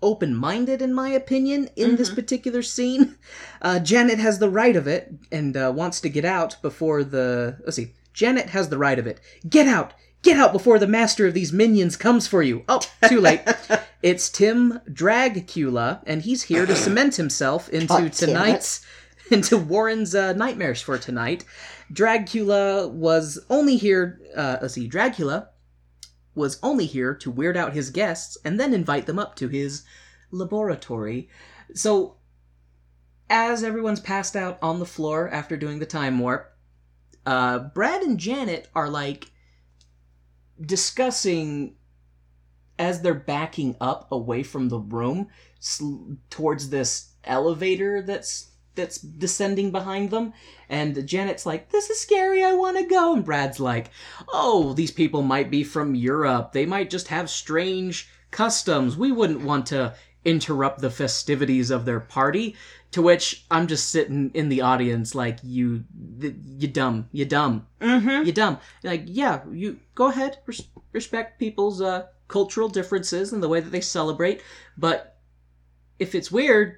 open 0.03 0.36
minded, 0.36 0.80
in 0.84 0.93
my 0.93 1.10
opinion, 1.10 1.70
in 1.76 1.95
this 1.95 2.12
Mhm. 2.12 2.16
particular 2.16 2.62
scene. 2.62 3.16
Uh, 3.62 3.78
Janet 3.80 4.20
has 4.20 4.39
the 4.39 4.49
right 4.49 4.76
of 4.78 4.88
it 4.88 5.12
and 5.34 5.57
uh, 5.57 5.70
wants 5.76 5.99
to 6.01 6.07
get 6.07 6.24
out 6.24 6.55
before 6.62 7.03
the. 7.03 7.57
Let's 7.66 7.76
see. 7.76 7.91
Janet 8.14 8.49
has 8.51 8.70
the 8.70 8.78
right 8.78 8.97
of 8.97 9.05
it. 9.05 9.20
Get 9.49 9.68
out! 9.68 9.93
Get 10.22 10.38
out 10.38 10.53
before 10.53 10.80
the 10.80 10.88
master 10.88 11.28
of 11.28 11.34
these 11.34 11.51
minions 11.51 11.97
comes 11.97 12.26
for 12.28 12.41
you! 12.41 12.64
Oh, 12.70 12.80
too 13.10 13.20
late. 13.20 13.41
It's 14.01 14.30
Tim 14.30 14.80
Dragcula, 14.89 15.99
and 16.07 16.22
he's 16.22 16.43
here 16.43 16.66
to 16.66 16.74
cement 16.74 17.16
himself 17.18 17.68
into 17.68 18.10
tonight's 18.10 18.80
into 19.32 19.58
Warren's 19.58 20.16
uh, 20.16 20.34
nightmares 20.34 20.82
for 20.82 20.98
tonight. 20.98 21.46
Dragcula 21.92 22.90
was 22.92 23.40
only 23.50 23.78
here. 23.78 24.20
Uh, 24.36 24.58
let's 24.62 24.74
see, 24.74 24.90
Dragcula 24.90 25.48
was 26.36 26.60
only 26.64 26.86
here 26.86 27.14
to 27.16 27.32
weird 27.32 27.58
out 27.58 27.74
his 27.74 27.90
guests 27.90 28.38
and 28.46 28.60
then 28.60 28.74
invite 28.74 29.06
them 29.06 29.20
up 29.20 29.36
to 29.36 29.48
his 29.48 29.84
laboratory. 30.32 31.30
So, 31.74 32.18
as 33.30 33.64
everyone's 33.64 34.00
passed 34.00 34.36
out 34.36 34.58
on 34.62 34.80
the 34.80 34.86
floor 34.86 35.30
after 35.30 35.58
doing 35.58 35.80
the 35.80 35.86
time 35.86 36.18
warp, 36.20 36.52
uh, 37.26 37.60
Brad 37.60 38.02
and 38.02 38.18
Janet 38.18 38.70
are 38.74 38.90
like 38.90 39.32
discussing 40.60 41.76
as 42.78 43.02
they're 43.02 43.14
backing 43.14 43.76
up 43.82 44.12
away 44.12 44.42
from 44.42 44.70
the 44.70 44.80
room 44.80 45.28
sl- 45.60 46.14
towards 46.30 46.70
this 46.70 47.14
elevator 47.26 48.02
that's 48.02 48.49
that's 48.80 48.98
descending 48.98 49.72
behind 49.72 50.10
them. 50.10 50.34
And 50.70 51.06
Janet's 51.08 51.46
like 51.46 51.70
this 51.70 51.90
is 51.90 52.00
scary 52.00 52.44
I 52.44 52.54
want 52.54 52.78
to 52.78 52.84
go. 52.84 53.14
And 53.14 53.24
Brad's 53.26 53.60
like 53.60 53.92
oh 54.34 54.74
these 54.74 54.92
people 54.92 55.22
might 55.22 55.52
be 55.52 55.64
from 55.64 55.96
Europe. 55.96 56.54
They 56.54 56.66
might 56.66 56.90
just 56.90 57.10
have 57.10 57.30
strange 57.30 58.10
customs. 58.32 58.98
We 58.98 59.12
wouldn't 59.12 59.42
want 59.42 59.66
to 59.68 59.94
interrupt 60.26 60.80
the 60.82 60.90
festivities 60.92 61.72
of 61.72 61.86
their 61.86 62.00
party. 62.00 62.56
To 62.92 63.02
which 63.04 63.46
I'm 63.52 63.68
just 63.68 63.90
sitting 63.90 64.32
in 64.34 64.50
the 64.50 64.62
audience 64.62 65.14
like 65.14 65.38
you 65.44 65.84
you 66.20 66.68
dumb 66.68 67.08
you 67.12 67.26
dumb 67.26 67.68
Mm-hmm. 67.82 68.26
you 68.26 68.32
dumb. 68.32 68.58
Like, 68.84 69.04
yeah, 69.06 69.42
you 69.52 69.80
go 69.94 70.08
ahead, 70.08 70.40
res- 70.48 70.68
respect 70.92 71.40
people's 71.40 71.82
uh, 71.82 72.08
cultural 72.28 72.68
differences 72.68 73.32
and 73.32 73.42
the 73.44 73.48
way 73.48 73.60
that 73.60 73.72
they 73.72 73.82
celebrate, 73.82 74.42
but 74.78 75.18
if 76.00 76.16
it's 76.16 76.32
weird, 76.32 76.78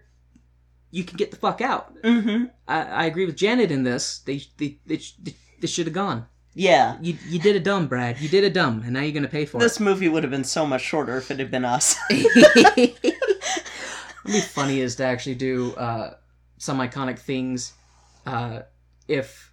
you 0.91 1.03
can 1.03 1.17
get 1.17 1.31
the 1.31 1.37
fuck 1.37 1.61
out. 1.61 1.95
Mm-hmm. 2.03 2.45
I, 2.67 2.81
I 2.81 3.05
agree 3.05 3.25
with 3.25 3.35
Janet 3.37 3.71
in 3.71 3.83
this. 3.83 4.19
They 4.19 4.41
they 4.57 4.77
they, 4.85 4.97
sh- 4.97 5.15
they 5.59 5.67
should 5.67 5.87
have 5.87 5.93
gone. 5.95 6.27
Yeah. 6.53 6.97
You 7.01 7.17
you 7.27 7.39
did 7.39 7.55
a 7.55 7.59
dumb, 7.59 7.87
Brad. 7.87 8.19
You 8.19 8.27
did 8.29 8.43
a 8.43 8.49
dumb, 8.49 8.81
and 8.83 8.93
now 8.93 9.01
you're 9.01 9.13
gonna 9.13 9.27
pay 9.27 9.45
for 9.45 9.57
it. 9.57 9.61
This 9.61 9.79
movie 9.79 10.09
would 10.09 10.23
have 10.23 10.31
been 10.31 10.43
so 10.43 10.65
much 10.65 10.81
shorter 10.81 11.17
if 11.17 11.31
it 11.31 11.39
had 11.39 11.49
been 11.49 11.65
us. 11.65 11.95
it. 12.09 12.97
It'd 13.03 14.33
be 14.33 14.41
funny 14.41 14.81
is 14.81 14.95
to 14.97 15.03
actually 15.05 15.35
do 15.35 15.73
uh, 15.75 16.13
some 16.57 16.77
iconic 16.79 17.17
things 17.17 17.73
uh, 18.27 18.59
if 19.07 19.51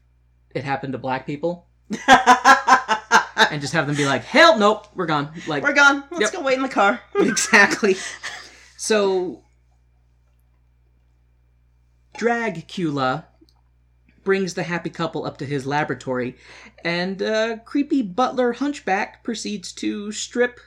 it 0.54 0.62
happened 0.64 0.92
to 0.92 0.98
black 0.98 1.24
people 1.24 1.68
and 2.08 3.60
just 3.60 3.72
have 3.72 3.86
them 3.86 3.96
be 3.96 4.04
like, 4.04 4.24
"Hell, 4.24 4.58
nope, 4.58 4.88
we're 4.94 5.06
gone." 5.06 5.30
Like, 5.46 5.62
We're 5.62 5.72
gone. 5.72 6.04
Let's 6.10 6.20
Yep. 6.24 6.32
go 6.32 6.40
wait 6.42 6.56
in 6.56 6.62
the 6.62 6.68
car. 6.68 7.00
exactly. 7.16 7.96
So, 8.80 9.42
Dragcula 12.18 13.26
brings 14.24 14.54
the 14.54 14.64
happy 14.64 14.90
couple 14.90 15.24
up 15.24 15.38
to 15.38 15.46
his 15.46 15.66
laboratory, 15.66 16.36
and 16.84 17.22
uh, 17.22 17.58
creepy 17.58 18.02
butler 18.02 18.54
Hunchback 18.54 19.22
proceeds 19.22 19.72
to 19.74 20.10
strip 20.10 20.58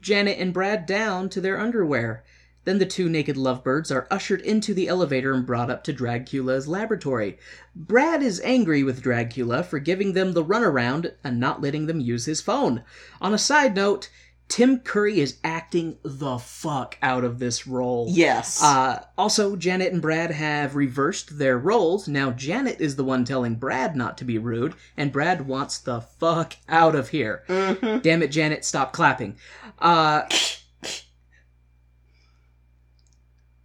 Janet 0.00 0.38
and 0.38 0.52
Brad 0.52 0.86
down 0.86 1.28
to 1.30 1.40
their 1.40 1.60
underwear. 1.60 2.24
Then 2.64 2.78
the 2.78 2.86
two 2.86 3.08
naked 3.08 3.36
lovebirds 3.36 3.92
are 3.92 4.08
ushered 4.10 4.40
into 4.40 4.74
the 4.74 4.88
elevator 4.88 5.32
and 5.32 5.46
brought 5.46 5.70
up 5.70 5.84
to 5.84 5.94
Dragcula's 5.94 6.66
laboratory. 6.66 7.38
Brad 7.74 8.20
is 8.20 8.40
angry 8.44 8.82
with 8.82 9.02
Dragcula 9.02 9.64
for 9.64 9.78
giving 9.78 10.12
them 10.12 10.32
the 10.32 10.44
runaround 10.44 11.12
and 11.22 11.38
not 11.38 11.62
letting 11.62 11.86
them 11.86 12.00
use 12.00 12.26
his 12.26 12.40
phone. 12.40 12.82
On 13.20 13.32
a 13.32 13.38
side 13.38 13.76
note, 13.76 14.10
Tim 14.50 14.80
Curry 14.80 15.20
is 15.20 15.38
acting 15.44 15.96
the 16.02 16.36
fuck 16.36 16.98
out 17.02 17.22
of 17.22 17.38
this 17.38 17.68
role. 17.68 18.06
Yes. 18.10 18.60
Uh, 18.60 19.00
also, 19.16 19.54
Janet 19.54 19.92
and 19.92 20.02
Brad 20.02 20.32
have 20.32 20.74
reversed 20.74 21.38
their 21.38 21.56
roles. 21.56 22.08
Now 22.08 22.32
Janet 22.32 22.80
is 22.80 22.96
the 22.96 23.04
one 23.04 23.24
telling 23.24 23.54
Brad 23.54 23.94
not 23.94 24.18
to 24.18 24.24
be 24.24 24.38
rude, 24.38 24.74
and 24.96 25.12
Brad 25.12 25.46
wants 25.46 25.78
the 25.78 26.00
fuck 26.00 26.56
out 26.68 26.96
of 26.96 27.10
here. 27.10 27.44
mm-hmm. 27.48 28.00
Damn 28.00 28.24
it, 28.24 28.32
Janet, 28.32 28.64
stop 28.64 28.92
clapping. 28.92 29.36
Uh, 29.78 30.22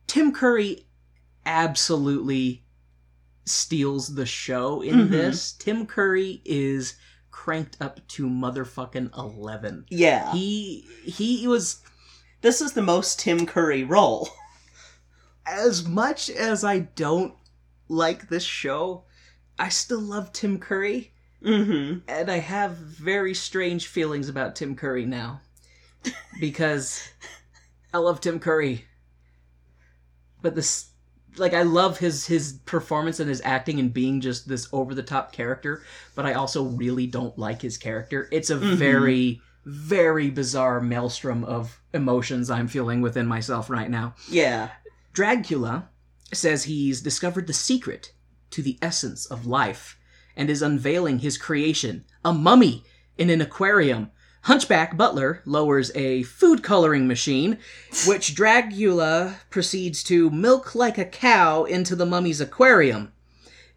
Tim 0.08 0.32
Curry 0.32 0.86
absolutely 1.48 2.64
steals 3.46 4.14
the 4.16 4.26
show 4.28 4.82
in 4.82 5.08
Mhm. 5.08 5.10
this. 5.10 5.52
Tim 5.54 5.86
Curry 5.88 6.42
is 6.46 6.94
cranked 7.46 7.78
up 7.80 8.00
to 8.08 8.28
motherfucking 8.28 9.16
11. 9.16 9.86
Yeah. 9.92 10.32
He 10.34 10.84
he 11.04 11.48
was 11.48 11.84
this 12.42 12.60
is 12.60 12.74
the 12.74 12.82
most 12.82 13.20
Tim 13.20 13.46
Curry 13.46 13.84
role. 13.84 14.30
as 15.46 15.88
much 15.88 16.28
as 16.32 16.64
I 16.64 16.80
don't 16.80 17.36
like 17.88 18.30
this 18.30 18.44
show, 18.44 19.04
I 19.60 19.70
still 19.70 20.00
love 20.00 20.34
Tim 20.34 20.58
Curry, 20.58 21.12
Mm-hmm. 21.44 22.00
and 22.08 22.32
I 22.32 22.40
have 22.40 22.72
very 22.78 23.36
strange 23.36 23.86
feelings 23.86 24.28
about 24.28 24.56
Tim 24.56 24.76
Curry 24.76 25.06
now 25.06 25.42
because 26.40 27.08
I 27.94 28.00
love 28.00 28.22
Tim 28.22 28.40
Curry, 28.40 28.86
but 30.42 30.56
this 30.56 30.88
like 31.38 31.54
I 31.54 31.64
love 31.64 31.98
his 32.00 32.26
his 32.26 32.54
performance 32.66 33.20
and 33.20 33.30
his 33.30 33.42
acting 33.44 33.80
and 33.80 33.94
being 33.94 34.22
just 34.22 34.48
this 34.48 34.68
over 34.72 34.94
the 34.96 35.04
top 35.04 35.32
character, 35.32 35.84
but 36.16 36.26
I 36.26 36.34
also 36.34 36.64
really 36.64 37.08
don't 37.08 37.38
like 37.38 37.62
his 37.62 37.78
character. 37.78 38.28
It's 38.32 38.50
a 38.50 38.56
Mhm. 38.58 38.76
very 38.76 39.42
very 39.68 40.30
bizarre 40.30 40.80
maelstrom 40.80 41.44
of 41.44 41.80
emotions 41.92 42.52
I'm 42.52 42.68
feeling 42.68 43.02
within 43.02 43.26
myself 43.26 43.68
right 43.68 43.90
now. 43.90 44.14
Yeah. 44.30 44.70
Dracula 45.12 45.90
says 46.34 46.66
he's 46.66 47.02
discovered 47.02 47.48
the 47.48 47.54
secret 47.54 48.12
to 48.52 48.62
the 48.62 48.78
essence 48.82 49.26
of 49.26 49.48
life 49.48 49.98
and 50.36 50.50
is 50.52 50.62
unveiling 50.62 51.20
his 51.20 51.38
creation, 51.40 52.04
a 52.24 52.32
mummy 52.32 52.84
in 53.18 53.30
an 53.32 53.42
aquarium. 53.42 54.12
Hunchback 54.46 54.96
Butler 54.96 55.42
lowers 55.44 55.92
a 55.96 56.22
food 56.22 56.62
coloring 56.62 57.08
machine, 57.08 57.58
which 58.08 58.36
Dracula 58.36 59.38
proceeds 59.50 60.04
to 60.04 60.30
milk 60.30 60.76
like 60.76 61.00
a 61.00 61.06
cow 61.06 61.64
into 61.64 61.96
the 61.96 62.06
mummy's 62.06 62.40
aquarium. 62.40 63.12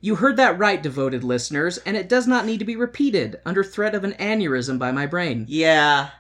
You 0.02 0.16
heard 0.16 0.36
that 0.36 0.58
right, 0.58 0.82
devoted 0.82 1.24
listeners, 1.24 1.78
and 1.78 1.96
it 1.96 2.06
does 2.06 2.26
not 2.26 2.44
need 2.44 2.58
to 2.58 2.66
be 2.66 2.76
repeated 2.76 3.40
under 3.46 3.64
threat 3.64 3.94
of 3.94 4.04
an 4.04 4.12
aneurysm 4.20 4.78
by 4.78 4.92
my 4.92 5.06
brain. 5.06 5.46
Yeah. 5.48 6.10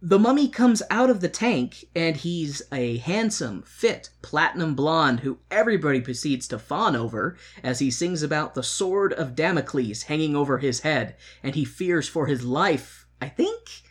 The 0.00 0.18
mummy 0.18 0.48
comes 0.48 0.82
out 0.88 1.10
of 1.10 1.20
the 1.20 1.28
tank, 1.28 1.84
and 1.94 2.16
he's 2.16 2.62
a 2.72 2.96
handsome, 2.96 3.64
fit, 3.66 4.08
platinum 4.22 4.74
blonde 4.74 5.20
who 5.20 5.40
everybody 5.50 6.00
proceeds 6.00 6.48
to 6.48 6.58
fawn 6.58 6.96
over 6.96 7.36
as 7.62 7.80
he 7.80 7.90
sings 7.90 8.22
about 8.22 8.54
the 8.54 8.62
sword 8.62 9.12
of 9.12 9.34
Damocles 9.34 10.04
hanging 10.04 10.34
over 10.34 10.56
his 10.56 10.80
head, 10.80 11.16
and 11.42 11.54
he 11.54 11.66
fears 11.66 12.08
for 12.08 12.26
his 12.26 12.46
life. 12.46 13.03
I 13.24 13.28
think? 13.30 13.82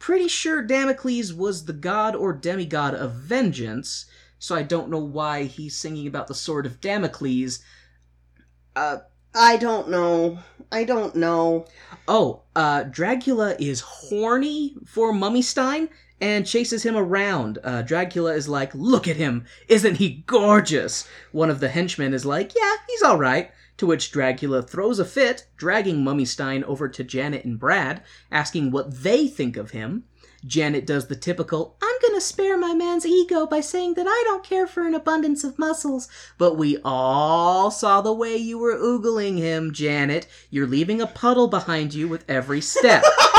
Pretty 0.00 0.26
sure 0.26 0.62
Damocles 0.62 1.32
was 1.32 1.64
the 1.64 1.72
god 1.72 2.16
or 2.16 2.32
demigod 2.32 2.92
of 2.92 3.12
vengeance, 3.12 4.06
so 4.38 4.56
I 4.56 4.62
don't 4.62 4.90
know 4.90 4.98
why 4.98 5.44
he's 5.44 5.76
singing 5.76 6.08
about 6.08 6.26
the 6.26 6.34
sword 6.34 6.66
of 6.66 6.80
Damocles. 6.80 7.60
Uh, 8.74 8.98
I 9.32 9.58
don't 9.58 9.90
know. 9.90 10.40
I 10.72 10.82
don't 10.82 11.14
know. 11.14 11.66
Oh, 12.08 12.42
uh, 12.56 12.82
Dracula 12.82 13.54
is 13.60 13.80
horny 13.80 14.74
for 14.84 15.12
Mummystein 15.12 15.88
and 16.20 16.44
chases 16.44 16.82
him 16.82 16.96
around. 16.96 17.58
Uh, 17.62 17.82
Dracula 17.82 18.34
is 18.34 18.48
like, 18.48 18.74
Look 18.74 19.06
at 19.06 19.16
him! 19.16 19.44
Isn't 19.68 19.98
he 19.98 20.24
gorgeous? 20.26 21.06
One 21.30 21.48
of 21.48 21.60
the 21.60 21.68
henchmen 21.68 22.12
is 22.12 22.26
like, 22.26 22.52
Yeah, 22.56 22.74
he's 22.88 23.02
alright. 23.04 23.52
To 23.80 23.86
which 23.86 24.12
Dracula 24.12 24.60
throws 24.60 24.98
a 24.98 25.06
fit, 25.06 25.46
dragging 25.56 26.04
Mummy 26.04 26.26
Stein 26.26 26.62
over 26.64 26.86
to 26.86 27.02
Janet 27.02 27.46
and 27.46 27.58
Brad, 27.58 28.02
asking 28.30 28.70
what 28.72 29.02
they 29.02 29.26
think 29.26 29.56
of 29.56 29.70
him. 29.70 30.04
Janet 30.44 30.86
does 30.86 31.06
the 31.06 31.16
typical, 31.16 31.78
I'm 31.82 31.96
gonna 32.02 32.20
spare 32.20 32.58
my 32.58 32.74
man's 32.74 33.06
ego 33.06 33.46
by 33.46 33.62
saying 33.62 33.94
that 33.94 34.06
I 34.06 34.22
don't 34.26 34.44
care 34.44 34.66
for 34.66 34.86
an 34.86 34.94
abundance 34.94 35.44
of 35.44 35.58
muscles. 35.58 36.08
But 36.36 36.58
we 36.58 36.76
all 36.84 37.70
saw 37.70 38.02
the 38.02 38.12
way 38.12 38.36
you 38.36 38.58
were 38.58 38.76
oogling 38.76 39.38
him, 39.38 39.72
Janet. 39.72 40.26
You're 40.50 40.66
leaving 40.66 41.00
a 41.00 41.06
puddle 41.06 41.48
behind 41.48 41.94
you 41.94 42.06
with 42.06 42.28
every 42.28 42.60
step. 42.60 43.02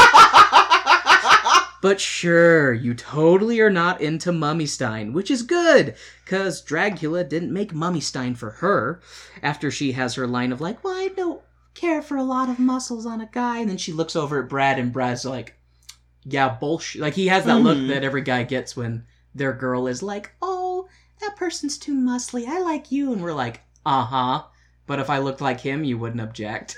But 1.82 2.00
sure, 2.00 2.72
you 2.74 2.94
totally 2.94 3.60
are 3.60 3.72
not 3.72 4.02
into 4.02 4.32
Mummystein, 4.32 5.14
which 5.14 5.32
is 5.32 5.42
good, 5.42 5.96
because 6.24 6.62
Dracula 6.62 7.24
didn't 7.24 7.52
make 7.52 7.74
Mummystein 7.74 8.38
for 8.38 8.52
her. 8.52 9.02
After 9.42 9.72
she 9.72 9.94
has 9.94 10.14
her 10.16 10.28
line 10.28 10.52
of 10.52 10.62
like, 10.62 10.84
well, 10.84 10.94
I 10.94 11.08
don't 11.10 11.42
care 11.74 12.02
for 12.04 12.18
a 12.18 12.24
lot 12.24 12.50
of 12.50 12.60
muscles 12.60 13.06
on 13.08 13.20
a 13.20 13.30
guy, 13.32 13.58
and 13.60 13.70
then 13.70 13.78
she 13.78 13.92
looks 13.94 14.16
over 14.16 14.44
at 14.44 14.50
Brad, 14.50 14.78
and 14.78 14.94
Brad's 14.94 15.26
like, 15.26 15.58
yeah, 16.24 16.50
bullshit. 16.50 17.02
Like, 17.02 17.16
he 17.16 17.28
has 17.30 17.46
that 17.46 17.62
look 17.62 17.78
Mhm. 17.80 17.88
that 17.88 18.04
every 18.04 18.22
guy 18.22 18.44
gets 18.44 18.78
when 18.78 19.06
their 19.34 19.54
girl 19.54 19.88
is 19.88 20.04
like, 20.04 20.32
oh, 20.42 20.88
that 21.20 21.36
person's 21.36 21.80
too 21.80 21.96
muscly, 21.96 22.46
I 22.48 22.60
like 22.60 22.92
you, 22.92 23.12
and 23.12 23.24
we're 23.24 23.34
like, 23.34 23.62
uh-huh. 23.86 24.44
But 24.86 25.00
if 25.00 25.10
I 25.10 25.18
looked 25.18 25.42
like 25.42 25.62
him, 25.62 25.84
you 25.84 25.98
wouldn't 25.98 26.22
object. 26.22 26.78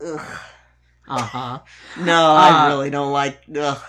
Ugh. 0.00 0.38
Uh-huh. 1.08 1.58
No, 1.98 2.32
I 2.32 2.66
Uh, 2.66 2.68
really 2.68 2.90
don't 2.90 3.12
like. 3.12 3.40
Ugh. 3.58 3.82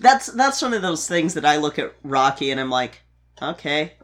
That's 0.00 0.26
that's 0.26 0.62
one 0.62 0.74
of 0.74 0.82
those 0.82 1.06
things 1.08 1.34
that 1.34 1.44
I 1.44 1.56
look 1.56 1.78
at 1.78 1.94
Rocky 2.02 2.50
and 2.50 2.60
I'm 2.60 2.70
like, 2.70 3.00
okay, 3.40 3.94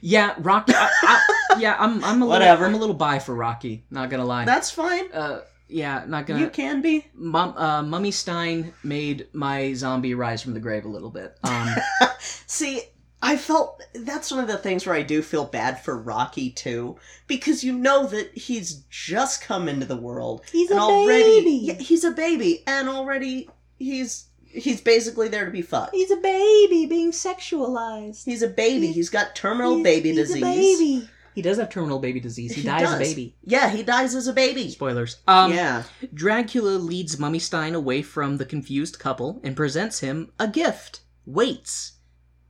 Yeah, 0.00 0.34
Rocky. 0.38 0.72
I, 0.74 0.88
I, 1.02 1.56
yeah, 1.60 1.76
I'm. 1.78 2.02
I'm 2.04 2.22
a 2.22 2.26
Whatever. 2.26 2.62
little. 2.62 2.66
I'm 2.66 2.74
a 2.74 2.78
little 2.78 2.94
bi 2.94 3.18
for 3.18 3.34
Rocky. 3.34 3.84
Not 3.90 4.10
gonna 4.10 4.24
lie. 4.24 4.44
that's 4.44 4.70
fine. 4.70 5.10
uh, 5.12 5.42
yeah, 5.68 6.04
not 6.06 6.26
gonna. 6.26 6.40
You 6.40 6.50
can 6.50 6.80
be. 6.82 7.06
Mum, 7.14 7.54
uh, 7.56 7.82
Mummy 7.82 8.10
Stein 8.10 8.72
made 8.82 9.28
my 9.32 9.72
zombie 9.74 10.14
rise 10.14 10.42
from 10.42 10.54
the 10.54 10.60
grave 10.60 10.84
a 10.84 10.88
little 10.88 11.10
bit. 11.10 11.36
Um, 11.44 11.68
See, 12.18 12.82
I 13.22 13.36
felt 13.36 13.82
that's 13.94 14.30
one 14.30 14.40
of 14.40 14.46
the 14.48 14.58
things 14.58 14.86
where 14.86 14.94
I 14.94 15.02
do 15.02 15.22
feel 15.22 15.44
bad 15.44 15.82
for 15.82 15.96
Rocky 16.00 16.50
too, 16.50 16.96
because 17.26 17.64
you 17.64 17.72
know 17.72 18.06
that 18.06 18.36
he's 18.36 18.84
just 18.90 19.42
come 19.42 19.68
into 19.68 19.86
the 19.86 19.96
world. 19.96 20.42
He's 20.52 20.70
and 20.70 20.78
a 20.78 20.82
already, 20.82 21.22
baby. 21.40 21.50
Yeah, 21.62 21.74
he's 21.74 22.04
a 22.04 22.12
baby, 22.12 22.62
and 22.66 22.88
already 22.88 23.48
he's 23.78 24.26
he's 24.56 24.80
basically 24.80 25.28
there 25.28 25.44
to 25.44 25.50
be 25.50 25.62
fucked. 25.62 25.94
He's 25.94 26.10
a 26.10 26.16
baby 26.16 26.86
being 26.86 27.12
sexualized. 27.12 28.24
He's 28.24 28.42
a 28.42 28.48
baby. 28.48 28.88
He's 28.92 29.10
got 29.10 29.34
terminal 29.34 29.74
He's- 29.76 29.84
baby 29.84 30.08
he's 30.10 30.18
disease. 30.18 30.36
a 30.42 30.46
baby. 30.46 31.08
he 31.34 31.42
does 31.42 31.58
have 31.58 31.68
terminal 31.70 31.98
baby 31.98 32.18
disease. 32.20 32.52
He, 32.54 32.62
He 32.62 32.66
dies 32.66 32.92
a 32.92 32.98
baby. 32.98 33.36
Yeah, 33.44 33.68
he 33.70 33.82
dies 33.82 34.14
as 34.14 34.26
a 34.26 34.32
baby. 34.32 34.70
Spoilers. 34.70 35.18
Um, 35.28 35.52
yeah. 35.52 35.82
Dracula 36.14 36.76
leads 36.78 37.18
Mummy 37.18 37.38
Stein 37.38 37.74
away 37.74 38.02
from 38.02 38.38
the 38.38 38.44
confused 38.46 38.98
couple 38.98 39.40
and 39.44 39.54
presents 39.56 40.00
him 40.00 40.32
a 40.38 40.48
gift. 40.48 41.00
Weights. 41.26 41.92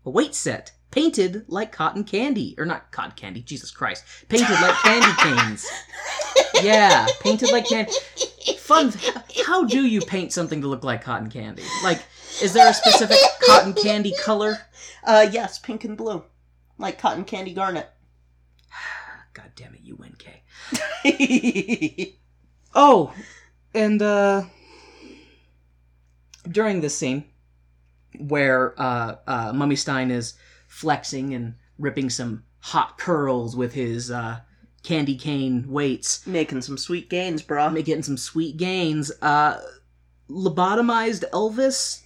A 0.05 0.11
weight 0.11 0.35
set. 0.35 0.73
Painted 0.91 1.45
like 1.49 1.73
cotton 1.73 2.05
candy. 2.05 2.55
Or 2.59 2.65
not 2.65 2.91
cotton 2.93 3.13
candy, 3.13 3.43
Jesus 3.43 3.71
Christ. 3.71 4.05
Painted 4.29 4.51
like 4.61 4.75
candy 4.77 5.13
canes. 5.23 5.67
Yeah, 6.63 7.07
painted 7.21 7.51
like 7.53 7.69
candy. 7.69 7.93
Fun. 8.59 8.93
How 9.45 9.65
do 9.65 9.87
you 9.87 10.01
paint 10.01 10.33
something 10.33 10.61
to 10.61 10.69
look 10.69 10.85
like 10.85 11.03
cotton 11.03 11.31
candy? 11.31 11.63
Like, 11.83 12.03
is 12.43 12.53
there 12.53 12.69
a 12.71 12.75
specific 12.75 13.19
cotton 13.47 13.75
candy 13.75 14.15
color? 14.25 14.59
Uh, 15.05 15.29
yes, 15.31 15.59
pink 15.59 15.85
and 15.85 15.97
blue, 15.97 16.25
like 16.79 16.99
cotton 16.99 17.25
candy 17.25 17.53
garnet. 17.53 17.89
God 19.35 19.53
damn 19.55 19.75
it, 19.75 19.81
you 19.83 19.97
win, 19.97 20.17
Kay. 20.19 20.43
Oh, 22.79 23.15
and 23.73 24.03
uh 24.03 24.43
during 26.47 26.83
this 26.83 26.95
scene 26.95 27.25
where 28.19 28.75
uh, 28.81 29.17
uh 29.27 29.53
Mummy 29.55 29.77
Stein 29.77 30.11
is 30.11 30.35
flexing 30.77 31.32
and 31.32 31.55
ripping 31.78 32.11
some 32.11 32.44
hot 32.59 32.98
curls 32.98 33.57
with 33.57 33.73
his 33.73 34.11
uh 34.11 34.39
candy 34.82 35.16
cane 35.16 35.65
weights, 35.69 36.27
Making 36.27 36.61
some 36.62 36.77
sweet 36.78 37.09
gains, 37.09 37.43
bro. 37.43 37.70
getting 37.82 38.03
some 38.03 38.19
sweet 38.19 38.57
gains, 38.59 39.11
uh 39.23 39.61
lobotomized 40.31 41.24
Elvis 41.32 42.03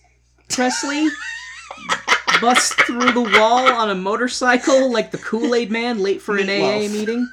Presley 0.48 1.08
busts 2.40 2.72
through 2.84 3.12
the 3.12 3.38
wall 3.38 3.66
on 3.72 3.90
a 3.90 3.94
motorcycle 3.94 4.90
like 4.92 5.10
the 5.10 5.18
Kool-Aid 5.18 5.70
man 5.70 5.98
late 5.98 6.22
for 6.22 6.36
an 6.36 6.48
AA 6.48 6.52
Meatloaf. 6.52 6.92
meeting. 6.92 7.28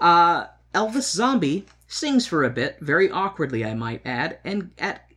Uh, 0.00 0.46
Elvis 0.74 1.10
Zombie 1.12 1.66
sings 1.88 2.26
for 2.26 2.44
a 2.44 2.50
bit, 2.50 2.78
very 2.80 3.10
awkwardly, 3.10 3.64
I 3.64 3.74
might 3.74 4.02
add, 4.06 4.38
and 4.44 4.70
at 4.78 5.09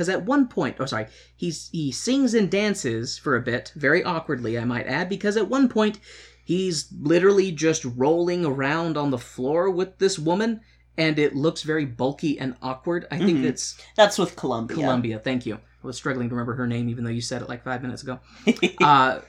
because 0.00 0.08
at 0.08 0.24
one 0.24 0.48
point, 0.48 0.78
oh 0.80 0.86
sorry, 0.86 1.08
he's 1.36 1.68
he 1.72 1.92
sings 1.92 2.32
and 2.32 2.50
dances 2.50 3.18
for 3.18 3.36
a 3.36 3.40
bit, 3.42 3.70
very 3.76 4.02
awkwardly, 4.02 4.58
I 4.58 4.64
might 4.64 4.86
add, 4.86 5.10
because 5.10 5.36
at 5.36 5.46
one 5.50 5.68
point 5.68 5.98
he's 6.42 6.88
literally 6.98 7.52
just 7.52 7.84
rolling 7.84 8.46
around 8.46 8.96
on 8.96 9.10
the 9.10 9.18
floor 9.18 9.68
with 9.68 9.98
this 9.98 10.18
woman, 10.18 10.62
and 10.96 11.18
it 11.18 11.36
looks 11.36 11.64
very 11.64 11.84
bulky 11.84 12.38
and 12.38 12.56
awkward. 12.62 13.06
I 13.10 13.18
think 13.18 13.40
Mhm. 13.40 13.42
that's 13.42 13.76
That's 13.94 14.16
with 14.16 14.36
Columbia. 14.36 14.74
Columbia. 14.74 15.18
Thank 15.18 15.44
you. 15.44 15.56
I 15.56 15.86
was 15.86 15.96
struggling 15.98 16.30
to 16.30 16.34
remember 16.34 16.54
her 16.54 16.66
name, 16.66 16.88
even 16.88 17.04
though 17.04 17.10
you 17.10 17.20
said 17.20 17.42
it 17.42 17.48
like 17.50 17.62
five 17.62 17.82
minutes 17.82 18.02
ago. 18.02 18.20
uh, 18.80 19.20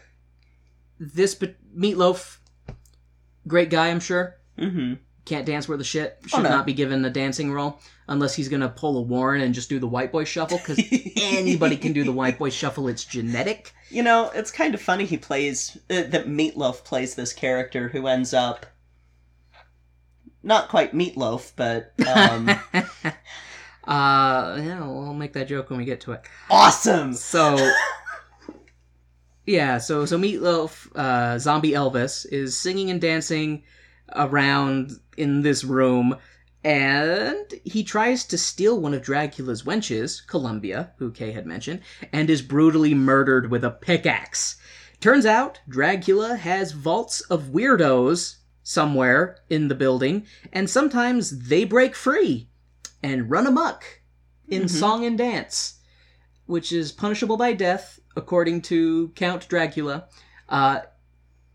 this 1.01 1.35
but 1.35 1.55
Meatloaf, 1.77 2.37
great 3.45 3.69
guy, 3.69 3.89
I'm 3.89 3.99
sure. 3.99 4.37
mm-hmm. 4.57 4.93
Can't 5.25 5.45
dance 5.45 5.69
worth 5.69 5.79
a 5.79 5.83
shit. 5.83 6.17
Should 6.25 6.39
Oh, 6.39 6.43
no. 6.43 6.49
not 6.49 6.65
be 6.65 6.73
given 6.73 7.05
a 7.05 7.09
dancing 7.09 7.51
role 7.53 7.79
unless 8.07 8.35
he's 8.35 8.49
gonna 8.49 8.69
pull 8.69 8.97
a 8.97 9.01
Warren 9.01 9.41
and 9.41 9.53
just 9.53 9.69
do 9.69 9.79
the 9.79 9.87
white 9.87 10.11
boy 10.11 10.23
shuffle. 10.23 10.57
Because 10.57 10.79
anybody 11.17 11.77
can 11.77 11.93
do 11.93 12.03
the 12.03 12.11
white 12.11 12.39
boy 12.39 12.49
shuffle. 12.49 12.87
It's 12.87 13.05
genetic. 13.05 13.73
You 13.89 14.03
know, 14.03 14.31
it's 14.33 14.51
kind 14.51 14.73
of 14.73 14.81
funny 14.81 15.05
he 15.05 15.17
plays 15.17 15.77
uh, 15.89 16.03
that 16.09 16.27
Meatloaf 16.27 16.83
plays 16.83 17.15
this 17.15 17.33
character 17.33 17.89
who 17.89 18.07
ends 18.07 18.33
up 18.33 18.65
not 20.43 20.69
quite 20.69 20.93
Meatloaf, 20.93 21.51
but 21.55 21.93
um, 22.07 22.49
Uh, 23.83 24.57
yeah, 24.61 24.79
we'll 24.85 25.13
make 25.13 25.33
that 25.33 25.47
joke 25.47 25.69
when 25.69 25.79
we 25.79 25.85
get 25.85 26.01
to 26.01 26.11
it. 26.11 26.21
Awesome. 26.51 27.13
So, 27.13 27.57
yeah, 29.45 29.79
so 29.79 30.05
so 30.05 30.17
Meatloaf, 30.19 30.87
uh, 30.95 31.39
Zombie 31.39 31.71
Elvis, 31.71 32.25
is 32.31 32.57
singing 32.57 32.91
and 32.91 33.01
dancing 33.01 33.63
around 34.15 34.91
in 35.21 35.43
this 35.43 35.63
room, 35.63 36.17
and 36.63 37.53
he 37.63 37.83
tries 37.83 38.25
to 38.25 38.37
steal 38.37 38.79
one 38.79 38.93
of 38.93 39.03
Dracula's 39.03 39.63
wenches, 39.63 40.25
Columbia, 40.25 40.91
who 40.97 41.11
Kay 41.11 41.31
had 41.31 41.45
mentioned, 41.45 41.81
and 42.11 42.29
is 42.29 42.41
brutally 42.41 42.93
murdered 42.93 43.51
with 43.51 43.63
a 43.63 43.71
pickaxe. 43.71 44.57
Turns 44.99 45.25
out 45.25 45.59
Dracula 45.69 46.35
has 46.35 46.71
vaults 46.71 47.21
of 47.21 47.51
weirdos 47.51 48.37
somewhere 48.63 49.37
in 49.49 49.67
the 49.67 49.75
building, 49.75 50.25
and 50.51 50.69
sometimes 50.69 51.47
they 51.49 51.65
break 51.65 51.95
free 51.95 52.49
and 53.01 53.29
run 53.29 53.47
amok 53.47 53.83
in 54.47 54.67
song 54.67 55.05
and 55.05 55.17
dance, 55.17 55.79
which 56.45 56.71
is 56.71 56.91
punishable 56.91 57.37
by 57.37 57.53
death, 57.53 57.99
according 58.15 58.61
to 58.61 59.09
Count 59.15 59.47
Dracula. 59.47 60.07
Uh, 60.49 60.81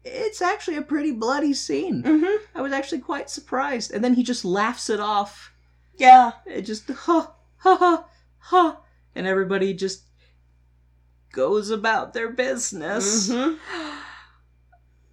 it's 0.06 0.40
actually 0.40 0.76
a 0.76 0.82
pretty 0.82 1.12
bloody 1.12 1.52
scene. 1.52 2.02
Mm-hmm. 2.02 2.58
I 2.58 2.62
was 2.62 2.72
actually 2.72 3.00
quite 3.00 3.28
surprised. 3.28 3.92
And 3.92 4.02
then 4.02 4.14
he 4.14 4.22
just 4.22 4.44
laughs 4.44 4.88
it 4.88 5.00
off. 5.00 5.52
Yeah. 5.96 6.32
It 6.46 6.62
just, 6.62 6.88
ha, 6.88 7.34
ha, 7.58 7.76
ha, 7.76 8.06
ha. 8.38 8.80
And 9.14 9.26
everybody 9.26 9.74
just 9.74 10.04
goes 11.32 11.70
about 11.70 12.12
their 12.12 12.30
business. 12.30 13.28
Mm-hmm. 13.28 14.02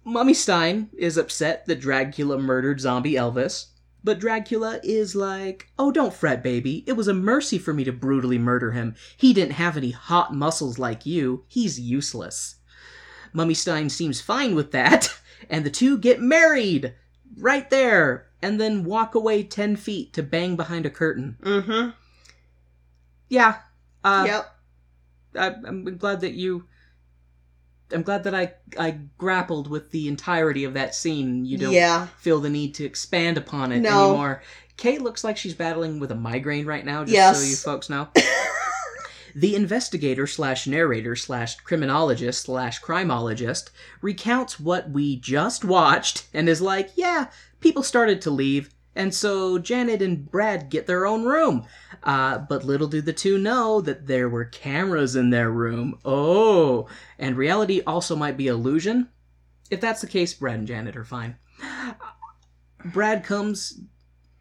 Mummy 0.12 0.34
Stein 0.34 0.90
is 0.96 1.16
upset 1.16 1.66
that 1.66 1.80
Dracula 1.80 2.38
murdered 2.38 2.80
zombie 2.80 3.14
Elvis, 3.14 3.68
but 4.04 4.20
Dracula 4.20 4.78
is 4.84 5.16
like, 5.16 5.68
Oh, 5.78 5.90
don't 5.90 6.12
fret, 6.12 6.42
baby. 6.42 6.84
It 6.86 6.92
was 6.92 7.08
a 7.08 7.14
mercy 7.14 7.58
for 7.58 7.72
me 7.72 7.84
to 7.84 7.92
brutally 7.92 8.38
murder 8.38 8.72
him. 8.72 8.94
He 9.16 9.32
didn't 9.32 9.52
have 9.52 9.78
any 9.78 9.92
hot 9.92 10.34
muscles 10.34 10.78
like 10.78 11.06
you. 11.06 11.44
He's 11.48 11.80
useless. 11.80 12.56
Mummy 13.34 13.52
Stein 13.54 13.90
seems 13.90 14.20
fine 14.22 14.54
with 14.54 14.72
that, 14.72 15.08
and 15.50 15.66
the 15.66 15.70
two 15.70 15.98
get 15.98 16.20
married 16.22 16.94
right 17.36 17.68
there, 17.68 18.28
and 18.40 18.58
then 18.60 18.84
walk 18.84 19.14
away 19.14 19.42
10 19.42 19.76
feet 19.76 20.12
to 20.14 20.22
bang 20.22 20.56
behind 20.56 20.86
a 20.86 20.90
curtain. 20.90 21.36
Mm-hmm. 21.42 21.90
Yeah. 23.28 23.56
Uh, 24.04 24.24
yep. 24.26 24.54
I, 25.36 25.46
I'm 25.66 25.96
glad 25.98 26.20
that 26.20 26.34
you. 26.34 26.64
I'm 27.92 28.02
glad 28.02 28.24
that 28.24 28.34
I 28.34 28.52
I 28.78 28.98
grappled 29.18 29.68
with 29.68 29.90
the 29.90 30.08
entirety 30.08 30.64
of 30.64 30.74
that 30.74 30.94
scene. 30.94 31.44
You 31.44 31.58
don't 31.58 31.72
Yeah. 31.72 32.06
feel 32.18 32.40
the 32.40 32.48
need 32.50 32.74
to 32.76 32.84
expand 32.84 33.36
upon 33.36 33.72
it 33.72 33.80
No. 33.80 34.08
anymore. 34.10 34.42
Kate 34.76 35.02
looks 35.02 35.22
like 35.24 35.36
she's 35.36 35.54
battling 35.54 36.00
with 36.00 36.10
a 36.10 36.14
migraine 36.14 36.66
right 36.66 36.84
now, 36.84 37.02
just 37.02 37.12
Yes. 37.12 37.38
so 37.38 37.44
you 37.44 37.56
folks 37.56 37.90
know. 37.90 38.08
the 39.34 39.56
investigator 39.56 40.26
slash 40.26 40.66
narrator 40.66 41.16
slash 41.16 41.56
criminologist 41.56 42.44
slash 42.44 42.80
crimeologist 42.80 43.70
recounts 44.00 44.60
what 44.60 44.90
we 44.90 45.16
just 45.16 45.64
watched 45.64 46.28
and 46.32 46.48
is 46.48 46.60
like, 46.60 46.90
yeah, 46.94 47.26
people 47.60 47.82
started 47.82 48.22
to 48.22 48.30
leave, 48.30 48.70
and 48.94 49.12
so 49.12 49.58
Janet 49.58 50.00
and 50.02 50.30
Brad 50.30 50.70
get 50.70 50.86
their 50.86 51.04
own 51.04 51.24
room. 51.24 51.66
Uh, 52.02 52.38
but 52.38 52.64
little 52.64 52.86
do 52.86 53.00
the 53.00 53.12
two 53.12 53.38
know 53.38 53.80
that 53.80 54.06
there 54.06 54.28
were 54.28 54.44
cameras 54.44 55.16
in 55.16 55.30
their 55.30 55.50
room. 55.50 55.98
Oh, 56.04 56.88
and 57.18 57.36
reality 57.36 57.80
also 57.86 58.14
might 58.14 58.36
be 58.36 58.46
illusion. 58.46 59.08
If 59.70 59.80
that's 59.80 60.00
the 60.00 60.06
case, 60.06 60.32
Brad 60.34 60.58
and 60.60 60.68
Janet 60.68 60.96
are 60.96 61.04
fine. 61.04 61.36
Brad 62.84 63.24
comes 63.24 63.80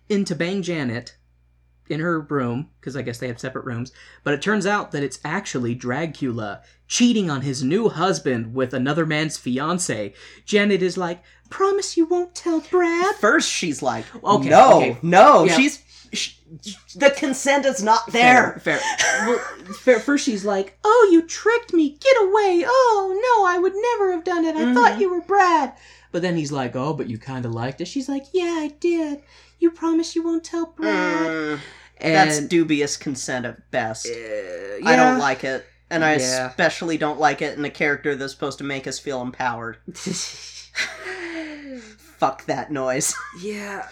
in 0.10 0.26
to 0.26 0.36
bang 0.36 0.62
Janet 0.62 1.18
in 1.90 2.00
her 2.00 2.22
room, 2.22 2.70
because 2.80 2.96
I 2.96 3.02
guess 3.02 3.18
they 3.18 3.28
have 3.28 3.40
separate 3.40 3.66
rooms, 3.66 3.92
but 4.24 4.34
it 4.34 4.42
turns 4.42 4.66
out 4.66 4.92
that 4.92 5.04
it's 5.04 5.20
actually 5.24 5.76
Dracula 5.76 6.62
cheating 6.88 7.30
on 7.30 7.42
his 7.42 7.64
new 7.64 7.90
husband 7.90 8.54
with 8.54 8.74
another 8.74 9.06
man's 9.06 9.38
fiance. 9.38 10.14
Janet 10.46 10.82
is 10.82 10.98
like, 10.98 11.22
Promise 11.50 11.98
you 11.98 12.06
won't 12.06 12.34
tell 12.34 12.62
Brad? 12.62 13.16
First, 13.16 13.52
she's 13.52 13.82
like, 13.82 14.06
Okay, 14.24 14.50
no, 14.50 14.78
okay. 14.78 14.98
no. 15.02 15.44
Yeah. 15.44 15.56
She's 15.56 15.84
sh- 16.14 16.36
the 16.96 17.12
consent 17.12 17.66
is 17.66 17.84
not 17.84 18.12
there. 18.12 18.60
Fair. 18.60 18.80
Fair. 18.80 18.80
Well, 19.26 19.40
fair. 19.74 20.00
First, 20.00 20.26
she's 20.26 20.44
like, 20.44 20.78
"Oh, 20.84 21.10
you 21.12 21.22
tricked 21.22 21.72
me! 21.72 21.92
Get 21.92 22.18
away! 22.18 22.66
Oh 22.68 23.38
no, 23.40 23.46
I 23.48 23.58
would 23.58 23.74
never 23.74 24.12
have 24.12 24.24
done 24.24 24.44
it. 24.44 24.56
I 24.56 24.74
thought 24.74 24.94
mm-hmm. 24.94 25.02
you 25.02 25.10
were 25.12 25.22
Brad." 25.22 25.74
But 26.12 26.24
then 26.24 26.36
he's 26.36 26.52
like, 26.52 26.76
"Oh, 26.76 26.94
but 26.94 27.10
you 27.10 27.18
kind 27.18 27.46
of 27.46 27.54
liked 27.54 27.80
it." 27.80 27.88
She's 27.88 28.10
like, 28.10 28.26
"Yeah, 28.34 28.58
I 28.60 28.74
did. 28.80 29.22
You 29.64 29.72
promise 29.72 30.14
you 30.16 30.24
won't 30.24 30.44
tell 30.44 30.68
Brad." 30.76 31.32
Mm, 31.32 31.60
And 31.98 32.16
that's 32.16 32.40
dubious 32.42 32.98
consent 32.98 33.46
at 33.46 33.72
best. 33.72 34.08
uh, 34.08 34.86
I 34.86 34.96
don't 34.98 35.18
like 35.20 35.44
it. 35.46 35.66
And 35.90 36.04
I 36.04 36.18
Yeah. 36.18 36.50
especially 36.50 36.98
don't 36.98 37.20
like 37.20 37.42
it 37.42 37.58
in 37.58 37.64
a 37.64 37.70
character 37.70 38.14
that's 38.16 38.34
supposed 38.34 38.58
to 38.58 38.64
make 38.64 38.88
us 38.88 39.00
feel 39.00 39.22
empowered. 39.22 39.78
Fuck 42.18 42.46
that 42.46 42.72
noise. 42.72 43.14
Yeah. 43.42 43.88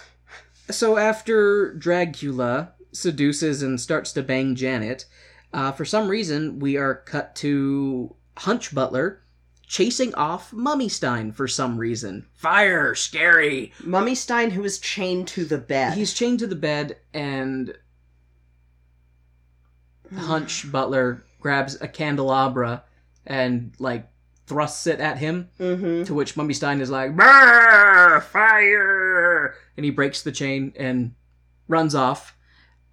So 0.70 0.98
after 0.98 1.74
Dracula 1.74 2.74
seduces 2.94 3.62
and 3.62 3.80
starts 3.80 4.14
to 4.14 4.24
bang 4.24 4.56
Janet, 4.56 5.06
uh, 5.54 5.72
for 5.74 5.84
some 5.86 6.08
reason 6.10 6.60
we 6.60 6.78
are 6.78 6.96
cut 6.96 7.36
to 7.38 8.16
Hunch 8.38 8.74
Butler 8.74 9.22
chasing 9.72 10.14
off 10.16 10.52
Mummy 10.52 10.90
Stein 10.90 11.32
for 11.32 11.48
some 11.48 11.78
reason. 11.78 12.28
Fire, 12.34 12.94
scary. 12.94 13.72
Mummy 13.82 14.16
Stein, 14.16 14.52
who 14.52 14.66
is 14.66 14.80
chained 14.80 15.30
to 15.30 15.46
the 15.46 15.58
bed. 15.58 15.94
He's 15.94 16.14
chained 16.14 16.40
to 16.40 16.48
the 16.48 16.58
bed, 16.58 16.98
and 17.14 17.74
Hunch 20.14 20.70
Butler 20.72 21.24
grabs 21.40 21.82
a 21.82 21.88
candelabra 21.88 22.84
and 23.26 23.72
like 23.80 24.10
thrusts 24.46 24.88
it 24.88 25.00
at 25.00 25.20
him. 25.20 25.50
Mm-hmm. 25.58 26.04
To 26.04 26.14
which 26.14 26.36
Mummy 26.36 26.54
Stein 26.54 26.82
is 26.82 26.90
like, 26.90 27.16
"Brr, 27.16 28.20
fire! 28.30 29.56
And 29.78 29.86
he 29.86 29.90
breaks 29.90 30.22
the 30.22 30.34
chain 30.34 30.74
and 30.76 31.16
runs 31.70 31.96
off. 31.96 32.36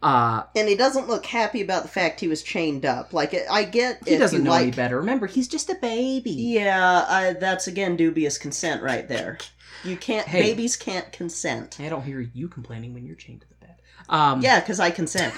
Uh, 0.01 0.45
And 0.55 0.69
he 0.69 0.77
doesn't 0.77 1.09
look 1.09 1.27
happy 1.27 1.61
about 1.61 1.83
the 1.83 1.89
fact 1.89 2.21
he 2.21 2.29
was 2.29 2.43
chained 2.43 2.87
up. 2.87 3.13
Like, 3.13 3.35
I 3.51 3.65
get 3.65 4.07
he 4.07 4.17
doesn't 4.17 4.45
know 4.45 4.51
like... 4.51 4.63
any 4.63 4.71
better. 4.71 4.99
Remember, 4.99 5.27
he's 5.27 5.49
just 5.49 5.71
a 5.71 5.75
baby. 5.75 6.31
Yeah, 6.31 7.05
I, 7.09 7.33
that's 7.33 7.67
again 7.67 7.97
dubious 7.97 8.39
consent 8.39 8.83
right 8.83 9.09
there. 9.09 9.39
You 9.85 9.97
can't. 9.97 10.27
Hey. 10.27 10.43
Babies 10.43 10.77
can't 10.77 11.11
consent. 11.13 11.79
I 11.81 11.89
don't 11.89 12.03
hear 12.03 12.21
you 12.21 12.49
complaining 12.49 12.95
when 12.95 13.05
you're 13.05 13.17
chained 13.17 13.41
to 13.43 13.49
the 13.49 13.55
bed. 13.67 13.77
Um, 14.09 14.41
Yeah, 14.41 14.61
because 14.61 14.81
I 14.81 14.91
consent. 14.91 15.35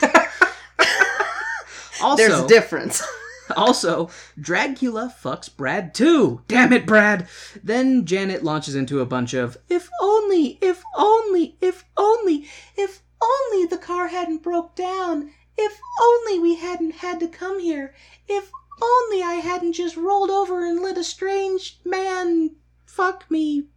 Also, 2.03 2.17
There's 2.17 2.41
a 2.41 2.49
difference. 2.49 3.03
Also, 3.57 4.09
Dracula 4.41 5.13
fucks 5.21 5.55
Brad 5.55 5.93
too. 5.93 6.41
Damn 6.47 6.73
it, 6.73 6.87
Brad. 6.87 7.27
Then 7.65 8.05
Janet 8.07 8.45
launches 8.45 8.77
into 8.77 9.01
a 9.01 9.07
bunch 9.07 9.35
of 9.35 9.59
if 9.69 9.89
only, 10.01 10.57
if 10.61 10.85
only, 10.95 11.57
if 11.61 11.85
only, 11.97 12.47
if 12.77 13.03
only 13.23 13.67
the 13.67 13.79
car 13.79 14.09
hadn't 14.09 14.43
broke 14.43 14.75
down. 14.75 15.31
If 15.57 15.81
only 16.01 16.39
we 16.39 16.57
hadn't 16.57 16.97
had 16.97 17.21
to 17.21 17.29
come 17.29 17.61
here. 17.61 17.95
If 18.29 18.51
only 18.83 19.23
I 19.23 19.35
hadn't 19.35 19.75
just 19.75 19.97
rolled 19.97 20.31
over 20.31 20.65
and 20.65 20.81
let 20.81 20.99
a 20.99 21.05
strange 21.05 21.81
man 21.85 22.57
fuck 22.87 23.31
me. 23.31 23.69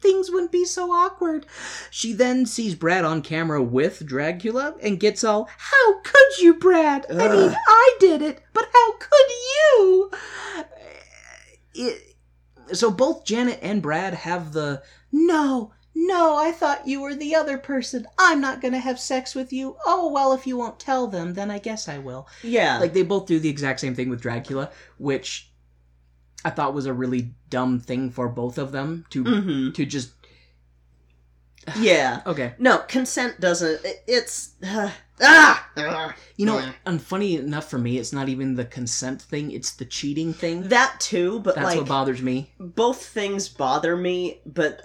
Things 0.00 0.30
wouldn't 0.30 0.52
be 0.52 0.64
so 0.64 0.92
awkward. 0.92 1.46
She 1.90 2.12
then 2.12 2.44
sees 2.44 2.74
Brad 2.74 3.04
on 3.04 3.22
camera 3.22 3.62
with 3.62 4.04
Dracula 4.04 4.74
and 4.82 5.00
gets 5.00 5.24
all, 5.24 5.48
How 5.56 6.00
could 6.02 6.38
you, 6.40 6.54
Brad? 6.54 7.06
I 7.10 7.28
mean, 7.28 7.56
I 7.66 7.96
did 7.98 8.20
it, 8.20 8.42
but 8.52 8.68
how 8.72 8.92
could 8.98 9.30
you? 9.30 10.10
It, 11.74 12.16
so 12.72 12.90
both 12.90 13.24
Janet 13.24 13.58
and 13.62 13.80
Brad 13.80 14.12
have 14.14 14.52
the, 14.52 14.82
No, 15.10 15.72
no, 15.98 16.36
I 16.36 16.52
thought 16.52 16.86
you 16.86 17.00
were 17.00 17.14
the 17.14 17.34
other 17.34 17.56
person. 17.56 18.06
I'm 18.18 18.38
not 18.40 18.60
gonna 18.60 18.78
have 18.78 19.00
sex 19.00 19.34
with 19.34 19.50
you. 19.52 19.76
Oh, 19.86 20.12
well, 20.12 20.34
if 20.34 20.46
you 20.46 20.56
won't 20.58 20.78
tell 20.78 21.06
them, 21.06 21.32
then 21.32 21.50
I 21.50 21.58
guess 21.58 21.88
I 21.88 21.96
will. 21.98 22.28
Yeah. 22.42 22.78
Like, 22.78 22.92
they 22.92 23.02
both 23.02 23.26
do 23.26 23.38
the 23.40 23.48
exact 23.48 23.80
same 23.80 23.94
thing 23.94 24.10
with 24.10 24.20
Dracula, 24.20 24.70
which 24.98 25.50
I 26.44 26.50
thought 26.50 26.74
was 26.74 26.84
a 26.86 26.92
really 26.92 27.32
dumb 27.48 27.80
thing 27.80 28.10
for 28.10 28.28
both 28.28 28.58
of 28.58 28.72
them 28.72 29.06
to 29.10 29.24
hmm 29.24 29.70
to 29.72 29.86
just 29.86 30.10
Yeah. 31.78 32.20
okay. 32.26 32.54
No, 32.58 32.78
consent 32.78 33.40
doesn't. 33.40 33.84
it- 33.84 34.04
It's 34.06 34.50
uh, 34.62 34.90
ah. 35.22 36.14
You 36.36 36.44
know, 36.46 36.58
Yeah. 36.58 36.72
and 36.84 37.00
funny 37.02 37.36
enough 37.36 37.68
for 37.70 37.78
me, 37.78 37.98
it's 37.98 38.12
not 38.12 38.28
even 38.28 38.54
the 38.54 38.64
consent 38.66 39.22
thing; 39.22 39.50
it's 39.50 39.72
the 39.72 39.84
cheating 39.86 40.34
thing. 40.34 40.68
that 40.68 41.00
too. 41.00 41.40
But 41.40 41.54
That's 41.54 41.64
like 41.68 41.78
what 41.78 41.88
bothers 41.88 42.20
me. 42.22 42.52
both 42.60 43.04
things 43.06 43.48
bother 43.48 43.96
me. 43.96 44.40
But 44.44 44.82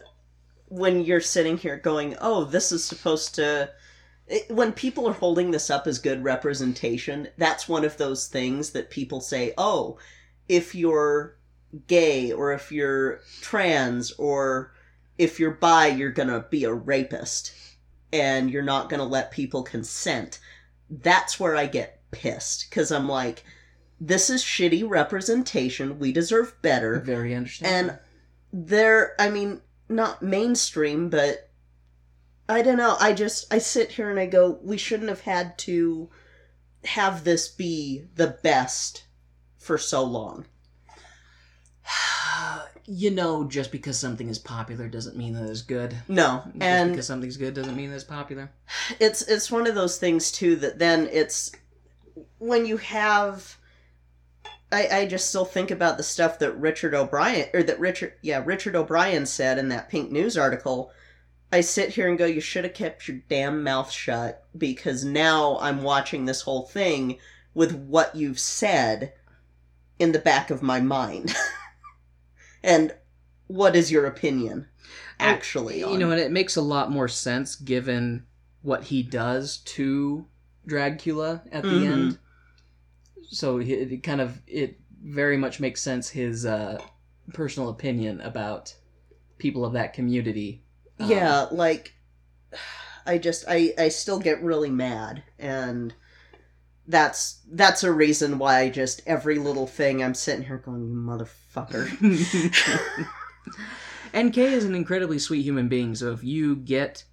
when 0.72 1.04
you're 1.04 1.22
sitting 1.22 1.58
here 1.58 1.78
going, 1.78 2.16
"Oh, 2.20 2.46
this 2.46 2.72
is 2.72 2.84
supposed 2.84 3.36
to," 3.36 3.72
it, 4.28 4.50
when 4.50 4.74
people 4.74 5.08
are 5.08 5.14
holding 5.14 5.52
this 5.52 5.70
up 5.70 5.86
as 5.88 6.00
good 6.00 6.24
representation, 6.24 7.28
that's 7.38 7.70
one 7.70 7.86
of 7.86 7.98
those 7.98 8.28
things 8.28 8.72
that 8.72 8.90
people 8.90 9.22
say, 9.22 9.54
"Oh, 9.58 10.00
if 10.50 10.74
you're 10.74 11.38
gay 11.88 12.32
or 12.32 12.54
if 12.54 12.72
you're 12.72 13.22
trans 13.42 14.12
or 14.14 14.74
if 15.18 15.40
you're 15.40 15.52
bi, 15.52 15.88
you're 15.88 16.12
gonna 16.12 16.46
be 16.50 16.64
a 16.64 16.74
rapist 16.74 17.54
and 18.12 18.50
you're 18.50 18.64
not 18.64 18.90
gonna 18.90 19.06
let 19.06 19.32
people 19.32 19.64
consent." 19.64 20.40
that's 20.92 21.40
where 21.40 21.56
I 21.56 21.68
get 21.68 22.02
pissed 22.12 22.70
because 22.70 22.92
I'm 22.92 23.08
like, 23.08 23.44
this 24.00 24.30
is 24.30 24.44
shitty 24.44 24.88
representation. 24.88 26.00
We 26.00 26.12
deserve 26.12 26.62
better. 26.62 27.00
Very 27.00 27.34
understandable. 27.34 28.00
And 28.52 28.68
they're, 28.68 29.16
I 29.20 29.30
mean, 29.30 29.62
not 29.92 30.22
mainstream, 30.22 31.10
but 31.10 31.50
I 32.50 32.62
don't 32.62 32.78
know. 32.78 32.98
I 33.00 33.14
just, 33.14 33.52
I 33.54 33.60
sit 33.60 33.92
here 33.92 34.10
and 34.10 34.20
I 34.20 34.26
go, 34.26 34.60
we 34.62 34.78
shouldn't 34.78 35.10
have 35.10 35.22
had 35.22 35.58
to 35.60 36.10
have 36.84 37.24
this 37.24 37.48
be 37.48 38.06
the 38.16 38.38
best 38.44 39.06
for 39.58 39.78
so 39.78 40.04
long. 40.04 40.46
you 42.86 43.12
know, 43.12 43.46
just 43.46 43.72
because 43.72 43.98
something 44.00 44.28
is 44.28 44.40
popular 44.40 44.88
doesn't 44.88 45.18
mean 45.18 45.34
that 45.34 45.50
it's 45.50 45.62
good. 45.62 45.96
No, 46.08 46.44
Just 46.46 46.64
and 46.64 46.92
because 46.92 47.08
something's 47.08 47.38
good 47.38 47.54
doesn't 47.54 47.76
mean 47.76 47.90
that 47.90 47.96
it's 47.96 48.04
popular. 48.04 48.52
it's 49.00 49.22
it's 49.24 49.52
one 49.52 49.68
of 49.68 49.76
those 49.76 49.98
things 49.98 50.32
too 50.32 50.56
that 50.58 50.80
then 50.80 51.08
it's 51.12 51.52
when 52.40 52.66
you 52.66 52.78
have 52.78 53.58
I, 54.72 54.88
I 55.00 55.06
just 55.06 55.28
still 55.30 55.46
think 55.46 55.70
about 55.72 55.98
the 55.98 56.04
stuff 56.04 56.40
that 56.40 56.54
Richard 56.54 56.94
O'Brien 56.94 57.50
or 57.54 57.62
that 57.64 57.80
Richard 57.80 58.14
yeah 58.22 58.42
Richard 58.46 58.76
O'Brien 58.76 59.26
said 59.26 59.58
in 59.58 59.70
that 59.70 59.90
Pink 59.90 60.12
News 60.12 60.38
article. 60.38 60.92
I 61.54 61.60
sit 61.60 61.90
here 61.90 62.08
and 62.08 62.18
go, 62.18 62.26
you 62.26 62.40
should 62.40 62.64
have 62.64 62.74
kept 62.74 63.10
your 63.10 63.18
damn 63.28 63.62
mouth 63.62 63.92
shut 63.92 64.46
because 64.58 65.04
now 65.04 65.58
I'm 65.60 65.84
watching 65.84 66.24
this 66.24 66.42
whole 66.44 66.64
thing 66.66 67.18
with 67.54 67.74
what 67.76 68.16
you've 68.16 68.40
said 68.40 69.12
in 70.00 70.14
the 70.14 70.20
back 70.20 70.50
of 70.50 70.64
my 70.64 70.80
mind. 70.80 71.36
and 72.64 72.94
what 73.48 73.76
is 73.76 73.92
your 73.92 74.06
opinion 74.06 74.68
actually? 75.20 75.80
You 75.80 75.88
on- 75.88 76.00
know, 76.00 76.12
and 76.12 76.22
it 76.22 76.32
makes 76.32 76.56
a 76.56 76.62
lot 76.62 76.90
more 76.90 77.10
sense 77.10 77.56
given 77.56 78.26
what 78.62 78.86
he 78.86 79.04
does 79.04 79.58
to 79.58 80.26
Dracula 80.66 81.42
at 81.52 81.64
the 81.64 81.70
Mhm. 81.70 81.92
end. 81.92 82.18
So 83.32 83.60
it 83.60 84.04
kind 84.04 84.22
of 84.22 84.42
it 84.48 84.80
very 85.04 85.38
much 85.38 85.60
makes 85.60 85.82
sense 85.82 86.10
his 86.10 86.46
uh, 86.46 86.80
personal 87.34 87.70
opinion 87.70 88.22
about 88.22 88.76
people 89.38 89.66
of 89.66 89.74
that 89.74 89.94
community. 89.94 90.64
Um, 91.00 91.10
yeah 91.10 91.48
like 91.52 91.96
i 93.08 93.18
just 93.18 93.44
i 93.48 93.74
i 93.80 93.90
still 93.90 94.20
get 94.20 94.44
really 94.44 94.70
mad 94.70 95.24
and 95.40 95.96
that's 96.88 97.40
that's 97.52 97.84
a 97.84 97.92
reason 97.92 98.38
why 98.38 98.60
i 98.60 98.70
just 98.70 99.02
every 99.08 99.40
little 99.40 99.66
thing 99.66 100.04
i'm 100.04 100.14
sitting 100.14 100.46
here 100.46 100.58
going 100.58 100.84
you 100.84 100.94
motherfucker 100.94 101.88
NK 104.14 104.38
is 104.38 104.66
an 104.66 104.76
incredibly 104.76 105.20
sweet 105.20 105.42
human 105.42 105.70
being, 105.70 105.96
so 105.96 106.12
if 106.12 106.24
you 106.24 106.56
get 106.56 107.06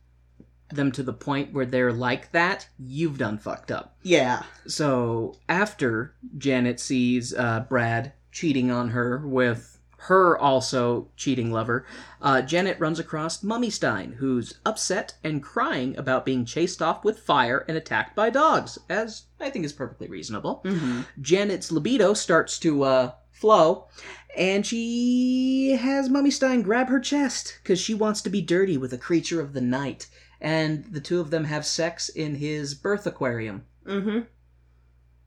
them 0.71 0.93
to 0.93 1.03
the 1.03 1.13
point 1.13 1.53
where 1.53 1.67
they're 1.67 1.93
like 1.93 2.33
that, 2.33 2.69
you've 2.79 3.19
done 3.19 3.39
fucked 3.39 3.71
up. 3.71 3.97
yeah 4.03 4.43
So 4.67 5.37
after 5.49 6.15
Janet 6.37 6.81
sees 6.81 7.35
uh, 7.35 7.65
Brad 7.69 8.13
cheating 8.33 8.71
on 8.71 8.91
her 8.91 9.27
with 9.27 9.79
her 10.03 10.39
also 10.39 11.09
cheating 11.17 11.51
lover, 11.51 11.85
uh, 12.23 12.41
Janet 12.43 12.79
runs 12.79 12.99
across 12.99 13.43
Mummy 13.43 13.71
Stein, 13.71 14.13
who's 14.13 14.55
upset 14.65 15.15
and 15.25 15.43
crying 15.43 15.97
about 15.97 16.25
being 16.25 16.45
chased 16.45 16.81
off 16.81 17.05
with 17.05 17.19
fire 17.19 17.65
and 17.67 17.77
attacked 17.77 18.15
by 18.15 18.31
dogs, 18.31 18.79
as 18.89 19.25
I 19.41 19.51
think 19.51 19.65
is 19.65 19.73
perfectly 19.73 20.09
reasonable. 20.09 20.63
mm-hmm. 20.65 21.03
Janet's 21.21 21.73
libido 21.73 22.15
starts 22.15 22.59
to 22.61 22.85
uh, 22.85 23.13
flow, 23.33 23.89
and 24.37 24.65
she 24.65 25.77
has 25.81 26.09
Mummy 26.09 26.31
Stein 26.31 26.63
grab 26.63 26.89
her 26.89 27.01
chest 27.01 27.59
because 27.63 27.81
she 27.81 27.95
wants 27.95 28.23
to 28.23 28.31
be 28.31 28.41
dirty 28.41 28.77
with 28.77 28.93
a 28.93 28.99
creature 28.99 29.41
of 29.41 29.53
the 29.53 29.61
night. 29.61 30.07
And 30.41 30.85
the 30.85 31.01
two 31.01 31.21
of 31.21 31.31
them 31.31 31.45
have 31.45 31.67
sex 31.67 32.09
in 32.09 32.37
his 32.37 32.75
birth 32.75 33.07
aquarium, 33.07 33.65
mm-hmm 33.87 34.21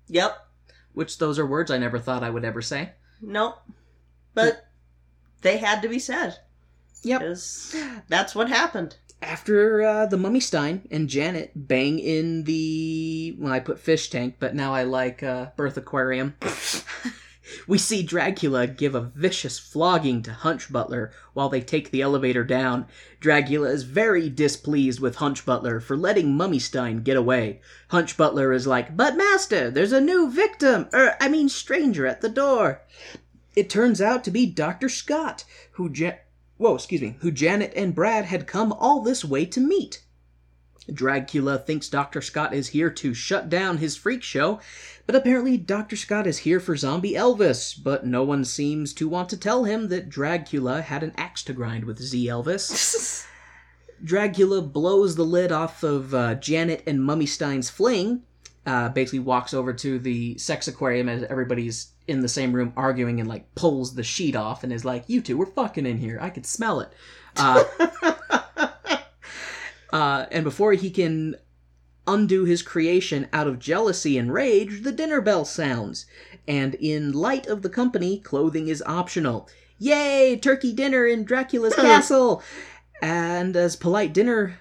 yep 0.08 0.38
which 0.94 1.18
those 1.20 1.40
are 1.40 1.46
words 1.46 1.72
I 1.72 1.78
never 1.78 1.98
thought 2.00 2.24
I 2.24 2.30
would 2.30 2.44
ever 2.44 2.62
say. 2.62 2.92
nope 3.22 3.58
but 4.34 4.68
they 5.42 5.58
had 5.58 5.82
to 5.82 5.88
be 5.90 6.00
said 6.00 6.38
Yep. 7.04 7.22
that's 8.10 8.36
what 8.36 8.50
happened 8.50 8.98
After 9.22 9.82
uh, 9.82 10.06
the 10.06 10.18
Mummy 10.18 10.40
Stein 10.40 10.88
and 10.92 11.08
Janet 11.10 11.52
bang 11.56 11.98
in 12.00 12.44
the. 12.44 13.36
Well, 13.40 13.52
I 13.54 13.60
put 13.60 13.80
fish 13.80 14.10
tank, 14.10 14.36
but 14.40 14.54
now 14.56 14.74
I 14.74 14.84
like 14.84 15.22
uh, 15.24 15.48
birth 15.56 15.78
aquarium. 15.78 16.36
we 17.68 17.78
see 17.78 18.04
Dracula 18.04 18.68
give 18.68 18.96
a 18.96 19.12
vicious 19.16 19.60
flogging 19.60 20.22
to 20.24 20.32
Hunch 20.32 20.72
Butler 20.72 21.12
while 21.34 21.50
they 21.50 21.62
take 21.62 21.92
the 21.92 22.02
elevator 22.02 22.44
down. 22.44 22.86
Dracula 23.20 23.70
is 23.70 23.84
very 23.84 24.30
displeased 24.30 25.00
with 25.00 25.16
Hunch 25.16 25.46
Butler 25.46 25.80
for 25.80 25.98
letting 25.98 26.38
Mummystein 26.38 27.04
get 27.04 27.18
away. 27.18 27.62
Hunch 27.90 28.18
Butler 28.18 28.52
is 28.52 28.68
like, 28.68 28.96
But 28.96 29.18
master, 29.18 29.70
there's 29.70 29.92
a 29.92 30.02
new 30.02 30.30
victim, 30.30 30.88
er, 30.94 31.16
I 31.20 31.28
mean 31.28 31.50
stranger 31.50 32.06
at 32.08 32.22
the 32.22 32.30
door. 32.30 32.82
It 33.56 33.70
turns 33.70 34.02
out 34.02 34.24
to 34.24 34.32
be 34.32 34.46
Dr. 34.46 34.88
Scott, 34.88 35.44
who 35.74 35.92
ja- 35.94 36.20
whoa, 36.58 36.76
excuse 36.76 37.02
me, 37.02 37.18
who 37.20 37.32
Janet 37.32 37.74
and 37.76 37.94
Brad 37.94 38.26
had 38.26 38.48
come 38.48 38.72
all 38.72 39.02
this 39.02 39.26
way 39.26 39.46
to 39.48 39.60
meet. 39.60 40.04
Dracula 40.92 41.58
thinks 41.60 41.90
Dr. 41.90 42.22
Scott 42.22 42.54
is 42.54 42.70
here 42.70 42.90
to 42.90 43.14
shut 43.14 43.50
down 43.50 43.78
his 43.78 43.96
freak 43.96 44.24
show, 44.24 44.60
but 45.06 45.16
apparently 45.16 45.58
Dr. 45.58 45.96
Scott 45.96 46.28
is 46.28 46.40
here 46.40 46.60
for 46.60 46.76
zombie 46.76 47.14
Elvis, 47.14 47.82
but 47.82 48.06
no 48.06 48.24
one 48.24 48.44
seems 48.44 48.94
to 48.94 49.08
want 49.08 49.30
to 49.30 49.38
tell 49.38 49.64
him 49.64 49.90
that 49.90 50.10
Dracula 50.10 50.82
had 50.82 51.04
an 51.04 51.14
axe 51.18 51.44
to 51.44 51.54
grind 51.54 51.86
with 51.86 52.00
Z 52.00 52.26
Elvis. 52.26 53.28
Dracula 54.04 54.62
blows 54.62 55.16
the 55.16 55.24
lid 55.24 55.52
off 55.52 55.84
of 55.84 56.14
uh, 56.14 56.36
Janet 56.36 56.84
and 56.88 57.04
Mummy 57.04 57.28
Stein's 57.28 57.70
fling, 57.70 58.24
uh, 58.66 58.90
basically 58.90 59.20
walks 59.20 59.54
over 59.54 59.74
to 59.74 60.00
the 60.00 60.38
sex 60.38 60.68
aquarium 60.68 61.08
as 61.08 61.24
everybody's 61.24 61.92
in 62.08 62.22
the 62.22 62.28
same 62.28 62.52
room 62.52 62.74
arguing 62.76 63.20
and 63.20 63.30
like 63.30 63.54
pulls 63.56 63.94
the 63.94 64.04
sheet 64.04 64.36
off 64.36 64.64
and 64.64 64.74
is 64.74 64.84
like, 64.84 65.04
"You 65.08 65.22
two 65.22 65.38
were 65.38 65.46
fucking 65.46 65.86
in 65.86 65.98
here. 65.98 66.18
I 66.20 66.30
could 66.30 66.46
smell 66.46 66.80
it." 66.80 66.92
Uh, 67.38 67.64
uh, 69.92 70.26
and 70.32 70.44
before 70.44 70.74
he 70.74 70.90
can 70.90 71.36
undo 72.08 72.46
his 72.46 72.62
creation 72.62 73.28
out 73.32 73.48
of 73.48 73.60
jealousy 73.60 74.18
and 74.18 74.34
rage, 74.34 74.84
the 74.84 74.92
dinner 74.92 75.22
bell 75.22 75.46
sounds. 75.46 76.06
And 76.48 76.76
in 76.76 77.12
light 77.12 77.48
of 77.48 77.62
the 77.62 77.70
company, 77.70 78.20
clothing 78.20 78.68
is 78.68 78.84
optional. 78.86 79.48
Yay! 79.78 80.38
Turkey 80.38 80.74
dinner 80.74 81.06
in 81.06 81.24
Dracula's 81.24 81.76
castle! 81.76 82.42
And 83.02 83.56
as 83.56 83.76
polite 83.76 84.14
dinner 84.14 84.60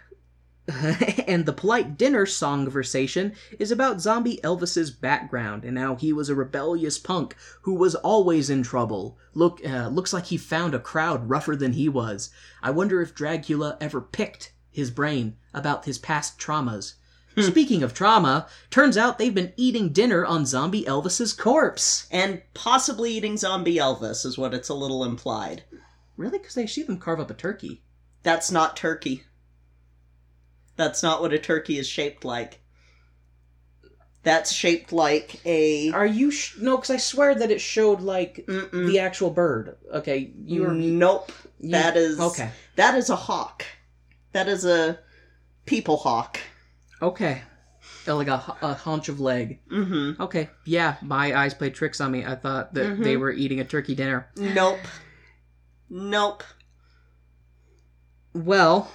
and 1.27 1.47
the 1.47 1.52
polite 1.52 1.97
dinner 1.97 2.27
songversation 2.27 3.35
is 3.59 3.70
about 3.70 4.01
zombie 4.01 4.40
Elvis's 4.44 4.90
background 4.90 5.65
and 5.65 5.78
how 5.78 5.97
he 5.97 6.12
was 6.12 6.28
a 6.28 6.35
rebellious 6.35 6.98
punk 6.98 7.35
who 7.62 7.74
was 7.74 7.94
always 7.97 8.51
in 8.51 8.62
trouble. 8.62 9.19
Look, 9.35 9.61
uh, 9.66 9.89
looks 9.89 10.12
like 10.12 10.27
he 10.27 10.36
found 10.36 10.74
a 10.74 10.78
crowd 10.78 11.28
rougher 11.28 11.57
than 11.57 11.73
he 11.73 11.89
was. 11.89 12.31
I 12.62 12.70
wonder 12.70 13.01
if 13.01 13.15
Dracula 13.15 13.77
ever 13.81 14.01
picked 14.01 14.52
his 14.71 14.91
brain 14.91 15.37
about 15.53 15.85
his 15.85 15.99
past 15.99 16.39
traumas. 16.39 16.95
Speaking 17.39 17.83
of 17.83 17.95
trauma, 17.95 18.49
turns 18.71 18.99
out 18.99 19.19
they've 19.19 19.35
been 19.35 19.53
eating 19.57 19.93
dinner 19.93 20.27
on 20.27 20.45
zombie 20.45 20.85
Elvis's 20.85 21.33
corpse. 21.33 22.07
and 22.11 22.43
possibly 22.55 23.13
eating 23.13 23.37
zombie 23.37 23.77
elvis 23.77 24.27
is 24.27 24.37
what 24.37 24.53
it's 24.53 24.69
a 24.69 24.75
little 24.75 25.05
implied 25.05 25.63
Really? 26.17 26.39
Because 26.39 26.55
they 26.55 26.67
see 26.67 26.83
them 26.83 26.99
carve 26.99 27.21
up 27.21 27.31
a 27.31 27.35
turkey. 27.35 27.83
that's 28.23 28.51
not 28.51 28.77
turkey 28.77 29.23
that's 30.77 31.03
not 31.03 31.21
what 31.23 31.33
a 31.33 31.39
turkey 31.39 31.79
is 31.79 31.87
shaped 31.89 32.25
like 32.25 32.61
that's 34.23 34.53
shaped 34.53 34.93
like 34.93 35.41
a 35.47 35.91
Are 35.93 36.05
you 36.07 36.31
sh- 36.31 36.57
no? 36.61 36.77
Because 36.77 36.91
I 36.91 36.97
swear 36.99 37.35
that 37.35 37.51
it 37.51 37.61
showed 37.61 38.01
like 38.03 38.45
Mm-mm. 38.47 38.87
the 38.87 38.99
actual 38.99 39.31
bird. 39.31 39.77
Okay, 39.95 40.33
you 40.45 40.67
are 40.67 40.75
nope 40.75 41.33
you- 41.59 41.71
that 41.71 41.97
is 41.97 42.21
okay. 42.21 42.51
that 42.77 42.95
is 42.97 43.09
a 43.09 43.17
hawk 43.17 43.65
that 44.32 44.48
is 44.48 44.65
a 44.65 44.98
people 45.66 45.97
hawk 45.98 46.39
Okay, 47.02 47.43
Uh, 48.07 48.15
like 48.16 48.28
a 48.28 48.36
haunch 48.39 49.09
of 49.09 49.20
leg. 49.20 49.61
mm-hmm 49.70 50.20
Okay, 50.23 50.51
yeah, 50.65 50.97
my 51.02 51.35
eyes 51.35 51.55
played 51.55 51.74
tricks 51.74 52.01
on 52.01 52.12
me. 52.12 52.24
I 52.24 52.35
thought 52.35 52.74
that 52.74 53.02
they 53.02 53.15
Mhm. 53.15 53.20
were 53.20 53.32
eating 53.32 53.61
a 53.61 53.65
turkey 53.65 53.94
dinner. 53.94 54.28
nope 54.36 54.86
nope 55.89 56.44
Well, 58.35 58.90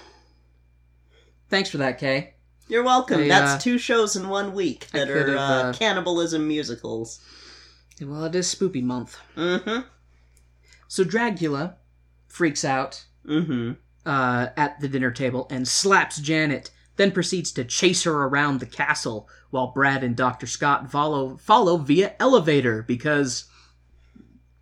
thanks 1.50 1.68
for 1.70 1.78
that, 1.78 1.98
Kay. 1.98 2.34
you're 2.68 2.82
welcome 2.84 3.20
I, 3.22 3.28
that's 3.28 3.52
uh, 3.54 3.58
two 3.58 3.78
shows 3.78 4.16
in 4.16 4.28
one 4.28 4.54
week 4.54 4.88
that 4.92 5.08
are 5.10 5.36
uh, 5.36 5.40
uh, 5.40 5.72
cannibalism 5.72 6.46
musicals 6.48 7.20
Well, 8.00 8.24
it 8.24 8.34
is 8.34 8.52
spoopy 8.54 8.82
month. 8.82 9.18
mm-hmm 9.36 9.80
So 10.88 11.04
Dracula 11.04 11.76
freaks 12.28 12.64
out 12.64 13.04
mm-hmm 13.26 13.72
uh, 14.06 14.48
at 14.56 14.80
the 14.80 14.88
dinner 14.88 15.10
table 15.10 15.46
and 15.50 15.66
slaps 15.68 16.18
Janet, 16.18 16.70
then 16.96 17.10
proceeds 17.10 17.52
to 17.52 17.64
chase 17.64 18.04
her 18.04 18.24
around 18.24 18.60
the 18.60 18.66
castle 18.66 19.28
while 19.50 19.72
Brad 19.72 20.02
and 20.02 20.16
Dr. 20.16 20.46
Scott 20.46 20.90
follow 20.90 21.36
follow 21.36 21.76
via 21.76 22.14
elevator 22.20 22.82
because 22.82 23.44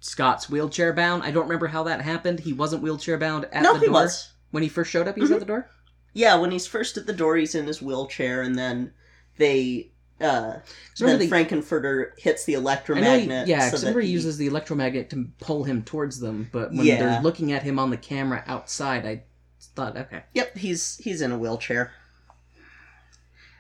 Scott's 0.01 0.51
wheelchair 0.51 0.93
bound. 0.93 1.23
I 1.23 1.31
don't 1.31 1.45
remember 1.45 1.69
how 1.69 1.85
that 1.85 2.01
happened. 2.03 2.41
He 2.41 2.53
wasn't 2.53 2.83
wheelchair 2.83 3.19
bound 3.19 3.47
at 3.53 3.63
no 3.63 3.75
the 3.75 3.81
he 3.81 3.85
door. 3.87 3.95
was 3.95 4.33
When 4.51 4.63
he 4.63 4.69
first 4.69 4.91
showed 4.91 5.09
up, 5.09 5.15
he 5.15 5.21
was 5.23 5.31
at 5.31 5.41
the 5.41 5.47
door? 5.47 5.71
Yeah, 6.13 6.37
when 6.37 6.51
he's 6.51 6.67
first 6.67 6.97
at 6.97 7.07
the 7.07 7.13
door, 7.13 7.37
he's 7.37 7.55
in 7.55 7.67
his 7.67 7.81
wheelchair, 7.83 8.43
and 8.43 8.57
then 8.59 8.93
they 9.37 9.91
uh, 10.21 10.59
then 10.99 11.19
they- 11.19 11.27
Frank-N-Furter 11.27 12.11
hits 12.19 12.45
the 12.45 12.55
electromagnet. 12.55 13.47
he- 13.47 13.51
yeah, 13.51 13.61
so 13.63 13.67
because 13.67 13.81
that 13.83 13.97
he 14.01 14.07
he- 14.07 14.13
uses 14.13 14.39
the 14.39 14.47
electromagnet 14.47 15.11
to 15.11 15.27
pull 15.41 15.65
him 15.65 15.83
towards 15.83 16.21
them, 16.21 16.49
but 16.53 16.71
when 16.71 16.87
Yeah. 16.87 16.99
they're 16.99 17.21
looking 17.23 17.51
at 17.53 17.65
him 17.65 17.79
on 17.81 17.91
the 17.91 17.97
camera 17.97 18.45
outside, 18.47 19.05
I 19.05 19.25
thought, 19.75 19.97
okay, 19.97 20.25
Yep, 20.35 20.57
he's 20.59 20.99
he's 20.99 21.21
in 21.21 21.33
a 21.33 21.39
wheelchair. 21.39 21.93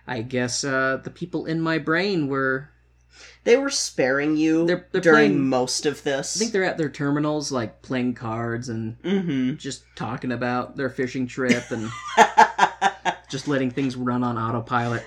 I 0.06 0.20
guess 0.22 0.64
uh, 0.64 1.00
the 1.02 1.10
people 1.10 1.46
in 1.46 1.60
my 1.60 1.78
brain 1.78 2.28
were. 2.28 2.70
They 3.44 3.56
were 3.56 3.70
sparing 3.70 4.36
you 4.36 4.66
They're- 4.66 4.88
they're 4.90 5.00
during 5.00 5.30
playing- 5.32 5.48
most 5.48 5.86
of 5.86 6.02
this. 6.02 6.36
I 6.36 6.38
think 6.38 6.52
they're 6.52 6.64
at 6.64 6.78
their 6.78 6.88
terminals, 6.88 7.52
like 7.52 7.82
playing 7.82 8.14
cards 8.14 8.68
and 8.70 9.00
mm-hmm. 9.02 9.56
just 9.56 9.84
talking 9.94 10.32
about 10.32 10.76
their 10.76 10.88
fishing 10.88 11.26
trip 11.26 11.70
and 11.70 11.90
just 13.30 13.46
letting 13.46 13.70
things 13.70 13.96
run 13.96 14.24
on 14.24 14.36
autopilot. 14.38 15.06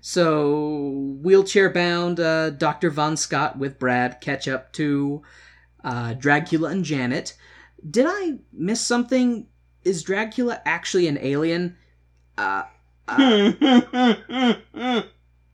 So, 0.00 1.18
wheelchair 1.22 1.70
bound, 1.70 2.20
uh, 2.20 2.50
Dr. 2.50 2.90
Von 2.90 3.16
Scott 3.16 3.58
with 3.58 3.78
Brad 3.78 4.20
catch 4.20 4.48
up 4.48 4.72
to 4.74 5.22
uh, 5.84 6.14
Dracula 6.14 6.70
and 6.70 6.84
Janet. 6.84 7.34
Did 7.88 8.06
I 8.08 8.38
miss 8.52 8.80
something? 8.80 9.46
Is 9.84 10.02
Dracula 10.02 10.60
actually 10.64 11.08
an 11.08 11.18
alien? 11.20 11.76
Uh, 12.38 12.62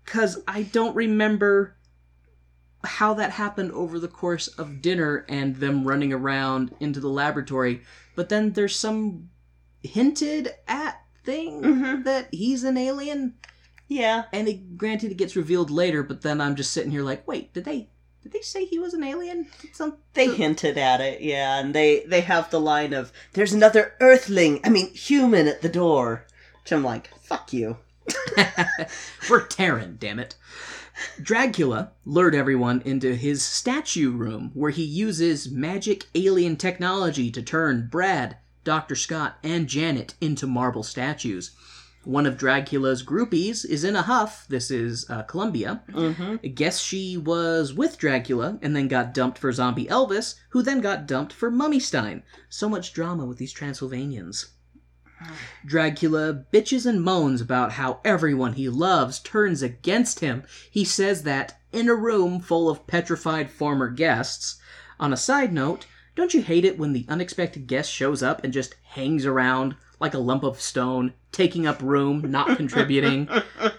because 0.04 0.38
I 0.46 0.62
don't 0.62 0.94
remember 0.94 1.76
how 2.84 3.14
that 3.14 3.32
happened 3.32 3.72
over 3.72 3.98
the 3.98 4.08
course 4.08 4.48
of 4.48 4.80
dinner 4.80 5.26
and 5.28 5.56
them 5.56 5.86
running 5.86 6.12
around 6.12 6.74
into 6.80 7.00
the 7.00 7.08
laboratory. 7.08 7.82
But 8.14 8.28
then 8.28 8.52
there's 8.52 8.76
some 8.76 9.30
hinted 9.82 10.54
at 10.66 11.02
thing 11.24 11.62
Mhm. 11.62 12.04
that 12.04 12.28
he's 12.32 12.64
an 12.64 12.76
alien, 12.76 13.34
yeah. 13.88 14.24
and 14.32 14.48
it, 14.48 14.76
granted, 14.78 15.10
it 15.10 15.16
gets 15.18 15.36
revealed 15.36 15.70
later. 15.70 16.02
But 16.02 16.22
then 16.22 16.40
I'm 16.40 16.54
just 16.56 16.72
sitting 16.72 16.90
here 16.90 17.02
like, 17.02 17.26
wait, 17.26 17.52
did 17.52 17.64
they 17.64 17.90
did 18.28 18.40
they 18.40 18.42
say 18.42 18.66
he 18.66 18.78
was 18.78 18.92
an 18.92 19.02
alien? 19.02 19.46
Did 19.62 19.74
some 19.74 19.96
They 20.12 20.28
hinted 20.34 20.76
at 20.76 21.00
it, 21.00 21.22
yeah, 21.22 21.58
and 21.58 21.74
they 21.74 22.04
they 22.04 22.20
have 22.20 22.50
the 22.50 22.60
line 22.60 22.92
of 22.92 23.10
"There's 23.32 23.54
another 23.54 23.94
Earthling, 24.00 24.60
I 24.62 24.68
mean 24.68 24.92
human, 24.92 25.48
at 25.48 25.62
the 25.62 25.68
door." 25.70 26.26
Which 26.62 26.70
I'm 26.72 26.84
like, 26.84 27.08
"Fuck 27.22 27.54
you." 27.54 27.78
We're 29.30 29.46
Terran, 29.46 29.96
damn 29.98 30.18
it. 30.18 30.34
Dracula 31.22 31.92
lured 32.04 32.34
everyone 32.34 32.82
into 32.84 33.14
his 33.14 33.42
statue 33.42 34.10
room 34.10 34.50
where 34.52 34.72
he 34.72 34.84
uses 34.84 35.50
magic 35.50 36.04
alien 36.14 36.56
technology 36.56 37.30
to 37.30 37.40
turn 37.40 37.88
Brad, 37.90 38.36
Dr. 38.62 38.94
Scott, 38.94 39.38
and 39.42 39.68
Janet 39.68 40.16
into 40.20 40.46
marble 40.46 40.82
statues. 40.82 41.52
One 42.08 42.24
of 42.24 42.38
Dracula's 42.38 43.02
groupies 43.02 43.66
is 43.66 43.84
in 43.84 43.94
a 43.94 44.00
huff. 44.00 44.46
This 44.48 44.70
is 44.70 45.04
uh, 45.10 45.24
Columbia. 45.24 45.82
Mm-hmm. 45.90 46.36
Guess 46.54 46.80
she 46.80 47.18
was 47.18 47.74
with 47.74 47.98
Dracula 47.98 48.58
and 48.62 48.74
then 48.74 48.88
got 48.88 49.12
dumped 49.12 49.36
for 49.36 49.52
zombie 49.52 49.84
Elvis, 49.84 50.36
who 50.48 50.62
then 50.62 50.80
got 50.80 51.06
dumped 51.06 51.34
for 51.34 51.50
Mummy 51.50 51.78
Stein. 51.78 52.22
So 52.48 52.66
much 52.66 52.94
drama 52.94 53.26
with 53.26 53.36
these 53.36 53.52
Transylvanians. 53.52 54.52
Dracula 55.66 56.46
bitches 56.50 56.86
and 56.86 57.02
moans 57.02 57.42
about 57.42 57.72
how 57.72 58.00
everyone 58.06 58.54
he 58.54 58.70
loves 58.70 59.18
turns 59.18 59.60
against 59.60 60.20
him. 60.20 60.44
He 60.70 60.86
says 60.86 61.24
that 61.24 61.60
in 61.72 61.90
a 61.90 61.94
room 61.94 62.40
full 62.40 62.70
of 62.70 62.86
petrified 62.86 63.50
former 63.50 63.90
guests. 63.90 64.58
On 64.98 65.12
a 65.12 65.16
side 65.18 65.52
note, 65.52 65.84
don't 66.16 66.32
you 66.32 66.40
hate 66.40 66.64
it 66.64 66.78
when 66.78 66.94
the 66.94 67.04
unexpected 67.06 67.66
guest 67.66 67.92
shows 67.92 68.22
up 68.22 68.42
and 68.42 68.50
just 68.50 68.76
hangs 68.82 69.26
around 69.26 69.76
like 70.00 70.14
a 70.14 70.18
lump 70.18 70.42
of 70.42 70.60
stone, 70.60 71.12
taking 71.32 71.66
up 71.66 71.82
room, 71.82 72.30
not 72.30 72.56
contributing? 72.56 73.28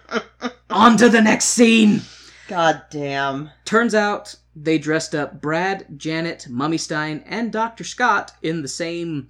On 0.70 0.98
to 0.98 1.10
the 1.10 1.22
next 1.22 1.46
scene! 1.46 2.02
God 2.48 2.82
damn. 2.90 3.52
Turns 3.64 3.94
out 3.94 4.36
they 4.56 4.80
dressed 4.80 5.14
up 5.14 5.40
Brad, 5.40 5.86
Janet, 5.98 6.48
Mummystein, 6.50 7.24
and 7.28 7.52
Dr. 7.52 7.84
Scott 7.84 8.32
in 8.41 8.62
the 8.62 8.68
same 8.68 9.30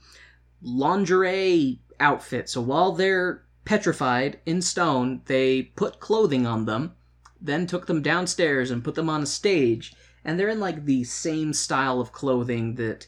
lingerie 0.61 1.81
outfit. 1.99 2.49
So 2.49 2.61
while 2.61 2.93
they're 2.93 3.43
petrified 3.65 4.39
in 4.45 4.61
stone, 4.61 5.21
they 5.25 5.63
put 5.63 5.99
clothing 5.99 6.47
on 6.47 6.65
them, 6.65 6.93
then 7.41 7.67
took 7.67 7.87
them 7.87 8.01
downstairs 8.01 8.71
and 8.71 8.83
put 8.83 8.95
them 8.95 9.09
on 9.09 9.23
a 9.23 9.27
stage. 9.27 9.93
And 10.23 10.39
they're 10.39 10.49
in 10.49 10.59
like 10.59 10.85
the 10.85 11.03
same 11.03 11.53
style 11.53 11.99
of 11.99 12.11
clothing 12.11 12.75
that 12.75 13.07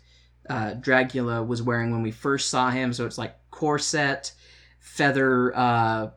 uh, 0.49 0.73
Dracula 0.73 1.41
was 1.41 1.61
wearing 1.61 1.91
when 1.91 2.01
we 2.01 2.11
first 2.11 2.49
saw 2.49 2.69
him. 2.69 2.93
So 2.93 3.05
it's 3.05 3.17
like 3.17 3.35
corset, 3.65 4.31
feather, 4.79 5.55
uh, 5.55 6.09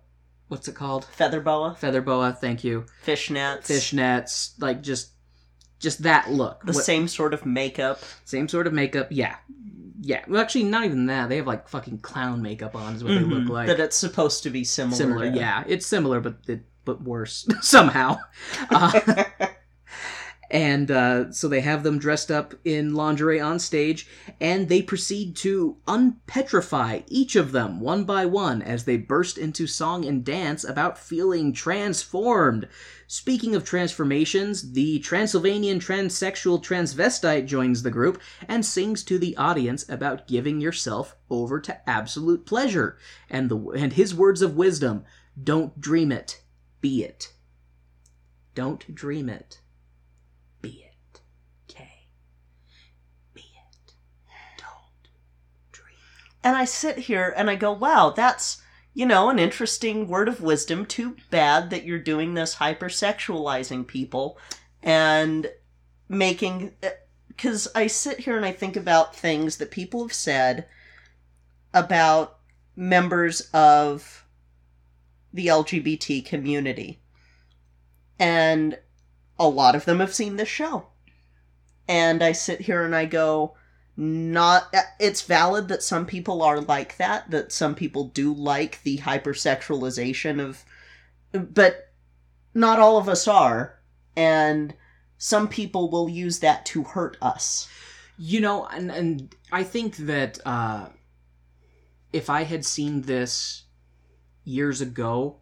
what's 0.48 0.66
it 0.66 0.74
called? 0.74 1.04
Feather 1.04 1.40
boa, 1.42 1.74
Feather 1.78 2.00
boa, 2.00 2.32
thank 2.32 2.64
you 2.64 2.86
fishnets, 3.06 3.66
fishnets, 3.66 4.52
like 4.60 4.80
just 4.82 5.10
just 5.78 6.02
that 6.04 6.30
look. 6.30 6.64
the 6.64 6.72
What- 6.72 6.84
same 6.84 7.06
sort 7.06 7.34
of 7.34 7.44
makeup. 7.44 8.00
same 8.24 8.48
sort 8.48 8.66
of 8.66 8.72
makeup. 8.72 9.08
Yeah, 9.10 9.36
yeah. 10.00 10.24
Well, 10.26 10.40
actually, 10.40 10.64
not 10.64 10.86
even 10.86 11.04
that. 11.06 11.28
They 11.28 11.36
have 11.36 11.46
like 11.46 11.68
fucking 11.68 11.98
clown 11.98 12.40
makeup 12.40 12.74
on. 12.74 12.94
Is 12.94 13.04
what 13.04 13.10
they 13.14 13.20
look 13.20 13.42
Mhm. 13.44 13.48
like. 13.50 13.66
That 13.66 13.78
it's 13.80 13.96
supposed 13.96 14.42
to 14.44 14.50
be 14.50 14.64
similar. 14.64 14.96
similar. 14.96 15.30
to. 15.30 15.36
Yeah, 15.36 15.64
it's 15.66 15.86
similar, 15.86 16.20
but 16.20 16.36
it, 16.48 16.62
but 16.86 17.02
worse 17.02 17.46
somehow. 17.60 18.20
Uh, 18.70 19.24
and 20.54 20.90
uh, 20.90 21.32
so 21.32 21.48
they 21.48 21.60
have 21.60 21.82
them 21.82 21.98
dressed 21.98 22.30
up 22.30 22.54
in 22.64 22.94
lingerie 22.94 23.40
on 23.40 23.58
stage, 23.58 24.06
and 24.40 24.68
they 24.68 24.80
proceed 24.80 25.34
to 25.36 25.76
unpetrify 25.86 27.02
each 27.08 27.34
of 27.34 27.50
them 27.50 27.80
one 27.80 28.04
by 28.04 28.24
one 28.24 28.62
as 28.62 28.84
they 28.84 28.96
burst 28.96 29.36
into 29.36 29.66
song 29.66 30.04
and 30.04 30.24
dance 30.24 30.62
about 30.64 30.96
feeling 30.96 31.52
transformed. 31.52 32.68
Speaking 33.06 33.54
of 33.54 33.64
transformations, 33.64 34.72
the 34.72 35.00
Transylvanian 35.00 35.80
transsexual 35.80 36.62
transvestite 36.62 37.46
joins 37.46 37.82
the 37.82 37.90
group 37.90 38.20
and 38.48 38.64
sings 38.64 39.02
to 39.04 39.18
the 39.18 39.36
audience 39.36 39.84
about 39.88 40.28
giving 40.28 40.60
yourself 40.60 41.16
over 41.28 41.60
to 41.60 41.90
absolute 41.90 42.46
pleasure. 42.46 42.96
And 43.28 43.50
the 43.50 43.58
and 43.70 43.92
his 43.94 44.14
words 44.14 44.40
of 44.40 44.56
wisdom: 44.56 45.04
"Don't 45.42 45.80
dream 45.80 46.12
it, 46.12 46.42
be 46.80 47.02
it. 47.02 47.32
Don't 48.54 48.94
dream 48.94 49.28
it, 49.28 49.60
be 50.62 50.84
it. 50.86 51.20
Okay, 51.68 52.08
be 53.34 53.42
it. 53.42 53.92
Don't 54.58 55.08
dream." 55.72 56.30
And 56.44 56.56
I 56.56 56.66
sit 56.66 56.98
here 56.98 57.32
and 57.36 57.48
I 57.48 57.56
go, 57.56 57.72
wow, 57.72 58.12
that's, 58.14 58.60
you 58.92 59.06
know, 59.06 59.30
an 59.30 59.38
interesting 59.38 60.06
word 60.06 60.28
of 60.28 60.42
wisdom. 60.42 60.84
Too 60.84 61.16
bad 61.30 61.70
that 61.70 61.84
you're 61.84 61.98
doing 61.98 62.34
this 62.34 62.56
hypersexualizing 62.56 63.86
people 63.86 64.38
and 64.82 65.50
making. 66.06 66.74
Uh, 66.82 66.90
because 67.28 67.66
I 67.74 67.88
sit 67.88 68.20
here 68.20 68.36
and 68.36 68.46
I 68.46 68.52
think 68.52 68.76
about 68.76 69.16
things 69.16 69.56
that 69.56 69.72
people 69.72 70.02
have 70.04 70.12
said 70.12 70.66
about 71.72 72.38
members 72.76 73.48
of 73.52 74.24
the 75.32 75.48
LGBT 75.48 76.24
community. 76.24 77.00
And 78.20 78.78
a 79.38 79.48
lot 79.48 79.74
of 79.74 79.84
them 79.84 79.98
have 79.98 80.14
seen 80.14 80.36
this 80.36 80.48
show. 80.48 80.86
And 81.88 82.22
I 82.22 82.32
sit 82.32 82.60
here 82.60 82.84
and 82.84 82.94
I 82.94 83.06
go, 83.06 83.56
not 83.96 84.74
it's 84.98 85.22
valid 85.22 85.68
that 85.68 85.82
some 85.82 86.04
people 86.04 86.42
are 86.42 86.60
like 86.60 86.96
that 86.96 87.30
that 87.30 87.52
some 87.52 87.74
people 87.74 88.08
do 88.08 88.32
like 88.34 88.82
the 88.82 88.98
hypersexualization 88.98 90.40
of 90.40 90.64
but 91.54 91.92
not 92.54 92.78
all 92.80 92.96
of 92.96 93.08
us 93.08 93.28
are 93.28 93.78
and 94.16 94.74
some 95.18 95.46
people 95.48 95.90
will 95.90 96.08
use 96.08 96.40
that 96.40 96.66
to 96.66 96.82
hurt 96.82 97.16
us 97.22 97.68
You 98.16 98.40
know, 98.40 98.66
and 98.66 98.90
and 98.90 99.34
I 99.52 99.64
think 99.64 99.96
that 99.96 100.38
uh, 100.46 100.88
if 102.12 102.30
I 102.30 102.44
had 102.44 102.64
seen 102.64 103.02
this 103.02 103.64
years 104.44 104.80
ago, 104.80 105.36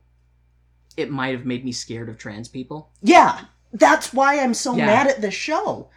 it 0.96 1.10
might 1.10 1.34
have 1.36 1.44
made 1.46 1.64
me 1.64 1.72
scared 1.72 2.08
of 2.08 2.16
trans 2.18 2.48
people. 2.48 2.90
yeah 3.02 3.40
that's 3.74 4.12
why 4.12 4.38
i'm 4.38 4.52
so 4.54 4.76
Yeah. 4.76 4.86
mad 4.86 5.06
at 5.06 5.20
this 5.22 5.32
show 5.34 5.88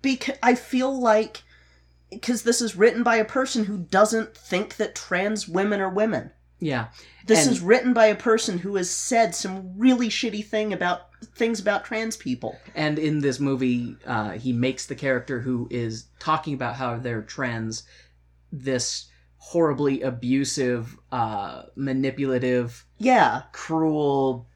because 0.00 0.36
i 0.42 0.54
feel 0.56 0.90
like 1.00 1.42
because 2.12 2.42
this 2.42 2.60
is 2.60 2.76
written 2.76 3.02
by 3.02 3.16
a 3.16 3.24
person 3.24 3.64
who 3.64 3.78
doesn't 3.78 4.36
think 4.36 4.76
that 4.76 4.94
trans 4.94 5.48
women 5.48 5.80
are 5.80 5.88
women. 5.88 6.30
Yeah, 6.60 6.88
this 7.26 7.44
And- 7.46 7.50
is 7.52 7.60
written 7.60 7.92
by 7.92 8.06
a 8.06 8.14
person 8.14 8.58
who 8.58 8.76
has 8.76 8.88
said 8.88 9.34
some 9.34 9.72
really 9.76 10.08
shitty 10.08 10.44
thing 10.46 10.72
about 10.72 11.08
things 11.34 11.58
about 11.60 11.84
trans 11.84 12.16
people. 12.16 12.56
And 12.74 12.98
in 12.98 13.20
this 13.20 13.40
movie, 13.40 13.96
uh, 14.06 14.32
he 14.32 14.52
makes 14.52 14.86
the 14.86 14.94
character 14.94 15.40
who 15.40 15.66
is 15.70 16.06
talking 16.20 16.54
about 16.54 16.76
how 16.76 16.98
they're 16.98 17.22
trans 17.22 17.82
this 18.52 19.06
horribly 19.38 20.02
abusive, 20.02 20.96
uh, 21.10 21.62
manipulative, 21.74 22.84
yeah. 22.98 23.42
cruel 23.52 24.46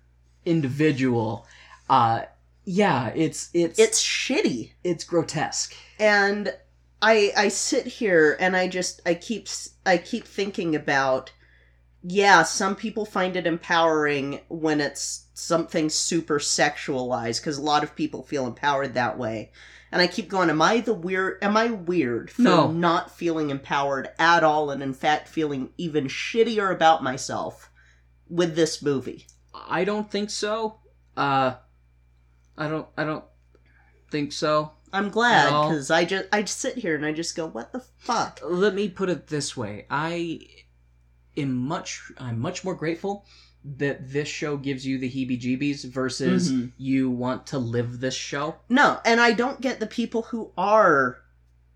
individual. 0.45 1.47
Uh, 1.89 2.23
yeah, 2.65 3.09
it's 3.15 3.51
it's 3.53 3.79
it's 3.79 4.03
shitty. 4.03 4.73
it's 4.85 5.05
grotesque. 5.05 5.75
and 5.99 6.55
i 7.03 7.33
i 7.37 7.49
sit 7.49 7.87
here 7.87 8.37
and 8.41 8.57
i 8.57 8.67
just 8.69 9.01
i 9.07 9.15
keep 9.15 9.49
I 9.85 9.99
keep 9.99 10.25
thinking 10.25 10.75
about 10.75 11.33
yeah, 12.09 12.45
some 12.45 12.77
people 12.77 13.05
find 13.05 13.35
it 13.35 13.49
empowering 13.49 14.41
when 14.49 14.81
it's 14.81 15.27
something 15.35 15.89
super 15.89 16.39
sexualized 16.39 17.41
because 17.41 17.59
a 17.59 17.63
lot 17.63 17.83
of 17.83 17.97
people 17.97 18.23
feel 18.23 18.47
empowered 18.47 18.95
that 18.95 19.19
way. 19.19 19.51
And 19.91 20.01
I 20.01 20.07
keep 20.07 20.29
going, 20.29 20.49
am 20.49 20.63
I 20.63 20.81
the 20.81 20.95
weird 20.95 21.43
am 21.43 21.57
I 21.57 21.67
weird 21.71 22.31
for 22.31 22.43
No. 22.43 22.71
not 22.71 23.17
feeling 23.17 23.51
empowered 23.51 24.11
at 24.21 24.45
all 24.45 24.71
and 24.71 24.83
in 24.85 24.95
fact 24.95 25.27
feeling 25.29 25.71
even 25.79 26.05
shittier 26.07 26.73
about 26.73 27.03
myself 27.03 27.71
with 28.29 28.55
this 28.55 28.83
movie? 28.83 29.27
I 29.69 29.83
don't 29.85 30.09
think 30.09 30.31
so. 30.31 30.79
Uh, 31.17 31.55
I 32.57 32.69
don't. 32.69 32.87
I 32.97 33.03
don't 33.05 33.25
think 34.13 34.33
so. 34.33 34.73
I'm 34.93 35.11
glad 35.11 35.51
No. 35.51 35.69
because 35.69 35.91
I 35.91 36.05
just 36.05 36.25
I 36.33 36.43
just 36.43 36.59
sit 36.61 36.77
here 36.77 36.95
and 36.95 37.05
I 37.05 37.13
just 37.13 37.37
go, 37.37 37.47
what 37.47 37.73
the 37.73 37.81
fuck? 37.99 38.41
Let 38.45 38.75
me 38.75 38.89
put 38.89 39.09
it 39.09 39.27
this 39.27 39.57
way: 39.57 39.87
I 39.91 40.41
am 41.37 41.55
much. 41.57 42.03
I'm 42.19 42.39
much 42.41 42.65
more 42.65 42.75
grateful 42.75 43.27
that 43.65 44.13
this 44.13 44.29
show 44.29 44.57
gives 44.57 44.87
you 44.87 44.97
the 44.97 45.11
heebie-jeebies 45.11 45.85
versus 45.91 46.53
Mhm. 46.53 46.73
you 46.79 47.11
want 47.11 47.49
to 47.49 47.59
live 47.59 47.99
this 47.99 48.15
show. 48.15 48.57
No, 48.69 49.01
and 49.05 49.21
I 49.21 49.33
don't 49.33 49.61
get 49.61 49.81
the 49.81 49.89
people 49.89 50.23
who 50.23 50.53
are 50.57 51.19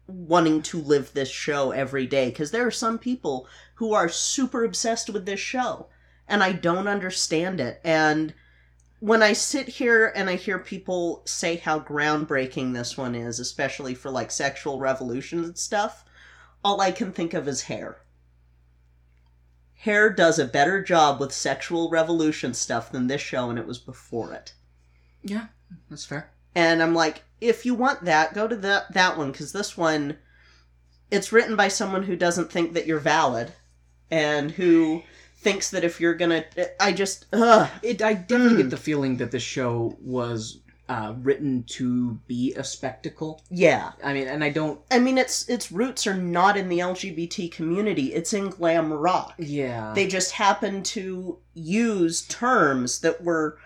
wanting 0.07 0.63
to 0.63 0.81
live 0.81 1.13
this 1.13 1.29
show 1.31 1.73
every 1.73 2.07
day 2.07 2.31
because 2.31 2.53
there 2.53 2.67
are 2.67 2.71
some 2.71 2.97
people 2.99 3.49
who 3.75 3.93
are 3.93 4.09
super 4.09 4.65
obsessed 4.65 5.11
with 5.11 5.27
this 5.27 5.41
show 5.41 5.89
and 6.29 6.43
I 6.45 6.53
don't 6.53 6.87
understand 6.89 7.61
it. 7.61 7.81
And 7.83 8.35
when 9.01 9.23
I 9.23 9.33
sit 9.33 9.67
here 9.67 10.13
and 10.15 10.29
I 10.29 10.37
hear 10.37 10.59
people 10.59 11.23
say 11.25 11.57
how 11.57 11.81
groundbreaking 11.81 12.75
this 12.75 12.97
one 12.97 13.15
is, 13.15 13.41
especially 13.41 13.95
for 13.95 14.11
like 14.11 14.31
sexual 14.31 14.79
revolution 14.79 15.43
and 15.43 15.59
stuff, 15.59 16.05
all 16.63 16.81
I 16.81 16.93
can 16.93 17.11
think 17.11 17.33
of 17.33 17.49
is 17.49 17.63
hair. 17.63 18.03
Hair 19.75 20.11
does 20.11 20.39
a 20.39 20.45
better 20.45 20.83
job 20.83 21.19
with 21.19 21.33
sexual 21.33 21.89
revolution 21.89 22.53
stuff 22.53 22.93
than 22.93 23.07
this 23.07 23.23
show, 23.23 23.49
and 23.49 23.59
it 23.59 23.67
was 23.67 23.79
before 23.79 24.35
it. 24.35 24.53
Yeah, 25.23 25.47
that's 25.89 26.05
fair. 26.05 26.31
And 26.55 26.83
I'm 26.83 26.95
like, 26.95 27.23
if 27.41 27.65
you 27.65 27.75
want 27.75 28.05
that, 28.05 28.35
go 28.35 28.47
to 28.47 28.57
that 28.57 28.93
that 28.93 29.17
one 29.17 29.33
because 29.33 29.53
this 29.53 29.79
one, 29.79 30.19
it's 31.11 31.33
written 31.33 31.57
by 31.57 31.69
someone 31.69 32.03
who 32.03 32.17
doesn't 32.17 32.53
think 32.53 32.75
that 32.75 32.87
you're 32.87 32.99
valid, 32.99 33.55
and 34.11 34.51
who 34.51 35.03
thinks 35.41 35.71
that 35.71 35.85
if 35.85 36.01
you're 36.01 36.15
gonna, 36.15 36.45
I 36.79 36.93
just, 36.93 37.27
ugh, 37.33 37.69
It. 37.83 38.03
I 38.03 38.15
definitely 38.15 38.55
Mm. 38.55 38.63
get 38.65 38.71
the 38.71 38.77
feeling 38.77 39.17
that 39.19 39.31
this 39.31 39.43
show 39.43 39.97
was 40.01 40.61
uh, 40.89 41.15
written 41.23 41.63
to 41.79 42.19
be 42.27 42.53
a 42.55 42.65
spectacle. 42.65 43.41
yeah. 43.49 43.93
I 44.03 44.13
mean, 44.13 44.27
and 44.27 44.43
I 44.43 44.51
don't. 44.51 44.81
I 44.91 44.99
mean, 44.99 45.19
its 45.19 45.49
its 45.49 45.71
roots 45.71 46.05
are 46.07 46.17
not 46.17 46.57
in 46.57 46.69
the 46.69 46.81
LGBT 46.81 47.51
community; 47.53 48.13
it's 48.13 48.33
in 48.33 48.49
glam 48.49 48.93
rock. 48.93 49.35
Yeah. 49.39 49.93
They 49.95 50.09
just 50.09 50.33
happen 50.33 50.83
to 50.83 51.39
use 51.55 52.23
terms 52.23 52.99
that 53.01 53.23
were 53.23 53.57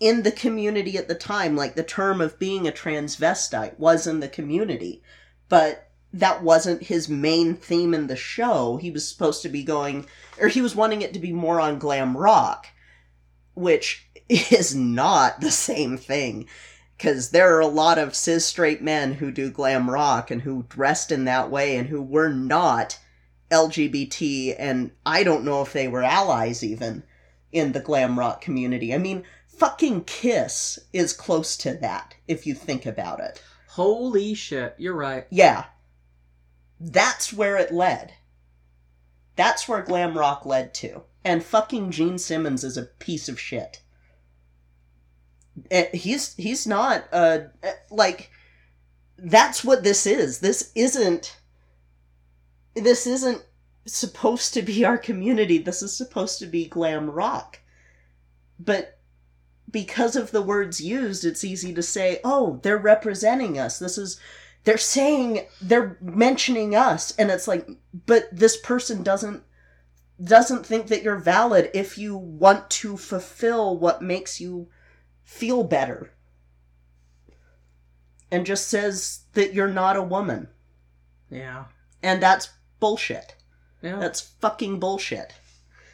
in 0.00 0.22
the 0.22 0.32
community 0.32 0.96
at 0.96 1.06
the 1.08 1.14
time, 1.14 1.54
like 1.56 1.74
the 1.74 1.82
term 1.82 2.20
of 2.22 2.38
being 2.38 2.66
a 2.66 2.72
transvestite 2.72 3.78
was 3.78 4.06
in 4.06 4.20
the 4.20 4.28
community, 4.28 5.02
but 5.50 5.85
that 6.18 6.42
wasn't 6.42 6.82
his 6.84 7.08
main 7.08 7.54
theme 7.54 7.94
in 7.94 8.06
the 8.06 8.16
show. 8.16 8.78
He 8.78 8.90
was 8.90 9.08
supposed 9.08 9.42
to 9.42 9.48
be 9.48 9.62
going, 9.62 10.06
or 10.40 10.48
he 10.48 10.62
was 10.62 10.74
wanting 10.74 11.02
it 11.02 11.12
to 11.12 11.18
be 11.18 11.32
more 11.32 11.60
on 11.60 11.78
glam 11.78 12.16
rock, 12.16 12.66
which 13.54 14.08
is 14.28 14.74
not 14.74 15.40
the 15.40 15.50
same 15.50 15.96
thing. 15.96 16.46
Because 16.96 17.30
there 17.30 17.54
are 17.54 17.60
a 17.60 17.66
lot 17.66 17.98
of 17.98 18.16
cis 18.16 18.46
straight 18.46 18.82
men 18.82 19.14
who 19.14 19.30
do 19.30 19.50
glam 19.50 19.90
rock 19.90 20.30
and 20.30 20.42
who 20.42 20.64
dressed 20.68 21.12
in 21.12 21.26
that 21.26 21.50
way 21.50 21.76
and 21.76 21.88
who 21.88 22.00
were 22.00 22.30
not 22.30 22.98
LGBT, 23.50 24.56
and 24.58 24.90
I 25.04 25.22
don't 25.22 25.44
know 25.44 25.60
if 25.62 25.72
they 25.72 25.88
were 25.88 26.02
allies 26.02 26.64
even 26.64 27.02
in 27.52 27.72
the 27.72 27.80
glam 27.80 28.18
rock 28.18 28.40
community. 28.40 28.94
I 28.94 28.98
mean, 28.98 29.24
fucking 29.46 30.04
Kiss 30.04 30.78
is 30.92 31.12
close 31.12 31.56
to 31.58 31.74
that, 31.74 32.14
if 32.26 32.46
you 32.46 32.54
think 32.54 32.86
about 32.86 33.20
it. 33.20 33.42
Holy 33.68 34.32
shit! 34.32 34.74
You're 34.78 34.96
right. 34.96 35.26
Yeah. 35.30 35.66
That's 36.78 37.32
where 37.32 37.56
it 37.56 37.72
led. 37.72 38.14
That's 39.36 39.68
where 39.68 39.82
glam 39.82 40.16
rock 40.16 40.44
led 40.46 40.74
to. 40.74 41.02
And 41.24 41.42
fucking 41.42 41.90
Gene 41.90 42.18
Simmons 42.18 42.64
is 42.64 42.76
a 42.76 42.84
piece 42.84 43.28
of 43.28 43.40
shit. 43.40 43.80
Eh, 45.70 45.88
He's 45.96 46.34
he's 46.34 46.66
not 46.66 47.04
uh 47.12 47.40
eh, 47.62 47.72
like 47.90 48.30
that's 49.18 49.64
what 49.64 49.82
this 49.82 50.06
is. 50.06 50.40
This 50.40 50.72
isn't 50.74 51.38
this 52.74 53.06
isn't 53.06 53.42
supposed 53.86 54.52
to 54.54 54.62
be 54.62 54.84
our 54.84 54.98
community. 54.98 55.58
This 55.58 55.82
is 55.82 55.96
supposed 55.96 56.38
to 56.40 56.46
be 56.46 56.66
glam 56.66 57.10
rock. 57.10 57.60
But 58.58 58.98
because 59.70 60.16
of 60.16 60.30
the 60.30 60.42
words 60.42 60.80
used, 60.80 61.24
it's 61.24 61.44
easy 61.44 61.72
to 61.74 61.82
say, 61.82 62.20
"Oh, 62.24 62.60
they're 62.62 62.76
representing 62.78 63.58
us. 63.58 63.78
This 63.78 63.98
is 63.98 64.20
they're 64.66 64.76
saying 64.76 65.46
they're 65.62 65.96
mentioning 66.02 66.74
us." 66.74 67.14
And 67.16 67.30
it's 67.30 67.48
like, 67.48 67.66
"But 67.94 68.28
this 68.30 68.58
person 68.58 69.02
doesn't 69.02 69.42
doesn't 70.22 70.66
think 70.66 70.88
that 70.88 71.02
you're 71.02 71.16
valid 71.16 71.70
if 71.72 71.96
you 71.96 72.16
want 72.16 72.68
to 72.70 72.96
fulfill 72.96 73.78
what 73.78 74.02
makes 74.02 74.40
you 74.40 74.68
feel 75.22 75.62
better." 75.62 76.10
And 78.30 78.44
just 78.44 78.68
says 78.68 79.20
that 79.34 79.54
you're 79.54 79.68
not 79.68 79.96
a 79.96 80.02
woman. 80.02 80.48
Yeah. 81.30 81.66
And 82.02 82.20
that's 82.20 82.50
bullshit. 82.80 83.36
Yeah. 83.82 84.00
That's 84.00 84.20
fucking 84.20 84.80
bullshit. 84.80 85.32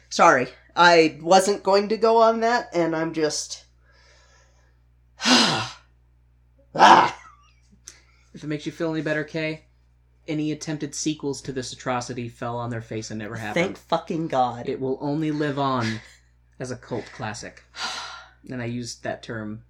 Sorry, 0.09 0.49
I 0.75 1.19
wasn't 1.21 1.63
going 1.63 1.89
to 1.89 1.97
go 1.97 2.17
on 2.17 2.39
that, 2.39 2.69
and 2.73 2.95
I'm 2.95 3.13
just. 3.13 3.65
ah! 6.75 7.12
If 8.43 8.47
it 8.47 8.49
makes 8.49 8.65
you 8.65 8.73
feel 8.73 8.91
any 8.91 9.01
better, 9.01 9.23
Kay, 9.23 9.63
any 10.27 10.51
attempted 10.51 10.93
sequels 10.93 11.41
to 11.43 11.53
this 11.53 11.71
atrocity 11.71 12.27
fell 12.27 12.57
on 12.57 12.71
their 12.71 12.81
face 12.81 13.09
and 13.09 13.19
never 13.19 13.37
happened. 13.37 13.63
Thank 13.63 13.77
fucking 13.77 14.27
God. 14.27 14.67
It 14.67 14.81
will 14.81 14.97
only 14.99 15.31
live 15.31 15.57
on 15.57 16.01
as 16.59 16.69
a 16.69 16.75
cult 16.75 17.05
classic. 17.15 17.63
And 18.51 18.61
I 18.61 18.65
used 18.65 19.03
that 19.03 19.23
term, 19.23 19.63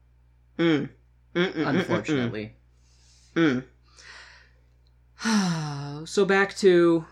Mm. 0.57 0.89
Mm, 1.35 1.53
mm, 1.53 1.53
mm, 1.53 1.67
unfortunately. 1.67 2.55
Mm. 3.35 3.63
so 6.07 6.25
back 6.25 6.55
to 6.57 7.05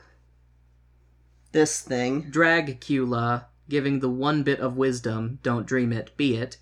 This 1.52 1.82
thing. 1.82 2.32
Dragcula 2.32 3.46
giving 3.70 4.00
the 4.00 4.10
one 4.10 4.42
bit 4.42 4.60
of 4.60 4.78
wisdom, 4.78 5.38
don't 5.44 5.68
dream 5.68 5.94
it, 5.94 6.18
be 6.18 6.38
it, 6.38 6.58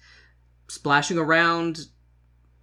splashing 0.68 1.18
around 1.18 1.88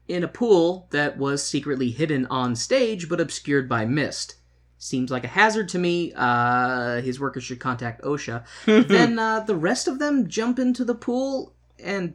in 0.08 0.22
a 0.22 0.28
pool 0.28 0.86
that 0.90 1.18
was 1.18 1.46
secretly 1.46 1.90
hidden 1.90 2.26
on 2.26 2.54
stage 2.56 3.08
but 3.08 3.20
obscured 3.20 3.68
by 3.68 3.84
mist. 3.84 4.36
Seems 4.78 5.10
like 5.10 5.24
a 5.24 5.28
hazard 5.28 5.68
to 5.70 5.78
me. 5.78 6.12
Uh, 6.14 7.00
his 7.00 7.18
workers 7.18 7.44
should 7.44 7.58
contact 7.60 8.02
OSHA. 8.02 8.44
then 8.88 9.18
uh, 9.18 9.40
the 9.40 9.56
rest 9.56 9.88
of 9.88 9.98
them 9.98 10.28
jump 10.28 10.58
into 10.58 10.84
the 10.84 10.94
pool, 10.94 11.54
and 11.82 12.14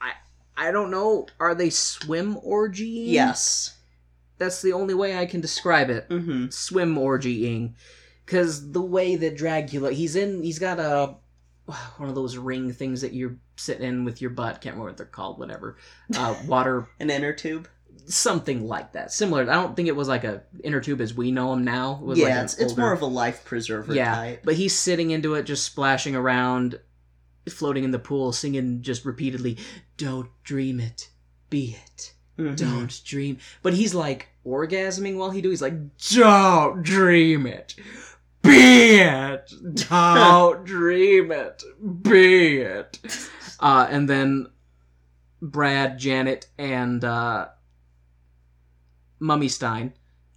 I, 0.00 0.12
I 0.56 0.70
don't 0.72 0.90
know. 0.90 1.26
Are 1.38 1.54
they 1.54 1.70
swim 1.70 2.34
orgying? 2.36 3.04
yes. 3.12 3.76
that's 4.38 4.60
the 4.60 4.72
only 4.72 4.94
way 4.94 5.16
I 5.16 5.24
can 5.26 5.40
describe 5.40 5.88
it 5.88 6.08
Mm-hmm. 6.08 6.48
swim 6.50 6.96
orgying 6.96 7.74
because 8.26 8.72
the 8.72 8.82
way 8.82 9.14
that 9.16 9.36
Dracula 9.36 9.92
he's 9.92 10.16
in 10.16 10.42
he's 10.42 10.58
got 10.58 10.80
a 10.80 11.14
one 11.96 12.08
of 12.08 12.14
those 12.16 12.36
ring 12.36 12.72
things 12.72 13.00
that 13.02 13.12
you're 13.14 13.36
sitting 13.56 13.86
in 13.86 14.04
with 14.04 14.20
your 14.20 14.30
butt 14.30 14.60
can't 14.60 14.74
remember 14.74 14.90
what 14.90 14.96
they're 14.96 15.06
called 15.06 15.38
whatever 15.38 15.76
uh, 16.16 16.34
water 16.46 16.88
An 17.00 17.10
inner 17.10 17.32
tube. 17.32 17.68
something 18.06 18.66
like 18.66 18.92
that 18.92 19.12
similar 19.12 19.42
I 19.42 19.54
don't 19.54 19.74
think 19.76 19.88
it 19.88 19.96
was 19.96 20.08
like 20.08 20.24
a 20.24 20.42
inner 20.62 20.80
tube 20.80 21.00
as 21.00 21.14
we 21.14 21.30
know 21.30 21.50
them 21.50 21.64
now 21.64 21.98
it 22.00 22.06
was 22.06 22.18
Yeah, 22.18 22.26
like 22.36 22.44
it's, 22.44 22.58
it's 22.58 22.76
more 22.76 22.92
of 22.92 23.02
a 23.02 23.06
life 23.06 23.44
preserver 23.44 23.94
yeah 23.94 24.14
type. 24.14 24.42
but 24.44 24.54
he's 24.54 24.76
sitting 24.76 25.10
into 25.10 25.34
it 25.34 25.44
just 25.44 25.64
splashing 25.64 26.14
around 26.16 26.78
floating 27.48 27.84
in 27.84 27.90
the 27.90 27.98
pool 27.98 28.32
singing 28.32 28.80
just 28.82 29.04
repeatedly 29.04 29.58
don't 29.96 30.28
dream 30.44 30.80
it 30.80 31.08
be 31.50 31.76
it 31.84 32.12
Mhm. 32.36 32.56
don't 32.56 33.00
dream. 33.04 33.38
But 33.62 33.74
he's 33.74 33.94
like 33.94 34.26
orgasming 34.44 35.16
while 35.18 35.30
he 35.30 35.40
do. 35.40 35.50
He's 35.50 35.62
like, 35.62 35.74
don't 36.10 36.82
dream 36.82 37.46
it, 37.46 37.76
be 38.42 38.96
it. 38.98 39.52
Don't 39.88 40.64
dream 40.64 41.30
it, 41.30 41.62
be 42.02 42.56
it. 42.58 42.98
Uh, 43.64 43.86
and 43.88 44.10
then 44.10 44.46
Brad, 45.40 45.98
Janet, 45.98 46.48
and 46.58 47.02
uh, 47.02 47.48
Mummy 49.18 49.48
Stein 49.48 49.94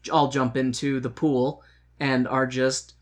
all 0.10 0.30
jump 0.30 0.56
into 0.56 1.02
the 1.02 1.10
pool 1.10 1.62
and 2.00 2.26
are 2.26 2.48
just 2.48 2.94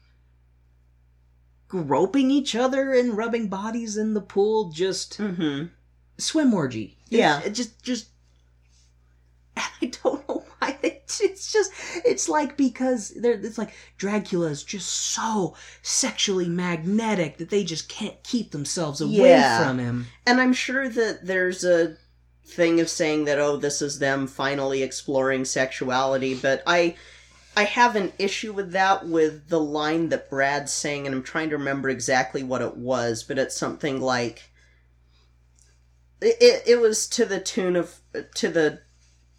groping 1.68 2.32
each 2.32 2.56
other 2.56 2.92
and 2.92 3.16
rubbing 3.16 3.50
bodies 3.50 3.98
in 3.98 4.16
the 4.16 4.22
pool. 4.22 4.72
Just 4.72 5.20
Mhm. 5.20 5.70
swim 6.18 6.54
orgy. 6.56 6.98
Yeah. 7.10 7.42
It 7.42 7.52
just 7.52 7.84
just 7.84 8.08
and 9.56 9.66
I 9.82 9.86
don't 10.04 10.25
it's 11.24 11.52
just 11.52 11.72
it's 12.06 12.28
like 12.30 12.58
because 12.58 13.10
they're 13.20 13.34
it's 13.34 13.58
like 13.58 13.74
Dracula 13.98 14.48
is 14.48 14.64
just 14.64 14.90
so 14.90 15.56
sexually 15.82 16.50
magnetic 16.50 17.38
that 17.38 17.50
they 17.50 17.64
just 17.64 17.90
can't 17.90 18.22
keep 18.24 18.52
themselves 18.52 19.02
away 19.02 19.30
Yeah. 19.30 19.66
from 19.66 19.80
him. 19.80 20.08
And 20.26 20.40
I'm 20.42 20.54
sure 20.54 20.90
that 20.90 21.26
there's 21.26 21.64
a 21.64 21.98
thing 22.46 22.80
of 22.80 22.88
saying 22.90 23.26
that 23.26 23.40
oh 23.40 23.58
this 23.58 23.82
is 23.82 24.00
them 24.00 24.28
finally 24.28 24.84
exploring 24.84 25.46
sexuality, 25.46 26.36
but 26.36 26.62
I 26.68 26.96
I 27.58 27.64
have 27.64 27.96
an 27.96 28.12
issue 28.20 28.52
with 28.54 28.72
that 28.74 29.08
with 29.08 29.48
the 29.50 29.60
line 29.62 30.10
that 30.10 30.30
Brad's 30.30 30.72
saying 30.74 31.06
and 31.06 31.16
I'm 31.16 31.24
trying 31.24 31.50
to 31.52 31.58
remember 31.58 31.90
exactly 31.90 32.44
what 32.44 32.62
it 32.62 32.76
was, 32.78 33.24
but 33.24 33.40
it's 33.40 33.56
something 33.58 34.02
like 34.02 34.50
it 36.22 36.38
it, 36.42 36.64
it 36.68 36.82
was 36.82 37.08
to 37.08 37.26
the 37.26 37.40
tune 37.40 37.76
of 37.76 38.00
to 38.36 38.50
the 38.50 38.82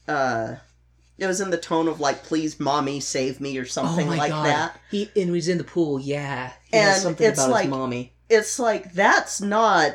uh 0.09 0.57
it 1.19 1.27
was 1.27 1.41
in 1.41 1.51
the 1.51 1.57
tone 1.59 1.89
of 1.89 2.01
like 2.01 2.23
please 2.25 2.61
mommy 2.61 3.01
save 3.01 3.41
me 3.41 3.57
or 3.59 3.65
something 3.65 4.07
oh 4.07 4.11
my 4.11 4.17
like 4.19 4.31
god. 4.31 4.47
that. 4.47 4.81
He 4.91 5.11
and 5.17 5.35
he's 5.35 5.49
in 5.49 5.59
the 5.59 5.65
pool, 5.65 5.99
yeah. 5.99 6.53
He 6.71 6.77
And 6.77 7.01
something 7.01 7.27
it's 7.27 7.39
about 7.39 7.51
like- 7.51 7.65
his 7.65 7.71
mommy. 7.71 8.13
it's 8.29 8.59
like 8.59 8.93
that's 8.93 9.41
not 9.41 9.93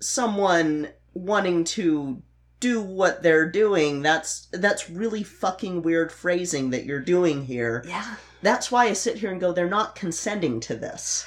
someone 0.00 0.88
wanting 1.14 1.64
to 1.64 2.22
do 2.60 2.80
what 2.80 3.22
they're 3.22 3.50
doing 3.50 4.00
that's 4.02 4.48
that's 4.52 4.88
really 4.90 5.22
fucking 5.22 5.82
weird 5.82 6.10
phrasing 6.10 6.70
that 6.70 6.84
you're 6.84 7.00
doing 7.00 7.44
here 7.44 7.84
Yeah. 7.86 8.16
that's 8.42 8.70
why 8.70 8.86
i 8.86 8.92
sit 8.94 9.16
here 9.18 9.30
and 9.30 9.40
go 9.40 9.52
they're 9.52 9.68
not 9.68 9.94
consenting 9.94 10.60
to 10.60 10.74
this 10.74 11.26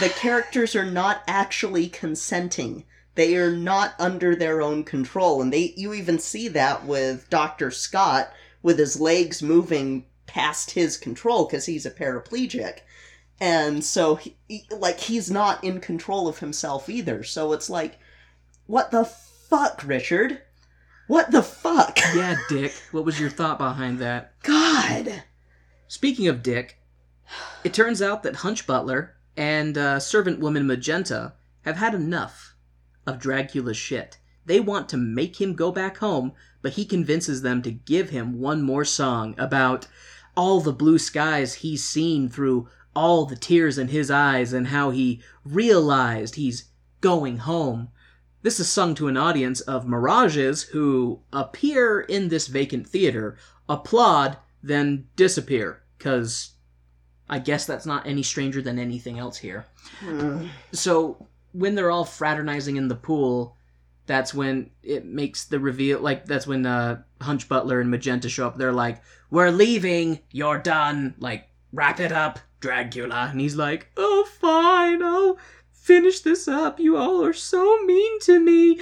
the 0.00 0.08
characters 0.08 0.74
are 0.76 0.84
not 0.84 1.22
actually 1.26 1.88
consenting 1.88 2.84
they 3.18 3.34
are 3.34 3.50
not 3.50 3.94
under 3.98 4.36
their 4.36 4.62
own 4.62 4.84
control. 4.84 5.42
And 5.42 5.52
they 5.52 5.74
you 5.76 5.92
even 5.92 6.20
see 6.20 6.46
that 6.48 6.84
with 6.84 7.28
dr 7.28 7.72
scott 7.72 8.32
with 8.62 8.78
his 8.78 9.00
legs 9.00 9.42
moving 9.42 10.06
past 10.26 10.70
his 10.70 10.96
control 10.96 11.44
because 11.44 11.66
he's 11.66 11.84
a 11.84 11.90
paraplegic. 11.90 12.78
And 13.40 13.84
so 13.84 14.14
he, 14.14 14.36
like 14.70 15.00
he's 15.00 15.32
not 15.32 15.62
in 15.64 15.80
control 15.80 16.28
of 16.28 16.38
himself 16.38 16.88
either. 16.88 17.24
So 17.24 17.52
it's 17.52 17.68
like 17.68 17.98
what 18.66 18.92
the 18.92 19.04
fuck 19.04 19.82
richard? 19.84 20.40
What 21.08 21.32
the 21.32 21.42
fuck? 21.42 21.98
Yeah, 22.14 22.36
Dick. 22.48 22.72
What 22.92 23.04
was 23.04 23.18
your 23.18 23.30
thought 23.30 23.58
behind 23.58 23.98
that? 23.98 24.40
god! 24.44 25.24
Speaking 25.88 26.28
of 26.28 26.44
Dick, 26.44 26.78
it 27.64 27.74
turns 27.74 28.00
out 28.00 28.22
that 28.22 28.36
Hunch 28.36 28.64
Butler 28.64 29.16
and 29.36 29.76
uh, 29.76 29.98
servant 29.98 30.38
woman 30.38 30.68
Magenta 30.68 31.32
have 31.62 31.78
had 31.78 31.94
enough 31.94 32.47
of 33.08 33.18
Dracula's 33.18 33.76
shit. 33.76 34.18
They 34.44 34.60
want 34.60 34.88
to 34.90 34.96
make 34.96 35.40
him 35.40 35.54
go 35.54 35.72
back 35.72 35.96
home, 35.98 36.32
but 36.60 36.74
he 36.74 36.84
convinces 36.84 37.42
them 37.42 37.62
to 37.62 37.70
give 37.70 38.10
him 38.10 38.38
one 38.38 38.62
more 38.62 38.84
song 38.84 39.34
about 39.38 39.86
all 40.36 40.60
the 40.60 40.72
blue 40.72 40.98
skies 40.98 41.54
he's 41.54 41.82
seen 41.82 42.28
through 42.28 42.68
all 42.94 43.24
the 43.24 43.36
tears 43.36 43.78
in 43.78 43.88
his 43.88 44.10
eyes 44.10 44.52
and 44.52 44.68
how 44.68 44.90
he 44.90 45.22
realized 45.44 46.34
he's 46.34 46.70
going 47.00 47.38
home. 47.38 47.88
This 48.42 48.60
is 48.60 48.68
sung 48.68 48.94
to 48.96 49.08
an 49.08 49.16
audience 49.16 49.60
of 49.62 49.88
mirages 49.88 50.64
who 50.64 51.20
appear 51.32 52.00
in 52.00 52.28
this 52.28 52.46
vacant 52.46 52.86
theater, 52.86 53.36
applaud, 53.68 54.36
then 54.62 55.08
disappear, 55.16 55.82
because 55.96 56.52
I 57.28 57.38
guess 57.38 57.66
that's 57.66 57.86
not 57.86 58.06
any 58.06 58.22
stranger 58.22 58.62
than 58.62 58.78
anything 58.78 59.18
else 59.18 59.38
here. 59.38 59.66
Mm. 60.00 60.48
So 60.72 61.26
when 61.52 61.74
they're 61.74 61.90
all 61.90 62.04
fraternizing 62.04 62.76
in 62.76 62.88
the 62.88 62.94
pool, 62.94 63.56
that's 64.06 64.32
when 64.32 64.70
it 64.82 65.04
makes 65.04 65.44
the 65.44 65.60
reveal. 65.60 66.00
Like 66.00 66.24
that's 66.24 66.46
when 66.46 66.66
uh, 66.66 67.02
Hunch 67.20 67.48
Butler 67.48 67.80
and 67.80 67.90
Magenta 67.90 68.28
show 68.28 68.46
up. 68.46 68.56
They're 68.56 68.72
like, 68.72 69.02
"We're 69.30 69.50
leaving. 69.50 70.20
You're 70.32 70.58
done. 70.58 71.14
Like 71.18 71.48
wrap 71.72 72.00
it 72.00 72.12
up, 72.12 72.40
Dracula." 72.60 73.28
And 73.30 73.40
he's 73.40 73.56
like, 73.56 73.90
"Oh, 73.96 74.26
fine. 74.40 75.02
I'll 75.02 75.38
finish 75.72 76.20
this 76.20 76.48
up. 76.48 76.80
You 76.80 76.96
all 76.96 77.24
are 77.24 77.32
so 77.32 77.82
mean 77.84 78.20
to 78.20 78.40
me." 78.40 78.80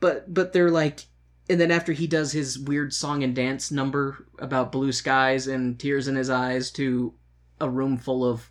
But 0.00 0.32
but 0.32 0.52
they're 0.52 0.70
like. 0.70 1.06
And 1.46 1.60
then 1.60 1.70
after 1.70 1.92
he 1.92 2.06
does 2.06 2.32
his 2.32 2.58
weird 2.58 2.94
song 2.94 3.22
and 3.22 3.34
dance 3.34 3.70
number 3.70 4.26
about 4.38 4.72
blue 4.72 4.92
skies 4.92 5.46
and 5.46 5.78
tears 5.78 6.08
in 6.08 6.16
his 6.16 6.30
eyes 6.30 6.70
to 6.70 7.12
a 7.60 7.68
room 7.68 7.98
full 7.98 8.24
of 8.24 8.50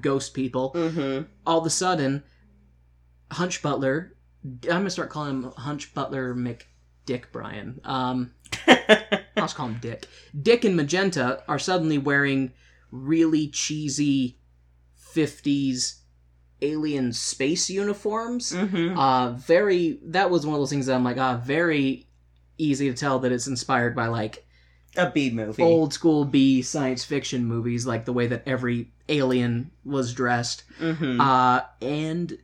ghost 0.00 0.34
people, 0.34 0.72
mm-hmm 0.74 1.24
all 1.46 1.58
of 1.58 1.66
a 1.66 1.70
sudden, 1.70 2.22
Hunch 3.32 3.62
Butler, 3.62 4.16
I'm 4.44 4.60
gonna 4.62 4.90
start 4.90 5.10
calling 5.10 5.42
him 5.42 5.52
Hunch 5.56 5.94
Butler 5.94 6.34
McDick 6.34 7.24
Brian. 7.32 7.80
Um, 7.84 8.32
I'll 8.66 9.18
just 9.36 9.56
call 9.56 9.68
him 9.68 9.78
Dick. 9.80 10.06
Dick 10.40 10.64
and 10.64 10.76
Magenta 10.76 11.42
are 11.48 11.58
suddenly 11.58 11.98
wearing 11.98 12.52
really 12.90 13.48
cheesy 13.48 14.38
50s 15.14 16.00
alien 16.62 17.12
space 17.12 17.68
uniforms. 17.70 18.52
mm-hmm 18.52 18.98
Uh, 18.98 19.32
very, 19.32 19.98
that 20.04 20.30
was 20.30 20.46
one 20.46 20.54
of 20.54 20.60
those 20.60 20.70
things 20.70 20.86
that 20.86 20.94
I'm 20.94 21.04
like, 21.04 21.18
ah, 21.18 21.36
very 21.36 22.08
easy 22.58 22.88
to 22.90 22.96
tell 22.96 23.18
that 23.20 23.32
it's 23.32 23.46
inspired 23.46 23.96
by 23.96 24.06
like 24.06 24.43
a 24.96 25.10
b 25.10 25.30
movie 25.30 25.62
old 25.62 25.92
school 25.92 26.24
B 26.24 26.62
science 26.62 27.04
fiction 27.04 27.44
movies, 27.44 27.86
like 27.86 28.04
the 28.04 28.12
way 28.12 28.26
that 28.26 28.42
every 28.46 28.90
alien 29.08 29.70
was 29.84 30.12
dressed. 30.12 30.64
mm-hmm 30.80 31.20
Uh, 31.20 31.60
and 31.80 32.38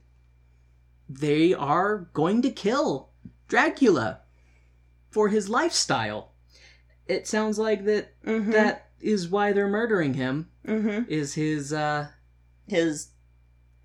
they 1.09 1.55
are 1.55 2.09
going 2.13 2.43
to 2.43 2.51
kill 2.51 3.11
Dracula 3.49 4.21
for 5.11 5.29
his 5.29 5.49
lifestyle. 5.49 6.33
It 7.07 7.27
sounds 7.27 7.59
like 7.59 7.85
that 7.85 8.23
mm-hmm. 8.25 8.53
that 8.53 8.91
is 9.01 9.29
why 9.29 9.53
they're 9.53 9.69
murdering 9.69 10.15
him 10.15 10.51
mm-hmm 10.67 11.11
is 11.11 11.35
his 11.35 11.73
uh 11.73 12.09
his 12.67 13.09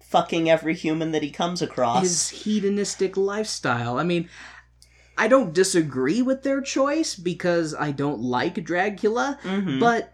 fucking 0.02 0.50
every 0.50 0.76
human 0.76 1.12
that 1.12 1.24
he 1.24 1.32
comes 1.32 1.62
across 1.62 2.02
his 2.02 2.30
hedonistic 2.30 3.18
lifestyle. 3.18 3.98
I 3.98 4.04
mean, 4.04 4.30
I 5.18 5.28
don't 5.28 5.54
disagree 5.54 6.22
with 6.22 6.44
their 6.44 6.62
choice 6.62 7.16
because 7.16 7.74
I 7.74 7.92
don't 7.92 8.22
like 8.22 8.64
Dracula, 8.64 9.40
Mhm. 9.44 9.80
but 9.80 10.14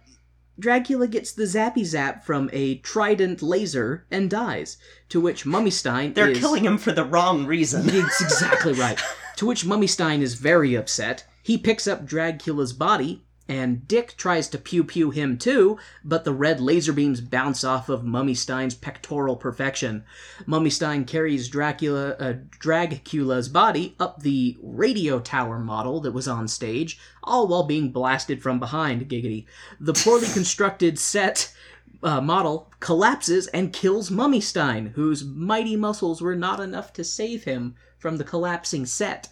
Dracula 0.59 1.07
gets 1.07 1.31
the 1.31 1.43
zappy 1.45 1.83
zap 1.83 2.23
from 2.23 2.49
a 2.53 2.75
trident 2.79 3.41
laser 3.41 4.05
and 4.11 4.29
dies. 4.29 4.77
To 5.09 5.19
which 5.19 5.43
Mummystein 5.45 6.13
they're 6.13 6.29
is 6.29 6.37
killing 6.39 6.63
him 6.65 6.77
for 6.77 6.91
the 6.91 7.03
wrong 7.03 7.45
reason 7.47 7.89
It's 7.89 8.21
exactly 8.27 8.73
right. 8.73 8.99
To 9.37 9.45
which 9.47 9.65
Mummystein 9.65 10.21
is 10.21 10.35
very 10.35 10.75
upset. 10.75 11.25
He 11.41 11.57
picks 11.57 11.87
up 11.87 12.05
Dracula's 12.05 12.73
body, 12.73 13.23
and 13.51 13.85
Dick 13.85 14.15
tries 14.15 14.47
to 14.47 14.57
pew 14.57 14.81
pew 14.81 15.11
him 15.11 15.37
too, 15.37 15.77
but 16.05 16.23
the 16.23 16.31
red 16.31 16.61
laser 16.61 16.93
beams 16.93 17.19
bounce 17.19 17.65
off 17.65 17.89
of 17.89 18.01
Mummystein's 18.01 18.75
pectoral 18.75 19.35
perfection. 19.35 20.05
Mummystein 20.47 21.05
carries 21.05 21.49
Dracula, 21.49 22.11
uh, 22.11 22.35
Dragcula's 22.59 23.49
body 23.49 23.93
up 23.99 24.21
the 24.21 24.57
radio 24.63 25.19
tower 25.19 25.59
model 25.59 25.99
that 25.99 26.13
was 26.13 26.29
on 26.29 26.47
stage, 26.47 26.97
all 27.25 27.45
while 27.45 27.63
being 27.63 27.91
blasted 27.91 28.41
from 28.41 28.57
behind. 28.57 29.09
Giggity. 29.09 29.45
The 29.81 29.95
poorly 29.95 30.27
constructed 30.33 30.97
set 30.97 31.53
uh, 32.01 32.21
model 32.21 32.71
collapses 32.79 33.47
and 33.47 33.73
kills 33.73 34.09
Mummystein, 34.09 34.93
whose 34.93 35.25
mighty 35.25 35.75
muscles 35.75 36.21
were 36.21 36.37
not 36.37 36.61
enough 36.61 36.93
to 36.93 37.03
save 37.03 37.43
him 37.43 37.75
from 37.97 38.15
the 38.15 38.23
collapsing 38.23 38.85
set. 38.85 39.27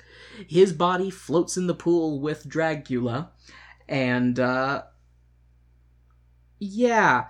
His 0.46 0.74
body 0.74 1.10
floats 1.10 1.56
in 1.56 1.68
the 1.68 1.74
pool 1.74 2.20
with 2.20 2.50
Dracula, 2.50 3.32
and 3.90 4.40
uh, 4.40 4.84
yeah, 6.60 7.26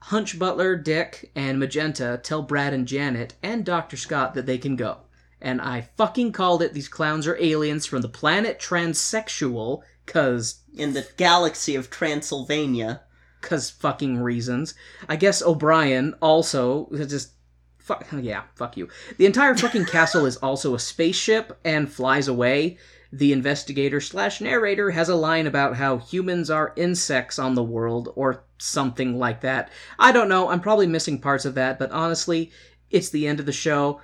Hunch 0.00 0.38
Butler, 0.38 0.76
Dick, 0.76 1.30
and 1.34 1.58
Magenta 1.58 2.20
tell 2.22 2.42
Brad 2.42 2.74
and 2.74 2.86
Janet 2.86 3.34
and 3.42 3.64
Dr. 3.64 3.96
Scott 3.96 4.34
that 4.34 4.44
they 4.44 4.58
can 4.58 4.76
go. 4.76 4.98
And 5.40 5.60
I 5.60 5.88
fucking 5.96 6.32
called 6.32 6.62
it 6.62 6.74
these 6.74 6.88
clowns 6.88 7.26
are 7.26 7.40
aliens 7.40 7.86
from 7.86 8.02
the 8.02 8.08
planet 8.08 8.58
Transsexual, 8.60 9.82
cause 10.06 10.60
in 10.74 10.92
the 10.92 11.06
galaxy 11.16 11.74
of 11.74 11.88
Transylvania. 11.88 13.02
cause 13.40 13.70
fucking 13.70 14.18
reasons. 14.18 14.74
I 15.08 15.16
guess 15.16 15.42
O'Brien 15.42 16.14
also 16.22 16.88
just 16.92 17.32
fuck 17.78 18.06
yeah, 18.12 18.42
fuck 18.54 18.76
you. 18.76 18.88
The 19.18 19.26
entire 19.26 19.56
fucking 19.56 19.86
castle 19.86 20.26
is 20.26 20.36
also 20.36 20.74
a 20.74 20.78
spaceship 20.78 21.58
and 21.64 21.92
flies 21.92 22.28
away. 22.28 22.78
The 23.12 23.32
investigator 23.32 24.00
slash 24.00 24.40
narrator 24.40 24.90
has 24.90 25.10
a 25.10 25.14
line 25.14 25.46
about 25.46 25.76
how 25.76 25.98
humans 25.98 26.48
are 26.48 26.72
insects 26.76 27.38
on 27.38 27.54
the 27.54 27.62
world 27.62 28.10
or 28.16 28.44
something 28.58 29.18
like 29.18 29.42
that. 29.42 29.70
I 29.98 30.12
don't 30.12 30.30
know. 30.30 30.48
I'm 30.48 30.60
probably 30.60 30.86
missing 30.86 31.20
parts 31.20 31.44
of 31.44 31.54
that, 31.56 31.78
but 31.78 31.90
honestly, 31.90 32.50
it's 32.90 33.10
the 33.10 33.26
end 33.26 33.38
of 33.38 33.46
the 33.46 33.52
show. 33.52 34.00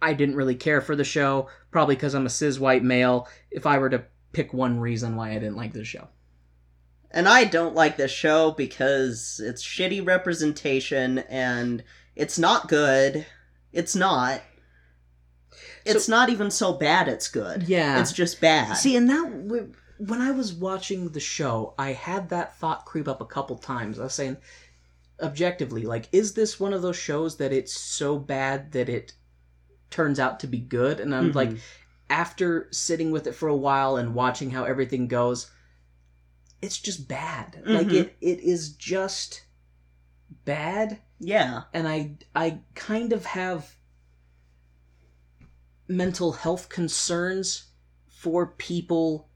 I 0.00 0.14
didn't 0.14 0.36
really 0.36 0.54
care 0.54 0.80
for 0.80 0.96
the 0.96 1.04
show, 1.04 1.48
probably 1.70 1.96
because 1.96 2.14
I'm 2.14 2.26
a 2.26 2.30
cis 2.30 2.58
white 2.58 2.82
male. 2.82 3.28
If 3.50 3.66
I 3.66 3.78
were 3.78 3.90
to 3.90 4.04
pick 4.32 4.54
one 4.54 4.80
reason 4.80 5.16
why 5.16 5.30
I 5.30 5.34
didn't 5.34 5.56
like 5.56 5.72
this 5.72 5.88
show. 5.88 6.08
And 7.10 7.28
I 7.28 7.44
don't 7.44 7.74
like 7.74 7.96
this 7.96 8.10
show 8.10 8.52
because 8.52 9.40
it's 9.44 9.64
shitty 9.64 10.06
representation 10.06 11.18
and 11.18 11.82
it's 12.14 12.38
not 12.38 12.68
good. 12.68 13.26
It's 13.72 13.96
not. 13.96 14.42
It's 15.96 16.08
not 16.08 16.28
even 16.30 16.50
so 16.50 16.72
bad 16.72 17.08
it's 17.08 17.28
good. 17.28 17.64
Yeah. 17.68 18.00
It's 18.00 18.12
just 18.12 18.40
bad. 18.40 18.74
See, 18.76 18.96
and 18.96 19.08
that 19.10 19.74
when 19.98 20.20
I 20.20 20.30
was 20.30 20.52
watching 20.52 21.08
the 21.10 21.20
show, 21.20 21.74
I 21.78 21.92
had 21.92 22.28
that 22.30 22.56
thought 22.58 22.84
creep 22.86 23.08
up 23.08 23.20
a 23.20 23.26
couple 23.26 23.56
times. 23.56 23.98
I 23.98 24.04
was 24.04 24.14
saying, 24.14 24.36
objectively, 25.20 25.82
like, 25.82 26.08
is 26.12 26.34
this 26.34 26.60
one 26.60 26.72
of 26.72 26.82
those 26.82 26.96
shows 26.96 27.36
that 27.38 27.52
it's 27.52 27.72
so 27.78 28.18
bad 28.18 28.72
that 28.72 28.88
it 28.88 29.12
turns 29.90 30.20
out 30.20 30.40
to 30.40 30.46
be 30.46 30.58
good? 30.60 31.00
And 31.00 31.14
I'm 31.14 31.32
like, 31.32 31.50
after 32.10 32.68
sitting 32.70 33.10
with 33.10 33.26
it 33.26 33.34
for 33.34 33.48
a 33.48 33.56
while 33.56 33.96
and 33.96 34.14
watching 34.14 34.50
how 34.50 34.64
everything 34.64 35.08
goes, 35.08 35.50
it's 36.62 36.78
just 36.78 37.08
bad. 37.08 37.62
Like 37.66 37.88
Mhm. 37.88 37.94
it, 37.94 38.16
it 38.20 38.40
is 38.40 38.70
just 38.70 39.42
bad 40.44 40.98
Yeah. 41.18 41.62
and 41.72 41.88
I 41.88 42.16
I 42.34 42.60
kind 42.74 43.12
of 43.12 43.24
have 43.26 43.74
mental 45.88 46.32
health 46.32 46.68
concerns 46.68 47.64
for 48.06 48.46
people 48.46 49.28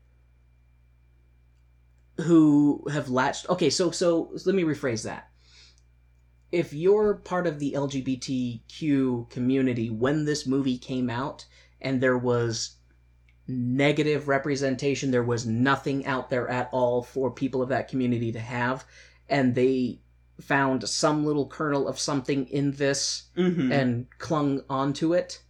who 2.18 2.84
have 2.92 3.08
latched 3.08 3.48
okay 3.48 3.70
so 3.70 3.90
so 3.90 4.30
let 4.44 4.54
me 4.54 4.62
rephrase 4.62 5.04
that 5.04 5.30
if 6.50 6.74
you're 6.74 7.14
part 7.14 7.46
of 7.46 7.58
the 7.58 7.72
LGBTQ 7.72 9.30
community 9.30 9.88
when 9.88 10.26
this 10.26 10.46
movie 10.46 10.76
came 10.76 11.08
out 11.08 11.46
and 11.80 12.00
there 12.00 12.18
was 12.18 12.76
negative 13.48 14.28
representation 14.28 15.10
there 15.10 15.22
was 15.24 15.46
nothing 15.46 16.04
out 16.06 16.28
there 16.28 16.48
at 16.48 16.68
all 16.70 17.02
for 17.02 17.30
people 17.30 17.62
of 17.62 17.70
that 17.70 17.88
community 17.88 18.30
to 18.30 18.40
have 18.40 18.84
and 19.28 19.54
they 19.54 19.98
found 20.40 20.86
some 20.88 21.24
little 21.24 21.46
kernel 21.46 21.88
of 21.88 21.98
something 21.98 22.46
in 22.48 22.72
this 22.72 23.30
Mm-hmm. 23.36 23.72
and 23.72 24.06
clung 24.18 24.60
onto 24.68 25.14
it 25.14 25.41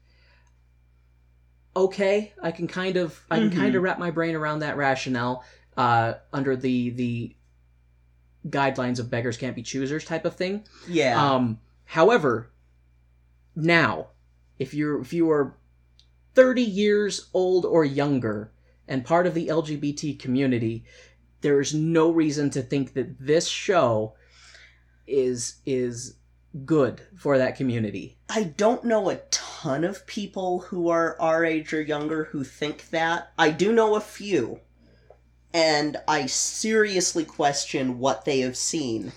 okay 1.74 2.32
i 2.43 2.51
can 2.51 2.66
kind 2.66 2.97
of 2.97 3.19
i 3.31 3.39
can 3.39 3.51
Mhm. 3.51 3.57
kind 3.57 3.74
of 3.74 3.82
wrap 3.82 3.99
my 3.99 4.11
brain 4.11 4.35
around 4.35 4.59
that 4.61 4.77
rationale 4.77 5.43
uh 5.77 6.15
under 6.32 6.55
the 6.57 6.90
the 6.90 7.36
guidelines 8.49 8.99
of 8.99 9.09
beggars 9.11 9.36
can't 9.36 9.57
be 9.57 9.62
choosers 9.62 10.05
type 10.05 10.24
of 10.24 10.35
thing 10.36 10.65
yeah. 10.89 11.35
um 11.35 11.59
however 11.85 12.51
now 13.55 14.09
if 14.59 14.74
you're 14.74 15.01
if 15.01 15.12
you 15.12 15.31
are 15.31 15.57
30 16.35 16.62
years 16.62 17.28
old 17.35 17.65
or 17.65 17.85
younger 17.85 18.53
and 18.89 19.05
part 19.05 19.27
of 19.27 19.35
the 19.35 19.49
lgbt 19.49 20.19
community 20.19 20.85
there's 21.40 21.74
no 21.74 22.11
reason 22.11 22.51
to 22.51 22.62
think 22.62 22.94
that 22.94 23.19
this 23.19 23.47
show 23.49 24.15
is 25.07 25.57
is 25.66 26.16
good 26.65 27.01
for 27.16 27.39
that 27.39 27.57
community 27.57 28.16
I 28.29 28.45
don't 28.45 28.85
know 28.85 29.11
a 29.11 29.16
ton 29.31 29.85
of 29.85 30.07
people 30.07 30.61
who 30.61 30.89
are 30.89 31.20
our 31.20 31.45
age 31.45 31.73
or 31.73 31.83
younger 31.83 32.24
who 32.24 32.45
think 32.45 32.89
that. 32.91 33.31
I 33.39 33.51
do 33.51 33.73
know 33.73 33.95
a 33.95 34.01
few. 34.01 34.61
And 35.53 35.99
I 36.09 36.24
seriously 36.27 37.27
question 37.27 37.99
what 37.99 38.24
they 38.24 38.41
have 38.41 38.57
seen 38.57 39.12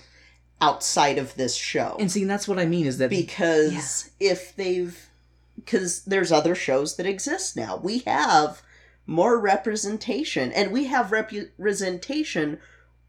outside 0.60 1.16
of 1.16 1.34
this 1.34 1.56
show. 1.56 1.96
And 1.98 2.12
see, 2.12 2.24
that's 2.24 2.46
what 2.46 2.58
I 2.58 2.66
mean 2.66 2.84
is 2.84 2.98
that 2.98 3.08
because 3.08 4.10
if 4.20 4.54
they've 4.54 5.08
because 5.56 6.04
there's 6.04 6.30
other 6.30 6.54
shows 6.54 6.96
that 6.96 7.06
exist 7.06 7.56
now 7.56 7.78
we 7.78 8.00
have 8.00 8.60
more 9.06 9.38
representation 9.40 10.52
and 10.52 10.70
we 10.70 10.84
have 10.84 11.10
representation 11.10 12.60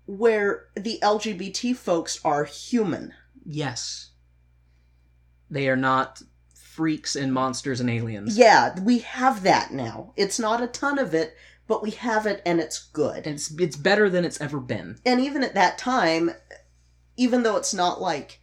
where 0.06 0.68
the 0.74 0.98
lgbt 1.04 1.76
folks 1.76 2.22
are 2.24 2.46
human 2.46 3.14
yes, 3.48 4.12
they 5.50 5.68
are 5.70 5.76
not 5.76 6.22
freaks 6.56 7.16
and 7.16 7.34
monsters 7.34 7.80
and 7.80 7.90
aliens. 7.90 8.38
yeah 8.38 8.78
we 8.82 9.00
have 9.00 9.44
that 9.44 9.72
now 9.72 10.14
it's 10.16 10.38
not 10.40 10.62
a 10.62 10.68
ton 10.68 11.00
of 11.00 11.14
it 11.14 11.36
but 11.68 11.82
we 11.84 11.92
have 11.92 12.26
it 12.28 12.42
and 12.46 12.60
it's 12.60 12.78
good 12.88 13.26
it's 13.26 13.52
it's 13.60 13.76
better 13.76 14.10
than 14.10 14.24
it's 14.24 14.40
ever 14.42 14.60
been. 14.60 14.98
and 15.06 15.20
even 15.20 15.44
at 15.44 15.56
that 15.56 15.78
time 15.78 16.32
even 17.16 17.42
though 17.44 17.58
it's 17.58 17.74
not 17.74 18.00
like 18.00 18.40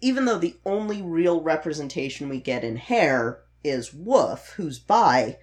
even 0.00 0.26
though 0.26 0.38
the 0.38 0.56
only 0.64 1.02
real 1.02 1.40
representation 1.42 2.28
we 2.28 2.38
get 2.40 2.62
in 2.62 2.76
hair 2.76 3.40
is 3.64 3.92
woof 3.92 4.54
who's 4.56 4.78
bi 4.78 5.36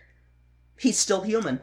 he's 0.78 0.98
still 0.98 1.22
human 1.24 1.60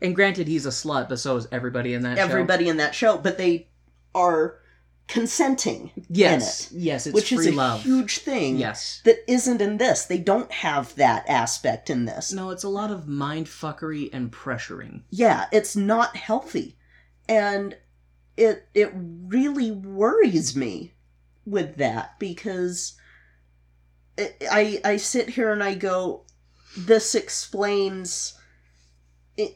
And 0.00 0.14
granted, 0.14 0.48
he's 0.48 0.66
a 0.66 0.70
slut, 0.70 1.08
but 1.08 1.18
so 1.18 1.36
is 1.36 1.48
everybody 1.52 1.92
in 1.94 2.02
that 2.02 2.16
show. 2.18 2.24
everybody 2.24 2.68
in 2.68 2.78
that 2.78 2.94
show 2.94 3.18
but 3.18 3.36
they 3.36 3.68
are 4.14 4.58
consenting 5.08 5.90
Yes, 6.10 6.70
yes, 6.72 7.06
it's 7.06 7.14
which 7.14 7.32
is 7.32 7.46
a 7.46 7.52
love. 7.52 7.82
huge 7.82 8.18
thing 8.18 8.56
Yes. 8.58 9.00
that 9.04 9.18
isn't 9.26 9.60
in 9.60 9.78
this 9.78 10.04
they 10.04 10.18
don't 10.18 10.52
have 10.52 10.94
that 10.96 11.24
aspect 11.28 11.88
in 11.90 12.04
this 12.04 12.32
No, 12.32 12.50
it's 12.50 12.62
a 12.64 12.68
lot 12.68 12.90
of 12.90 13.08
mind 13.08 13.46
fuckery 13.46 14.10
and 14.12 14.30
pressuring. 14.30 15.02
yeah 15.10 15.46
it's 15.50 15.74
not 15.74 16.14
healthy 16.16 16.76
and 17.28 17.76
it 18.36 18.68
it 18.74 18.92
really 18.94 19.70
worries 19.72 20.54
me 20.54 20.92
with 21.46 21.76
that 21.76 22.18
because 22.18 22.94
it, 24.16 24.36
i 24.52 24.80
i 24.84 24.96
sit 24.96 25.30
here 25.30 25.52
and 25.52 25.62
i 25.64 25.74
go 25.74 26.24
this 26.76 27.14
explains 27.14 28.34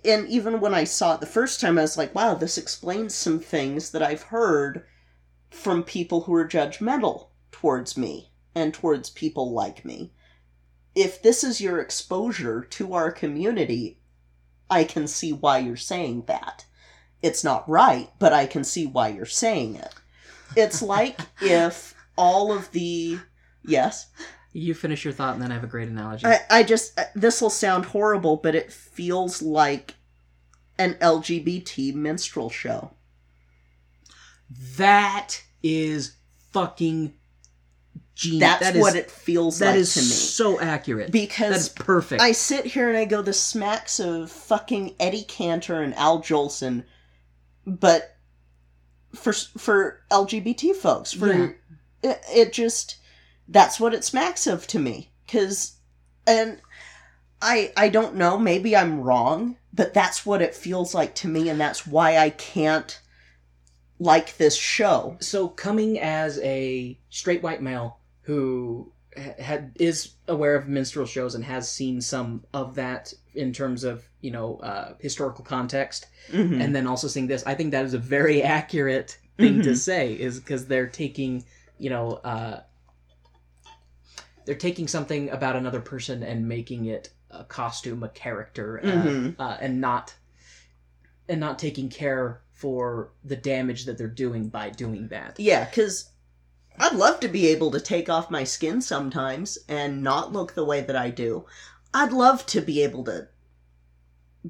and 0.04 0.26
even 0.28 0.60
when 0.60 0.72
i 0.74 0.84
saw 0.84 1.14
it 1.14 1.20
the 1.20 1.26
first 1.26 1.60
time 1.60 1.78
i 1.78 1.82
was 1.82 1.98
like 1.98 2.14
wow 2.14 2.34
this 2.34 2.56
explains 2.56 3.14
some 3.14 3.38
things 3.38 3.90
that 3.90 4.02
i've 4.02 4.22
heard 4.22 4.84
from 5.52 5.82
people 5.82 6.22
who 6.22 6.34
are 6.34 6.48
judgmental 6.48 7.28
towards 7.50 7.96
me 7.96 8.30
and 8.54 8.74
towards 8.74 9.10
people 9.10 9.52
like 9.52 9.84
me 9.84 10.12
if 10.94 11.22
this 11.22 11.42
is 11.44 11.60
your 11.60 11.78
exposure 11.78 12.62
to 12.62 12.92
our 12.92 13.10
community 13.10 13.98
I 14.72 14.84
can 14.84 15.06
see 15.06 15.34
why 15.34 15.58
you're 15.58 15.76
saying 15.76 16.24
that. 16.28 16.64
It's 17.20 17.44
not 17.44 17.68
right, 17.68 18.08
but 18.18 18.32
I 18.32 18.46
can 18.46 18.64
see 18.64 18.86
why 18.86 19.08
you're 19.08 19.26
saying 19.26 19.76
it. 19.76 19.94
It's 20.56 20.80
like 20.94 21.20
if 21.42 21.94
all 22.16 22.52
of 22.52 22.70
the 22.72 23.18
yes, 23.62 24.06
You 24.54 24.74
finish 24.74 25.04
your 25.04 25.12
thought, 25.12 25.34
and 25.34 25.42
then 25.42 25.50
I 25.50 25.54
have 25.54 25.64
a 25.64 25.68
great 25.68 25.88
analogy. 25.88 26.26
I 26.26 26.40
I 26.50 26.62
just 26.62 26.98
uh, 26.98 27.04
this 27.14 27.40
will 27.40 27.50
sound 27.50 27.86
horrible, 27.86 28.36
but 28.36 28.54
it 28.54 28.72
feels 28.72 29.42
like 29.42 29.94
an 30.78 30.94
LGBT 30.94 31.94
minstrel 31.94 32.48
show. 32.48 32.92
That 34.76 35.42
is 35.62 36.16
fucking 36.52 37.14
genius. 38.14 38.40
That's 38.40 38.60
That 38.64 38.76
is- 38.76 38.82
what 38.82 38.96
it 38.96 39.10
feels 39.10 39.58
That 39.58 39.70
like 39.70 39.76
is 39.76 39.94
to 39.94 40.00
me. 40.00 40.06
so 40.06 40.60
accurate. 40.60 41.10
because 41.10 41.50
that 41.50 41.56
is 41.60 41.68
perfect. 41.68 42.20
I 42.22 42.32
sit 42.32 42.66
here 42.66 42.88
and 42.88 42.96
I 42.98 43.04
go, 43.04 43.22
the 43.22 43.32
smacks 43.32 43.98
of 44.00 44.30
fucking 44.30 44.96
Eddie 45.00 45.24
Cantor 45.24 45.82
and 45.82 45.94
Al 45.94 46.20
Jolson, 46.20 46.84
but 47.66 48.16
for 49.14 49.32
for 49.32 50.00
LGBT 50.10 50.74
folks, 50.74 51.12
for 51.12 51.32
Yeah. 51.32 51.48
it, 52.02 52.22
it 52.32 52.52
just 52.52 52.96
that's 53.48 53.78
what 53.80 53.94
it 53.94 54.04
smacks 54.04 54.46
of 54.46 54.66
to 54.68 54.78
me. 54.78 55.10
Cause, 55.28 55.72
and 56.26 56.60
I 57.40 57.72
I 57.76 57.88
don't 57.88 58.14
know, 58.16 58.38
maybe 58.38 58.76
I'm 58.76 59.00
wrong, 59.00 59.56
but 59.72 59.94
that's 59.94 60.24
what 60.26 60.42
it 60.42 60.54
feels 60.54 60.94
like 60.94 61.14
to 61.16 61.28
me, 61.28 61.48
and 61.48 61.60
that's 61.60 61.86
why 61.86 62.18
I 62.18 62.30
can't 62.30 62.98
like 64.02 64.36
this 64.36 64.56
show. 64.56 65.16
so 65.20 65.48
coming 65.48 65.98
as 66.00 66.38
a 66.40 66.98
straight 67.10 67.42
white 67.42 67.62
male 67.62 67.98
who 68.22 68.90
had 69.38 69.72
is 69.76 70.14
aware 70.26 70.54
of 70.56 70.66
minstrel 70.68 71.06
shows 71.06 71.34
and 71.34 71.44
has 71.44 71.70
seen 71.70 72.00
some 72.00 72.42
of 72.54 72.74
that 72.76 73.12
in 73.34 73.52
terms 73.52 73.84
of 73.84 74.02
you 74.20 74.30
know 74.30 74.56
uh, 74.58 74.94
historical 75.00 75.44
context 75.44 76.06
Mhm. 76.30 76.60
and 76.62 76.74
then 76.74 76.86
also 76.86 77.08
seeing 77.08 77.26
this 77.28 77.44
i 77.46 77.54
think 77.54 77.70
that 77.72 77.84
is 77.84 77.94
a 77.94 77.98
very 77.98 78.42
accurate 78.42 79.18
thing 79.38 79.62
to 79.62 79.70
Mhm. 79.72 79.76
say 79.76 80.12
is 80.14 80.40
because 80.40 80.66
they're 80.66 80.86
taking 80.88 81.44
you 81.78 81.90
know 81.90 82.12
uh, 82.24 82.60
they're 84.44 84.54
taking 84.54 84.88
something 84.88 85.30
about 85.30 85.56
another 85.56 85.80
person 85.80 86.22
and 86.22 86.48
making 86.48 86.86
it 86.86 87.10
a 87.30 87.44
costume 87.44 88.02
a 88.02 88.08
character 88.08 88.80
uh, 88.82 88.86
Mhm. 88.88 89.34
uh, 89.38 89.56
and 89.60 89.80
not 89.80 90.14
and 91.28 91.40
not 91.40 91.58
taking 91.58 91.88
care 91.88 92.40
for 92.62 93.10
the 93.24 93.34
damage 93.34 93.86
that 93.86 93.98
they're 93.98 94.06
doing 94.06 94.48
by 94.48 94.70
doing 94.70 95.08
that 95.08 95.34
Yeah, 95.36 95.64
because 95.64 96.10
I'd 96.78 96.94
love 96.94 97.18
to 97.18 97.28
be 97.28 97.48
able 97.48 97.72
to 97.72 97.80
take 97.80 98.08
off 98.08 98.30
my 98.30 98.44
skin 98.44 98.80
sometimes 98.80 99.58
and 99.68 100.00
not 100.00 100.32
look 100.32 100.54
the 100.54 100.64
way 100.64 100.80
that 100.80 100.94
I 100.94 101.10
do. 101.10 101.44
I'd 101.92 102.12
love 102.12 102.46
to 102.46 102.60
be 102.60 102.84
able 102.84 103.02
to 103.06 103.26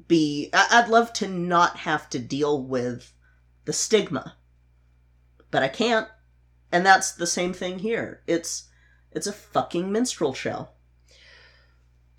be. 0.07 0.51
I'd 0.53 0.89
love 0.89 1.11
to 1.13 1.27
not 1.27 1.77
have 1.77 2.07
to 2.11 2.19
deal 2.19 2.61
with 2.61 3.13
the 3.65 3.73
stigma. 3.73 4.37
But 5.49 5.63
I 5.63 5.67
can't. 5.67 6.07
And 6.71 6.85
that's 6.85 7.13
the 7.13 7.27
same 7.27 7.51
thing 7.51 7.79
here. 7.79 8.21
It's. 8.27 8.69
It's 9.11 9.27
a 9.27 9.33
fucking 9.33 9.91
minstrel 9.91 10.33
show. 10.33 10.69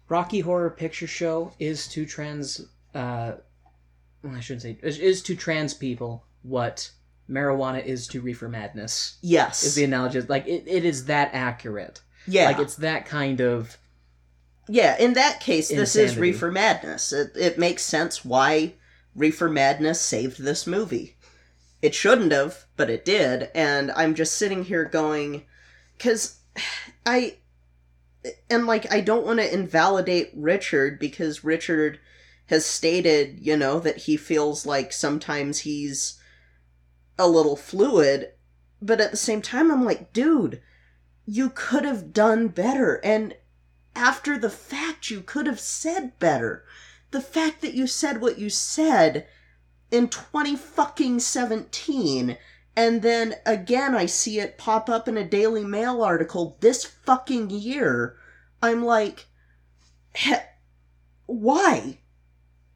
Rocky 0.09 0.41
Horror 0.41 0.71
Picture 0.71 1.07
Show 1.07 1.53
is 1.61 1.87
to 1.89 2.05
trans 2.05 2.67
uh 2.95 3.35
I 4.33 4.41
shouldn't 4.41 4.63
say 4.63 4.79
is, 4.83 4.99
is 4.99 5.23
to 5.25 5.37
trans 5.37 5.75
people 5.75 6.25
what 6.43 6.91
marijuana 7.29 7.85
is 7.85 8.07
to 8.09 8.21
reefer 8.21 8.49
madness. 8.49 9.19
Yes. 9.23 9.65
Is 9.65 9.75
the 9.75 9.85
analogy 9.85 10.21
like 10.23 10.47
it, 10.47 10.65
it 10.67 10.85
is 10.85 11.07
that 11.07 11.31
accurate. 11.33 12.03
yeah. 12.27 12.47
Like 12.47 12.59
it's 12.59 12.77
that 12.77 13.07
kind 13.07 13.41
of 13.41 13.77
Yeah, 14.69 14.97
in 14.99 15.15
that 15.15 15.41
case, 15.41 15.69
this 15.69 15.97
is 15.97 16.17
reefer 16.17 16.51
madness. 16.51 17.13
It, 17.13 17.33
it 17.37 17.59
makes 17.59 17.83
sense 17.83 18.25
why 18.25 18.75
Reefer 19.15 19.49
Madness 19.49 20.01
saved 20.01 20.41
this 20.43 20.67
movie. 20.67 21.17
It 21.83 21.95
shouldn't 21.95 22.33
have, 22.33 22.65
but 22.77 22.91
it 22.91 23.05
did, 23.05 23.51
and 23.55 23.93
I'm 23.93 24.15
just 24.15 24.37
sitting 24.37 24.65
here 24.65 24.85
going, 24.85 25.45
because 25.97 26.39
I. 27.07 27.37
And, 28.49 28.67
like, 28.67 28.91
I 28.91 29.03
don't 29.03 29.27
want 29.27 29.39
to 29.41 29.53
invalidate 29.53 30.31
Richard 30.35 30.99
because 30.99 31.45
Richard 31.45 32.01
has 32.47 32.67
stated, 32.67 33.39
you 33.41 33.57
know, 33.57 33.79
that 33.81 33.99
he 33.99 34.17
feels 34.17 34.67
like 34.67 34.93
sometimes 34.93 35.61
he's 35.61 36.21
a 37.19 37.29
little 37.29 37.57
fluid, 37.57 38.33
but 38.83 39.01
at 39.01 39.11
the 39.11 39.17
same 39.17 39.41
time, 39.41 39.71
I'm 39.71 39.85
like, 39.85 40.13
dude, 40.13 40.61
you 41.27 41.51
could 41.51 41.85
have 41.85 42.13
done 42.13 42.49
better. 42.49 42.97
And 43.05 43.35
after 43.97 44.37
the 44.37 44.51
fact, 44.51 45.11
you 45.11 45.21
could 45.21 45.47
have 45.47 45.61
said 45.61 46.19
better. 46.19 46.65
The 47.13 47.21
fact 47.21 47.63
that 47.63 47.75
you 47.75 47.87
said 47.87 48.21
what 48.21 48.39
you 48.39 48.51
said 48.51 49.27
in 49.91 50.09
20 50.09 50.57
fucking 50.57 51.21
17 51.21 52.37
and 52.77 53.03
then 53.03 53.37
again 53.47 53.95
I 53.95 54.07
see 54.07 54.41
it 54.41 54.59
pop 54.59 54.91
up 54.91 55.07
in 55.07 55.17
a 55.17 55.25
Daily 55.25 55.65
Mail 55.65 56.03
article 56.03 56.57
this 56.61 56.85
fucking 56.85 57.51
year. 57.51 58.17
I'm 58.61 58.85
like, 58.85 59.27
why? 61.27 61.99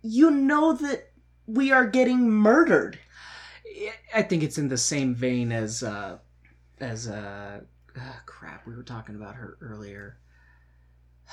You 0.02 0.30
know 0.30 0.72
that 0.74 1.10
we 1.46 1.72
are 1.72 1.86
getting 1.86 2.30
murdered. 2.30 2.98
I 4.14 4.22
think 4.22 4.42
it's 4.42 4.58
in 4.58 4.68
the 4.68 4.76
same 4.76 5.14
vein 5.14 5.52
as 5.52 5.82
uh 5.82 6.18
as 6.80 7.08
uh 7.08 7.60
ah, 7.96 8.22
crap 8.26 8.66
we 8.66 8.74
were 8.76 8.82
talking 8.82 9.14
about 9.16 9.34
her 9.34 9.56
earlier. 9.60 10.18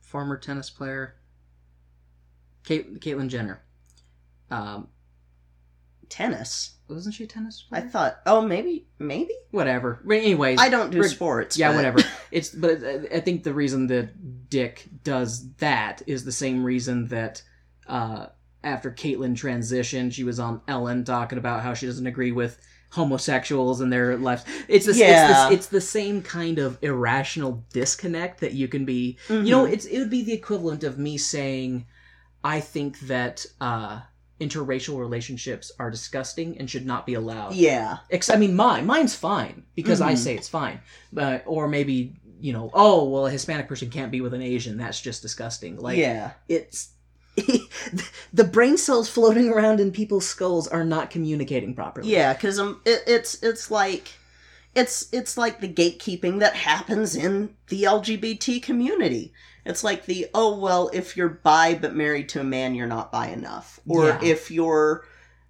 Former 0.00 0.36
tennis 0.36 0.70
player 0.70 1.16
Kate, 2.64 3.00
Caitlyn 3.00 3.28
Jenner. 3.28 3.62
Um 4.50 4.88
Tennis. 6.08 6.76
wasn't 6.88 7.14
she 7.14 7.24
a 7.24 7.26
tennis 7.26 7.64
I 7.72 7.80
thought, 7.80 8.18
oh, 8.26 8.40
maybe, 8.42 8.86
maybe. 8.98 9.34
Whatever. 9.50 10.00
But 10.04 10.18
anyways, 10.18 10.60
I 10.60 10.68
don't 10.68 10.90
do 10.90 11.02
sports. 11.04 11.56
yeah, 11.58 11.68
but- 11.70 11.76
whatever. 11.76 11.98
It's 12.30 12.50
but 12.50 12.82
I- 12.84 13.16
I 13.16 13.20
think 13.20 13.42
the 13.44 13.54
reason 13.54 13.86
that 13.88 14.48
Dick 14.50 14.88
does 15.04 15.52
that 15.56 16.02
is 16.06 16.24
the 16.24 16.32
same 16.32 16.64
reason 16.64 17.08
that 17.08 17.42
uh, 17.88 18.26
after 18.64 18.90
Caitlyn 18.90 19.34
transitioned, 19.36 20.12
she 20.12 20.24
was 20.24 20.38
on 20.40 20.60
Ellen 20.68 21.04
talking 21.04 21.38
about 21.38 21.62
how 21.62 21.74
she 21.74 21.86
doesn't 21.86 22.06
agree 22.06 22.32
with 22.32 22.58
homosexuals 22.90 23.80
and 23.80 23.92
their 23.92 24.16
lives. 24.16 24.44
It's 24.68 24.86
the 24.86 24.94
Yeah. 24.94 25.30
it's, 25.30 25.48
the, 25.48 25.54
it's 25.54 25.66
the 25.68 25.80
same 25.80 26.22
kind 26.22 26.58
of 26.58 26.78
irrational 26.82 27.64
disconnect 27.72 28.40
that 28.40 28.52
you 28.52 28.68
can 28.68 28.84
be. 28.84 29.18
You 29.28 29.42
know, 29.50 29.64
Mhm. 29.66 29.72
it's 29.72 29.84
it 29.86 29.98
would 29.98 30.10
be 30.10 30.22
the 30.24 30.32
equivalent 30.32 30.82
of 30.84 30.98
me 30.98 31.18
saying, 31.18 31.86
I 32.44 32.60
think 32.60 33.00
that 33.00 33.44
uh, 33.60 34.00
interracial 34.40 34.98
relationships 34.98 35.72
are 35.78 35.90
disgusting 35.90 36.58
and 36.58 36.68
should 36.68 36.84
not 36.86 37.06
be 37.06 37.14
allowed. 37.14 37.54
yeah, 37.54 37.98
Ex- 38.10 38.28
I 38.30 38.36
mean, 38.36 38.54
mine, 38.54 38.84
mine's 38.86 39.14
fine 39.14 39.64
because 39.74 40.00
I 40.00 40.12
Mhm. 40.12 40.18
say 40.18 40.34
it's 40.34 40.48
fine. 40.48 40.80
But 41.12 41.42
or 41.46 41.68
maybe 41.68 42.14
you 42.38 42.52
know, 42.52 42.70
oh 42.74 43.08
well, 43.08 43.26
a 43.26 43.30
Hispanic 43.30 43.66
person 43.66 43.88
can't 43.88 44.12
be 44.12 44.20
with 44.20 44.34
an 44.34 44.42
Asian. 44.42 44.76
That's 44.76 45.00
just 45.00 45.22
disgusting. 45.22 45.78
Like 45.78 45.96
yeah, 45.96 46.32
it's 46.48 46.90
the 48.32 48.44
brain 48.44 48.76
cells 48.76 49.08
floating 49.08 49.48
around 49.50 49.80
in 49.80 49.90
people's 49.92 50.26
skulls 50.26 50.68
are 50.68 50.84
not 50.84 51.10
communicating 51.10 51.74
properly. 51.74 52.10
yeah. 52.10 52.32
Because 52.32 52.58
um, 52.58 52.80
it, 52.84 53.02
it's 53.06 53.42
it's 53.42 53.70
like 53.70 54.08
it's 54.76 55.08
it's 55.12 55.36
like 55.36 55.60
the 55.60 55.68
gatekeeping 55.72 56.38
that 56.40 56.54
happens 56.54 57.16
in 57.16 57.56
the 57.68 57.84
LGBT 57.84 58.62
community. 58.62 59.32
It's 59.64 59.82
like 59.82 60.06
the 60.06 60.28
oh 60.34 60.58
well, 60.58 60.90
if 60.92 61.16
you're 61.16 61.28
bi 61.30 61.74
but 61.74 61.94
married 61.94 62.28
to 62.30 62.40
a 62.40 62.44
man, 62.44 62.74
you're 62.74 62.86
not 62.86 63.10
bi 63.10 63.28
enough, 63.28 63.80
or 63.88 64.06
Yeah. 64.06 64.20
if 64.22 64.50
you're 64.50 65.04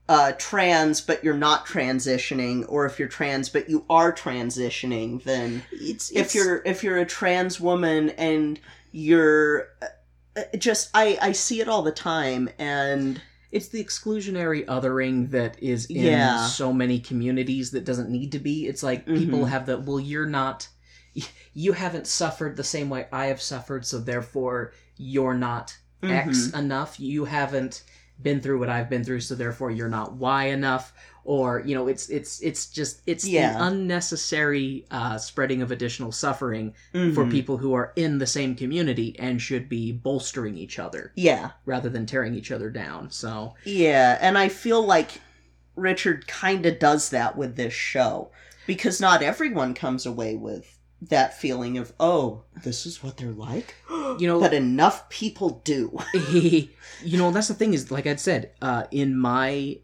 uh, 0.09 0.33
trans 0.39 1.01
but 1.01 1.25
you're 1.25 1.35
not 1.35 1.67
transitioning, 1.67 2.65
or 2.69 2.87
if 2.87 2.99
you're 2.99 3.09
trans 3.09 3.49
but 3.49 3.69
you 3.69 3.85
are 3.91 4.13
transitioning, 4.13 5.23
then 5.25 5.63
it's, 5.73 6.11
if 6.13 6.35
you're 6.35 6.63
if 6.65 6.85
you're 6.85 6.99
a 6.99 7.05
trans 7.05 7.61
woman 7.61 8.11
and 8.11 8.61
you're 8.93 9.69
uh, 9.83 10.43
just 10.57 10.91
I 10.95 11.19
I 11.21 11.33
see 11.33 11.61
it 11.61 11.69
all 11.69 11.83
the 11.83 11.91
time 11.93 12.49
and 12.59 13.21
it's 13.57 13.69
the 13.69 13.83
exclusionary 13.83 14.65
othering 14.67 15.31
that 15.31 15.61
is 15.63 15.87
in 15.87 16.03
Yeah. 16.05 16.47
so 16.47 16.73
many 16.73 16.99
communities 17.01 17.71
that 17.73 17.85
doesn't 17.85 18.11
need 18.11 18.31
to 18.33 18.39
be. 18.39 18.67
It's 18.67 18.83
like 18.83 19.07
people 19.07 19.41
Mhm. 19.41 19.49
have 19.49 19.67
the 19.67 19.79
well, 19.79 19.99
you're 20.01 20.27
not, 20.27 20.69
you 21.55 21.73
haven't 21.73 22.07
suffered 22.07 22.57
the 22.57 22.65
same 22.65 22.89
way 22.91 23.07
I 23.13 23.27
have 23.27 23.41
suffered, 23.41 23.87
so 23.87 23.99
therefore 23.99 24.73
you're 24.97 25.35
not 25.35 25.77
X 26.03 26.49
Mhm. 26.49 26.59
enough. 26.59 27.01
You 27.01 27.25
haven't 27.25 27.83
been 28.23 28.41
through 28.41 28.59
what 28.59 28.69
I've 28.69 28.89
been 28.91 29.05
through, 29.05 29.21
so 29.21 29.35
therefore 29.35 29.71
you're 29.71 29.89
not 29.89 30.15
Y 30.17 30.45
enough. 30.49 30.93
Or 31.29 31.61
you 31.67 31.75
know, 31.75 31.89
it's 31.89 32.09
it's 32.09 32.41
it's 32.41 32.67
just 32.67 33.03
it's 33.07 33.27
Yeah. 33.27 33.59
the 33.59 33.65
unnecessary 33.65 34.87
uh, 34.93 35.19
spreading 35.19 35.61
of 35.61 35.71
additional 35.73 36.13
suffering 36.13 36.73
for 36.93 37.25
Mhm. 37.25 37.31
people 37.33 37.57
who 37.59 37.75
are 37.75 37.93
in 37.97 38.19
the 38.19 38.27
same 38.29 38.55
community 38.55 39.17
and 39.19 39.43
should 39.43 39.69
be 39.69 39.91
bolstering 39.93 40.57
each 40.57 40.79
other 40.79 41.13
yeah 41.17 41.51
rather 41.65 41.89
than 41.89 42.07
tearing 42.07 42.35
each 42.35 42.53
other 42.53 42.71
down. 42.71 43.11
So 43.11 43.55
yeah 43.65 44.19
and 44.21 44.39
I 44.39 44.49
feel 44.49 44.87
like 44.87 45.21
Richard 45.75 46.27
kind 46.29 46.65
of 46.65 46.79
does 46.79 47.11
that 47.11 47.37
with 47.37 47.57
this 47.57 47.75
show 47.75 48.31
because 48.67 49.01
not 49.01 49.21
everyone 49.23 49.75
comes 49.75 50.07
away 50.07 50.37
with 50.37 50.79
that 51.03 51.39
feeling 51.39 51.77
of 51.77 51.93
oh 52.01 52.43
this 52.65 52.87
is 52.87 53.03
what 53.03 53.17
they're 53.19 53.31
like 53.33 53.75
you 54.19 54.27
know 54.27 54.41
but 54.41 54.55
enough 54.55 55.07
people 55.11 55.61
do 55.65 55.95
you 56.33 57.19
know 57.19 57.31
that's 57.31 57.49
the 57.49 57.55
thing 57.55 57.75
is 57.75 57.91
like 57.91 58.07
i'd 58.07 58.19
said 58.19 58.51
uh, 58.63 58.85
in 58.91 59.15
my 59.17 59.77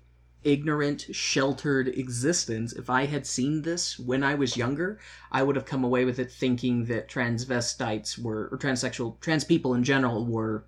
ignorant 0.44 1.06
sheltered 1.12 1.88
existence 1.88 2.72
if 2.72 2.88
i 2.90 3.04
had 3.04 3.26
seen 3.26 3.62
this 3.62 3.98
when 3.98 4.22
i 4.22 4.34
was 4.34 4.56
younger 4.56 4.98
i 5.30 5.42
would 5.42 5.56
have 5.56 5.64
come 5.64 5.84
away 5.84 6.04
with 6.04 6.18
it 6.18 6.30
thinking 6.30 6.84
that 6.86 7.08
transvestites 7.08 8.18
were 8.18 8.48
or 8.50 8.58
transsexual 8.58 9.18
trans 9.20 9.44
people 9.44 9.74
in 9.74 9.84
general 9.84 10.24
were 10.26 10.64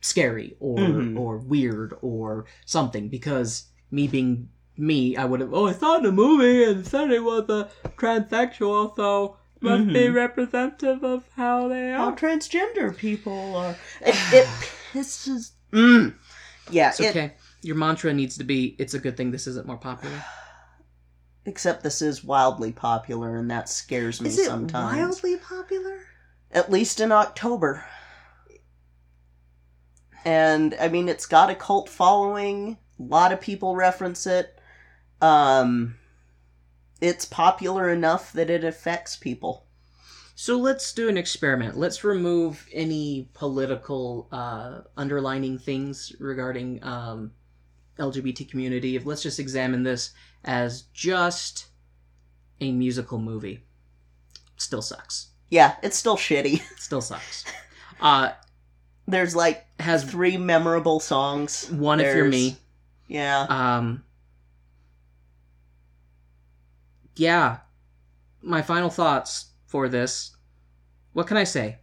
scary 0.00 0.56
or 0.60 0.78
Mhm. 0.78 1.18
or 1.18 1.38
weird 1.38 1.94
or 2.02 2.46
something 2.64 3.08
because 3.08 3.64
me 3.90 4.06
being 4.06 4.48
me 4.76 5.16
i 5.16 5.24
would 5.24 5.40
have 5.40 5.52
oh 5.52 5.66
i 5.66 5.72
saw 5.72 5.96
it 5.96 5.98
in 6.00 6.06
a 6.06 6.12
movie 6.12 6.64
and 6.64 6.86
said 6.86 7.10
it 7.10 7.24
was 7.24 7.48
a 7.48 7.68
transsexual 7.96 8.94
so 8.96 9.36
must 9.60 9.88
be 9.88 10.06
Mhm. 10.06 10.14
representative 10.14 11.02
of 11.02 11.24
how 11.34 11.66
they 11.68 11.90
how 11.90 12.12
transgender 12.12 12.96
people 12.96 13.56
are 13.56 13.76
it, 14.00 14.14
it 14.32 14.46
pisses 14.92 15.50
mm. 15.72 16.14
yeah 16.70 16.90
it's 16.90 17.00
it, 17.00 17.10
okay 17.10 17.32
your 17.62 17.76
mantra 17.76 18.12
needs 18.12 18.36
to 18.38 18.44
be 18.44 18.76
it's 18.78 18.94
a 18.94 18.98
good 18.98 19.16
thing 19.16 19.30
this 19.30 19.46
isn't 19.46 19.66
more 19.66 19.76
popular 19.76 20.24
Except 21.48 21.82
this 21.82 22.02
is 22.02 22.22
wildly 22.22 22.72
popular, 22.72 23.38
and 23.38 23.50
that 23.50 23.70
scares 23.70 24.20
me 24.20 24.28
Is 24.28 24.38
it 24.38 24.44
sometimes. 24.44 24.98
wildly 24.98 25.38
popular? 25.38 25.98
At 26.50 26.70
least 26.70 27.00
in 27.00 27.10
October. 27.10 27.86
And 30.26 30.76
I 30.78 30.88
mean, 30.88 31.08
it's 31.08 31.24
got 31.24 31.48
a 31.48 31.54
cult 31.54 31.88
following. 31.88 32.76
A 33.00 33.02
lot 33.02 33.32
of 33.32 33.40
people 33.40 33.74
reference 33.74 34.26
it. 34.26 34.58
Um, 35.22 35.96
it's 37.00 37.24
popular 37.24 37.88
enough 37.88 38.30
that 38.34 38.50
it 38.50 38.62
affects 38.62 39.16
people. 39.16 39.64
So 40.34 40.58
let's 40.58 40.92
do 40.92 41.08
an 41.08 41.16
experiment. 41.16 41.78
Let's 41.78 42.04
remove 42.04 42.68
any 42.74 43.30
political 43.32 44.28
uh, 44.30 44.82
underlining 44.98 45.56
things 45.58 46.12
regarding 46.20 46.84
um, 46.84 47.32
LGBT 47.98 48.48
community. 48.50 48.96
If 48.96 49.06
let's 49.06 49.22
just 49.22 49.38
examine 49.38 49.82
this 49.82 50.12
as 50.44 50.82
just 50.92 51.66
a 52.60 52.72
musical 52.72 53.18
movie. 53.18 53.64
Still 54.56 54.82
sucks. 54.82 55.28
Yeah, 55.50 55.76
it's 55.82 55.96
still 55.96 56.16
shitty. 56.16 56.60
Still 56.78 57.00
sucks. 57.00 57.44
Uh, 58.00 58.32
There's 59.06 59.34
like 59.34 59.66
has 59.80 60.04
three 60.04 60.36
memorable 60.36 61.00
songs. 61.00 61.70
one 61.70 62.00
if 62.00 62.14
you're 62.14 62.28
me. 62.28 62.56
Yeah. 63.06 63.46
Um, 63.48 64.04
yeah. 67.16 67.58
My 68.42 68.62
final 68.62 68.90
thoughts 68.90 69.46
for 69.66 69.88
this. 69.88 70.36
What 71.12 71.26
can 71.26 71.36
I 71.36 71.44
say? 71.44 71.78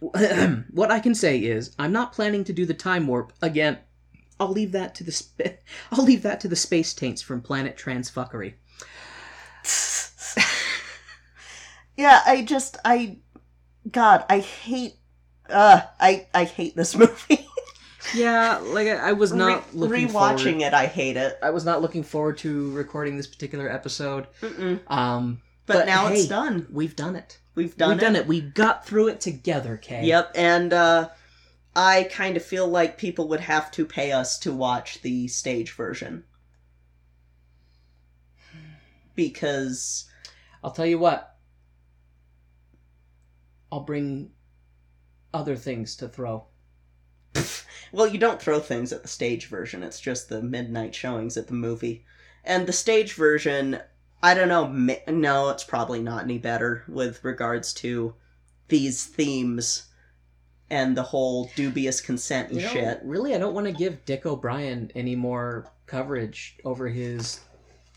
what 0.00 0.90
I 0.90 1.00
can 1.00 1.14
say 1.14 1.38
is 1.38 1.74
I'm 1.78 1.92
not 1.92 2.12
planning 2.12 2.44
to 2.44 2.52
do 2.52 2.66
the 2.66 2.74
time 2.74 3.06
warp 3.06 3.32
again. 3.42 3.78
I'll 4.38 4.52
leave 4.52 4.72
that 4.72 4.94
to 4.96 5.04
the 5.04 5.12
sp- 5.12 5.60
I'll 5.92 6.04
leave 6.04 6.22
that 6.22 6.40
to 6.40 6.48
the 6.48 6.56
space 6.56 6.94
taints 6.94 7.22
from 7.22 7.40
Planet 7.40 7.76
Transfuckery. 7.76 8.54
yeah, 11.96 12.20
I 12.26 12.42
just 12.42 12.76
I 12.84 13.18
God, 13.90 14.24
I 14.28 14.40
hate 14.40 14.96
uh 15.48 15.80
I 16.00 16.26
I 16.34 16.44
hate 16.44 16.76
this 16.76 16.94
movie. 16.98 17.46
Yeah, 18.14 18.58
like 18.58 18.86
I, 18.86 19.08
I 19.08 19.12
was 19.12 19.32
not 19.32 19.64
Re- 19.72 20.04
rewatching 20.04 20.10
forward, 20.12 20.62
it, 20.62 20.74
I 20.74 20.86
hate 20.86 21.16
it. 21.16 21.38
I 21.42 21.50
was 21.50 21.64
not 21.64 21.82
looking 21.82 22.02
forward 22.02 22.38
to 22.38 22.70
recording 22.72 23.16
this 23.16 23.26
particular 23.26 23.68
episode. 23.68 24.28
Mm-mm. 24.40 24.80
Um, 24.90 25.42
But, 25.66 25.86
now 25.86 26.06
it's 26.08 26.26
done. 26.26 26.66
We've 26.70 26.94
done 26.94 27.16
it. 27.16 27.38
We've 27.56 27.76
done 27.76 27.92
it. 27.92 27.94
We've 27.94 28.02
it. 28.02 28.06
done 28.06 28.16
it. 28.16 28.26
We 28.26 28.40
got 28.42 28.86
through 28.86 29.08
it 29.08 29.20
together, 29.20 29.76
Kay. 29.76 30.04
Yep, 30.04 30.32
and 30.36 30.72
uh, 30.72 31.08
I 31.78 32.04
kind 32.04 32.38
of 32.38 32.42
feel 32.42 32.66
like 32.66 32.96
people 32.96 33.28
would 33.28 33.40
have 33.40 33.70
to 33.72 33.84
pay 33.84 34.10
us 34.10 34.38
to 34.38 34.50
watch 34.50 35.02
the 35.02 35.28
stage 35.28 35.72
version. 35.72 36.24
Because 39.14 40.08
I'll 40.64 40.70
tell 40.70 40.86
you 40.86 40.98
what. 40.98 41.36
I'll 43.70 43.80
bring 43.80 44.30
other 45.34 45.54
things 45.54 45.96
to 45.96 46.08
throw. 46.08 46.46
Well, 47.92 48.06
you 48.06 48.18
don't 48.18 48.40
throw 48.40 48.58
things 48.58 48.90
at 48.92 49.02
the 49.02 49.08
stage 49.08 49.46
version. 49.46 49.82
It's 49.82 50.00
just 50.00 50.30
the 50.30 50.42
midnight 50.42 50.94
showings 50.94 51.36
at 51.36 51.46
the 51.46 51.54
movie. 51.54 52.06
And 52.42 52.66
the 52.66 52.72
stage 52.72 53.12
version, 53.12 53.80
I 54.22 54.32
don't 54.32 54.48
know. 54.48 54.66
No, 55.12 55.50
it's 55.50 55.64
probably 55.64 56.00
not 56.00 56.24
any 56.24 56.38
better 56.38 56.84
with 56.88 57.22
regards 57.22 57.74
to 57.74 58.14
these 58.68 59.04
themes 59.04 59.88
and 60.70 60.96
the 60.96 61.02
whole 61.02 61.50
dubious 61.54 62.00
consent 62.00 62.50
and 62.50 62.60
You 62.60 62.66
know, 62.66 62.72
shit. 62.72 63.00
Really, 63.04 63.34
I 63.34 63.38
don't 63.38 63.54
want 63.54 63.66
to 63.66 63.72
give 63.72 64.04
Dick 64.04 64.26
O'Brien 64.26 64.90
any 64.94 65.14
more 65.16 65.66
coverage 65.86 66.58
over 66.64 66.88
his 66.88 67.40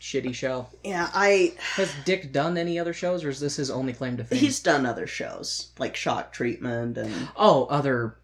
shitty 0.00 0.34
show. 0.34 0.66
Yeah, 0.84 1.10
I. 1.12 1.54
Has 1.74 1.92
Dick 2.04 2.32
done 2.32 2.56
any 2.56 2.78
other 2.78 2.92
shows, 2.92 3.24
or 3.24 3.28
is 3.28 3.40
this 3.40 3.56
his 3.56 3.70
only 3.70 3.92
claim 3.92 4.16
to 4.16 4.24
fame? 4.24 4.38
He's 4.38 4.60
done 4.60 4.86
other 4.86 5.06
shows 5.06 5.72
like 5.78 5.96
Shock 5.96 6.32
Treatment 6.32 6.96
and. 6.96 7.28
Oh, 7.36 7.64
other 7.66 8.16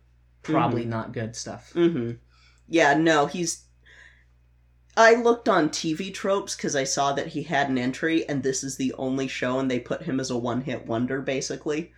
probably 0.42 0.84
not 0.84 1.12
good 1.12 1.34
stuff. 1.34 1.72
hmm 1.72 2.12
Yeah, 2.68 2.94
no, 2.94 3.26
he's. 3.26 3.64
I 4.98 5.14
looked 5.14 5.48
on 5.48 5.68
TV 5.68 6.14
tropes 6.14 6.56
because 6.56 6.74
I 6.74 6.84
saw 6.84 7.12
that 7.12 7.26
he 7.28 7.42
had 7.42 7.68
an 7.68 7.76
entry, 7.76 8.26
and 8.26 8.42
this 8.42 8.64
is 8.64 8.76
the 8.76 8.94
only 8.94 9.28
show, 9.28 9.58
and 9.58 9.70
they 9.70 9.78
put 9.78 10.02
him 10.04 10.18
as 10.20 10.30
a 10.30 10.38
one 10.38 10.62
hit 10.62 10.86
wonder, 10.86 11.20
basically. 11.20 11.92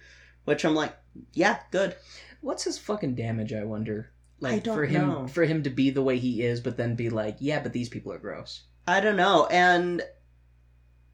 Which 0.47 0.65
I'm 0.65 0.75
like, 0.75 0.97
yeah, 1.33 1.61
good. 1.71 1.95
What's 2.41 2.65
his 2.65 2.79
fucking 2.79 3.15
damage? 3.15 3.53
I 3.53 3.65
wonder. 3.65 4.11
Like 4.41 4.63
don't 4.63 4.77
for 4.77 4.85
him, 4.85 5.09
know. 5.09 5.27
for 5.27 5.45
him 5.45 5.65
to 5.65 5.71
be 5.71 5.91
the 5.91 6.03
way 6.03 6.19
he 6.19 6.43
is, 6.43 6.61
but 6.61 6.77
then 6.77 6.95
be 6.95 7.11
like, 7.11 7.37
yeah, 7.41 7.61
but 7.61 7.73
these 7.73 7.89
people 7.89 8.13
are 8.13 8.19
gross. 8.19 8.63
I 8.87 9.01
don't 9.01 9.17
know, 9.17 9.47
and 9.47 10.03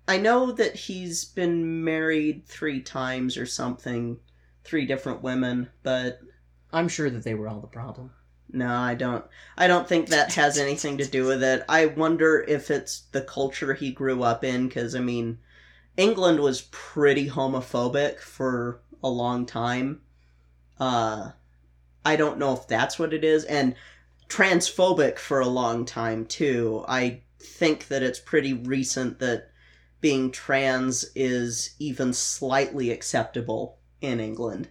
I 0.06 0.18
know 0.18 0.52
that 0.52 0.76
he's 0.76 1.24
been 1.24 1.82
married 1.82 2.46
three 2.46 2.82
times 2.82 3.38
or 3.38 3.46
something, 3.46 4.18
three 4.62 4.84
different 4.84 5.22
women, 5.22 5.70
but 5.82 6.20
I'm 6.72 6.88
sure 6.88 7.08
that 7.08 7.24
they 7.24 7.34
were 7.34 7.48
all 7.48 7.60
the 7.60 7.66
problem. 7.66 8.10
No, 8.52 8.70
I 8.70 8.94
don't. 8.94 9.24
I 9.56 9.66
don't 9.66 9.88
think 9.88 10.08
that 10.08 10.34
has 10.34 10.58
anything 10.58 10.98
to 10.98 11.06
do 11.06 11.24
with 11.24 11.42
it. 11.42 11.64
I 11.68 11.86
wonder 11.86 12.44
if 12.46 12.70
it's 12.70 13.00
the 13.12 13.22
culture 13.22 13.72
he 13.74 13.90
grew 13.90 14.22
up 14.22 14.44
in, 14.44 14.68
because, 14.68 14.94
I 14.94 15.00
mean, 15.00 15.38
England 15.96 16.40
was 16.40 16.68
pretty 16.70 17.28
homophobic 17.30 18.20
for 18.20 18.82
a 19.02 19.08
long 19.08 19.46
time. 19.46 20.02
Uh, 20.84 21.32
I 22.04 22.16
don't 22.16 22.36
know 22.38 22.52
if 22.52 22.68
that's 22.68 22.98
what 22.98 23.14
it 23.14 23.24
is, 23.24 23.44
and 23.44 23.74
transphobic 24.28 25.18
for 25.18 25.40
a 25.40 25.46
long 25.46 25.86
time, 25.86 26.26
too. 26.26 26.84
I 26.86 27.22
think 27.38 27.88
that 27.88 28.02
it's 28.02 28.18
pretty 28.20 28.52
recent 28.52 29.18
that 29.20 29.50
being 30.02 30.30
trans 30.30 31.06
is 31.14 31.74
even 31.78 32.12
slightly 32.12 32.90
acceptable 32.90 33.78
in 34.02 34.20
England. 34.20 34.68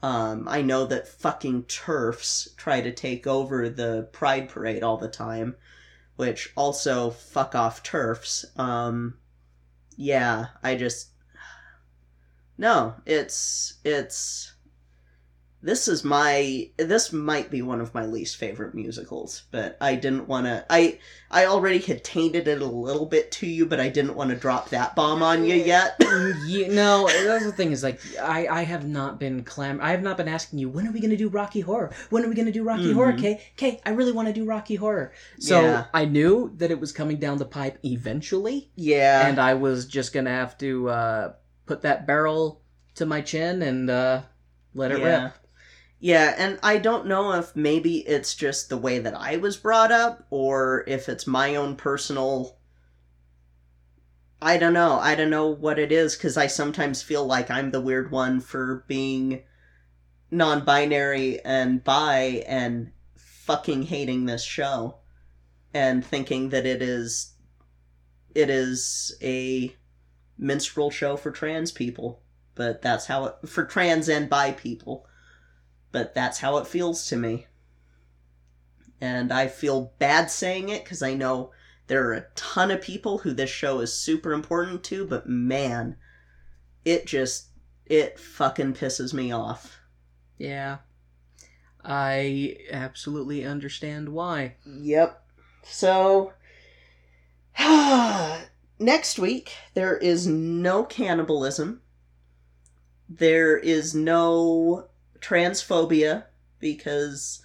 Um, 0.00 0.46
I 0.48 0.62
know 0.62 0.86
that 0.86 1.08
fucking 1.08 1.64
TERFs 1.64 2.54
try 2.56 2.80
to 2.80 2.92
take 2.92 3.26
over 3.26 3.68
the 3.68 4.08
Pride 4.12 4.48
Parade 4.48 4.84
all 4.84 4.96
the 4.96 5.08
time, 5.08 5.56
which 6.14 6.52
also 6.56 7.10
fuck 7.10 7.56
off 7.56 7.82
TERFs. 7.82 8.56
Um, 8.56 9.18
yeah, 9.96 10.50
I 10.62 10.76
just 10.76 11.08
no, 12.56 12.94
it's 13.04 13.74
it's 13.84 14.52
this 15.60 15.88
is 15.88 16.04
my 16.04 16.70
this 16.76 17.12
might 17.12 17.50
be 17.50 17.62
one 17.62 17.80
of 17.80 17.92
my 17.92 18.06
least 18.06 18.36
favorite 18.36 18.74
musicals, 18.74 19.42
but 19.50 19.76
I 19.80 19.96
didn't 19.96 20.28
want 20.28 20.46
to. 20.46 20.64
I 20.70 21.00
I 21.32 21.46
already 21.46 21.80
had 21.80 22.04
tainted 22.04 22.46
it 22.46 22.62
a 22.62 22.66
little 22.66 23.06
bit 23.06 23.32
to 23.32 23.46
you, 23.46 23.66
but 23.66 23.80
I 23.80 23.88
didn't 23.88 24.14
want 24.14 24.30
to 24.30 24.36
drop 24.36 24.68
that 24.70 24.94
bomb 24.94 25.20
on 25.20 25.44
you 25.44 25.56
yet. 25.56 25.96
you 26.46 26.68
no, 26.68 27.08
that's 27.08 27.44
the 27.44 27.50
thing 27.50 27.72
is 27.72 27.82
like 27.82 28.00
I 28.22 28.46
I 28.46 28.62
have 28.62 28.86
not 28.86 29.18
been 29.18 29.42
clam 29.42 29.80
I 29.82 29.90
have 29.90 30.02
not 30.02 30.16
been 30.16 30.28
asking 30.28 30.60
you 30.60 30.68
when 30.68 30.86
are 30.86 30.92
we 30.92 31.00
gonna 31.00 31.16
do 31.16 31.28
Rocky 31.28 31.60
Horror? 31.60 31.92
When 32.10 32.24
are 32.24 32.28
we 32.28 32.36
gonna 32.36 32.52
do 32.52 32.62
Rocky 32.62 32.92
Horror? 32.92 33.14
Mhm. 33.14 33.20
Kay, 33.20 33.42
Kay, 33.56 33.80
I 33.84 33.90
really 33.90 34.12
want 34.12 34.28
to 34.28 34.34
do 34.34 34.44
Rocky 34.44 34.76
Horror. 34.76 35.12
So 35.40 35.60
Yeah. 35.60 35.86
I 35.92 36.04
knew 36.04 36.52
that 36.58 36.70
it 36.70 36.78
was 36.78 36.92
coming 36.92 37.16
down 37.16 37.38
the 37.38 37.44
pipe 37.44 37.78
eventually, 37.84 38.70
yeah, 38.76 39.26
and 39.26 39.40
I 39.40 39.54
was 39.54 39.86
just 39.86 40.12
gonna 40.12 40.30
have 40.30 40.56
to 40.58 40.88
uh, 40.88 41.32
put 41.66 41.82
that 41.82 42.06
barrel 42.06 42.62
to 42.94 43.06
my 43.06 43.20
chin 43.22 43.62
and 43.62 43.90
uh, 43.90 44.22
let 44.72 44.92
it 44.92 45.00
yeah. 45.00 45.22
rip. 45.24 45.32
Yeah, 46.00 46.34
and 46.38 46.60
I 46.62 46.78
don't 46.78 47.06
know 47.06 47.32
if 47.32 47.56
maybe 47.56 47.98
it's 48.06 48.34
just 48.34 48.68
the 48.68 48.76
way 48.76 49.00
that 49.00 49.14
I 49.14 49.36
was 49.36 49.56
brought 49.56 49.90
up 49.90 50.26
or 50.30 50.84
if 50.86 51.08
it's 51.08 51.26
my 51.26 51.56
own 51.56 51.76
personal 51.76 52.56
I 54.40 54.56
don't 54.56 54.72
know. 54.72 55.00
I 55.00 55.16
don't 55.16 55.30
know 55.30 55.48
what 55.48 55.80
it 55.80 55.90
is 55.90 56.14
cuz 56.14 56.36
I 56.36 56.46
sometimes 56.46 57.02
feel 57.02 57.26
like 57.26 57.50
I'm 57.50 57.72
the 57.72 57.80
weird 57.80 58.12
one 58.12 58.38
for 58.38 58.84
being 58.86 59.42
non-binary 60.30 61.40
and 61.44 61.82
bi 61.82 62.44
and 62.46 62.92
fucking 63.16 63.84
hating 63.84 64.26
this 64.26 64.44
show 64.44 64.98
and 65.74 66.04
thinking 66.04 66.50
that 66.50 66.66
it 66.66 66.82
is 66.82 67.32
it 68.34 68.48
is 68.50 69.16
a 69.20 69.74
minstrel 70.36 70.90
show 70.90 71.16
for 71.16 71.32
trans 71.32 71.72
people. 71.72 72.22
But 72.54 72.82
that's 72.82 73.06
how 73.06 73.24
it 73.24 73.48
for 73.48 73.64
trans 73.64 74.08
and 74.08 74.30
bi 74.30 74.52
people 74.52 75.07
but 75.92 76.14
that's 76.14 76.38
how 76.38 76.58
it 76.58 76.66
feels 76.66 77.06
to 77.06 77.16
me. 77.16 77.46
And 79.00 79.32
I 79.32 79.46
feel 79.46 79.92
bad 79.98 80.30
saying 80.30 80.68
it 80.68 80.84
because 80.84 81.02
I 81.02 81.14
know 81.14 81.52
there 81.86 82.08
are 82.08 82.14
a 82.14 82.26
ton 82.34 82.70
of 82.70 82.82
people 82.82 83.18
who 83.18 83.32
this 83.32 83.50
show 83.50 83.80
is 83.80 83.92
super 83.94 84.32
important 84.32 84.84
to, 84.84 85.06
but 85.06 85.28
man, 85.28 85.96
it 86.84 87.06
just, 87.06 87.48
it 87.86 88.18
fucking 88.18 88.74
pisses 88.74 89.14
me 89.14 89.32
off. 89.32 89.80
Yeah, 90.36 90.78
I 91.84 92.56
absolutely 92.70 93.44
understand 93.44 94.10
why. 94.10 94.56
Yep. 94.66 95.22
So, 95.62 96.32
next 98.78 99.18
week, 99.18 99.52
there 99.74 99.96
is 99.96 100.26
no 100.26 100.84
cannibalism. 100.84 101.82
There 103.08 103.56
is 103.56 103.94
no 103.94 104.88
transphobia 105.20 106.24
because 106.60 107.42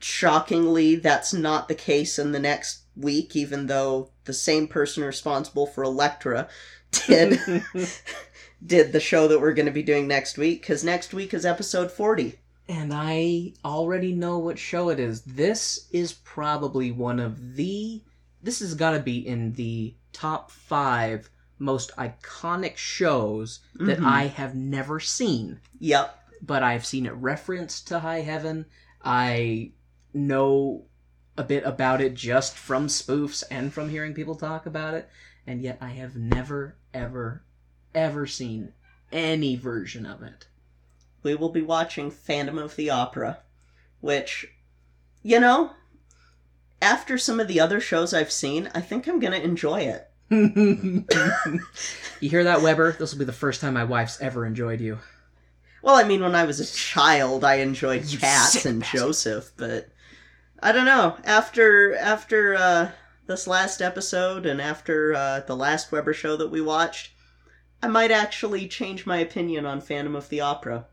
shockingly 0.00 0.96
that's 0.96 1.32
not 1.32 1.68
the 1.68 1.74
case 1.74 2.18
in 2.18 2.32
the 2.32 2.40
next 2.40 2.80
week 2.96 3.36
even 3.36 3.66
though 3.66 4.10
the 4.24 4.32
same 4.32 4.66
person 4.66 5.04
responsible 5.04 5.66
for 5.66 5.82
Electra 5.84 6.48
did 7.06 7.38
did 8.64 8.92
the 8.92 9.00
show 9.00 9.28
that 9.28 9.40
we're 9.40 9.54
going 9.54 9.66
to 9.66 9.72
be 9.72 9.82
doing 9.82 10.06
next 10.06 10.36
week 10.38 10.64
cuz 10.64 10.82
next 10.84 11.14
week 11.14 11.32
is 11.34 11.46
episode 11.46 11.90
40. 11.90 12.38
And 12.68 12.92
I 12.94 13.54
already 13.64 14.12
know 14.12 14.38
what 14.38 14.58
show 14.58 14.88
it 14.88 15.00
is. 15.00 15.22
This 15.22 15.88
is 15.90 16.12
probably 16.12 16.92
one 16.92 17.18
of 17.18 17.56
the. 17.56 18.02
This 18.40 18.60
has 18.60 18.74
got 18.74 18.92
to 18.92 19.00
be 19.00 19.18
in 19.26 19.54
the 19.54 19.94
top 20.12 20.50
five 20.50 21.28
most 21.58 21.90
iconic 21.96 22.76
shows 22.76 23.60
that 23.74 23.98
Mhm. 23.98 24.06
I 24.06 24.26
have 24.28 24.54
never 24.54 25.00
seen. 25.00 25.60
Yep. 25.80 26.21
But 26.42 26.62
I've 26.62 26.84
seen 26.84 27.06
it 27.06 27.12
referenced 27.12 27.86
to 27.88 28.00
High 28.00 28.22
Heaven. 28.22 28.66
I 29.02 29.72
know 30.12 30.86
a 31.36 31.44
bit 31.44 31.64
about 31.64 32.00
it 32.00 32.14
just 32.14 32.56
from 32.56 32.88
spoofs 32.88 33.42
and 33.50 33.72
from 33.72 33.88
hearing 33.88 34.12
people 34.14 34.34
talk 34.34 34.66
about 34.66 34.94
it. 34.94 35.08
And 35.46 35.62
yet 35.62 35.78
I 35.80 35.90
have 35.90 36.16
never, 36.16 36.76
ever, 36.92 37.44
ever 37.94 38.26
seen 38.26 38.72
any 39.10 39.56
version 39.56 40.06
of 40.06 40.22
it. 40.22 40.46
we 41.22 41.34
will 41.34 41.50
be 41.50 41.62
watching 41.62 42.10
Phantom 42.10 42.58
of 42.58 42.74
the 42.76 42.90
Opera, 42.90 43.38
which, 44.00 44.48
you 45.22 45.38
know, 45.38 45.72
after 46.80 47.16
some 47.16 47.38
of 47.38 47.46
the 47.46 47.60
other 47.60 47.80
shows 47.80 48.12
I've 48.12 48.32
seen, 48.32 48.70
I 48.74 48.80
think 48.80 49.06
I'm 49.06 49.20
going 49.20 49.32
to 49.32 49.42
enjoy 49.42 49.82
it. 49.82 50.08
you 52.20 52.28
hear 52.28 52.44
that, 52.44 52.62
Webber? 52.62 52.92
This 52.92 53.12
will 53.12 53.20
be 53.20 53.24
the 53.24 53.32
first 53.32 53.60
time 53.60 53.74
my 53.74 53.84
wife's 53.84 54.20
ever 54.20 54.44
enjoyed 54.44 54.80
you. 54.80 54.98
Well, 55.82 55.96
I 55.96 56.04
mean, 56.04 56.22
when 56.22 56.36
I 56.36 56.44
was 56.44 56.60
a 56.60 56.72
child, 56.72 57.42
I 57.44 57.56
enjoyed 57.56 58.04
You 58.04 58.18
Cats 58.18 58.52
sick 58.52 58.64
and 58.64 58.80
bastard. 58.80 59.00
Joseph, 59.00 59.52
but 59.56 59.88
I 60.62 60.70
don't 60.70 60.84
know. 60.84 61.16
After 61.24 61.96
after 61.96 62.54
uh, 62.54 62.90
this 63.26 63.48
last 63.48 63.82
episode 63.82 64.46
and 64.46 64.60
after 64.60 65.14
uh, 65.14 65.40
the 65.40 65.56
last 65.56 65.90
Webber 65.90 66.14
show 66.14 66.36
that 66.36 66.50
we 66.50 66.60
watched, 66.60 67.10
I 67.82 67.88
might 67.88 68.12
actually 68.12 68.68
change 68.68 69.06
my 69.06 69.18
opinion 69.18 69.66
on 69.66 69.80
Phantom 69.80 70.14
of 70.14 70.28
the 70.28 70.40
Opera. 70.40 70.86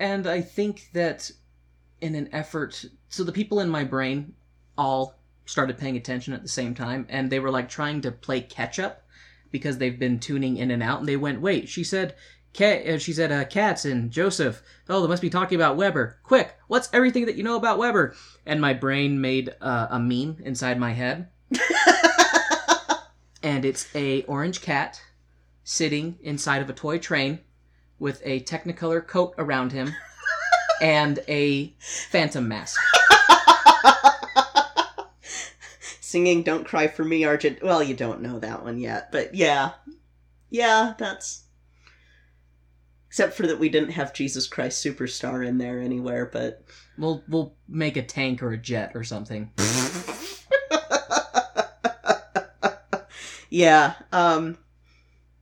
And 0.00 0.26
I 0.26 0.40
think 0.40 0.88
that 0.94 1.30
in 2.00 2.14
an 2.16 2.28
effort, 2.32 2.84
so 3.08 3.22
the 3.22 3.32
people 3.32 3.60
in 3.60 3.68
my 3.68 3.84
brain 3.84 4.34
all 4.76 5.20
started 5.44 5.78
paying 5.78 5.96
attention 5.96 6.32
at 6.32 6.42
the 6.42 6.48
same 6.48 6.74
time, 6.74 7.06
and 7.08 7.30
they 7.30 7.38
were 7.38 7.50
like 7.50 7.68
trying 7.68 8.00
to 8.00 8.10
play 8.10 8.40
catch 8.40 8.78
up 8.78 9.04
because 9.50 9.78
they've 9.78 9.98
been 9.98 10.18
tuning 10.18 10.56
in 10.56 10.70
and 10.70 10.82
out, 10.82 11.00
and 11.00 11.08
they 11.08 11.16
went, 11.16 11.40
"Wait, 11.40 11.68
she 11.68 11.84
said." 11.84 12.14
Cat, 12.52 12.84
uh, 12.84 12.98
she 12.98 13.12
said, 13.12 13.30
uh, 13.30 13.44
"Cats 13.44 13.84
and 13.84 14.10
Joseph. 14.10 14.60
Oh, 14.88 15.02
they 15.02 15.06
must 15.06 15.22
be 15.22 15.30
talking 15.30 15.54
about 15.54 15.76
Webber. 15.76 16.18
Quick, 16.24 16.56
what's 16.66 16.88
everything 16.92 17.26
that 17.26 17.36
you 17.36 17.44
know 17.44 17.54
about 17.54 17.78
Webber?" 17.78 18.16
And 18.44 18.60
my 18.60 18.72
brain 18.72 19.20
made 19.20 19.54
uh, 19.60 19.86
a 19.90 20.00
meme 20.00 20.38
inside 20.44 20.76
my 20.80 20.90
head, 20.92 21.28
and 23.42 23.64
it's 23.64 23.86
a 23.94 24.22
orange 24.24 24.62
cat 24.62 25.00
sitting 25.62 26.18
inside 26.22 26.60
of 26.60 26.68
a 26.68 26.72
toy 26.72 26.98
train 26.98 27.38
with 28.00 28.20
a 28.24 28.40
Technicolor 28.40 29.06
coat 29.06 29.34
around 29.38 29.70
him 29.70 29.94
and 30.82 31.20
a 31.28 31.72
phantom 31.78 32.48
mask. 32.48 32.80
Singing 36.10 36.42
Don't 36.42 36.66
Cry 36.66 36.88
for 36.88 37.04
Me, 37.04 37.22
Argent. 37.22 37.62
Well, 37.62 37.84
you 37.84 37.94
don't 37.94 38.20
know 38.20 38.40
that 38.40 38.64
one 38.64 38.78
yet, 38.78 39.12
but 39.12 39.32
yeah. 39.32 39.74
Yeah, 40.50 40.94
that's. 40.98 41.44
Except 43.06 43.32
for 43.32 43.46
that 43.46 43.60
we 43.60 43.68
didn't 43.68 43.90
have 43.90 44.12
Jesus 44.12 44.48
Christ 44.48 44.84
Superstar 44.84 45.46
in 45.46 45.58
there 45.58 45.78
anywhere, 45.78 46.26
but. 46.26 46.64
We'll 46.98 47.22
we'll 47.28 47.54
make 47.68 47.96
a 47.96 48.02
tank 48.02 48.42
or 48.42 48.50
a 48.50 48.58
jet 48.58 48.90
or 48.96 49.04
something. 49.04 49.52
yeah, 53.48 53.94
um. 54.10 54.58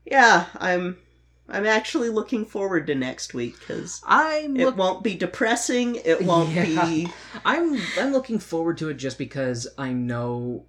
Yeah, 0.04 0.44
I'm. 0.58 0.98
I'm 1.48 1.66
actually 1.66 2.10
looking 2.10 2.44
forward 2.44 2.86
to 2.88 2.94
next 2.94 3.32
week 3.32 3.58
because 3.58 4.02
I'm 4.06 4.56
it 4.56 4.76
won't 4.76 5.02
be 5.02 5.14
depressing. 5.14 5.96
It 5.96 6.22
won't 6.22 6.50
Yeah. 6.50 6.84
be. 6.86 7.08
I'm 7.44 7.80
I'm 7.98 8.12
looking 8.12 8.38
forward 8.38 8.78
to 8.78 8.90
it 8.90 8.94
just 8.94 9.16
because 9.18 9.66
I 9.78 9.92
know 9.92 10.66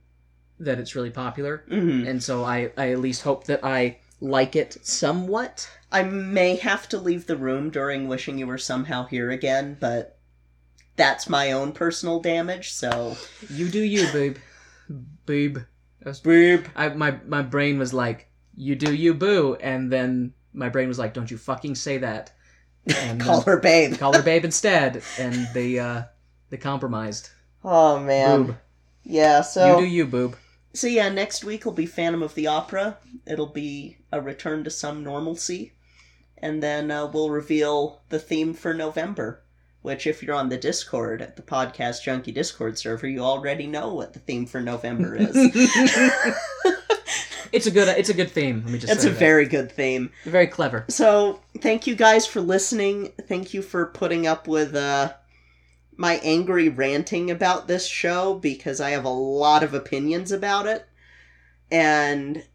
that 0.60 0.80
it's 0.80 0.95
really 0.95 1.10
popular, 1.10 1.64
Mhm. 1.69 2.07
and 2.07 2.23
so 2.23 2.43
I 2.43 2.72
I 2.77 2.91
at 2.91 2.99
least 2.99 3.23
hope 3.23 3.45
that 3.45 3.64
I 3.64 3.99
like 4.22 4.56
it 4.56 4.77
somewhat. 4.84 5.69
I 5.91 6.03
may 6.03 6.56
have 6.57 6.88
to 6.89 6.97
leave 6.99 7.26
the 7.27 7.38
room 7.38 7.69
during 7.69 8.07
wishing 8.07 8.38
you 8.38 8.47
were 8.47 8.57
somehow 8.57 9.06
here 9.06 9.31
again, 9.31 9.76
but 9.80 10.18
that's 10.97 11.30
my 11.30 11.51
own 11.53 11.72
personal 11.72 12.19
damage. 12.19 12.72
So, 12.73 13.15
You 13.49 13.69
do 13.69 13.80
you. 13.81 14.06
Babe. 15.26 15.57
That's- 15.99 16.19
Boop. 16.22 16.65
I 16.76 16.89
my 16.89 17.19
my 17.27 17.41
brain 17.41 17.77
was 17.80 17.93
like, 17.93 18.30
"You 18.56 18.76
do 18.76 18.93
you, 18.93 19.14
boo," 19.14 19.56
and 19.61 19.91
then 19.91 20.34
my 20.54 20.70
brain 20.70 20.88
was 20.88 21.00
like, 21.00 21.14
"Don't 21.14 21.30
you 21.32 21.38
fucking 21.38 21.76
say 21.76 21.98
that." 22.00 22.32
And 22.98 23.20
call 23.22 23.42
then- 23.42 23.54
her 23.56 23.60
babe. 23.60 23.98
call 23.98 24.14
her 24.14 24.24
babe 24.24 24.46
instead, 24.52 25.04
and 25.18 25.48
they 25.54 25.80
uh 25.80 26.04
they 26.50 26.58
compromised. 26.58 27.30
Oh 27.64 28.00
man, 28.00 28.44
Boob. 28.44 28.58
yeah. 29.04 29.42
So 29.42 29.80
you 29.80 29.86
do 29.86 29.92
you, 29.92 30.06
boob. 30.06 30.36
So 30.74 30.88
yeah, 30.88 31.10
next 31.10 31.44
week 31.44 31.66
will 31.66 31.74
be 31.74 31.86
Phantom 31.86 32.24
of 32.24 32.36
the 32.36 32.48
Opera. 32.48 32.98
It'll 33.28 33.48
be 33.48 33.98
a 34.12 34.22
return 34.22 34.64
to 34.64 34.70
some 34.70 35.04
normalcy, 35.04 35.74
and 36.38 36.64
then 36.64 36.90
uh, 36.90 37.08
we'll 37.08 37.30
reveal 37.30 38.02
the 38.10 38.20
theme 38.20 38.54
for 38.54 38.74
November. 38.74 39.44
Which, 39.82 40.06
if 40.08 40.22
you're 40.22 40.36
on 40.36 40.50
the 40.50 40.58
Discord 40.58 41.22
at 41.22 41.38
the 41.38 41.42
Podcast 41.42 42.04
Junkie 42.04 42.34
Discord 42.34 42.78
server, 42.78 43.08
you 43.08 43.22
already 43.22 43.66
know 43.66 43.94
what 43.94 44.12
the 44.14 44.20
theme 44.20 44.46
for 44.46 44.60
November 44.60 45.16
is. 45.18 45.34
It's 47.52 47.68
a 47.68 47.72
good 47.72 47.88
it's 47.88 48.10
a 48.10 48.14
good 48.14 48.32
theme. 48.32 48.62
Let 48.64 48.74
me 48.74 48.80
just 48.80 48.94
it's 48.94 49.06
a 49.06 49.10
that. 49.10 49.18
very 49.18 49.46
good 49.46 49.72
theme. 49.72 50.12
very 50.26 50.48
clever. 50.48 50.86
So, 50.90 51.42
thank 51.60 51.88
you 51.88 51.96
guys 51.96 52.26
for 52.26 52.42
listening. 52.42 53.14
Thank 53.28 53.54
you 53.54 53.62
for 53.62 53.88
putting 53.88 54.28
up 54.28 54.48
with 54.48 54.76
uh, 54.76 55.14
my 55.98 56.16
angry 56.24 56.70
ranting 56.70 57.32
about 57.32 57.68
this 57.68 57.88
show 57.88 58.36
because 58.36 58.80
I 58.80 58.92
have 58.92 59.06
a 59.06 59.10
lot 59.10 59.64
of 59.64 59.74
opinions 59.74 60.32
about 60.32 60.66
it. 60.66 60.88
And 61.72 62.46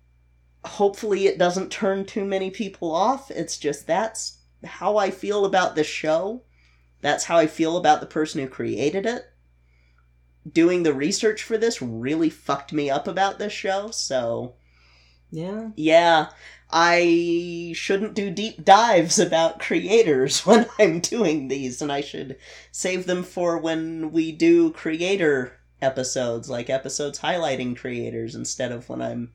hopefully, 0.65 1.27
it 1.27 1.39
doesn't 1.39 1.71
turn 1.71 2.05
too 2.05 2.25
many 2.25 2.51
people 2.51 2.95
off. 2.95 3.31
It's 3.31 3.59
just 3.59 3.87
that's 3.87 4.39
how 4.65 4.97
I 4.97 5.11
feel 5.11 5.45
about 5.45 5.75
this 5.75 5.87
show. 5.87 6.43
That's 7.01 7.25
how 7.25 7.37
I 7.37 7.47
feel 7.47 7.77
about 7.77 8.01
the 8.01 8.07
person 8.07 8.41
who 8.41 8.49
created 8.49 9.05
it. 9.05 9.27
Doing 10.51 10.83
the 10.83 10.95
research 10.95 11.43
for 11.43 11.59
this 11.59 11.83
really 11.83 12.31
fucked 12.31 12.73
me 12.73 12.91
up 12.91 13.07
about 13.07 13.39
this 13.39 13.53
show, 13.53 13.91
so 13.91 14.55
Yeah. 15.35 15.71
yeah, 15.75 16.29
I 16.71 17.73
shouldn't 17.75 18.15
do 18.15 18.31
deep 18.31 18.65
dives 18.65 19.19
about 19.19 19.59
creators 19.59 20.41
when 20.47 20.67
I'm 20.79 21.01
doing 21.01 21.49
these, 21.49 21.83
and 21.83 21.91
I 21.91 22.03
should 22.03 22.37
save 22.71 23.07
them 23.07 23.25
for 23.25 23.59
when 23.59 24.13
we 24.13 24.31
do 24.31 24.71
creator 24.71 25.59
episodes, 25.83 26.49
like 26.49 26.71
episodes 26.71 27.19
highlighting 27.19 27.77
creators, 27.77 28.37
instead 28.37 28.71
of 28.71 28.89
when 28.89 29.03
I'm 29.03 29.33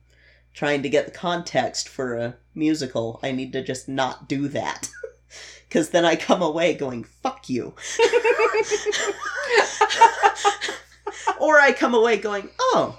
trying 0.54 0.82
to 0.82 0.88
get 0.88 1.04
the 1.04 1.12
context 1.12 1.86
for 1.86 2.16
a 2.16 2.36
musical. 2.54 3.20
I 3.22 3.32
need 3.32 3.52
to 3.52 3.62
just 3.62 3.88
not 3.88 4.28
do 4.28 4.48
that. 4.48 4.88
Because 5.68 5.90
then 5.90 6.04
I 6.04 6.16
come 6.16 6.42
away 6.42 6.74
going, 6.74 7.04
fuck 7.04 7.48
you. 7.48 7.66
or 11.40 11.60
I 11.60 11.70
come 11.70 11.94
away 11.94 12.16
going, 12.16 12.50
oh, 12.58 12.98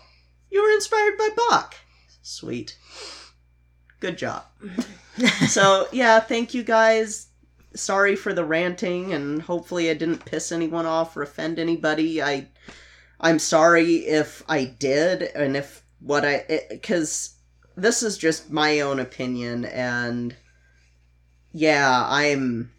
you 0.49 0.63
were 0.63 0.71
inspired 0.71 1.17
by 1.17 1.27
Bach. 1.35 1.75
Sweet. 2.21 2.77
Good 3.99 4.17
job. 4.17 4.43
so, 5.47 5.87
yeah, 5.91 6.19
thank 6.19 6.53
you 6.53 6.63
guys. 6.63 7.27
Sorry 7.75 8.15
for 8.15 8.33
the 8.33 8.45
ranting 8.45 9.13
and 9.13 9.41
hopefully 9.41 9.89
I 9.89 9.93
didn't 9.93 10.25
piss 10.25 10.51
anyone 10.51 10.85
off 10.85 11.15
or 11.15 11.23
offend 11.23 11.57
anybody. 11.57 12.21
I 12.21 12.47
I'm 13.19 13.39
sorry 13.39 13.97
if 14.07 14.43
I 14.49 14.65
did 14.65 15.21
and 15.21 15.55
if 15.55 15.83
what 15.99 16.25
I 16.25 16.79
cuz 16.83 17.35
this 17.77 18.03
is 18.03 18.17
just 18.17 18.51
my 18.51 18.81
own 18.81 18.99
opinion 18.99 19.63
and 19.63 20.35
yeah, 21.53 22.05
I'm 22.07 22.71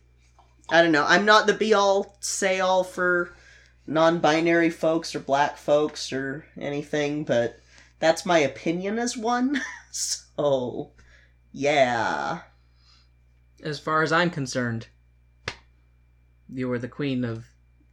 I 0.69 0.83
don't 0.83 0.93
know. 0.93 1.07
I'm 1.07 1.25
not 1.25 1.47
the 1.47 1.55
be 1.55 1.73
all 1.73 2.17
say 2.21 2.61
all 2.61 2.85
for 2.85 3.35
non-binary 3.87 4.71
folks 4.71 5.15
or 5.15 5.21
black 5.21 5.57
folks 5.57 6.13
or 6.13 6.45
anything, 6.59 7.25
but 7.25 7.59
that's 8.03 8.27
my 8.27 8.41
opinion 8.41 8.99
as 8.99 9.17
one. 9.17 9.63
so, 9.93 10.91
yeah. 11.53 12.41
As 13.63 13.79
far 13.79 14.03
as 14.03 14.11
I'm 14.11 14.29
concerned, 14.29 14.89
you 16.53 16.71
are 16.73 16.81
the 16.81 16.89
queen 16.89 17.25
of 17.25 17.45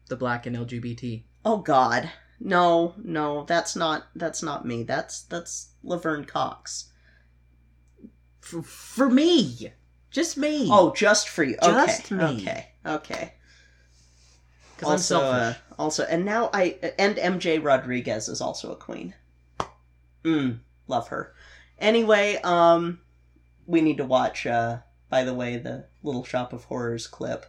the 0.08 0.16
black 0.16 0.48
and 0.48 0.58
LGBT. 0.58 1.22
Oh 1.46 1.58
god. 1.58 2.10
No, 2.40 2.96
no, 2.98 3.44
that's 3.44 3.76
not 3.76 4.08
that's 4.16 4.42
not 4.42 4.66
me. 4.66 4.82
That's 4.82 5.22
that's 5.24 5.74
Laverne 5.84 6.26
Cox. 6.26 6.92
For, 8.40 8.64
for 8.64 9.12
me, 9.12 9.72
just 10.10 10.38
me. 10.38 10.70
Oh, 10.72 10.92
just 10.92 11.30
for 11.30 11.44
you. 11.44 11.56
Okay. 11.62 11.86
Just 11.86 12.10
me. 12.10 12.24
Okay. 12.24 12.68
Okay. 12.84 13.34
also, 14.82 15.20
uh, 15.20 15.54
also, 15.78 16.04
and 16.06 16.26
now 16.26 16.50
I 16.52 16.78
and 16.98 17.18
MJ 17.18 17.64
Rodriguez 17.64 18.28
is 18.28 18.42
also 18.42 18.72
a 18.72 18.76
queen. 18.76 19.14
Mm, 20.24 20.60
love 20.88 21.08
her. 21.10 21.34
Anyway, 21.80 22.38
um, 22.44 23.00
we 23.66 23.82
need 23.82 23.98
to 23.98 24.06
watch. 24.06 24.46
Uh, 24.46 24.80
by 25.10 25.24
the 25.24 25.34
way, 25.34 25.58
the 25.58 25.86
Little 26.04 26.24
Shop 26.24 26.54
of 26.54 26.66
Horrors 26.66 27.08
clip 27.08 27.46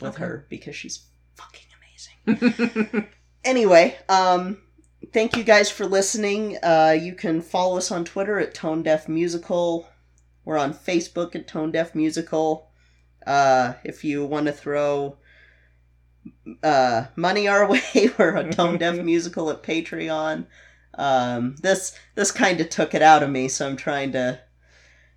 with 0.00 0.14
Okay. 0.14 0.24
her 0.24 0.46
because 0.48 0.76
she's 0.76 1.04
fucking 1.36 1.66
amazing. 2.26 3.06
anyway, 3.44 3.96
um, 4.08 4.58
thank 5.12 5.36
you 5.36 5.44
guys 5.44 5.70
for 5.70 5.86
listening. 5.86 6.58
Uh, 6.62 6.96
you 7.00 7.14
can 7.14 7.40
follow 7.40 7.76
us 7.78 7.90
on 7.90 8.04
Twitter 8.04 8.38
at 8.38 8.54
Tone 8.54 8.82
Deaf 8.82 9.08
Musical. 9.08 9.88
We're 10.44 10.58
on 10.58 10.74
Facebook 10.74 11.34
at 11.34 11.46
Tone 11.46 11.70
Deaf 11.72 11.94
Musical. 11.94 12.70
Uh, 13.26 13.74
if 13.84 14.04
you 14.04 14.24
want 14.24 14.46
to 14.46 14.52
throw 14.52 15.16
uh, 16.62 17.04
money 17.16 17.46
our 17.48 17.68
way, 17.70 18.10
we're 18.18 18.36
a 18.36 18.50
Tone 18.52 18.78
Deaf 18.78 18.96
Musical 19.04 19.50
at 19.50 19.62
Patreon. 19.62 20.46
Um, 20.98 21.54
this 21.62 21.94
this 22.16 22.32
kind 22.32 22.60
of 22.60 22.68
took 22.68 22.92
it 22.92 23.02
out 23.02 23.22
of 23.22 23.30
me, 23.30 23.48
so 23.48 23.66
I'm 23.66 23.76
trying 23.76 24.12
to 24.12 24.40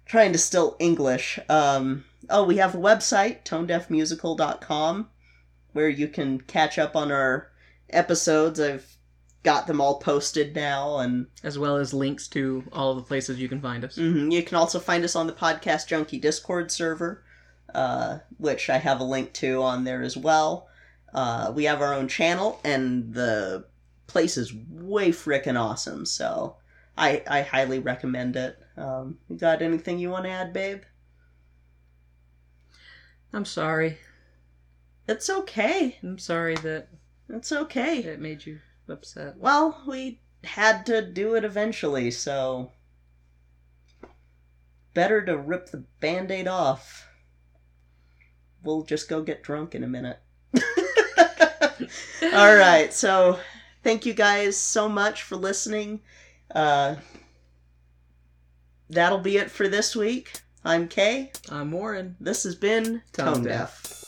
trying 0.06 0.32
to 0.32 0.38
still 0.38 0.76
English. 0.80 1.40
Um, 1.50 2.06
oh, 2.30 2.44
we 2.46 2.58
have 2.58 2.76
a 2.76 2.78
website, 2.78 3.44
tonedeafmusical.com, 3.44 5.10
where 5.74 5.90
you 5.90 6.08
can 6.08 6.40
catch 6.42 6.78
up 6.78 6.96
on 6.96 7.12
our 7.12 7.52
episodes. 7.90 8.60
I've 8.60 8.98
got 9.44 9.66
them 9.66 9.82
all 9.82 10.00
posted 10.00 10.56
now, 10.56 11.00
and 11.00 11.26
as 11.44 11.58
well 11.58 11.78
as 11.78 11.96
links 11.96 12.28
to 12.30 12.64
all 12.72 12.92
of 12.92 12.98
the 12.98 13.04
places 13.04 13.40
you 13.40 13.50
can 13.50 13.60
find 13.60 13.84
us. 13.84 13.98
mhm, 13.98 14.32
you 14.32 14.44
can 14.44 14.58
also 14.58 14.80
find 14.80 15.04
us 15.04 15.16
on 15.16 15.26
the 15.26 15.34
Podcast 15.34 15.88
Junkie 15.88 16.20
Discord 16.20 16.72
server, 16.72 17.24
uh, 17.74 18.20
which 18.38 18.70
I 18.70 18.78
have 18.78 19.00
a 19.00 19.04
link 19.06 19.34
to 19.34 19.64
on 19.64 19.84
there 19.84 20.04
as 20.04 20.16
well. 20.16 20.68
Uh, 21.12 21.52
we 21.56 21.64
have 21.64 21.82
our 21.82 21.94
own 21.94 22.08
channel, 22.08 22.60
and 22.64 23.16
the 23.16 23.66
place 24.12 24.38
is 24.38 24.54
way 24.70 25.10
frickin' 25.12 25.60
awesome, 25.60 26.06
so 26.06 26.58
I, 26.98 27.24
I 27.28 27.42
highly 27.42 27.80
recommend 27.80 28.36
it. 28.36 28.60
Um, 28.78 29.18
you 29.30 29.38
got 29.38 29.62
anything 29.62 30.00
you 30.00 30.10
want 30.10 30.26
to 30.26 30.32
add, 30.32 30.54
babe? 30.54 30.82
I'm 33.34 33.46
sorry. 33.46 33.98
It's 35.08 35.30
okay. 35.30 35.98
I'm 36.04 36.18
sorry 36.20 36.56
that 36.58 36.90
It's 37.30 37.52
okay. 37.52 38.00
it 38.00 38.20
made 38.20 38.46
you 38.46 38.60
upset. 38.88 39.38
Well, 39.38 39.82
we 39.88 40.22
had 40.44 40.86
to 40.88 41.02
do 41.02 41.36
it 41.36 41.44
eventually, 41.44 42.12
so 42.12 42.72
better 44.94 45.24
to 45.26 45.38
rip 45.38 45.68
the 45.70 45.86
band-aid 46.00 46.48
off. 46.48 47.08
We'll 48.64 48.84
just 48.84 49.10
go 49.10 49.22
get 49.24 49.44
drunk 49.44 49.74
in 49.76 49.84
a 49.84 49.88
minute. 49.88 50.20
All 52.34 52.56
right, 52.56 52.94
so 52.94 53.40
thank 53.84 54.06
you 54.06 54.14
guys 54.14 54.58
so 54.58 54.88
much 54.88 55.24
for 55.24 55.36
listening. 55.36 56.02
Uh, 56.54 56.96
that'll 58.90 59.20
be 59.20 59.38
it 59.38 59.52
for 59.52 59.68
this 59.68 59.96
week. 59.96 60.42
I'm 60.64 60.88
Kay. 60.88 61.32
I'm 61.50 61.72
Warren. 61.72 62.16
This 62.20 62.44
has 62.44 62.56
been 62.56 63.02
Tone 63.14 63.34
Tone 63.34 63.44
Deaf. 63.44 63.84
Deaf. 63.84 64.01